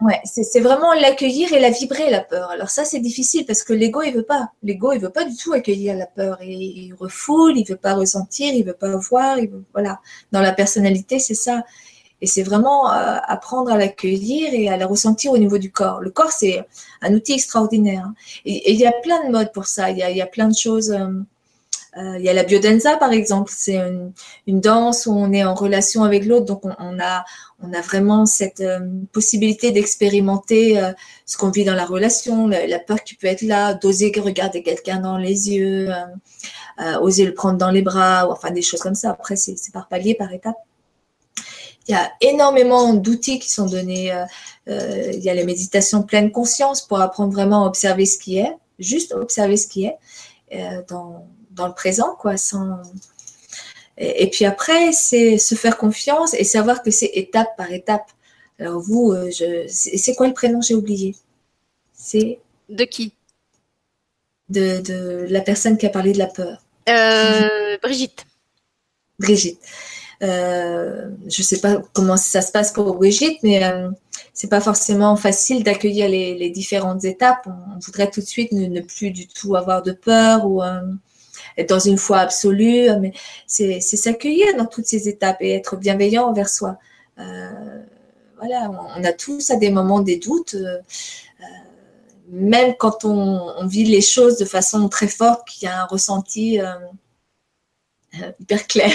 Ouais, 0.00 0.20
c'est 0.24 0.60
vraiment 0.60 0.92
l'accueillir 0.92 1.52
et 1.52 1.58
la 1.58 1.70
vibrer 1.70 2.08
la 2.08 2.20
peur. 2.20 2.50
Alors 2.50 2.70
ça 2.70 2.84
c'est 2.84 3.00
difficile 3.00 3.44
parce 3.44 3.64
que 3.64 3.72
l'ego 3.72 4.00
il 4.02 4.14
veut 4.14 4.22
pas. 4.22 4.52
L'ego 4.62 4.92
il 4.92 5.00
veut 5.00 5.10
pas 5.10 5.24
du 5.24 5.36
tout 5.36 5.52
accueillir 5.52 5.96
la 5.96 6.06
peur. 6.06 6.38
Il, 6.40 6.94
refoule, 6.94 7.58
il 7.58 7.64
veut 7.64 7.76
pas 7.76 7.94
ressentir, 7.94 8.54
il 8.54 8.64
veut 8.64 8.74
pas 8.74 8.96
voir. 8.96 9.40
Il 9.40 9.50
voilà. 9.72 10.00
Dans 10.30 10.40
la 10.40 10.52
personnalité 10.52 11.18
c'est 11.18 11.34
ça. 11.34 11.64
Et 12.20 12.28
c'est 12.28 12.44
vraiment 12.44 12.92
euh, 12.92 13.16
apprendre 13.24 13.72
à 13.72 13.76
l'accueillir 13.76 14.54
et 14.54 14.68
à 14.68 14.76
la 14.76 14.86
ressentir 14.86 15.32
au 15.32 15.38
niveau 15.38 15.58
du 15.58 15.72
corps. 15.72 16.00
Le 16.00 16.10
corps 16.10 16.30
c'est 16.30 16.64
un 17.02 17.12
outil 17.12 17.32
extraordinaire. 17.32 18.04
Hein. 18.06 18.14
Et, 18.44 18.72
il 18.72 18.78
y 18.78 18.86
a 18.86 18.92
plein 18.92 19.26
de 19.26 19.32
modes 19.32 19.52
pour 19.52 19.66
ça. 19.66 19.90
Il 19.90 19.98
y 19.98 20.04
a, 20.04 20.10
y 20.12 20.22
a 20.22 20.26
plein 20.26 20.48
de 20.48 20.56
choses. 20.56 20.92
Euh, 20.92 21.08
il 21.96 22.20
y 22.22 22.28
a 22.28 22.32
la 22.32 22.44
biodanza, 22.44 22.96
par 22.96 23.12
exemple. 23.12 23.52
C'est 23.54 23.76
une, 24.46 24.60
danse 24.60 25.06
où 25.06 25.12
on 25.12 25.32
est 25.32 25.44
en 25.44 25.54
relation 25.54 26.04
avec 26.04 26.24
l'autre. 26.24 26.44
Donc, 26.44 26.64
on, 26.64 27.00
a, 27.00 27.24
on 27.60 27.72
a 27.72 27.80
vraiment 27.80 28.26
cette 28.26 28.60
euh, 28.60 28.80
possibilité 29.12 29.72
d'expérimenter 29.72 30.78
euh, 30.78 30.92
ce 31.26 31.36
qu'on 31.36 31.50
vit 31.50 31.64
dans 31.64 31.74
la 31.74 31.86
relation, 31.86 32.46
la, 32.46 32.78
peur 32.78 33.02
qui 33.02 33.14
peut 33.14 33.26
être 33.26 33.42
là, 33.42 33.74
d'oser 33.74 34.12
regarder 34.16 34.62
quelqu'un 34.62 35.00
dans 35.00 35.16
les 35.16 35.50
yeux, 35.50 35.90
oser 37.00 37.24
le 37.24 37.34
prendre 37.34 37.58
dans 37.58 37.70
les 37.70 37.82
bras, 37.82 38.28
ou, 38.28 38.32
enfin 38.32 38.50
des 38.50 38.62
choses 38.62 38.80
comme 38.80 38.94
ça. 38.94 39.10
Après, 39.10 39.36
c'est 39.36 39.56
par 39.72 39.88
palier, 39.88 40.14
par 40.14 40.32
étape. 40.32 40.56
Il 41.88 41.92
y 41.92 41.94
a 41.94 42.12
énormément 42.20 42.92
d'outils 42.92 43.38
qui 43.38 43.50
sont 43.50 43.66
donnés. 43.66 44.12
il 44.66 45.20
y 45.20 45.30
a 45.30 45.34
la 45.34 45.44
méditation 45.44 46.02
pleine 46.02 46.30
conscience 46.30 46.82
pour 46.86 47.00
apprendre 47.00 47.32
vraiment 47.32 47.64
à 47.64 47.66
observer 47.66 48.06
ce 48.06 48.18
qui 48.18 48.38
est, 48.38 48.52
juste 48.78 49.12
observer 49.12 49.56
ce 49.56 49.66
qui 49.66 49.86
est 49.86 49.96
dans, 50.88 51.26
dans 51.58 51.66
le 51.66 51.74
présent, 51.74 52.16
quoi, 52.18 52.36
sans. 52.36 52.80
Et, 53.98 54.30
puis 54.30 54.44
après, 54.44 54.92
c'est 54.92 55.38
se 55.38 55.54
faire 55.56 55.76
confiance 55.76 56.32
et 56.34 56.44
savoir 56.44 56.82
que 56.82 56.90
c'est 56.90 57.10
étape 57.14 57.56
par 57.56 57.72
étape. 57.72 58.10
Alors 58.60 58.80
vous, 58.80 59.12
euh, 59.12 59.30
je... 59.30 59.66
c'est 59.68 60.14
quoi 60.14 60.28
le 60.28 60.34
prénom 60.34 60.60
J'ai 60.60 60.74
oublié. 60.74 61.16
C'est 61.92 62.38
de 62.68 62.84
qui? 62.84 63.12
De, 64.48 64.80
de, 64.80 65.26
la 65.28 65.40
personne 65.40 65.76
qui 65.76 65.86
a 65.86 65.90
parlé 65.90 66.12
de 66.12 66.18
la 66.18 66.28
peur. 66.28 66.62
Euh, 66.88 67.76
Brigitte. 67.82 68.24
Brigitte. 69.18 69.60
Euh, 70.22 71.10
je 71.28 71.42
ne 71.42 71.44
sais 71.44 71.60
pas 71.60 71.82
comment 71.92 72.16
ça 72.16 72.40
se 72.40 72.50
passe 72.50 72.72
pour 72.72 72.94
Brigitte, 72.94 73.38
mais 73.42 73.64
euh, 73.64 73.90
c'est 74.32 74.48
pas 74.48 74.60
forcément 74.60 75.16
facile 75.16 75.62
d'accueillir 75.64 76.08
les, 76.08 76.36
les, 76.36 76.50
différentes 76.50 77.04
étapes. 77.04 77.46
On, 77.46 77.78
voudrait 77.78 78.10
tout 78.10 78.20
de 78.20 78.26
suite 78.26 78.52
ne, 78.52 78.66
ne, 78.66 78.80
plus 78.80 79.10
du 79.10 79.28
tout 79.28 79.54
avoir 79.54 79.82
de 79.82 79.92
peur 79.92 80.46
ou 80.46 80.62
dans 81.64 81.78
une 81.78 81.98
foi 81.98 82.18
absolue, 82.18 82.88
mais 83.00 83.12
c'est 83.46 83.80
s'accueillir 83.80 84.56
dans 84.56 84.66
toutes 84.66 84.86
ces 84.86 85.08
étapes 85.08 85.38
et 85.40 85.54
être 85.54 85.76
bienveillant 85.76 86.28
envers 86.28 86.48
soi. 86.48 86.78
Euh, 87.18 87.82
voilà, 88.38 88.70
on, 88.70 89.04
a 89.04 89.12
tous 89.12 89.50
à 89.50 89.56
des 89.56 89.70
moments 89.70 90.00
des 90.00 90.16
doutes, 90.18 90.54
euh, 90.54 90.78
euh, 91.40 91.44
même 92.30 92.74
quand 92.78 93.04
on, 93.04 93.66
vit 93.66 93.84
les 93.84 94.00
choses 94.00 94.38
de 94.38 94.44
façon 94.44 94.88
très 94.88 95.08
forte, 95.08 95.48
qu'il 95.48 95.66
y 95.66 95.70
a 95.70 95.82
un 95.82 95.86
ressenti 95.86 96.58
hyper 98.40 98.66
clair, 98.68 98.92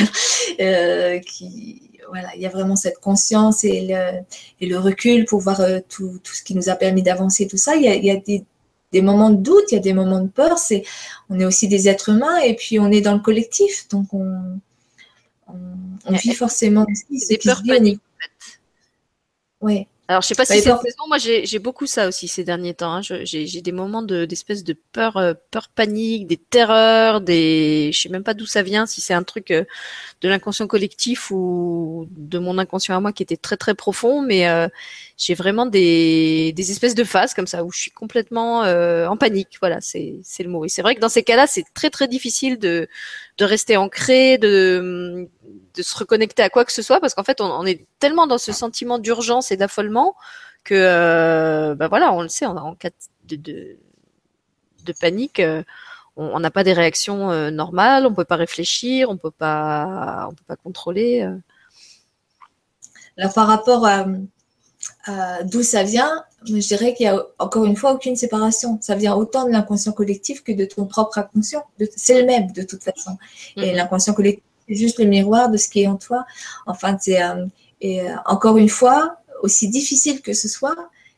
qui, 1.26 1.91
voilà, 2.07 2.30
il 2.35 2.41
y 2.41 2.45
a 2.45 2.49
vraiment 2.49 2.76
cette 2.76 2.99
conscience 2.99 3.64
et 3.64 4.26
le, 4.61 4.77
recul 4.77 5.26
pour 5.26 5.41
voir 5.41 5.61
tout, 5.90 6.19
tout, 6.23 6.34
ce 6.34 6.44
qui 6.44 6.56
nous 6.56 6.69
a 6.69 6.76
permis 6.76 7.03
d'avancer, 7.03 7.48
tout 7.48 7.57
ça. 7.57 7.76
Il 7.76 7.84
y 7.84 7.88
a, 7.90 7.95
il 7.95 8.06
y 8.06 8.11
a 8.11 8.15
des, 8.15 8.45
des 8.94 9.02
moments 9.02 9.32
de 9.32 9.41
doute, 9.41 9.65
il 9.72 9.76
y 9.76 9.78
a 9.78 9.82
des 9.82 9.94
moments 9.94 10.22
de 10.22 10.30
peur. 10.30 10.57
C'est, 10.57 10.84
on 11.30 11.40
est 11.40 11.45
aussi 11.45 11.68
des 11.68 11.90
êtres 11.90 12.10
humains 12.10 12.38
et 12.38 12.56
puis 12.56 12.80
on 12.80 12.90
est 12.91 13.02
dans 13.02 13.14
le 13.14 13.20
collectif, 13.20 13.88
donc 13.90 14.14
on, 14.14 14.60
on, 15.48 16.14
vit 16.14 16.34
forcément 16.34 16.86
aussi 16.90 17.28
des 17.28 17.38
peurs 17.38 17.64
paniques. 17.68 18.02
Oui, 19.60 19.88
Alors, 20.09 20.21
je 20.21 20.27
sais 20.27 20.35
pas 20.35 20.43
si 20.43 20.53
c'est 20.53 20.63
saison. 20.63 21.07
Moi, 21.07 21.17
j'ai 21.17 21.59
beaucoup 21.59 21.88
ça 21.88 22.09
aussi 22.09 22.27
ces 22.27 22.43
derniers 22.43 22.73
temps. 22.73 22.95
Hein. 22.95 23.01
J'ai 23.01 23.61
des 23.61 23.71
moments 23.71 24.01
d'espèce 24.01 24.65
de, 24.65 24.75
peur, 24.91 25.15
euh, 25.15 25.34
peur 25.49 25.69
panique, 25.69 26.27
des 26.27 26.35
terreurs, 26.35 27.21
des. 27.21 27.91
Je 27.93 28.01
sais 28.01 28.09
même 28.09 28.23
pas 28.23 28.34
d'où 28.34 28.45
ça 28.45 28.63
vient. 28.63 28.85
Si 28.85 28.99
c'est 28.99 29.13
un 29.13 29.23
truc 29.23 29.51
euh, 29.51 29.63
de 30.21 30.27
l'inconscient 30.27 30.67
collectif 30.67 31.31
ou 31.31 32.07
de 32.11 32.38
mon 32.38 32.57
inconscient 32.57 32.97
à 32.97 32.99
moi 32.99 33.13
qui 33.13 33.23
était 33.23 33.38
très 33.38 33.55
très 33.55 33.75
profond, 33.75 34.21
mais 34.21 34.49
euh, 34.49 34.67
j'ai 35.17 35.35
vraiment 35.35 35.65
des, 35.65 36.51
des 36.53 36.71
espèces 36.71 36.95
de 36.95 37.05
phases 37.05 37.34
comme 37.34 37.47
ça 37.47 37.63
où 37.63 37.71
je 37.71 37.80
suis 37.80 37.91
complètement 37.91 38.59
en 38.63 39.15
panique. 39.17 39.57
Voilà, 39.61 39.80
c'est 39.80 40.21
le 40.39 40.49
mot. 40.49 40.65
Et 40.65 40.69
c'est 40.69 40.81
vrai 40.81 40.95
que 40.95 40.99
dans 40.99 41.09
ces 41.09 41.23
cas-là, 41.23 41.47
c'est 41.47 41.65
très 41.73 41.89
très 41.89 42.09
difficile 42.09 42.59
de 42.59 42.89
de 43.38 43.45
rester 43.45 43.77
ancré, 43.77 44.38
de 44.38 45.30
de 45.76 45.81
se 45.81 45.97
reconnecter 45.97 46.43
à 46.43 46.49
quoi 46.49 46.65
que 46.65 46.72
ce 46.72 46.81
soit 46.81 46.99
parce 46.99 47.14
qu'en 47.15 47.23
fait 47.23 47.41
on, 47.41 47.65
est 47.65 47.85
tellement 47.99 48.27
dans 48.27 48.38
ce 48.38 48.51
sentiment 48.51 48.99
d'urgence 48.99 49.51
et 49.51 49.57
d'affolement 49.57 50.15
que 50.64 50.76
euh, 50.76 51.76
bah 51.76 51.88
voilà 51.88 52.14
on 52.14 52.22
le 52.22 52.27
sait 52.27 52.45
on 52.45 52.55
en 52.55 52.76
cas 52.76 52.89
de, 53.26 53.35
de, 53.35 54.93
panique 54.99 55.39
euh, 55.39 55.64
on 56.15 56.39
n'a 56.39 56.51
pas 56.51 56.64
des 56.64 56.73
réactions 56.73 57.31
euh, 57.31 57.49
normales 57.49 58.05
on 58.05 58.14
peut 58.14 58.23
pas 58.23 58.35
réfléchir 58.35 59.10
on 59.10 59.18
peut 59.18 59.31
pas 59.31 60.27
on 60.30 60.35
peut 60.35 60.43
pas 60.47 60.55
contrôler 60.55 61.27
alors 63.18 63.34
par 63.34 63.47
rapport 63.47 63.85
à, 63.85 64.05
d'où 65.45 65.63
ça 65.63 65.84
vient 65.84 66.23
je 66.45 66.53
dirais 66.53 66.93
qu'il 66.93 67.05
y 67.05 67.09
a 67.09 67.21
encore 67.39 67.65
une 67.65 67.75
fois 67.75 67.93
aucune 67.93 68.15
séparation 68.15 68.77
ça 68.81 68.95
vient 68.95 69.15
autant 69.15 69.45
de 69.45 69.51
l'inconscient 69.51 69.91
collectif 69.91 70.43
que 70.43 70.53
de 70.53 70.65
ton 70.65 70.85
propre 70.85 71.17
inconscient 71.17 71.63
c'est 71.95 72.21
le 72.21 72.25
même 72.25 72.51
de 72.51 72.63
toute 72.63 72.84
façon 72.84 73.17
et 73.57 73.61
mm-hmm. 73.61 73.75
l'inconscient 73.75 74.13
collectif 74.13 74.43
c'est 74.67 74.75
juste 74.75 74.99
le 74.99 75.05
miroir 75.05 75.49
de 75.49 75.57
ce 75.57 75.67
qui 75.69 75.81
est 75.81 75.88
en 75.88 75.97
toi. 75.97 76.25
Enfin, 76.65 76.97
c'est 76.99 77.21
euh, 77.21 77.45
euh, 77.84 78.15
encore 78.25 78.57
une 78.57 78.69
fois, 78.69 79.17
aussi 79.41 79.69
difficile 79.69 80.21
que 80.21 80.34
ce 80.34 80.47
soit, 80.47 80.75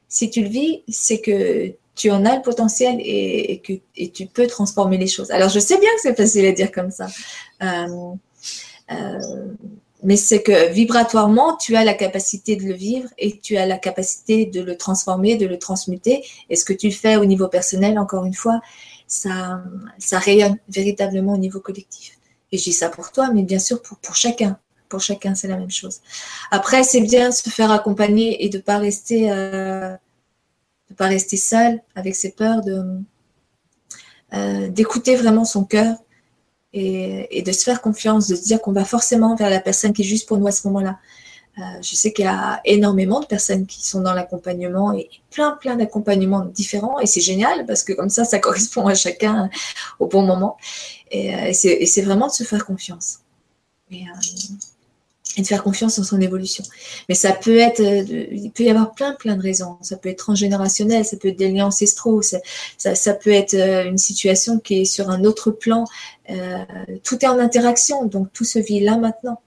si 0.08 0.30
tu 0.30 0.42
le 0.42 0.50
vis, 0.50 0.84
c'est 0.88 1.20
que 1.20 1.74
tu 1.96 2.12
en 2.12 2.26
as 2.26 2.36
le 2.36 2.42
potentiel 2.42 2.98
et, 3.00 3.62
que 3.64 3.74
et 3.96 4.10
tu 4.10 4.26
peux 4.26 4.48
transformer 4.48 4.98
les 4.98 5.08
choses. 5.08 5.32
Alors, 5.32 5.50
je 5.50 5.60
sais 5.60 5.80
bien 5.80 5.90
que 5.96 6.02
c'est 6.02 6.16
facile 6.16 6.46
à 6.46 6.52
dire 6.52 6.72
comme 6.72 6.92
ça. 6.92 7.08
Euh, 7.62 8.14
mais 10.06 10.18
c'est 10.18 10.44
que 10.44 10.72
vibratoirement, 10.72 11.58
tu 11.58 11.76
as 11.76 11.84
la 11.84 11.96
capacité 11.96 12.56
de 12.56 12.64
le 12.64 12.74
vivre 12.74 13.10
et 13.18 13.40
tu 13.40 13.58
as 13.58 13.66
la 13.66 13.80
capacité 13.80 14.46
de 14.46 14.62
le 14.62 14.78
transformer, 14.78 15.36
de 15.36 15.48
le 15.48 15.58
transmuter. 15.58 16.24
Et 16.52 16.56
ce 16.56 16.64
que 16.64 16.74
tu 16.74 16.92
fais 16.92 17.18
au 17.18 17.26
niveau 17.26 17.48
personnel, 17.48 17.98
encore 17.98 18.24
une 18.24 18.36
fois, 18.36 18.62
ça, 19.08 19.64
ça 19.98 20.20
rayonne 20.20 20.58
véritablement 20.70 21.34
au 21.34 21.38
niveau 21.38 21.60
collectif. 21.60 22.20
Et 22.52 22.58
je 22.60 22.64
dis 22.66 22.74
ça 22.74 22.90
pour 22.90 23.12
toi, 23.12 23.32
mais 23.34 23.42
bien 23.42 23.58
sûr 23.58 23.82
pour, 23.82 24.16
chacun. 24.16 24.60
Pour 24.90 25.02
chacun, 25.02 25.34
c'est 25.34 25.48
la 25.48 25.58
même 25.58 25.72
chose. 25.72 26.02
Après, 26.52 26.84
c'est 26.84 27.02
bien 27.02 27.32
se 27.32 27.50
faire 27.50 27.72
accompagner 27.72 28.46
et 28.46 28.50
de 28.50 28.58
ne 28.58 28.62
pas 28.62 28.78
rester, 28.78 29.32
euh, 29.32 29.96
pas 30.98 31.08
rester 31.08 31.38
seul 31.38 31.82
avec 31.96 32.16
ses 32.16 32.32
peurs, 32.32 32.62
euh, 34.34 34.68
d'écouter 34.68 35.16
vraiment 35.16 35.46
son 35.46 35.64
cœur 35.64 35.98
et, 36.76 37.42
de 37.42 37.52
se 37.52 37.64
faire 37.64 37.82
confiance, 37.82 38.28
de 38.28 38.36
se 38.36 38.44
dire 38.44 38.62
qu'on 38.62 38.74
va 38.74 38.84
forcément 38.84 39.36
vers 39.36 39.50
la 39.50 39.62
personne 39.62 39.94
qui 39.94 40.02
est 40.02 40.06
juste 40.06 40.28
pour 40.28 40.38
nous 40.38 40.48
à 40.48 40.52
ce 40.52 40.68
moment-là. 40.68 41.00
Euh, 41.58 41.62
je 41.82 41.96
sais 41.96 42.12
qu'il 42.12 42.26
y 42.26 42.28
a 42.28 42.60
énormément 42.66 43.22
de 43.22 43.26
personnes 43.26 43.66
qui 43.66 43.88
sont 43.88 44.02
dans 44.02 44.14
l'accompagnement 44.14 44.92
et 44.92 45.10
plein, 45.32 45.52
plein 45.52 45.78
d'accompagnements 45.78 46.44
différents. 46.44 47.00
Et 47.00 47.06
c'est 47.06 47.22
génial 47.22 47.66
parce 47.66 47.84
que 47.84 47.94
comme 47.94 48.10
ça, 48.10 48.26
ça 48.26 48.40
correspond 48.48 48.88
à 48.88 48.94
chacun 48.94 49.50
au 50.00 50.08
bon 50.08 50.24
moment. 50.24 50.58
Et, 51.12 51.34
euh, 51.34 51.52
c'est 51.54 52.02
vraiment 52.02 52.28
de 52.28 52.34
se 52.34 52.44
faire 52.44 52.66
confiance. 52.66 53.20
Euh, 53.94 53.96
et, 55.38 55.42
de 55.42 55.48
faire 55.48 55.64
confiance 55.64 56.00
en 56.00 56.04
son 56.04 56.22
évolution. 56.22 56.64
Mais 57.10 57.16
ça 57.16 57.34
peut 57.34 57.58
être, 57.58 57.82
il 57.82 58.52
peut 58.52 58.64
y 58.64 58.70
avoir 58.70 58.94
plein, 58.94 59.14
plein 59.14 59.36
de 59.36 59.42
raisons. 59.42 59.78
Ça 59.82 59.98
peut 59.98 60.10
être 60.10 60.20
transgénérationnel, 60.20 61.06
ça 61.06 61.18
peut 61.18 61.30
être 61.30 61.38
des 61.38 61.52
liens 61.52 61.68
ancestraux, 61.68 62.22
ça, 62.22 62.40
ça, 62.78 63.14
peut 63.14 63.32
être 63.32 63.56
une 63.56 63.98
situation 63.98 64.60
qui 64.60 64.82
est 64.82 64.86
sur 64.86 65.10
un 65.10 65.24
autre 65.24 65.52
plan. 65.52 65.86
Euh, 66.30 66.58
tout 67.04 67.24
est 67.24 67.28
en 67.28 67.40
interaction, 67.40 68.06
donc 68.06 68.32
tout 68.34 68.46
se 68.46 68.60
vit 68.60 68.80
là 68.80 68.98
maintenant 68.98 69.40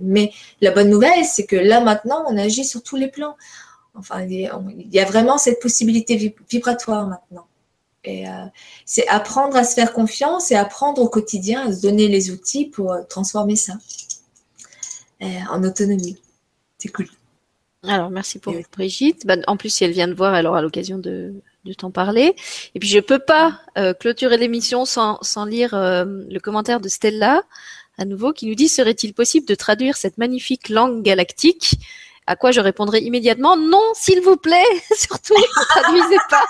mais 0.00 0.32
la 0.60 0.70
bonne 0.70 0.90
nouvelle, 0.90 1.24
c'est 1.24 1.46
que 1.46 1.56
là 1.56 1.80
maintenant, 1.80 2.24
on 2.28 2.36
agit 2.36 2.64
sur 2.64 2.82
tous 2.82 2.96
les 2.96 3.08
plans. 3.08 3.36
Enfin, 3.94 4.22
il 4.22 4.50
y 4.92 5.00
a 5.00 5.04
vraiment 5.04 5.38
cette 5.38 5.60
possibilité 5.60 6.34
vibratoire 6.48 7.06
maintenant. 7.06 7.46
Et 8.04 8.28
euh, 8.28 8.44
c'est 8.84 9.08
apprendre 9.08 9.56
à 9.56 9.64
se 9.64 9.74
faire 9.74 9.92
confiance 9.92 10.50
et 10.50 10.56
apprendre 10.56 11.00
au 11.00 11.08
quotidien 11.08 11.68
à 11.68 11.72
se 11.72 11.80
donner 11.80 12.08
les 12.08 12.30
outils 12.30 12.66
pour 12.66 12.92
euh, 12.92 13.02
transformer 13.08 13.56
ça 13.56 13.72
euh, 13.72 13.76
en 15.50 15.62
autonomie. 15.64 16.16
C'est 16.78 16.88
cool. 16.88 17.06
Alors, 17.86 18.10
merci 18.10 18.38
pour 18.38 18.54
Brigitte. 18.72 19.26
Bah, 19.26 19.36
en 19.46 19.56
plus, 19.56 19.68
si 19.68 19.84
elle 19.84 19.92
vient 19.92 20.08
de 20.08 20.14
voir, 20.14 20.34
elle 20.34 20.46
aura 20.46 20.62
l'occasion 20.62 20.98
de, 20.98 21.34
t'en 21.78 21.90
parler. 21.90 22.34
Et 22.74 22.80
puis, 22.80 22.88
je 22.88 23.00
peux 23.00 23.18
pas 23.18 23.60
clôturer 24.00 24.36
l'émission 24.36 24.84
sans, 24.84 25.18
sans 25.22 25.44
lire 25.44 25.70
le 25.72 26.38
commentaire 26.38 26.80
de 26.80 26.88
Stella 26.88 27.42
à 27.98 28.04
nouveau, 28.04 28.32
qui 28.32 28.46
nous 28.46 28.54
dit 28.54 28.68
serait-il 28.68 29.14
possible 29.14 29.46
de 29.46 29.54
traduire 29.54 29.96
cette 29.96 30.18
magnifique 30.18 30.68
langue 30.68 31.02
galactique? 31.02 31.76
À 32.26 32.36
quoi 32.36 32.50
je 32.50 32.60
répondrai 32.60 33.00
immédiatement 33.00 33.56
non, 33.56 33.82
s'il 33.94 34.20
vous 34.20 34.36
plaît, 34.36 34.64
surtout 34.96 35.34
ne 35.34 35.64
traduisez 35.64 36.18
pas. 36.30 36.44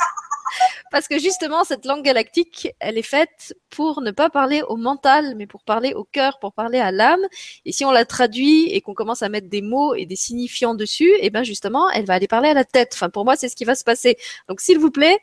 Parce 0.91 1.09
que 1.09 1.19
justement, 1.19 1.65
cette 1.65 1.85
langue 1.85 2.03
galactique, 2.03 2.69
elle 2.81 2.99
est 2.99 3.03
faite 3.03 3.55
pour 3.71 4.01
ne 4.01 4.11
pas 4.11 4.31
parler 4.31 4.63
au 4.69 4.77
mental, 4.77 5.35
mais 5.37 5.47
pour 5.47 5.63
parler 5.63 5.95
au 5.95 6.05
cœur, 6.05 6.39
pour 6.39 6.53
parler 6.53 6.79
à 6.79 6.93
l'âme. 6.93 7.23
Et 7.65 7.73
si 7.73 7.85
on 7.85 7.91
la 7.91 8.05
traduit 8.05 8.69
et 8.71 8.81
qu'on 8.81 8.95
commence 8.95 9.23
à 9.23 9.29
mettre 9.29 9.49
des 9.49 9.63
mots 9.63 9.95
et 9.95 10.07
des 10.07 10.17
signifiants 10.17 10.75
dessus, 10.75 11.11
et 11.11 11.27
eh 11.27 11.31
ben 11.31 11.43
justement, 11.43 11.91
elle 11.91 12.07
va 12.07 12.15
aller 12.15 12.29
parler 12.29 12.49
à 12.49 12.55
la 12.55 12.65
tête. 12.65 12.93
Enfin, 12.95 13.11
pour 13.11 13.25
moi, 13.25 13.37
c'est 13.37 13.49
ce 13.49 13.57
qui 13.57 13.65
va 13.65 13.75
se 13.75 13.85
passer. 13.85 14.17
Donc, 14.49 14.61
s'il 14.61 14.79
vous 14.79 14.91
plaît, 14.91 15.19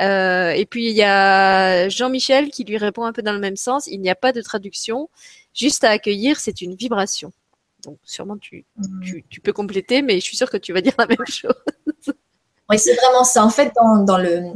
euh, 0.00 0.50
et 0.50 0.66
puis 0.66 0.88
il 0.88 0.96
y 0.96 1.02
a 1.02 1.88
Jean-Michel 1.88 2.50
qui 2.50 2.64
lui 2.64 2.78
répond 2.78 3.04
un 3.04 3.12
peu 3.12 3.22
dans 3.22 3.32
le 3.32 3.38
même 3.38 3.56
sens. 3.56 3.86
Il 3.86 4.00
n'y 4.00 4.10
a 4.10 4.14
pas 4.14 4.32
de 4.32 4.40
traduction 4.40 5.10
juste 5.54 5.84
à 5.84 5.90
accueillir, 5.90 6.40
c'est 6.40 6.62
une 6.62 6.74
vibration. 6.74 7.32
Donc 7.84 7.98
sûrement 8.04 8.38
tu, 8.38 8.64
mm. 8.76 9.22
tu, 9.28 9.40
peux 9.40 9.52
compléter, 9.52 10.02
mais 10.02 10.14
je 10.16 10.24
suis 10.24 10.36
sûre 10.36 10.50
que 10.50 10.56
tu 10.56 10.72
vas 10.72 10.80
dire 10.80 10.94
la 10.98 11.06
même 11.06 11.26
chose. 11.26 11.54
C'est 12.78 12.94
vraiment 12.94 13.24
ça. 13.24 13.44
En 13.44 13.50
fait, 13.50 13.72
dans, 14.06 14.18
le, 14.18 14.52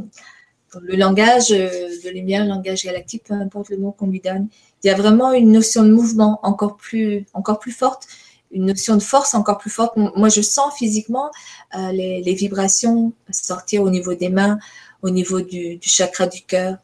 langage 0.95 1.51
euh, 1.51 1.89
de 2.03 2.09
lumière, 2.09 2.43
le 2.43 2.49
langage 2.49 2.83
galactique, 2.83 3.23
peu 3.25 3.33
importe 3.33 3.69
le 3.69 3.77
mot 3.77 3.91
qu'on 3.91 4.07
lui 4.07 4.19
donne, 4.19 4.47
il 4.83 4.87
y 4.87 4.89
a 4.89 4.95
vraiment 4.95 5.31
une 5.31 5.51
notion 5.51 5.83
de 5.83 5.91
mouvement 5.91 6.39
encore 6.43 6.77
plus, 6.77 7.25
forte, 7.71 8.07
une 8.51 8.65
notion 8.65 8.95
de 8.95 9.01
force 9.01 9.33
encore 9.33 9.57
plus 9.57 9.69
forte. 9.69 9.97
Moi, 9.97 10.29
je 10.29 10.41
sens 10.41 10.73
physiquement 10.75 11.31
euh, 11.75 11.91
les, 11.91 12.33
vibrations 12.33 13.13
sortir 13.31 13.81
au 13.81 13.89
niveau 13.89 14.13
des 14.13 14.29
mains, 14.29 14.59
au 15.01 15.09
niveau 15.09 15.41
du, 15.41 15.79
chakra 15.81 16.27
du 16.27 16.41
cœur, 16.41 16.77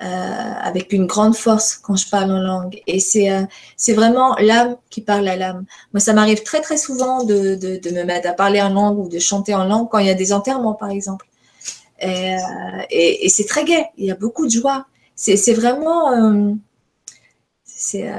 avec 0.00 0.92
une 0.92 1.06
grande 1.06 1.36
force 1.36 1.76
quand 1.76 1.96
je 1.96 2.08
parle 2.08 2.30
en 2.32 2.40
langue. 2.40 2.80
Et 2.86 3.00
c'est 3.00 3.30
euh, 3.30 3.42
c'est 3.76 3.92
vraiment 3.92 4.34
l'âme 4.38 4.76
qui 4.88 5.02
parle 5.02 5.28
à 5.28 5.36
l'âme. 5.36 5.64
Moi, 5.92 6.00
ça 6.00 6.12
m'arrive 6.12 6.42
très 6.42 6.60
très 6.60 6.78
souvent 6.78 7.24
de, 7.24 7.54
de, 7.54 7.76
de, 7.76 7.90
me 7.90 8.04
mettre 8.04 8.28
à 8.28 8.32
parler 8.32 8.62
en 8.62 8.70
langue 8.70 8.98
ou 8.98 9.08
de 9.08 9.18
chanter 9.18 9.54
en 9.54 9.64
langue 9.64 9.88
quand 9.90 9.98
il 9.98 10.06
y 10.06 10.10
a 10.10 10.14
des 10.14 10.32
enterrements, 10.32 10.74
par 10.74 10.90
exemple. 10.90 11.26
Et, 12.00 12.34
euh, 12.34 13.28
c'est 13.28 13.46
très 13.46 13.64
gai. 13.64 13.84
Il 13.98 14.06
y 14.06 14.10
a 14.10 14.16
beaucoup 14.16 14.46
de 14.46 14.50
joie. 14.52 14.86
C'est 15.14 15.52
vraiment 15.52 16.12
euh, 16.12 16.54
c'est 17.64 18.10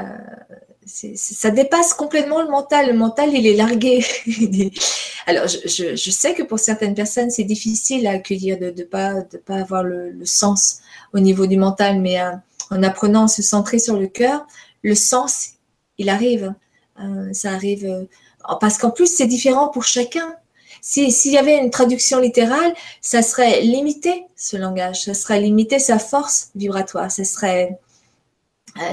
ça 0.86 1.52
dépasse 1.52 1.94
complètement 1.94 2.42
le 2.42 2.50
mental. 2.50 2.88
Le 2.88 2.94
mental, 2.94 3.30
il 3.34 3.46
est 3.48 3.56
largué. 3.56 4.04
Alors, 5.28 5.48
je, 5.48 5.96
je, 5.96 6.12
sais 6.12 6.34
que 6.34 6.44
pour 6.44 6.60
certaines 6.60 6.96
personnes, 6.96 7.30
c'est 7.30 7.44
difficile 7.44 8.08
à 8.08 8.12
accueillir 8.12 8.60
de 8.60 8.74
ne 8.76 8.84
pas, 8.84 9.22
de 9.22 9.38
pas 9.38 9.58
avoir 9.58 9.84
le, 9.84 10.14
sens 10.26 10.80
au 11.14 11.20
niveau 11.20 11.46
du 11.48 11.58
mental, 11.58 12.00
mais 12.00 12.22
euh, 12.22 12.32
en 12.70 12.84
apprenant 12.84 13.26
à 13.26 13.28
se 13.28 13.42
centrer 13.42 13.80
sur 13.80 13.98
le 13.98 14.08
cœur, 14.08 14.46
le 14.82 14.96
sens, 14.96 15.52
il 15.98 16.10
arrive. 16.10 16.54
Euh, 17.00 17.34
ça 17.34 17.52
arrive 17.52 17.86
euh, 17.86 18.06
parce 18.60 18.78
qu'en 18.78 18.92
plus, 18.92 19.08
c'est 19.08 19.28
différent 19.28 19.70
pour 19.70 19.84
chacun. 19.84 20.36
S'il 20.82 21.32
y 21.32 21.38
avait 21.38 21.60
une 21.60 21.70
traduction 21.70 22.20
littérale, 22.20 22.74
ça 23.02 23.22
serait 23.22 23.62
limité 23.62 24.26
ce 24.36 24.58
langage, 24.58 25.04
ça 25.04 25.14
serait 25.14 25.40
limité 25.40 25.78
sa 25.78 26.00
force 26.00 26.50
vibratoire, 26.56 27.12
ça 27.12 27.24
serait 27.24 27.78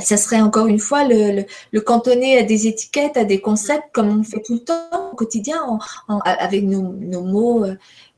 ça 0.02 0.16
serait 0.16 0.40
encore 0.40 0.66
une 0.66 0.80
fois 0.80 1.04
le, 1.04 1.44
cantonner 1.80 2.36
à 2.36 2.42
des 2.42 2.66
étiquettes, 2.66 3.16
à 3.16 3.24
des 3.24 3.40
concepts, 3.40 3.86
comme 3.92 4.08
on 4.08 4.24
fait 4.24 4.42
tout 4.44 4.54
le 4.54 4.64
temps 4.64 5.10
au 5.12 5.14
quotidien, 5.14 5.78
avec 6.24 6.64
nos 6.64 7.22
mots, 7.22 7.64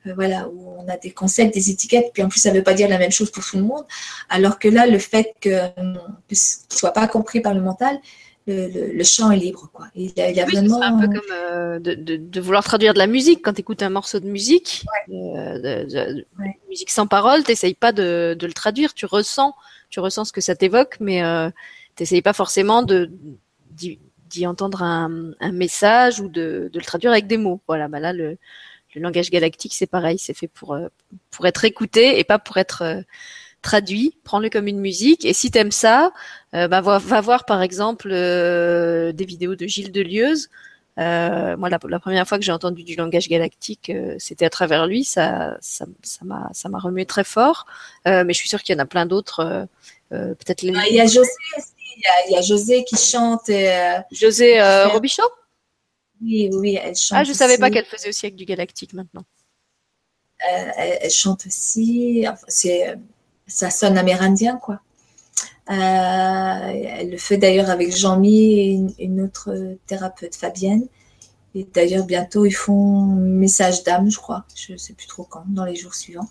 euh, 0.06 0.10
euh, 0.10 0.14
voilà, 0.14 0.48
où 0.48 0.76
on 0.78 0.88
a 0.88 0.96
des 0.96 1.10
concepts, 1.10 1.54
des 1.54 1.70
étiquettes, 1.70 2.10
puis 2.12 2.22
en 2.22 2.28
plus 2.28 2.40
ça 2.40 2.50
ne 2.50 2.56
veut 2.56 2.62
pas 2.62 2.74
dire 2.74 2.88
la 2.88 2.98
même 2.98 3.10
chose 3.10 3.30
pour 3.30 3.44
tout 3.44 3.56
le 3.56 3.64
monde. 3.64 3.84
Alors 4.28 4.58
que 4.58 4.68
là, 4.68 4.86
le 4.86 4.98
fait 4.98 5.34
que, 5.40 5.68
que 6.28 6.34
ce 6.34 6.58
ne 6.70 6.76
soit 6.76 6.92
pas 6.92 7.06
compris 7.06 7.40
par 7.40 7.54
le 7.54 7.60
mental, 7.60 7.98
le, 8.46 8.92
le, 8.92 9.04
champ 9.04 9.30
est 9.30 9.36
libre. 9.36 9.70
Quoi. 9.72 9.86
Il 9.94 10.12
y 10.16 10.20
a, 10.20 10.30
il 10.30 10.36
y 10.36 10.40
a 10.40 10.46
vraiment... 10.46 10.82
un 10.82 10.98
peu 10.98 11.06
comme 11.06 11.80
de, 11.82 11.94
de, 11.94 12.16
de, 12.16 12.40
vouloir 12.40 12.64
traduire 12.64 12.94
de 12.94 12.98
la 12.98 13.06
musique. 13.06 13.44
Quand 13.44 13.52
tu 13.52 13.60
écoutes 13.60 13.82
un 13.82 13.90
morceau 13.90 14.18
de 14.18 14.26
musique, 14.26 14.84
de, 15.08 16.26
musique 16.68 16.90
sans 16.90 17.06
parole, 17.06 17.44
tu 17.44 17.52
n'essayes 17.52 17.74
pas 17.74 17.92
de, 17.92 18.36
le 18.40 18.52
traduire, 18.52 18.94
tu 18.94 19.06
ressens 19.06 19.54
tu 19.90 20.00
ressens 20.00 20.26
ce 20.26 20.32
que 20.32 20.40
ça 20.40 20.54
t'évoque, 20.54 20.96
mais 21.00 21.22
euh, 21.22 21.50
tu 21.96 22.22
pas 22.22 22.32
forcément 22.32 22.82
de 22.82 23.10
d'y 24.28 24.46
entendre 24.46 24.84
un, 24.84 25.32
un, 25.40 25.50
message 25.50 26.20
ou 26.20 26.28
de, 26.28 26.70
de, 26.72 26.78
le 26.78 26.84
traduire 26.84 27.10
avec 27.10 27.26
des 27.26 27.36
mots. 27.36 27.60
Voilà, 27.66 27.88
bah 27.88 27.98
là 27.98 28.12
le 28.12 28.38
le 28.94 29.02
langage 29.02 29.30
galactique, 29.30 29.74
c'est 29.74 29.86
pareil, 29.86 30.18
c'est 30.18 30.34
fait 30.34 30.48
pour 30.48 30.76
pour 31.30 31.46
être 31.46 31.64
écouté 31.64 32.18
et 32.18 32.24
pas 32.24 32.38
pour 32.38 32.56
être 32.56 33.02
traduit. 33.62 34.16
Prends-le 34.24 34.48
comme 34.50 34.66
une 34.66 34.80
musique. 34.80 35.24
Et 35.24 35.32
si 35.32 35.50
t'aimes 35.50 35.70
ça, 35.70 36.12
bah, 36.52 36.80
va, 36.80 36.98
va, 36.98 37.20
voir 37.20 37.44
par 37.44 37.62
exemple 37.62 38.10
des 38.10 39.24
vidéos 39.26 39.54
de 39.54 39.66
Gilles 39.66 39.92
Delieuse 39.92 40.48
euh, 41.00 41.56
moi, 41.56 41.70
la, 41.70 41.78
première 41.78 42.28
fois 42.28 42.38
que 42.38 42.44
j'ai 42.44 42.52
entendu 42.52 42.84
du 42.84 42.94
langage 42.94 43.28
galactique, 43.28 43.90
euh, 43.90 44.16
c'était 44.18 44.44
à 44.44 44.50
travers 44.50 44.86
lui. 44.86 45.04
Ça, 45.04 45.56
ça, 45.60 45.86
m'a, 46.24 46.50
ça 46.52 46.68
m'a 46.68 46.78
remué 46.78 47.06
très 47.06 47.24
fort. 47.24 47.66
Euh, 48.06 48.24
mais 48.24 48.34
je 48.34 48.38
suis 48.38 48.48
sûre 48.48 48.62
qu'il 48.62 48.74
y 48.74 48.78
en 48.78 48.82
a 48.82 48.86
plein 48.86 49.06
d'autres. 49.06 49.66
peut-être 50.10 50.62
les. 50.62 50.74
Ah, 50.76 50.84
il 50.88 50.96
y 50.96 51.00
a 51.00 51.06
José 51.06 51.30
aussi. 51.56 51.68
Il 52.28 52.32
y 52.32 52.36
a, 52.36 52.42
José 52.42 52.84
qui 52.84 52.96
chante. 52.96 53.50
José 54.10 54.60
Robichaud? 54.86 55.22
Oui, 56.22 56.50
oui, 56.52 56.78
elle 56.82 56.96
chante. 56.96 57.18
Ah, 57.18 57.24
je 57.24 57.32
savais 57.32 57.58
pas 57.58 57.70
qu'elle 57.70 57.86
faisait 57.86 58.08
aussi 58.08 58.26
avec 58.26 58.36
du 58.36 58.44
galactique 58.44 58.92
maintenant. 58.92 59.24
Elle, 60.38 61.10
chante 61.10 61.46
aussi. 61.46 62.26
c'est, 62.48 62.96
ça 63.46 63.70
sonne 63.70 63.98
amérindien, 63.98 64.56
quoi. 64.56 64.80
Euh, 65.70 65.74
elle 65.74 67.10
le 67.10 67.16
fait 67.16 67.36
d'ailleurs 67.36 67.70
avec 67.70 67.94
Jean-Mi 67.94 68.88
et 68.98 69.04
une, 69.04 69.20
autre 69.20 69.76
thérapeute, 69.86 70.34
Fabienne. 70.34 70.86
Et 71.54 71.64
d'ailleurs, 71.64 72.06
bientôt, 72.06 72.44
ils 72.44 72.52
font 72.52 73.04
message 73.04 73.84
d'âme, 73.84 74.10
je 74.10 74.18
crois. 74.18 74.44
Je 74.54 74.72
ne 74.72 74.78
sais 74.78 74.94
plus 74.94 75.06
trop 75.06 75.24
quand, 75.24 75.44
dans 75.48 75.64
les 75.64 75.76
jours 75.76 75.94
suivants. 75.94 76.28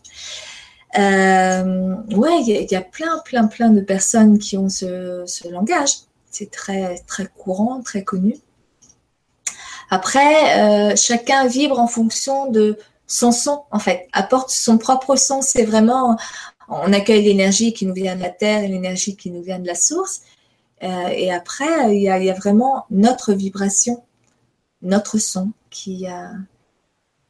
Euh, 0.97 1.95
ouais, 2.15 2.41
il 2.41 2.67
y, 2.69 2.75
a 2.75 2.81
plein, 2.81 3.19
plein, 3.19 3.47
plein 3.47 3.69
de 3.69 3.81
personnes 3.81 4.39
qui 4.39 4.57
ont 4.57 4.69
ce, 4.69 5.49
langage. 5.49 5.91
C'est 6.31 6.51
très, 6.51 6.97
très 7.07 7.27
courant, 7.27 7.81
très 7.81 8.03
connu. 8.03 8.35
Après, 9.89 10.91
euh, 10.91 10.95
chacun 10.95 11.47
vibre 11.47 11.79
en 11.79 11.87
fonction 11.87 12.51
de 12.51 12.77
son 13.07 13.31
son, 13.31 13.63
en 13.71 13.79
fait, 13.79 14.07
apporte 14.13 14.51
son 14.51 14.77
propre 14.77 15.15
son. 15.15 15.41
C'est 15.41 15.63
vraiment 15.63 16.17
on 16.69 16.93
accueille 16.93 17.23
l'énergie 17.23 17.73
qui 17.73 17.85
nous 17.85 17.93
vient 17.93 18.15
de 18.15 18.21
la 18.21 18.29
terre 18.29 18.63
et 18.63 18.67
l'énergie 18.67 19.15
qui 19.15 19.31
nous 19.31 19.41
vient 19.41 19.59
de 19.59 19.67
la 19.67 19.75
source. 19.75 20.21
Euh, 20.83 21.07
et 21.07 21.31
après, 21.31 21.95
il 21.95 22.01
y, 22.01 22.09
a, 22.09 22.33
vraiment 22.33 22.85
notre 22.91 23.33
vibration, 23.33 24.03
notre 24.81 25.17
son 25.17 25.51
qui 25.69 26.07
a. 26.07 26.31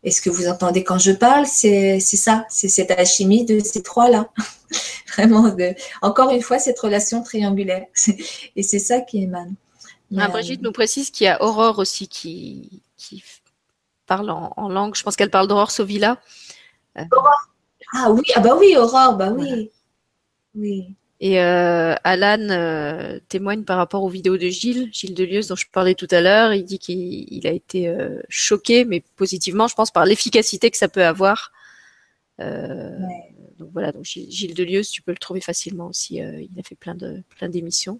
Et 0.03 0.11
ce 0.11 0.21
que 0.21 0.29
vous 0.29 0.47
entendez 0.47 0.83
quand 0.83 0.97
je 0.97 1.11
parle, 1.11 1.45
c'est 1.45 1.99
ça, 1.99 2.45
c'est 2.49 2.69
cette 2.69 2.91
alchimie 2.91 3.43
de 3.43 3.59
ces 3.59 3.81
trois-là. 3.81 4.29
vraiment, 5.13 5.53
encore 6.01 6.29
une 6.29 6.41
fois, 6.41 6.59
cette 6.59 6.79
relation 6.79 7.21
triangulaire. 7.21 7.85
Et 8.55 8.63
c'est 8.63 8.79
ça 8.79 9.01
qui 9.01 9.23
émane. 9.23 9.55
Ah, 10.17 10.27
Brigitte 10.27 10.61
nous 10.61 10.71
précise 10.71 11.11
qu'il 11.11 11.25
y 11.25 11.27
a 11.27 11.41
Aurore 11.43 11.79
aussi 11.79 12.07
qui, 12.07 12.81
qui 12.97 13.23
parle 14.07 14.29
en, 14.29 14.69
langue. 14.69 14.95
Je 14.95 15.03
pense 15.03 15.15
qu'elle 15.15 15.29
parle 15.29 15.47
d'Aurore 15.47 15.71
Sovilla. 15.71 16.19
Aurore 17.11 17.49
ah 17.95 18.11
oui, 18.11 18.21
ah 18.35 18.39
bah 18.39 18.55
oui, 18.57 18.75
Aurore, 18.77 19.15
bah 19.15 19.31
oui. 19.31 19.71
Oui. 20.55 20.95
Et 21.21 21.41
euh, 21.41 21.95
Alan 22.03 22.49
euh, 22.49 23.19
témoigne 23.27 23.63
par 23.63 23.77
rapport 23.77 24.03
aux 24.03 24.09
vidéos 24.09 24.37
de 24.37 24.47
Gilles, 24.47 24.89
Gilles 24.93 25.13
Delieuse 25.13 25.47
dont 25.47 25.55
je 25.55 25.65
parlais 25.71 25.95
tout 25.95 26.07
à 26.11 26.21
l'heure. 26.21 26.53
Il 26.53 26.63
dit 26.63 26.79
qu'il 26.79 27.45
a 27.45 27.51
été 27.51 27.89
euh, 27.89 28.21
choqué, 28.29 28.85
mais 28.85 29.03
positivement, 29.17 29.67
je 29.67 29.75
pense, 29.75 29.91
par 29.91 30.05
l'efficacité 30.05 30.71
que 30.71 30.77
ça 30.77 30.87
peut 30.87 31.03
avoir. 31.03 31.51
Donc 32.39 33.71
voilà, 33.73 33.91
donc 33.91 34.05
Gilles 34.05 34.53
Delieuse, 34.53 34.89
tu 34.89 35.01
peux 35.01 35.11
le 35.11 35.17
trouver 35.17 35.41
facilement 35.41 35.87
aussi. 35.87 36.15
il 36.15 36.49
a 36.57 36.63
fait 36.63 36.75
plein 36.75 36.95
de 36.95 37.21
plein 37.37 37.49
d'émissions. 37.49 37.99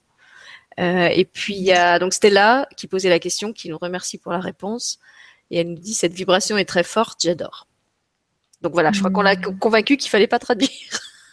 Et 0.78 1.26
puis 1.26 1.56
il 1.56 1.64
y 1.64 1.74
a 1.74 2.00
donc 2.00 2.14
Stella 2.14 2.68
qui 2.78 2.88
posait 2.88 3.10
la 3.10 3.20
question, 3.20 3.54
qui 3.54 3.70
nous 3.70 3.78
remercie 3.78 4.18
pour 4.18 4.32
la 4.32 4.40
réponse. 4.40 5.00
Et 5.52 5.60
elle 5.60 5.70
nous 5.70 5.80
dit 5.80 5.94
cette 5.94 6.14
vibration 6.14 6.58
est 6.58 6.66
très 6.66 6.84
forte, 6.84 7.20
j'adore. 7.22 7.68
Donc 8.62 8.74
voilà, 8.74 8.92
je 8.92 9.00
crois 9.00 9.12
qu'on 9.12 9.22
l'a 9.22 9.36
hmm. 9.36 9.58
convaincu 9.58 9.98
qu'il 9.98 10.10
fallait 10.10 10.28
pas 10.28 10.40
traduire 10.40 10.70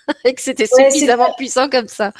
et 0.25 0.35
que 0.35 0.41
c'était 0.41 0.67
suffisamment 0.67 1.35
puissant 1.37 1.69
comme 1.69 1.89
ça. 1.89 2.13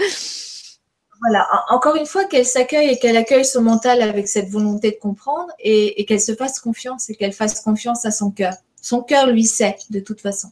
Voilà, 1.23 1.49
encore 1.71 1.97
une 1.97 2.07
fois, 2.07 2.25
qu'elle 2.27 2.45
s'accueille 2.45 2.91
et 2.91 2.99
qu'elle 2.99 3.17
accueille 3.17 3.45
son 3.45 3.63
mental 3.63 4.03
avec 4.03 4.29
cette 4.29 4.49
volonté 4.49 4.91
de 4.91 4.97
comprendre 4.97 5.51
et, 5.61 6.05
qu'elle 6.05 6.21
se 6.21 6.35
fasse 6.35 6.61
confiance 6.61 7.09
et 7.09 7.15
qu'elle 7.15 7.33
fasse 7.33 7.61
confiance 7.61 8.05
à 8.05 8.11
son 8.11 8.31
cœur. 8.31 8.53
Son 8.83 9.03
cœur 9.03 9.27
lui 9.27 9.45
sait, 9.45 9.77
de 9.89 10.01
toute 10.01 10.21
façon. 10.21 10.49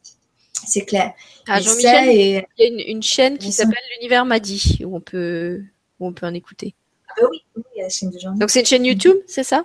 C'est 0.66 0.86
clair. 0.86 1.12
Ah, 1.46 1.60
Jean-Michel, 1.60 2.08
il 2.08 2.30
y 2.30 2.36
a 2.38 2.88
une, 2.88 3.02
chaîne 3.02 3.36
qui 3.36 3.52
s'appelle 3.52 3.76
L'Univers 3.96 4.24
m'a 4.24 4.40
dit, 4.40 4.80
où 4.84 4.96
on 4.96 5.00
peut, 5.00 5.62
où 6.04 6.08
on 6.08 6.12
peut 6.12 6.26
en 6.26 6.34
écouter. 6.34 6.74
Ah 7.08 7.12
bah 7.20 7.28
oui, 7.30 7.44
oui, 7.56 7.62
il 7.74 7.78
y 7.78 7.80
a 7.80 7.84
la 7.84 7.90
chaîne 7.90 8.10
de 8.10 8.18
Jean. 8.18 8.34
Donc 8.34 8.50
c'est 8.50 8.60
une 8.60 8.66
chaîne 8.66 8.84
YouTube, 8.84 9.16
c'est 9.26 9.44
ça? 9.44 9.64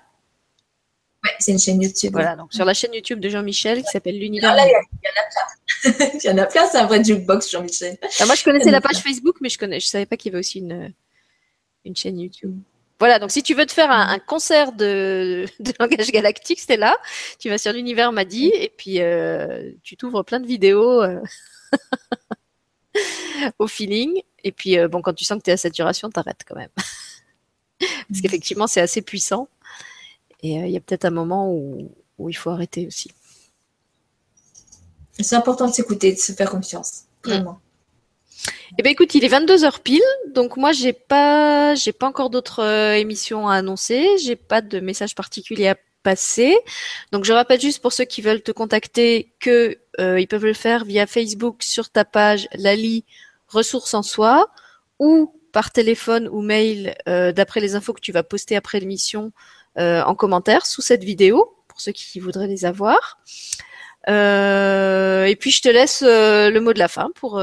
Ouais, 1.24 1.32
c'est 1.40 1.52
une 1.52 1.60
chaîne 1.60 1.82
YouTube. 1.82 2.12
Voilà, 2.14 2.36
donc 2.36 2.54
sur 2.54 2.64
la 2.64 2.74
chaîne 2.74 2.94
YouTube 2.94 3.20
de 3.20 3.30
Jean-Michel 3.30 3.84
qui 3.84 3.90
s'appelle 3.92 4.18
L'Univers. 4.18 4.56
il 4.56 4.70
y, 4.70 4.70
en 4.70 4.78
a 4.78 5.98
plein. 6.00 6.10
il 6.24 6.26
y 6.26 6.30
en 6.30 6.38
a 6.38 6.46
plein, 6.46 6.66
c'est 6.68 6.78
un 6.78 6.86
vrai 6.86 7.04
jukebox, 7.04 7.52
Jean-Michel. 7.52 7.98
Ah, 8.20 8.26
moi, 8.26 8.36
je 8.36 8.44
connaissais 8.44 8.72
la 8.72 8.80
page 8.80 8.98
Facebook, 8.98 9.38
mais 9.42 9.50
je 9.50 9.58
je 9.60 9.88
savais 9.88 10.06
pas 10.06 10.16
qu'il 10.16 10.32
y 10.32 10.36
avait 10.36 10.40
aussi 10.40 10.60
une, 10.60 10.94
une 11.84 11.96
chaîne 11.96 12.20
YouTube. 12.20 12.56
Voilà, 13.00 13.18
donc 13.18 13.32
si 13.32 13.44
tu 13.44 13.54
veux 13.54 13.66
te 13.66 13.72
faire 13.72 13.92
un, 13.92 14.20
concert 14.20 14.74
de, 14.74 15.46
de, 15.60 15.74
langage 15.80 16.12
galactique, 16.12 16.60
c'était 16.60 16.78
là. 16.78 16.98
Tu 17.40 17.50
vas 17.50 17.58
sur 17.58 17.74
l'univers 17.74 18.12
m'a 18.12 18.26
dit, 18.26 18.52
et 18.54 18.72
puis 18.76 19.02
euh, 19.02 19.72
tu 19.84 19.96
t'ouvres 19.96 20.24
plein 20.24 20.40
de 20.40 20.48
vidéos 20.48 21.02
euh, 21.02 21.20
au 23.60 23.68
feeling. 23.68 24.22
Et 24.44 24.52
puis 24.52 24.78
euh, 24.78 24.88
bon, 24.88 25.02
quand 25.02 25.14
tu 25.14 25.26
sens 25.26 25.38
que 25.38 25.44
tu 25.44 25.50
es 25.50 25.54
à 25.54 25.58
saturation, 25.58 26.10
t'arrêtes 26.10 26.44
quand 26.48 26.56
même. 26.56 26.70
Parce 28.10 28.22
qu'effectivement, 28.22 28.68
c'est 28.68 28.82
assez 28.82 29.02
puissant. 29.02 29.48
Et 30.42 30.60
euh, 30.60 30.68
il 30.68 30.72
y 30.72 30.78
a 30.78 30.80
peut-être 30.80 31.06
un 31.06 31.12
moment 31.12 31.52
où, 31.52 31.90
il 32.28 32.34
faut 32.34 32.50
arrêter 32.50 32.86
aussi. 32.86 33.12
C'est 35.20 35.36
important 35.36 35.68
de 35.68 35.74
s'écouter, 35.74 36.14
de 36.14 36.18
se 36.18 36.32
faire 36.34 36.50
confiance. 36.50 37.04
Vraiment. 37.24 37.60
Eh 38.78 38.84
ben 38.84 38.92
écoute, 38.92 39.16
il 39.16 39.26
est 39.26 39.30
22h 39.30 39.82
pile, 39.82 40.02
donc 40.34 40.56
moi 40.56 40.72
j'ai 40.72 40.94
pas 40.94 41.76
j'ai 41.76 41.92
pas 41.92 42.08
encore 42.08 42.30
d'autres 42.30 42.64
euh, 42.64 42.94
émissions 42.94 43.50
à 43.50 43.56
annoncer, 43.56 44.08
j'ai 44.24 44.38
pas 44.38 44.62
de 44.62 44.80
message 44.80 45.16
particulier 45.16 45.68
à 45.68 45.76
Donc 47.12 47.26
je 47.26 47.34
rappelle 47.34 47.62
juste 47.62 47.82
pour 47.82 47.94
ceux 47.94 48.06
qui 48.06 48.22
veulent 48.22 48.42
te 48.42 48.52
contacter 48.52 49.32
que 49.40 49.78
euh, 50.00 50.20
ils 50.20 50.28
peuvent 50.28 50.46
le 50.46 50.54
faire 50.54 50.86
via 50.86 51.06
Facebook 51.06 51.62
sur 51.62 51.90
ta 51.90 52.06
page 52.06 52.48
Lali 52.54 53.06
ressources 53.48 53.94
en 53.94 54.02
soi 54.02 54.50
ou 54.98 55.36
par 55.52 55.72
téléphone 55.72 56.28
ou 56.32 56.42
mail 56.42 56.96
d'après 57.06 57.60
les 57.60 57.76
infos 57.76 57.94
que 57.94 58.02
tu 58.02 58.12
vas 58.12 58.24
poster 58.24 58.56
après 58.56 58.80
l'émission 58.80 59.32
euh, 59.78 60.02
en 60.04 60.16
commentaire 60.16 60.66
sous 60.66 60.82
cette 60.82 61.04
vidéo 61.04 61.56
pour 61.68 61.80
ceux 61.80 61.92
qui 61.92 62.20
voudraient 62.20 62.48
les 62.48 62.66
avoir. 62.66 63.20
Euh, 64.10 65.26
et 65.26 65.36
puis 65.36 65.52
je 65.52 65.62
te 65.62 65.70
laisse 65.70 66.02
euh, 66.02 66.50
le 66.50 66.60
mot 66.60 66.74
de 66.74 66.80
la 66.80 66.88
fin 66.88 67.12
pour 67.16 67.42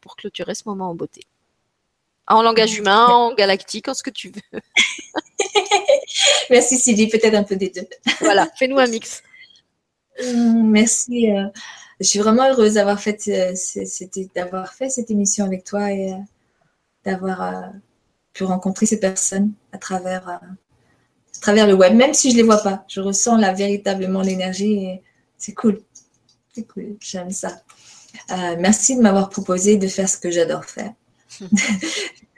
pour 0.00 0.16
clôturer 0.16 0.54
ce 0.54 0.64
moment 0.66 0.90
en 0.90 0.94
beauté. 0.94 1.22
En 2.26 2.42
langage 2.42 2.76
humain, 2.78 3.06
en 3.06 3.34
galactique, 3.34 3.88
en 3.88 3.94
ce 3.94 4.02
que 4.02 4.10
tu 4.10 4.30
veux. 4.30 4.60
Merci 6.50 6.78
Sylvie, 6.78 7.08
peut-être 7.08 7.34
un 7.34 7.44
peu 7.44 7.56
des 7.56 7.70
deux. 7.70 7.86
voilà, 8.20 8.48
fais-nous 8.58 8.78
un 8.78 8.86
mix. 8.86 9.22
Hum, 10.22 10.70
merci. 10.70 11.26
je 11.98 12.06
suis 12.06 12.20
vraiment 12.20 12.48
heureuse 12.48 12.74
d'avoir 12.74 13.00
fait, 13.00 13.28
d'avoir 14.36 14.72
fait 14.72 14.88
cette 14.88 15.10
émission 15.10 15.44
avec 15.44 15.64
toi 15.64 15.90
et 15.90 16.14
d'avoir 17.04 17.72
pu 18.32 18.44
rencontrer 18.44 18.86
ces 18.86 19.00
personnes 19.00 19.52
à 19.72 19.78
travers 19.78 20.40
travers 21.44 21.66
le 21.66 21.74
web, 21.74 21.94
même 21.94 22.14
si 22.14 22.30
je 22.30 22.36
ne 22.36 22.40
les 22.40 22.46
vois 22.46 22.62
pas. 22.62 22.84
Je 22.88 23.00
ressens 23.00 23.36
là 23.36 23.52
véritablement 23.52 24.22
l'énergie 24.22 24.76
et 24.86 25.02
c'est 25.36 25.52
cool. 25.52 25.82
C'est 26.54 26.66
cool, 26.66 26.96
j'aime 27.00 27.30
ça. 27.30 27.60
Euh, 28.30 28.56
merci 28.58 28.96
de 28.96 29.02
m'avoir 29.02 29.28
proposé 29.28 29.76
de 29.76 29.86
faire 29.86 30.08
ce 30.08 30.16
que 30.16 30.30
j'adore 30.30 30.64
faire. 30.64 30.92
de 31.40 31.46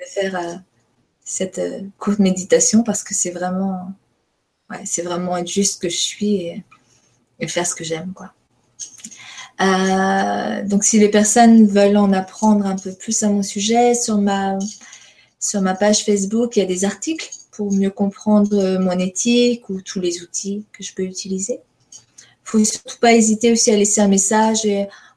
faire 0.09 0.35
euh, 0.37 0.55
cette 1.27 1.59
euh, 1.59 1.83
courte 1.99 2.21
méditation 2.21 2.83
parce 2.83 3.05
que 3.05 3.13
c'est 3.13 3.33
vraiment, 3.33 3.93
c'est 4.85 5.03
vraiment 5.03 5.37
être 5.37 5.49
juste 5.49 5.83
que 5.83 5.91
je 5.91 5.97
suis 5.97 6.37
et, 7.39 7.49
faire 7.49 7.67
ce 7.67 7.75
que 7.75 7.85
j'aime. 7.85 8.15
quoi. 8.15 8.33
donc 10.65 10.85
si 10.85 10.99
les 10.99 11.11
personnes 11.11 11.67
veulent 11.67 11.99
en 11.99 12.13
apprendre 12.15 12.65
un 12.65 12.77
peu 12.77 12.95
plus 12.95 13.23
à 13.23 13.29
mon 13.29 13.43
sujet, 13.43 13.95
sur 13.95 14.17
ma, 14.19 14.59
sur 15.39 15.61
ma 15.61 15.75
page 15.75 16.05
Facebook, 16.05 16.57
il 16.57 16.61
y 16.61 16.63
a 16.63 16.67
des 16.67 16.87
articles 16.87 17.29
pour 17.51 17.73
mieux 17.73 17.91
comprendre 17.91 18.79
mon 18.79 18.99
éthique 18.99 19.69
ou 19.69 19.83
tous 19.83 20.01
les 20.01 20.23
outils 20.23 20.65
que 20.73 20.83
je 20.83 20.95
peux 20.95 21.03
utiliser. 21.03 21.61
Il 21.93 22.51
faut 22.51 22.65
surtout 22.65 22.99
pas 23.01 23.13
hésiter 23.13 23.51
aussi 23.53 23.71
à 23.71 23.77
laisser 23.77 24.01
un 24.01 24.09
message. 24.09 24.67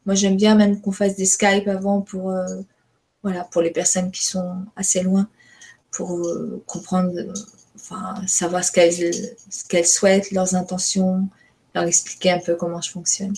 Moi, 0.05 0.15
j'aime 0.15 0.37
bien 0.37 0.55
même 0.55 0.81
qu'on 0.81 0.91
fasse 0.91 1.15
des 1.15 1.25
Skype 1.25 1.67
avant 1.67 2.01
pour, 2.01 2.31
euh, 2.31 2.45
voilà, 3.21 3.43
pour 3.43 3.61
les 3.61 3.69
personnes 3.69 4.09
qui 4.11 4.25
sont 4.25 4.65
assez 4.75 5.03
loin, 5.03 5.29
pour 5.91 6.11
euh, 6.11 6.63
comprendre, 6.67 7.11
enfin, 7.75 8.15
savoir 8.27 8.63
ce 8.63 8.71
qu'elles, 8.71 9.13
ce 9.49 9.65
qu'elles 9.67 9.87
souhaitent, 9.87 10.31
leurs 10.31 10.55
intentions, 10.55 11.27
leur 11.75 11.85
expliquer 11.85 12.31
un 12.31 12.39
peu 12.39 12.55
comment 12.55 12.81
je 12.81 12.91
fonctionne. 12.91 13.33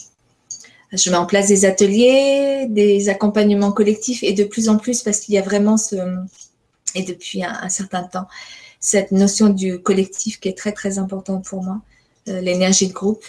Je 0.92 1.10
mets 1.10 1.18
en 1.18 1.26
place 1.26 1.48
des 1.48 1.64
ateliers, 1.64 2.68
des 2.70 3.08
accompagnements 3.08 3.72
collectifs 3.72 4.24
et 4.24 4.34
de 4.34 4.44
plus 4.44 4.68
en 4.68 4.78
plus 4.78 5.04
parce 5.04 5.22
qu'il 5.22 5.36
y 5.36 5.38
a 5.38 5.42
vraiment 5.42 5.78
ce, 5.78 5.96
et 6.96 7.04
depuis 7.04 7.44
un 7.46 7.70
certain 7.70 8.04
temps, 8.04 8.28
cette 8.82 9.12
notion 9.12 9.50
du 9.50 9.80
collectif 9.80 10.40
qui 10.40 10.50
est 10.50 10.58
très 10.58 10.74
très 10.74 10.98
importante 10.98 11.46
pour 11.46 11.64
moi, 11.64 11.82
euh, 12.28 12.42
l'énergie 12.42 12.88
de 12.88 12.94
groupe. 12.94 13.24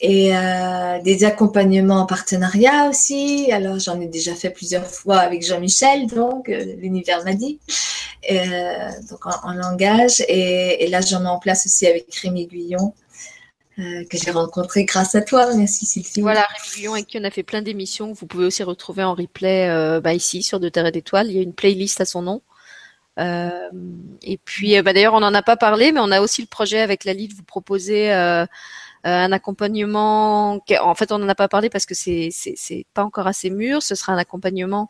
Et 0.00 0.34
euh, 0.34 0.98
des 1.02 1.24
accompagnements 1.24 2.00
en 2.00 2.06
partenariat 2.06 2.88
aussi. 2.88 3.50
Alors 3.52 3.78
j'en 3.78 4.00
ai 4.00 4.06
déjà 4.06 4.34
fait 4.34 4.50
plusieurs 4.50 4.86
fois 4.86 5.18
avec 5.18 5.44
Jean-Michel, 5.44 6.06
donc 6.06 6.48
euh, 6.48 6.74
l'univers 6.78 7.22
m'a 7.24 7.34
dit, 7.34 7.60
euh, 8.30 8.90
donc 9.10 9.26
en, 9.26 9.52
langage. 9.52 10.22
Et, 10.28 10.88
là 10.88 11.00
j'en 11.02 11.20
mets 11.20 11.28
en 11.28 11.38
place 11.38 11.66
aussi 11.66 11.86
avec 11.86 12.14
Rémi 12.14 12.46
Guillon. 12.46 12.94
que 13.76 14.16
j'ai 14.16 14.30
rencontré 14.30 14.84
grâce 14.84 15.14
à 15.14 15.20
toi. 15.20 15.54
Merci 15.54 15.84
Sylvie. 15.84 16.22
Voilà, 16.22 16.46
Rémi 16.46 16.76
Guillon 16.76 16.94
avec 16.94 17.06
qui 17.06 17.18
on 17.18 17.24
a 17.24 17.30
fait 17.30 17.42
plein 17.42 17.60
d'émissions. 17.60 18.12
Vous 18.12 18.26
pouvez 18.26 18.46
aussi 18.46 18.62
retrouver 18.62 19.04
en 19.04 19.14
replay 19.14 20.00
bah, 20.00 20.14
ici 20.14 20.42
sur 20.42 20.60
De 20.60 20.70
Terre 20.70 20.86
et 20.86 20.92
d'Étoiles. 20.92 21.28
Il 21.28 21.36
y 21.36 21.38
a 21.38 21.42
une 21.42 21.54
playlist 21.54 22.00
à 22.00 22.06
son 22.06 22.22
nom. 22.22 22.40
et 23.18 24.38
puis, 24.46 24.80
bah, 24.80 24.94
d'ailleurs, 24.94 25.14
on 25.14 25.20
n'en 25.20 25.34
a 25.34 25.42
pas 25.42 25.56
parlé, 25.56 25.92
mais 25.92 26.00
on 26.00 26.10
a 26.10 26.22
aussi 26.22 26.40
le 26.40 26.46
projet 26.46 26.80
avec 26.80 27.04
la 27.04 27.14
de 27.14 27.34
vous 27.34 27.42
proposer 27.42 28.10
un 29.04 29.32
accompagnement. 29.32 30.60
En 30.80 30.94
fait, 30.94 31.12
on 31.12 31.18
n'en 31.18 31.28
a 31.28 31.34
pas 31.34 31.48
parlé 31.48 31.70
parce 31.70 31.86
que 31.86 31.94
c'est 31.94 32.28
c'est 32.32 32.86
pas 32.92 33.04
encore 33.04 33.26
assez 33.26 33.50
mûr. 33.50 33.82
Ce 33.82 33.94
sera 33.94 34.12
un 34.12 34.18
accompagnement 34.18 34.88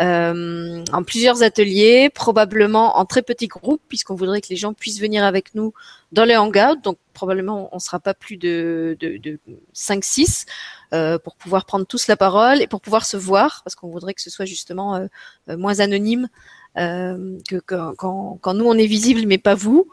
euh, 0.00 0.82
en 0.92 1.04
plusieurs 1.04 1.42
ateliers, 1.42 2.10
probablement 2.10 2.98
en 2.98 3.04
très 3.04 3.22
petits 3.22 3.46
groupes, 3.46 3.82
puisqu'on 3.88 4.16
voudrait 4.16 4.40
que 4.40 4.48
les 4.50 4.56
gens 4.56 4.74
puissent 4.74 5.00
venir 5.00 5.24
avec 5.24 5.54
nous 5.54 5.72
dans 6.10 6.24
les 6.24 6.36
hangouts. 6.36 6.80
Donc 6.82 6.98
probablement 7.12 7.68
on 7.72 7.78
sera 7.78 8.00
pas 8.00 8.14
plus 8.14 8.36
de, 8.36 8.96
de, 8.98 9.18
de 9.18 9.38
5-6 9.74 10.46
euh, 10.92 11.18
pour 11.18 11.36
pouvoir 11.36 11.64
prendre 11.64 11.86
tous 11.86 12.08
la 12.08 12.16
parole 12.16 12.60
et 12.60 12.66
pour 12.66 12.80
pouvoir 12.80 13.06
se 13.06 13.16
voir, 13.16 13.62
parce 13.64 13.76
qu'on 13.76 13.88
voudrait 13.88 14.14
que 14.14 14.22
ce 14.22 14.30
soit 14.30 14.46
justement 14.46 14.96
euh, 14.96 15.06
euh 15.48 15.56
moins 15.56 15.78
anonyme 15.78 16.28
euh, 16.76 17.38
que 17.48 17.56
quand, 17.56 17.94
quand, 18.40 18.54
nous 18.54 18.66
on 18.66 18.74
est 18.74 18.86
visible 18.86 19.22
mais 19.26 19.38
pas 19.38 19.54
vous. 19.54 19.88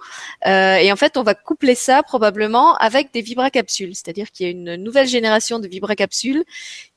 Euh, 0.47 0.75
et 0.75 0.91
en 0.91 0.95
fait, 0.95 1.17
on 1.17 1.23
va 1.23 1.35
coupler 1.35 1.75
ça 1.75 2.03
probablement 2.03 2.75
avec 2.77 3.13
des 3.13 3.21
vibracapsules, 3.21 3.95
c'est-à-dire 3.95 4.31
qu'il 4.31 4.45
y 4.45 4.49
a 4.49 4.51
une 4.51 4.75
nouvelle 4.75 5.07
génération 5.07 5.59
de 5.59 5.67
vibracapsules 5.67 6.43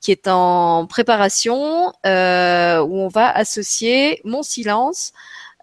qui 0.00 0.10
est 0.10 0.28
en 0.28 0.86
préparation 0.86 1.92
euh, 2.06 2.80
où 2.80 2.96
on 2.96 3.08
va 3.08 3.30
associer 3.30 4.20
mon 4.24 4.42
silence 4.42 5.12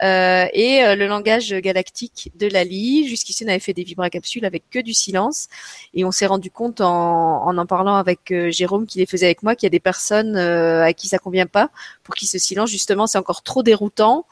euh, 0.03 0.45
et 0.53 0.83
euh, 0.83 0.95
le 0.95 1.07
langage 1.07 1.53
galactique 1.53 2.31
de 2.35 2.47
Lali. 2.47 3.07
Jusqu'ici, 3.07 3.43
on 3.45 3.49
avait 3.49 3.59
fait 3.59 3.73
des 3.73 3.83
vibracapsules 3.83 4.45
avec 4.45 4.63
que 4.69 4.79
du 4.79 4.93
silence, 4.93 5.47
et 5.93 6.05
on 6.05 6.11
s'est 6.11 6.25
rendu 6.25 6.51
compte 6.51 6.81
en, 6.81 7.45
en, 7.45 7.57
en 7.57 7.65
parlant 7.65 7.95
avec 7.95 8.31
euh, 8.31 8.51
Jérôme 8.51 8.85
qui 8.85 8.99
les 8.99 9.05
faisait 9.05 9.27
avec 9.27 9.43
moi 9.43 9.55
qu'il 9.55 9.67
y 9.67 9.71
a 9.71 9.71
des 9.71 9.79
personnes 9.79 10.37
à 10.37 10.93
qui 10.93 11.07
ça 11.07 11.19
convient 11.19 11.47
pas, 11.47 11.69
pour 12.03 12.15
qui 12.15 12.27
ce 12.27 12.37
silence 12.37 12.69
justement 12.69 13.07
c'est 13.07 13.17
encore 13.17 13.43
trop 13.43 13.63
déroutant. 13.63 14.25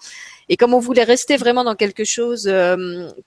Et 0.51 0.57
comme 0.57 0.73
on 0.73 0.79
voulait 0.79 1.03
rester 1.03 1.37
vraiment 1.37 1.63
dans 1.63 1.75
quelque 1.75 2.03
chose 2.03 2.51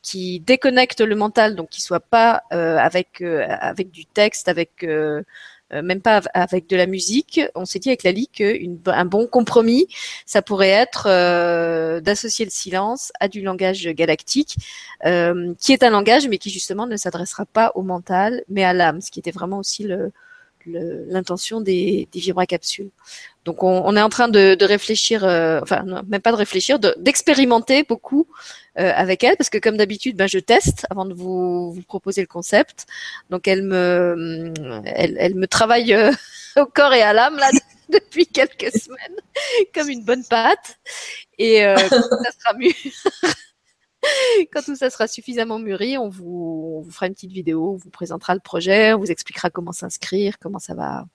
qui 0.03 0.41
déconnecte 0.41 1.01
le 1.01 1.15
mental, 1.15 1.55
donc 1.55 1.69
qui 1.69 1.81
soit 1.81 2.01
pas 2.01 2.43
avec 2.51 3.23
avec 3.23 3.91
du 3.91 4.07
texte, 4.07 4.49
avec 4.49 4.83
euh, 4.83 5.23
même 5.81 6.03
pas 6.03 6.21
avec 6.35 6.69
de 6.69 6.77
la 6.77 6.87
musique. 6.87 7.41
On 7.55 7.65
s'est 7.65 7.79
dit 7.79 7.89
avec 7.89 8.03
Lali 8.03 8.29
qu'un 8.29 9.05
bon 9.05 9.27
compromis, 9.27 9.87
ça 10.27 10.43
pourrait 10.43 10.69
être 10.69 11.07
euh, 11.09 12.01
d'associer 12.01 12.45
le 12.45 12.51
silence 12.51 13.13
à 13.21 13.29
du 13.29 13.41
langage 13.43 13.87
galactique, 13.89 14.57
euh, 15.07 15.55
qui 15.59 15.73
est 15.73 15.83
un 15.83 15.91
langage, 15.91 16.29
mais 16.29 16.39
qui 16.39 16.51
justement 16.51 16.87
ne 16.87 16.97
s'adressera 16.97 17.47
pas 17.47 17.73
au 17.75 17.83
mental, 17.83 18.43
mais 18.49 18.65
à 18.65 18.73
l'âme, 18.73 19.01
ce 19.01 19.11
qui 19.11 19.21
était 19.21 19.31
vraiment 19.31 19.59
aussi 19.59 19.85
le, 19.85 20.13
l'intention 20.67 21.61
des, 21.61 22.09
des 22.13 22.21
vibracapsules. 22.21 22.91
Donc 23.45 23.63
on, 23.63 23.83
on, 23.85 23.97
est 23.97 24.03
en 24.03 24.09
train 24.09 24.29
de, 24.29 24.55
de 24.55 24.65
réfléchir, 24.65 25.25
euh, 25.25 25.61
enfin 25.63 25.85
même 26.07 26.21
pas 26.21 26.31
de 26.31 26.37
réfléchir, 26.37 26.79
d'expérimenter 26.79 27.83
beaucoup 27.83 28.27
euh, 28.79 28.93
avec 28.95 29.25
elle, 29.25 29.37
parce 29.37 29.51
que 29.51 29.59
comme 29.59 29.77
d'habitude, 29.77 30.17
ben, 30.17 30.29
je 30.29 30.39
teste 30.39 30.87
avant 30.91 31.05
de 31.05 31.13
vous, 31.13 31.73
vous, 31.73 31.83
proposer 31.83 32.21
le 32.21 32.27
concept. 32.27 32.87
Donc 33.31 33.49
elle 33.49 33.63
me, 33.63 34.53
elle, 34.87 35.17
elle 35.19 35.35
me 35.35 35.47
travaille 35.47 35.93
euh, 35.93 36.13
au 36.57 36.67
corps 36.67 36.95
et 36.95 37.03
à 37.03 37.13
l'âme 37.13 37.37
là 37.37 37.51
depuis 37.89 38.27
quelques 38.27 38.73
semaines, 38.73 39.17
comme 39.75 39.89
une 39.89 40.05
bonne 40.05 40.25
pâte. 40.25 40.79
Et 41.39 41.65
euh, 41.65 41.77
ça 41.77 41.89
sera 41.89 42.55
mieux. 42.59 42.73
Quand 44.53 44.63
tout 44.63 44.77
ça 44.77 44.91
sera 44.91 45.09
suffisamment 45.09 45.59
mûri, 45.59 45.99
on 45.99 46.09
vous, 46.09 46.77
on 46.79 46.81
vous, 46.83 46.91
fera 46.91 47.07
une 47.07 47.15
petite 47.15 47.33
vidéo, 47.33 47.73
on 47.73 47.77
vous 47.77 47.91
présentera 47.91 48.35
le 48.35 48.41
projet, 48.41 48.93
on 48.93 48.99
vous 48.99 49.11
expliquera 49.11 49.51
comment 49.51 49.73
s'inscrire, 49.73 50.39
comment 50.39 50.59
ça 50.59 50.75
va, 50.75 51.07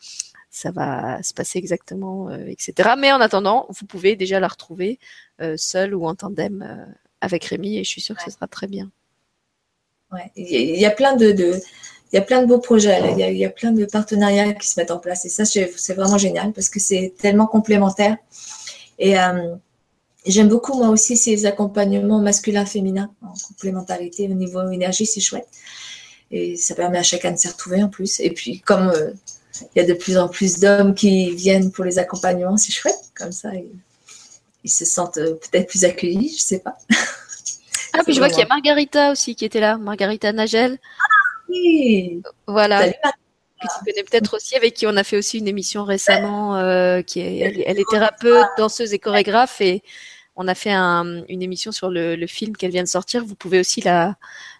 ça 0.50 0.72
va 0.72 1.22
se 1.24 1.34
passer 1.34 1.60
exactement, 1.60 2.30
euh, 2.30 2.46
etc. 2.48 2.92
Mais 2.98 3.12
en 3.12 3.22
attendant, 3.22 3.68
vous 3.70 3.86
pouvez 3.86 4.16
déjà 4.16 4.40
la 4.40 4.48
retrouver 4.48 5.00
euh, 5.42 5.56
seule 5.58 5.94
ou 5.96 6.06
en 6.06 6.16
tandem 6.16 6.62
euh, 6.62 6.92
avec 7.22 7.46
Rémi 7.46 7.78
et 7.78 7.84
je 7.84 7.90
suis 7.90 8.02
sûre 8.02 8.16
que 8.16 8.24
ce 8.24 8.32
sera 8.32 8.48
très 8.48 8.68
bien. 8.68 8.92
Ouais. 10.12 10.32
Il 10.36 10.80
y 10.80 10.86
a 10.86 10.92
plein 10.92 11.16
de, 11.16 11.32
de 11.32 11.60
il 12.12 12.16
y 12.16 12.20
a 12.20 12.22
plein 12.22 12.42
de 12.42 12.48
beaux 12.48 12.60
projets, 12.60 13.00
Il, 13.12 13.20
y 13.20 13.24
a, 13.24 13.30
il, 13.30 13.38
y 13.38 13.46
a, 13.46 13.50
plein 13.50 13.72
de 13.72 13.86
partenariats 13.86 14.54
qui 14.54 14.68
se 14.68 14.80
mettent 14.80 14.92
en 14.92 15.00
place 15.00 15.26
et 15.26 15.30
ça 15.30 15.44
c'est 15.44 15.94
vraiment 15.94 16.18
génial 16.18 16.54
parce 16.54 16.70
que 16.70 16.80
c'est 16.80 17.14
tellement 17.18 17.48
complémentaire 17.48 18.16
et 18.98 19.20
euh, 19.20 19.56
J'aime 20.28 20.50
beaucoup 20.50 20.78
moi 20.78 20.90
aussi 20.90 21.16
ces 21.16 21.46
accompagnements 21.46 22.20
masculin-féminin 22.20 23.10
en 23.22 23.34
complémentarité 23.48 24.26
au 24.26 24.34
niveau 24.34 24.70
énergie, 24.70 25.06
c'est 25.06 25.22
chouette. 25.22 25.48
Et 26.32 26.58
ça 26.58 26.76
permet 26.76 26.98
à 26.98 27.04
chacun 27.04 27.32
de 27.32 27.38
s'y 27.38 27.48
retrouver 27.48 27.82
en 27.82 27.90
plus. 27.90 28.20
Et 28.20 28.32
puis 28.32 28.60
comme 28.60 28.90
euh, 28.90 29.12
il 29.76 29.82
y 29.82 29.86
a 29.86 29.88
de 29.88 29.94
plus 29.94 30.18
en 30.18 30.28
plus 30.28 30.60
d'hommes 30.60 30.94
qui 30.94 31.32
viennent 31.32 31.72
pour 31.72 31.86
les 31.86 32.00
accompagnements, 32.00 32.58
c'est 32.58 32.72
chouette. 32.72 33.12
Comme 33.16 33.32
ça, 33.32 33.50
ils, 34.64 34.70
se 34.70 34.86
sentent 34.86 35.18
euh, 35.18 35.36
peut-être 35.36 35.70
plus 35.70 35.86
accueillis, 35.86 36.36
je 36.38 36.44
sais 36.44 36.60
pas. 36.60 36.78
Ah, 37.94 38.04
puis 38.04 38.14
je 38.14 38.20
vois 38.20 38.30
qu'il 38.30 38.40
y 38.40 38.44
a 38.44 38.48
Margarita 38.48 39.12
aussi 39.12 39.34
qui 39.34 39.46
était 39.46 39.62
là, 39.62 39.78
Margarita 39.78 40.32
Nagel. 40.32 40.78
Ah 41.00 41.06
oui 41.50 42.22
Voilà. 42.46 42.82
Salut, 42.82 42.94
que 42.94 43.68
tu 43.68 43.86
connais 43.86 44.04
peut-être 44.04 44.36
aussi, 44.36 44.56
avec 44.56 44.76
qui 44.76 44.86
on 44.86 44.96
a 44.98 45.04
fait 45.04 45.18
aussi 45.18 45.40
une 45.40 45.48
émission 45.48 45.84
récemment, 45.84 46.58
euh, 46.58 47.02
qui 47.02 47.22
est, 47.22 47.38
elle, 47.40 47.64
elle, 47.66 47.80
est 47.80 47.90
thérapeute, 47.90 48.46
danseuse 48.58 48.94
et 48.94 49.00
chorégraphe, 49.00 49.62
et 49.62 49.82
on 50.38 50.48
a 50.48 50.56
fait 50.56 50.72
un, 50.72 51.24
une 51.28 51.42
émission 51.42 51.72
sur 51.72 51.90
le, 51.90 52.26
film 52.28 52.56
qu'elle 52.56 52.72
vient 52.72 52.84
de 52.84 52.88
sortir. 52.88 53.26
Vous 53.26 53.36
pouvez 53.36 53.60
aussi 53.60 53.82
la, 53.82 54.16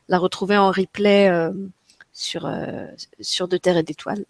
retrouver 0.10 0.58
en 0.58 0.72
replay 0.72 1.30
euh, 1.30 1.52
sur 2.14 2.46
euh, 2.46 2.88
sur 3.22 3.48
De 3.48 3.58
Terre 3.58 3.78
et 3.78 3.84
d'Étoiles. 3.84 4.26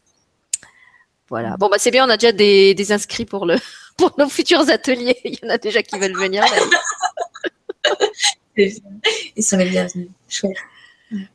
Voilà. 1.30 1.58
Bon 1.58 1.70
bah 1.70 1.78
c'est 1.80 1.92
bien, 1.92 2.06
on 2.06 2.10
a 2.10 2.18
déjà 2.18 2.34
des, 2.34 2.74
des 2.76 2.92
inscrits 2.92 3.26
pour 3.26 3.46
le 3.46 3.56
pour 3.98 4.14
nos 4.18 4.30
futurs 4.30 4.70
ateliers. 4.70 5.18
Il 5.24 5.40
y 5.42 5.46
en 5.46 5.50
a 5.50 5.58
déjà 5.58 5.82
qui 5.82 5.98
veulent 5.98 6.18
venir. 6.18 6.44
Ils 8.58 9.44
sont 9.44 9.58
les 9.58 9.70
bienvenus. 9.70 10.10
Chouette. 10.28 10.58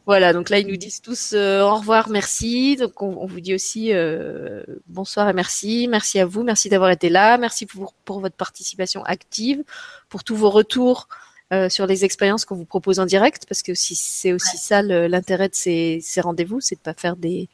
Voilà, 0.07 0.33
donc 0.33 0.51
là 0.51 0.59
ils 0.59 0.67
nous 0.67 0.77
disent 0.77 1.01
tous 1.01 1.33
euh, 1.33 1.63
au 1.63 1.77
revoir, 1.77 2.09
merci. 2.11 2.77
Donc 2.77 3.01
on, 3.03 3.27
vous 3.27 3.41
dit 3.41 3.55
aussi 3.55 3.93
euh, 3.93 4.63
bonsoir 4.87 5.29
et 5.29 5.33
merci. 5.33 5.89
Merci 5.89 6.19
à 6.21 6.27
vous, 6.27 6.43
merci 6.43 6.69
d'avoir 6.69 6.91
été 6.91 7.09
là, 7.09 7.39
merci 7.39 7.65
pour, 7.67 7.95
pour 8.05 8.21
votre 8.21 8.37
participation 8.37 9.03
active, 9.05 9.63
pour 10.09 10.25
tous 10.25 10.37
vos 10.37 10.51
retours 10.51 11.09
euh, 11.53 11.69
sur 11.69 11.87
les 11.87 12.05
expériences 12.05 12.45
qu'on 12.45 12.57
vous 12.57 12.67
propose 12.67 13.01
en 13.01 13.07
direct, 13.07 13.47
parce 13.49 13.63
que 13.63 13.73
c'est 13.75 14.33
aussi 14.33 14.59
ça 14.59 14.83
l'intérêt 14.83 15.49
de 15.49 15.55
ces, 15.55 16.01
ces 16.03 16.21
rendez-vous, 16.21 16.61
c'est 16.61 16.77
de 16.77 16.81
pas 16.81 16.95
faire 16.95 17.17
des, 17.17 17.49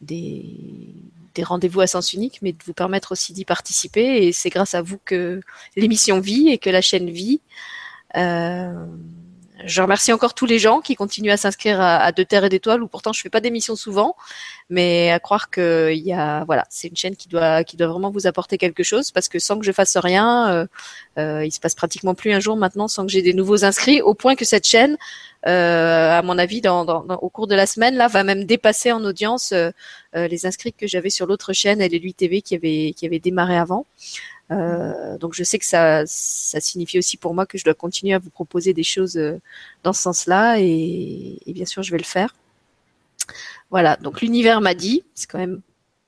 des, 0.00 0.94
des 1.34 1.42
rendez-vous 1.42 1.80
à 1.80 1.86
sens 1.86 2.12
unique, 2.12 2.40
mais 2.42 2.52
de 2.52 2.62
vous 2.64 2.72
permettre 2.72 3.12
aussi 3.12 3.32
d'y 3.32 3.44
participer. 3.44 4.26
Et 4.26 4.32
c'est 4.32 4.50
grâce 4.50 4.74
à 4.74 4.82
vous 4.82 4.98
que 5.04 5.40
l'émission 5.76 6.20
vit 6.20 6.48
et 6.48 6.58
que 6.58 6.70
la 6.70 6.80
chaîne 6.80 7.10
vit. 7.10 7.40
Euh, 8.16 8.86
je 9.64 9.82
remercie 9.82 10.12
encore 10.12 10.34
tous 10.34 10.46
les 10.46 10.58
gens 10.58 10.80
qui 10.80 10.94
continuent 10.94 11.30
à 11.30 11.36
s'inscrire 11.36 11.80
à, 11.80 11.98
à, 11.98 12.12
De 12.12 12.22
Terre 12.22 12.44
et 12.44 12.48
d'Étoiles, 12.48 12.82
où 12.82 12.88
pourtant 12.88 13.12
je 13.12 13.20
fais 13.20 13.30
pas 13.30 13.40
d'émission 13.40 13.76
souvent, 13.76 14.16
mais 14.68 15.10
à 15.10 15.18
croire 15.18 15.50
que 15.50 15.92
y 15.94 16.12
a, 16.12 16.44
voilà, 16.44 16.66
c'est 16.70 16.88
une 16.88 16.96
chaîne 16.96 17.16
qui 17.16 17.28
doit, 17.28 17.64
qui 17.64 17.76
doit 17.76 17.88
vraiment 17.88 18.10
vous 18.10 18.26
apporter 18.26 18.58
quelque 18.58 18.82
chose, 18.82 19.10
parce 19.10 19.28
que 19.28 19.38
sans 19.38 19.58
que 19.58 19.64
je 19.64 19.72
fasse 19.72 19.96
rien, 19.96 20.50
euh, 20.50 20.66
euh, 21.18 21.44
il 21.44 21.52
se 21.52 21.60
passe 21.60 21.74
pratiquement 21.74 22.14
plus 22.14 22.32
un 22.32 22.40
jour 22.40 22.56
maintenant 22.56 22.88
sans 22.88 23.06
que 23.06 23.12
j'ai 23.12 23.22
des 23.22 23.34
nouveaux 23.34 23.64
inscrits, 23.64 24.02
au 24.02 24.14
point 24.14 24.34
que 24.36 24.44
cette 24.44 24.66
chaîne, 24.66 24.96
euh, 25.46 26.18
à 26.18 26.22
mon 26.22 26.36
avis, 26.38 26.60
dans, 26.60 26.84
au 26.86 27.28
cours 27.30 27.46
de 27.46 27.54
la 27.54 27.66
semaine, 27.66 27.96
là, 27.96 28.08
va 28.08 28.24
même 28.24 28.44
dépasser 28.44 28.92
en 28.92 29.02
audience 29.04 29.52
euh, 29.52 29.70
euh, 30.14 30.28
les 30.28 30.46
inscrits 30.46 30.72
que 30.72 30.86
j'avais 30.86 31.10
sur 31.10 31.26
l'autre 31.26 31.52
chaîne, 31.52 31.84
lui 31.86 32.14
TV, 32.14 32.42
qui 32.42 32.54
avait, 32.54 32.92
qui 32.96 33.06
avait 33.06 33.18
démarré 33.18 33.56
avant. 33.56 33.86
Euh, 34.50 35.16
donc 35.18 35.34
je 35.34 35.44
sais 35.44 35.58
que 35.58 35.64
ça, 35.64 36.04
ça 36.06 36.60
signifie 36.60 36.98
aussi 36.98 37.16
pour 37.16 37.34
moi 37.34 37.46
que 37.46 37.56
je 37.56 37.64
dois 37.64 37.74
continuer 37.74 38.14
à 38.14 38.18
vous 38.18 38.30
proposer 38.30 38.72
des 38.74 38.82
choses 38.82 39.16
euh, 39.16 39.40
dans 39.84 39.92
ce 39.92 40.02
sens-là 40.02 40.58
et, 40.58 41.38
et, 41.46 41.52
bien 41.52 41.66
sûr 41.66 41.82
je 41.82 41.92
vais 41.92 41.98
le 41.98 42.04
faire. 42.04 42.34
Voilà, 43.70 43.96
donc 43.96 44.22
l'univers 44.22 44.60
m'a 44.60 44.74
dit, 44.74 45.04
c'est 45.14 45.30
quand 45.30 45.38
même 45.38 45.60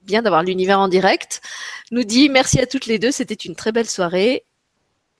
bien 0.02 0.23
d'avoir 0.23 0.43
l'univers 0.43 0.81
en 0.81 0.89
direct, 0.89 1.40
nous 1.93 2.02
dit 2.02 2.28
merci 2.28 2.59
à 2.59 2.66
toutes 2.66 2.86
les 2.86 2.98
deux, 2.98 3.12
c'était 3.12 3.35
une 3.35 3.55
très 3.55 3.70
belle 3.70 3.89
soirée 3.89 4.44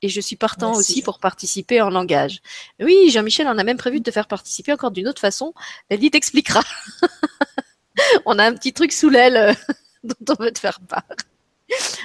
et 0.03 0.09
je 0.09 0.21
suis 0.21 0.35
partant 0.35 0.73
merci. 0.73 0.93
aussi 0.93 1.03
pour 1.03 1.21
participer 1.21 1.81
en 1.81 1.91
langage. 1.91 2.41
Oui, 2.81 3.11
Jean-Michel, 3.11 3.47
on 3.47 3.57
a 3.57 3.65
même 3.65 3.77
prévu 3.77 4.01
de 4.01 4.05
te 4.05 4.11
faire 4.11 4.27
participer 4.27 4.73
encore 4.73 4.91
d'une 4.91 5.07
autre 5.07 5.21
façon. 5.21 5.55
Elle 5.89 6.01
t'expliquera. 6.11 6.63
on 8.27 8.39
a 8.41 8.45
un 8.45 8.55
petit 8.55 8.73
truc 8.73 8.93
sous 8.93 9.11
l'aile 9.11 9.37
euh, 9.37 9.75
dont 10.03 10.35
on 10.37 10.43
veut 10.43 10.51
te 10.51 10.59
faire 10.59 10.81
part 10.81 11.05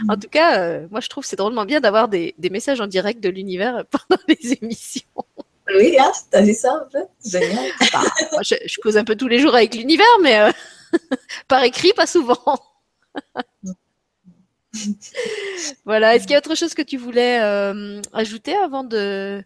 en 0.10 0.16
tout 0.18 0.30
cas, 0.30 0.60
euh, 0.60 0.88
moi 0.92 1.00
je 1.00 1.10
trouve 1.10 1.26
c'est 1.26 1.36
drôlement 1.36 1.66
bien 1.66 1.80
d'avoir 1.82 2.08
des, 2.08 2.36
des, 2.38 2.50
messages 2.50 2.82
en 2.82 2.88
direct 2.88 3.22
de 3.22 3.30
l'univers 3.30 3.86
pendant 3.92 4.22
les 4.28 4.54
émissions. 4.62 5.08
Oui, 5.76 5.98
hein, 6.00 6.12
t'as 6.32 6.42
vu 6.42 6.54
ça 6.54 6.74
un 6.74 6.88
peu 6.92 7.04
Génial. 7.26 7.72
Bah, 8.32 8.42
je, 8.42 8.56
je, 8.66 8.80
cause 8.80 8.98
un 8.98 9.04
peu 9.04 9.16
tous 9.16 9.28
les 9.28 9.40
jours 9.40 9.54
avec 9.56 9.76
l'univers, 9.76 10.06
mais 10.22 10.40
euh, 10.40 10.52
Par 11.48 11.64
écrit, 11.64 11.94
pas 11.96 12.08
souvent. 12.08 12.38
voilà. 15.86 16.16
Est-ce 16.16 16.24
qu'il 16.24 16.32
y 16.34 16.36
a 16.36 16.40
autre 16.40 16.56
chose 16.56 16.74
que 16.74 16.82
tu 16.82 16.98
voulais 16.98 17.42
euh, 17.42 18.02
ajouter 18.14 18.56
avant 18.56 18.84
de, 18.84 19.44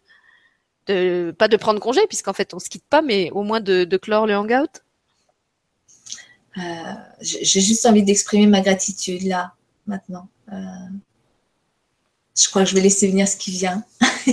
de, 0.87 1.33
pas 1.37 1.47
de 1.47 1.57
prendre 1.57 1.79
congé, 1.79 2.01
puisqu'en 2.07 2.33
fait 2.33 2.53
on 2.53 2.59
se 2.59 2.69
quitte 2.69 2.85
pas, 2.89 3.01
mais 3.01 3.29
au 3.31 3.43
moins 3.43 3.61
de, 3.61 3.83
de 3.83 3.97
clore 3.97 4.27
le 4.27 4.35
hangout? 4.35 4.81
Euh, 6.57 6.61
J'ai 7.21 7.61
juste 7.61 7.85
envie 7.85 8.03
d'exprimer 8.03 8.45
ma 8.47 8.61
gratitude 8.61 9.23
là, 9.23 9.53
maintenant. 9.87 10.27
Euh, 10.51 10.55
je 12.39 12.49
crois 12.49 12.63
que 12.63 12.69
je 12.69 12.75
vais 12.75 12.81
laisser 12.81 13.07
venir 13.07 13.27
ce 13.27 13.37
qui 13.37 13.51
vient. 13.51 13.83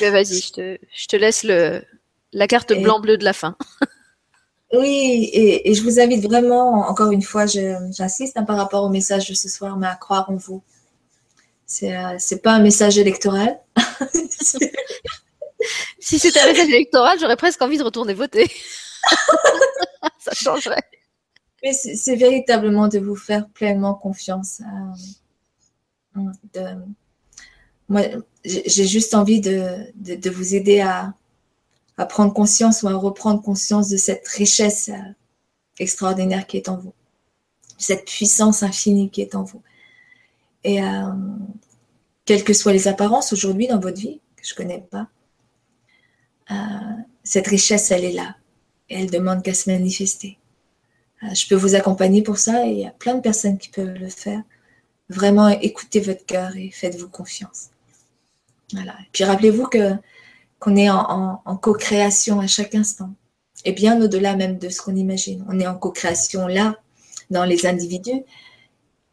Ben, 0.00 0.10
vas-y, 0.12 0.40
je 0.40 0.52
te, 0.52 0.78
je 0.94 1.06
te 1.06 1.16
laisse 1.16 1.44
le, 1.44 1.82
la 2.32 2.46
carte 2.46 2.72
blanc-bleu 2.72 3.18
de 3.18 3.24
la 3.24 3.32
fin. 3.32 3.56
Oui, 4.72 5.30
et, 5.32 5.72
je 5.72 5.82
vous 5.82 5.98
invite 5.98 6.22
vraiment, 6.22 6.86
encore 6.88 7.10
une 7.10 7.22
fois, 7.22 7.46
j'insiste 7.46 8.36
hein, 8.36 8.42
par 8.42 8.58
rapport 8.58 8.84
au 8.84 8.90
message 8.90 9.26
de 9.26 9.34
ce 9.34 9.48
soir, 9.48 9.78
mais 9.78 9.86
à 9.86 9.94
croire 9.94 10.28
en 10.28 10.36
vous. 10.36 10.62
C'est 11.64 11.88
n'est 11.88 12.16
euh, 12.16 12.38
pas 12.42 12.52
un 12.52 12.58
message 12.58 12.98
électoral. 12.98 13.58
si 15.98 16.18
c'était 16.18 16.40
un 16.40 16.46
message 16.48 16.68
électoral, 16.68 17.18
j'aurais 17.18 17.36
presque 17.36 17.62
envie 17.62 17.78
de 17.78 17.82
retourner 17.82 18.12
voter. 18.12 18.50
Ça 20.18 20.32
changerait. 20.34 20.84
C'est 21.62 22.14
véritablement 22.14 22.88
de 22.88 22.98
vous 22.98 23.16
faire 23.16 23.48
pleinement 23.48 23.94
confiance. 23.94 24.62
Euh, 26.56 26.74
moi, 27.88 28.02
j'ai 28.44 28.86
juste 28.86 29.14
envie 29.14 29.40
de 29.40 30.30
vous 30.30 30.54
aider 30.54 30.80
à, 30.80 31.14
prendre 32.08 32.32
conscience 32.32 32.82
ou 32.82 32.88
à 32.88 32.94
reprendre 32.94 33.42
conscience 33.42 33.88
de 33.88 33.96
cette 33.96 34.26
richesse 34.28 34.88
euh, 34.88 35.12
extraordinaire 35.80 36.46
qui 36.46 36.56
est 36.56 36.68
en 36.68 36.76
vous, 36.76 36.94
cette 37.76 38.04
puissance 38.04 38.62
infinie 38.62 39.10
qui 39.10 39.20
est 39.20 39.34
en 39.34 39.42
vous. 39.42 39.62
Et 40.62 40.80
euh, 40.80 41.10
quelles 42.24 42.44
que 42.44 42.52
soient 42.52 42.72
les 42.72 42.86
apparences 42.86 43.32
aujourd'hui 43.32 43.66
dans 43.66 43.80
votre 43.80 44.00
vie, 44.00 44.20
que 44.36 44.46
je 44.46 44.52
ne 44.52 44.56
connais 44.56 44.86
pas, 44.90 45.08
cette 47.24 47.48
richesse, 47.48 47.90
elle 47.90 48.04
est 48.04 48.12
là. 48.12 48.36
Et 48.88 49.00
elle 49.00 49.10
demande 49.10 49.42
qu'à 49.42 49.52
se 49.52 49.70
manifester. 49.70 50.37
Je 51.22 51.48
peux 51.48 51.54
vous 51.54 51.74
accompagner 51.74 52.22
pour 52.22 52.38
ça 52.38 52.66
et 52.66 52.70
il 52.70 52.78
y 52.78 52.86
a 52.86 52.90
plein 52.90 53.14
de 53.14 53.20
personnes 53.20 53.58
qui 53.58 53.68
peuvent 53.68 53.94
le 53.94 54.08
faire. 54.08 54.42
Vraiment 55.08 55.48
écoutez 55.48 56.00
votre 56.00 56.24
cœur 56.26 56.56
et 56.56 56.70
faites-vous 56.70 57.08
confiance. 57.08 57.70
Voilà. 58.72 58.92
Et 59.00 59.08
puis 59.12 59.24
rappelez-vous 59.24 59.66
que 59.66 59.94
qu'on 60.58 60.76
est 60.76 60.90
en, 60.90 61.56
co-création 61.62 62.40
à 62.40 62.46
chaque 62.46 62.74
instant. 62.74 63.10
Et 63.64 63.72
bien 63.72 64.00
au-delà 64.02 64.34
même 64.34 64.58
de 64.58 64.68
ce 64.68 64.80
qu'on 64.82 64.96
imagine. 64.96 65.44
On 65.48 65.58
est 65.60 65.66
en 65.66 65.76
co-création 65.76 66.46
là, 66.46 66.76
dans 67.30 67.44
les 67.44 67.66
individus, 67.66 68.22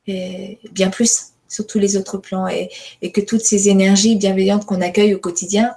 et 0.08 0.60
bien 0.72 0.90
plus 0.90 1.34
sur 1.48 1.68
tous 1.68 1.80
les 1.80 1.98
autres 1.98 2.18
plans. 2.18 2.48
Et, 2.48 2.70
que 3.12 3.22
toutes 3.22 3.42
ces 3.42 3.70
énergies 3.70 4.16
bienveillantes 4.16 4.66
qu'on 4.66 4.82
accueille 4.82 5.14
au 5.14 5.20
quotidien, 5.20 5.76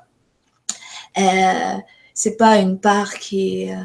euh, 1.18 1.74
c'est 2.14 2.36
pas 2.36 2.56
une 2.59 2.78
part 2.78 3.14
qui 3.18 3.70
euh, 3.70 3.76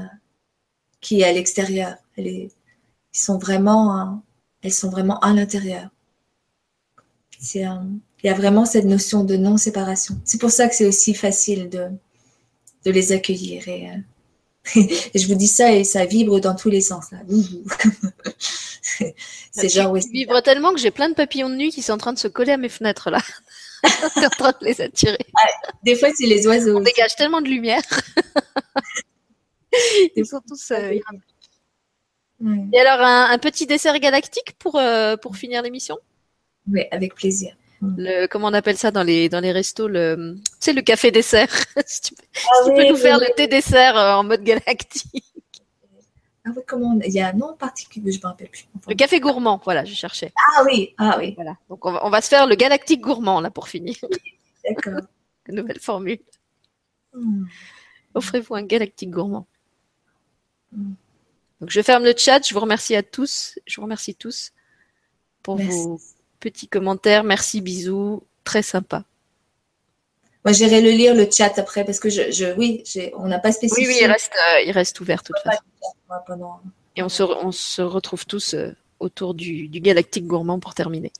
qui 1.01 1.21
est 1.21 1.25
à 1.25 1.33
l'extérieur. 1.33 1.95
Elles, 2.17 2.49
sont 3.11 3.37
vraiment, 3.37 4.23
elles 4.61 4.73
sont 4.73 4.89
vraiment 4.89 5.19
à 5.19 5.33
l'intérieur. 5.33 5.89
C'est 7.39 7.65
il 8.23 8.27
y 8.27 8.29
a 8.29 8.33
vraiment 8.33 8.65
cette 8.65 8.85
notion 8.85 9.25
de 9.25 9.35
non-séparation. 9.35 10.15
C'est 10.23 10.39
pour 10.39 10.49
ça 10.49 10.69
que 10.69 10.75
c'est 10.75 10.85
aussi 10.85 11.13
facile 11.13 11.69
de, 11.69 11.89
de 12.85 12.91
les 12.91 13.11
accueillir. 13.11 13.67
Et, 13.67 13.89
euh, 13.89 13.97
je 15.15 15.27
vous 15.27 15.35
dis 15.35 15.49
ça 15.49 15.73
et 15.73 15.83
ça 15.83 16.05
vibre 16.05 16.39
dans 16.39 16.55
tous 16.55 16.69
les 16.69 16.79
sens. 16.79 17.07
c'est 19.51 19.69
genre. 19.69 19.91
Oui, 19.91 20.01
vibre 20.11 20.41
tellement 20.41 20.73
que 20.73 20.79
j'ai 20.79 20.91
plein 20.91 21.09
de 21.09 21.15
papillons 21.15 21.49
de 21.49 21.55
nuit 21.55 21.71
qui 21.71 21.81
sont 21.81 21.91
en 21.93 21.97
train 21.97 22.13
de 22.13 22.19
se 22.19 22.29
coller 22.29 22.53
à 22.53 22.57
mes 22.57 22.69
fenêtres 22.69 23.09
là. 23.09 23.19
en 24.15 24.29
train 24.29 24.53
de 24.61 24.65
les 24.65 24.79
attirer. 24.79 25.25
des 25.83 25.97
fois, 25.97 26.09
c'est 26.15 26.25
les 26.25 26.47
oiseaux. 26.47 26.77
On 26.77 26.81
dégage 26.81 27.17
tellement 27.17 27.41
de 27.41 27.49
lumière. 27.49 27.81
Ils 30.15 30.25
sont 30.25 30.39
tous. 30.47 30.71
Euh, 30.71 30.97
et 32.71 32.79
alors, 32.79 33.05
un, 33.05 33.37
petit 33.37 33.65
dessert 33.65 33.97
galactique 33.99 34.53
pour, 34.59 34.75
euh, 34.75 35.15
pour 35.17 35.37
finir 35.37 35.61
l'émission? 35.61 35.97
Oui, 36.69 36.83
avec 36.91 37.15
plaisir. 37.15 37.55
Le 37.97 38.27
comment 38.27 38.47
on 38.47 38.53
appelle 38.53 38.77
ça 38.77 38.91
dans 38.91 39.03
les 39.03 39.27
dans 39.27 39.41
les 39.41 39.51
restos 39.51 39.89
le 39.89 40.35
tu 40.37 40.51
sais 40.59 40.71
le 40.73 40.81
café 40.81 41.11
dessert? 41.11 41.49
Si 41.85 42.01
tu, 42.01 42.15
ah 42.35 42.69
peux 42.69 42.87
nous 42.87 42.95
faire 42.95 43.19
le 43.19 43.27
thé 43.35 43.47
dessert 43.47 43.97
euh, 43.97 44.13
en 44.13 44.23
mode 44.23 44.41
galactique. 44.41 45.25
Ah 46.45 46.51
oui 46.55 46.61
comment 46.65 46.97
il 47.05 47.11
y 47.11 47.19
a 47.19 47.27
un 47.29 47.33
nom 47.33 47.55
particulier 47.55 48.13
je 48.13 48.19
me 48.19 48.23
rappelle 48.23 48.47
plus. 48.49 48.67
Le 48.87 48.95
café 48.95 49.19
gourmand 49.19 49.59
voilà 49.65 49.83
je 49.83 49.93
cherchais. 49.93 50.31
Ah 50.37 50.63
oui 50.63 50.95
ah 50.97 51.17
oui. 51.19 51.33
Voilà. 51.35 51.57
Donc 51.69 51.85
on 51.85 52.09
va, 52.09 52.21
se 52.21 52.29
faire 52.29 52.47
le 52.47 52.55
galactique 52.55 53.01
gourmand 53.01 53.41
là 53.41 53.51
pour 53.51 53.67
finir. 53.67 53.95
D'accord. 54.65 55.01
Nouvelle 55.49 55.79
formule. 55.79 56.19
Hmm. 57.11 57.43
offrez-vous 58.15 58.55
un 58.55 58.63
galactique 58.63 59.11
gourmand. 59.11 59.45
Hmm. 60.71 60.93
Donc 61.63 61.69
je 61.69 61.81
ferme 61.81 62.03
le 62.03 62.13
chat 62.15 62.45
je 62.45 62.53
vous 62.53 62.59
remercie 62.59 62.95
à 62.95 63.03
tous 63.03 63.57
je 63.65 63.77
vous 63.77 63.83
remercie 63.83 64.15
tous 64.15 64.51
pour 65.41 65.57
vos 65.57 65.99
petit 66.43 66.67
commentaire. 66.67 67.23
Merci, 67.23 67.61
bisous. 67.61 68.21
Très 68.43 68.63
sympa. 68.63 69.05
Moi, 70.43 70.51
j'irai 70.51 70.81
le 70.81 70.89
lire 70.89 71.15
le 71.15 71.29
chat 71.31 71.57
après 71.57 71.85
parce 71.85 71.99
que 72.01 72.09
je, 72.09 72.53
oui, 72.57 72.83
on 73.15 73.27
n'a 73.27 73.39
pas 73.39 73.53
spécifié. 73.53 73.87
Oui, 73.87 73.93
oui, 73.93 73.99
il 74.01 74.07
reste, 74.07 74.33
euh, 74.35 74.61
il 74.65 74.71
reste 74.71 74.99
ouvert 74.99 75.23
de 75.23 75.27
toute 75.27 75.39
façon. 75.39 75.63
Et 76.97 77.01
on 77.01 77.07
se, 77.07 77.23
on 77.23 77.53
se 77.53 77.81
retrouve 77.81 78.25
tous 78.25 78.53
euh, 78.53 78.75
autour 78.99 79.33
du, 79.33 79.69
du, 79.69 79.79
Galactique 79.79 80.27
Gourmand 80.27 80.59
pour 80.59 80.73
terminer. 80.73 81.13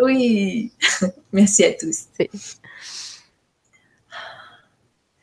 Oui, 0.00 0.72
merci 1.32 1.64
à 1.64 1.74
tous. 1.74 2.06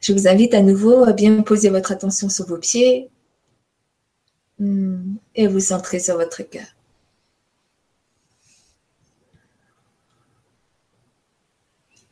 Je 0.01 0.13
vous 0.13 0.27
invite 0.27 0.53
à 0.53 0.61
nouveau 0.61 1.03
à 1.03 1.13
bien 1.13 1.41
poser 1.41 1.69
votre 1.69 1.91
attention 1.91 2.29
sur 2.29 2.45
vos 2.45 2.57
pieds 2.57 3.09
et 5.35 5.47
vous 5.47 5.59
centrer 5.59 5.99
sur 5.99 6.17
votre 6.17 6.43
cœur. 6.43 6.67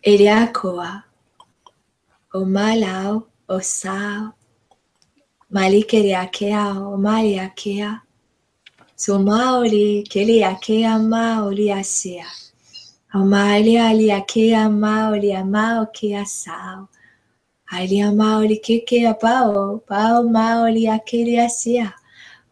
Eliakoa, 0.02 1.04
o 2.34 2.46
malau, 2.46 3.28
o 3.48 3.60
sao, 3.60 4.34
malikeriakea, 5.52 6.80
o 6.80 6.98
maliakea, 6.98 8.02
so 8.96 9.20
maoli 9.20 10.04
keliakea. 10.10 10.98
Maoli 11.00 11.72
asea, 11.72 12.26
o 13.14 13.26
maili 13.26 13.78
aliakea 13.78 14.70
maoli 14.70 15.34
amao 15.34 15.86
kia 15.92 16.26
sao, 16.26 16.88
Alia 17.72 18.12
maoli 18.12 18.58
kekea 18.58 19.14
pao, 19.14 19.78
pao 19.78 20.24
maoli 20.24 20.88
akeli 20.88 21.40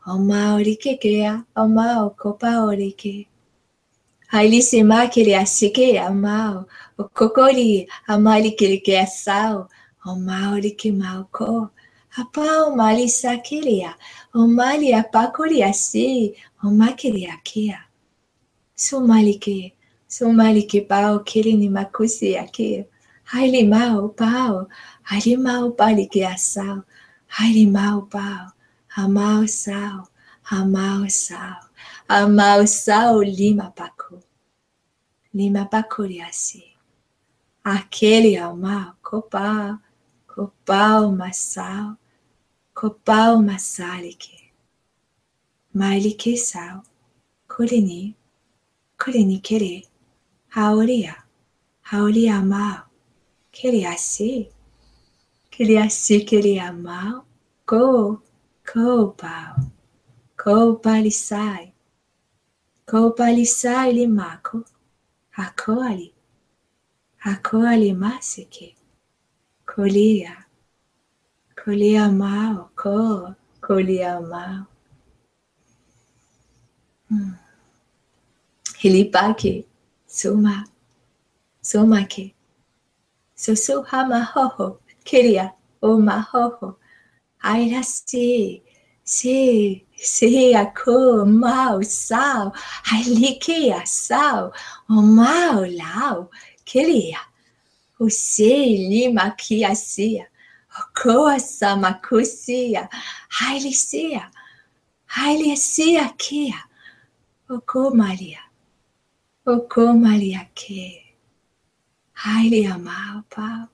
asea, 0.07 0.13
o 0.13 0.17
maoli 0.17 0.75
kekea, 0.75 1.43
o 1.55 1.67
mao 1.67 2.09
ko 2.09 2.33
paoli 2.33 2.91
ke. 2.91 3.27
Haili 4.27 4.61
se 4.61 4.83
ma 4.83 5.07
kele 5.07 5.35
aseke 5.35 5.99
amao, 5.99 6.65
o 6.97 7.03
kokoli 7.03 7.87
a 8.07 8.17
mali 8.17 8.51
kele 8.51 8.77
ke 8.77 8.97
asao, 8.99 9.67
o 10.05 10.15
maori 10.15 10.71
ke 10.77 10.91
mauko. 10.91 11.69
A 12.17 12.25
pao 12.25 12.75
mali 12.75 13.07
sakelea, 13.07 13.93
o 14.33 14.47
mali 14.47 14.93
a 14.93 15.03
pakoli 15.03 15.61
a 15.63 15.73
se, 15.73 16.33
o 16.63 16.69
makele 16.69 17.27
a 17.29 17.37
kea. 17.43 17.79
So 18.75 18.99
mali 18.99 19.37
ke, 19.37 19.73
so 20.07 20.31
mali 20.31 20.63
ke 20.63 20.87
pao 20.87 21.19
kele 21.19 21.53
ni 21.53 21.69
makuse 21.69 22.35
a 22.41 22.47
ke. 22.47 22.85
Haile 23.25 23.67
mau 23.67 24.09
pao, 24.09 24.67
haile 25.03 25.37
mau 25.37 25.71
pali 25.71 26.07
ke 26.07 26.25
asao, 26.25 26.83
haile 27.27 27.69
mau 27.71 28.01
pao, 28.01 28.51
Amau 28.97 29.47
Sao, 29.47 30.09
Amau 30.49 31.07
Sao, 31.07 31.69
Amau 32.09 32.65
Sao 32.65 33.21
Lima 33.21 33.69
Paco, 33.69 34.23
Lima 35.31 35.69
Pacuriasi. 35.69 36.63
Aquele 37.63 38.37
Amau, 38.37 38.95
o 39.13 39.21
Copal 40.25 41.11
Masal, 41.11 41.95
Copal 42.73 43.39
Masalique, 43.43 44.51
Mailique 45.75 46.35
Sao, 46.35 46.81
Curini, 47.47 48.15
Curini 48.97 49.39
Querer, 49.43 49.83
Haoria, 50.55 51.23
Haoria 51.83 52.37
Amau, 52.37 52.85
Queria 53.51 53.95
Si, 53.95 54.49
Queria 55.51 55.87
Si, 55.87 56.25
Queria 56.25 56.69
Amau, 56.69 57.25
Go. 57.67 58.26
Kopal, 58.77 59.71
Kopalisai, 60.37 61.71
Kopalisai 62.85 63.91
Limako, 63.91 64.63
Akoli, 65.35 66.13
Akoli 67.25 67.91
Masike, 67.97 68.75
Kolia, 69.65 70.45
Kolia 71.55 72.15
Mao, 72.15 72.69
Ko, 72.75 73.33
Kolia 73.59 74.21
Mao. 74.21 74.67
Hum. 77.09 77.35
Hilipake, 78.77 79.65
Suma, 80.05 80.65
Sumake, 81.63 82.35
queria. 83.35 84.53
O 84.59 84.77
Kiria, 85.03 85.53
Oma 85.81 86.27
Hoho, 86.31 86.75
Airasi, 87.43 88.66
Sí, 89.07 89.87
sí, 89.95 90.53
aku 90.53 91.23
mau 91.25 91.81
sao, 91.81 92.51
haliki 92.83 93.71
sao 93.85 94.51
o 94.89 95.01
mau 95.01 95.63
lao, 95.63 96.29
queria. 96.65 97.21
O 97.99 98.09
se 98.09 98.65
lima 98.91 99.31
que 99.31 99.63
asia, 99.63 100.27
o 100.77 100.81
coa 100.93 101.39
se 105.55 105.97
a 105.97 106.09
que 106.09 106.09
kia, 106.09 106.59
o 107.49 107.61
co 107.61 107.95
maria, 107.95 108.43
o 109.45 109.61
co 109.61 109.93
maria 109.93 110.49
que, 110.53 111.15
hailia 112.13 112.77
mau 112.77 113.23
pau, 113.29 113.69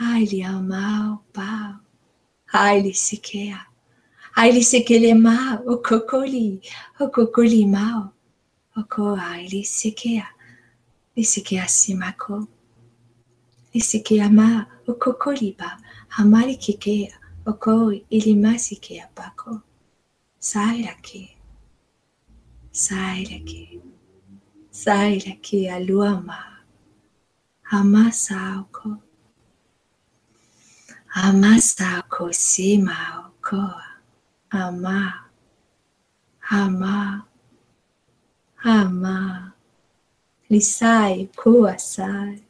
hailia 0.00 0.52
mau 0.52 1.22
pau, 1.34 1.80
hailisiquea 2.46 3.69
aile 4.40 4.62
se 4.62 4.80
kele 4.80 5.12
o 5.66 5.76
kokoli, 5.76 6.62
o 6.98 7.08
kokoli 7.08 7.66
mau, 7.66 8.10
o 8.74 8.82
ko 8.84 9.14
aile 9.14 9.62
se 9.64 9.90
kea, 9.90 10.26
e 11.14 11.22
se 11.22 11.42
kea 11.42 11.68
simako, 11.68 12.48
e 13.74 13.80
se 13.80 13.98
é, 13.98 14.16
é 14.16 14.22
assim, 14.22 14.34
ma 14.34 14.66
é 14.86 14.90
o 14.90 14.94
kokoli 14.94 15.54
ba, 15.58 15.76
hamari 16.08 16.56
que 16.56 17.04
é. 17.06 17.20
O 17.46 17.52
ko 17.54 17.92
ili 18.10 18.34
masi 18.34 18.76
kea 18.76 19.04
é, 19.04 19.08
paco, 19.14 19.62
sai 20.38 20.84
daqui, 20.84 21.36
sai 22.72 23.24
daqui, 23.24 23.82
sai 24.70 25.18
daqui 25.18 25.68
a 25.68 25.78
lua 25.78 26.20
ma, 26.20 26.60
amassa 27.70 28.36
alco, 28.54 29.02
amassa 31.14 31.96
alco, 31.96 32.32
sima 32.32 32.94
alcoa 33.16 33.89
amar, 34.50 35.30
amar, 36.50 37.24
amar. 38.64 39.52
Lisai, 40.50 41.28
kuasai. 41.36 42.42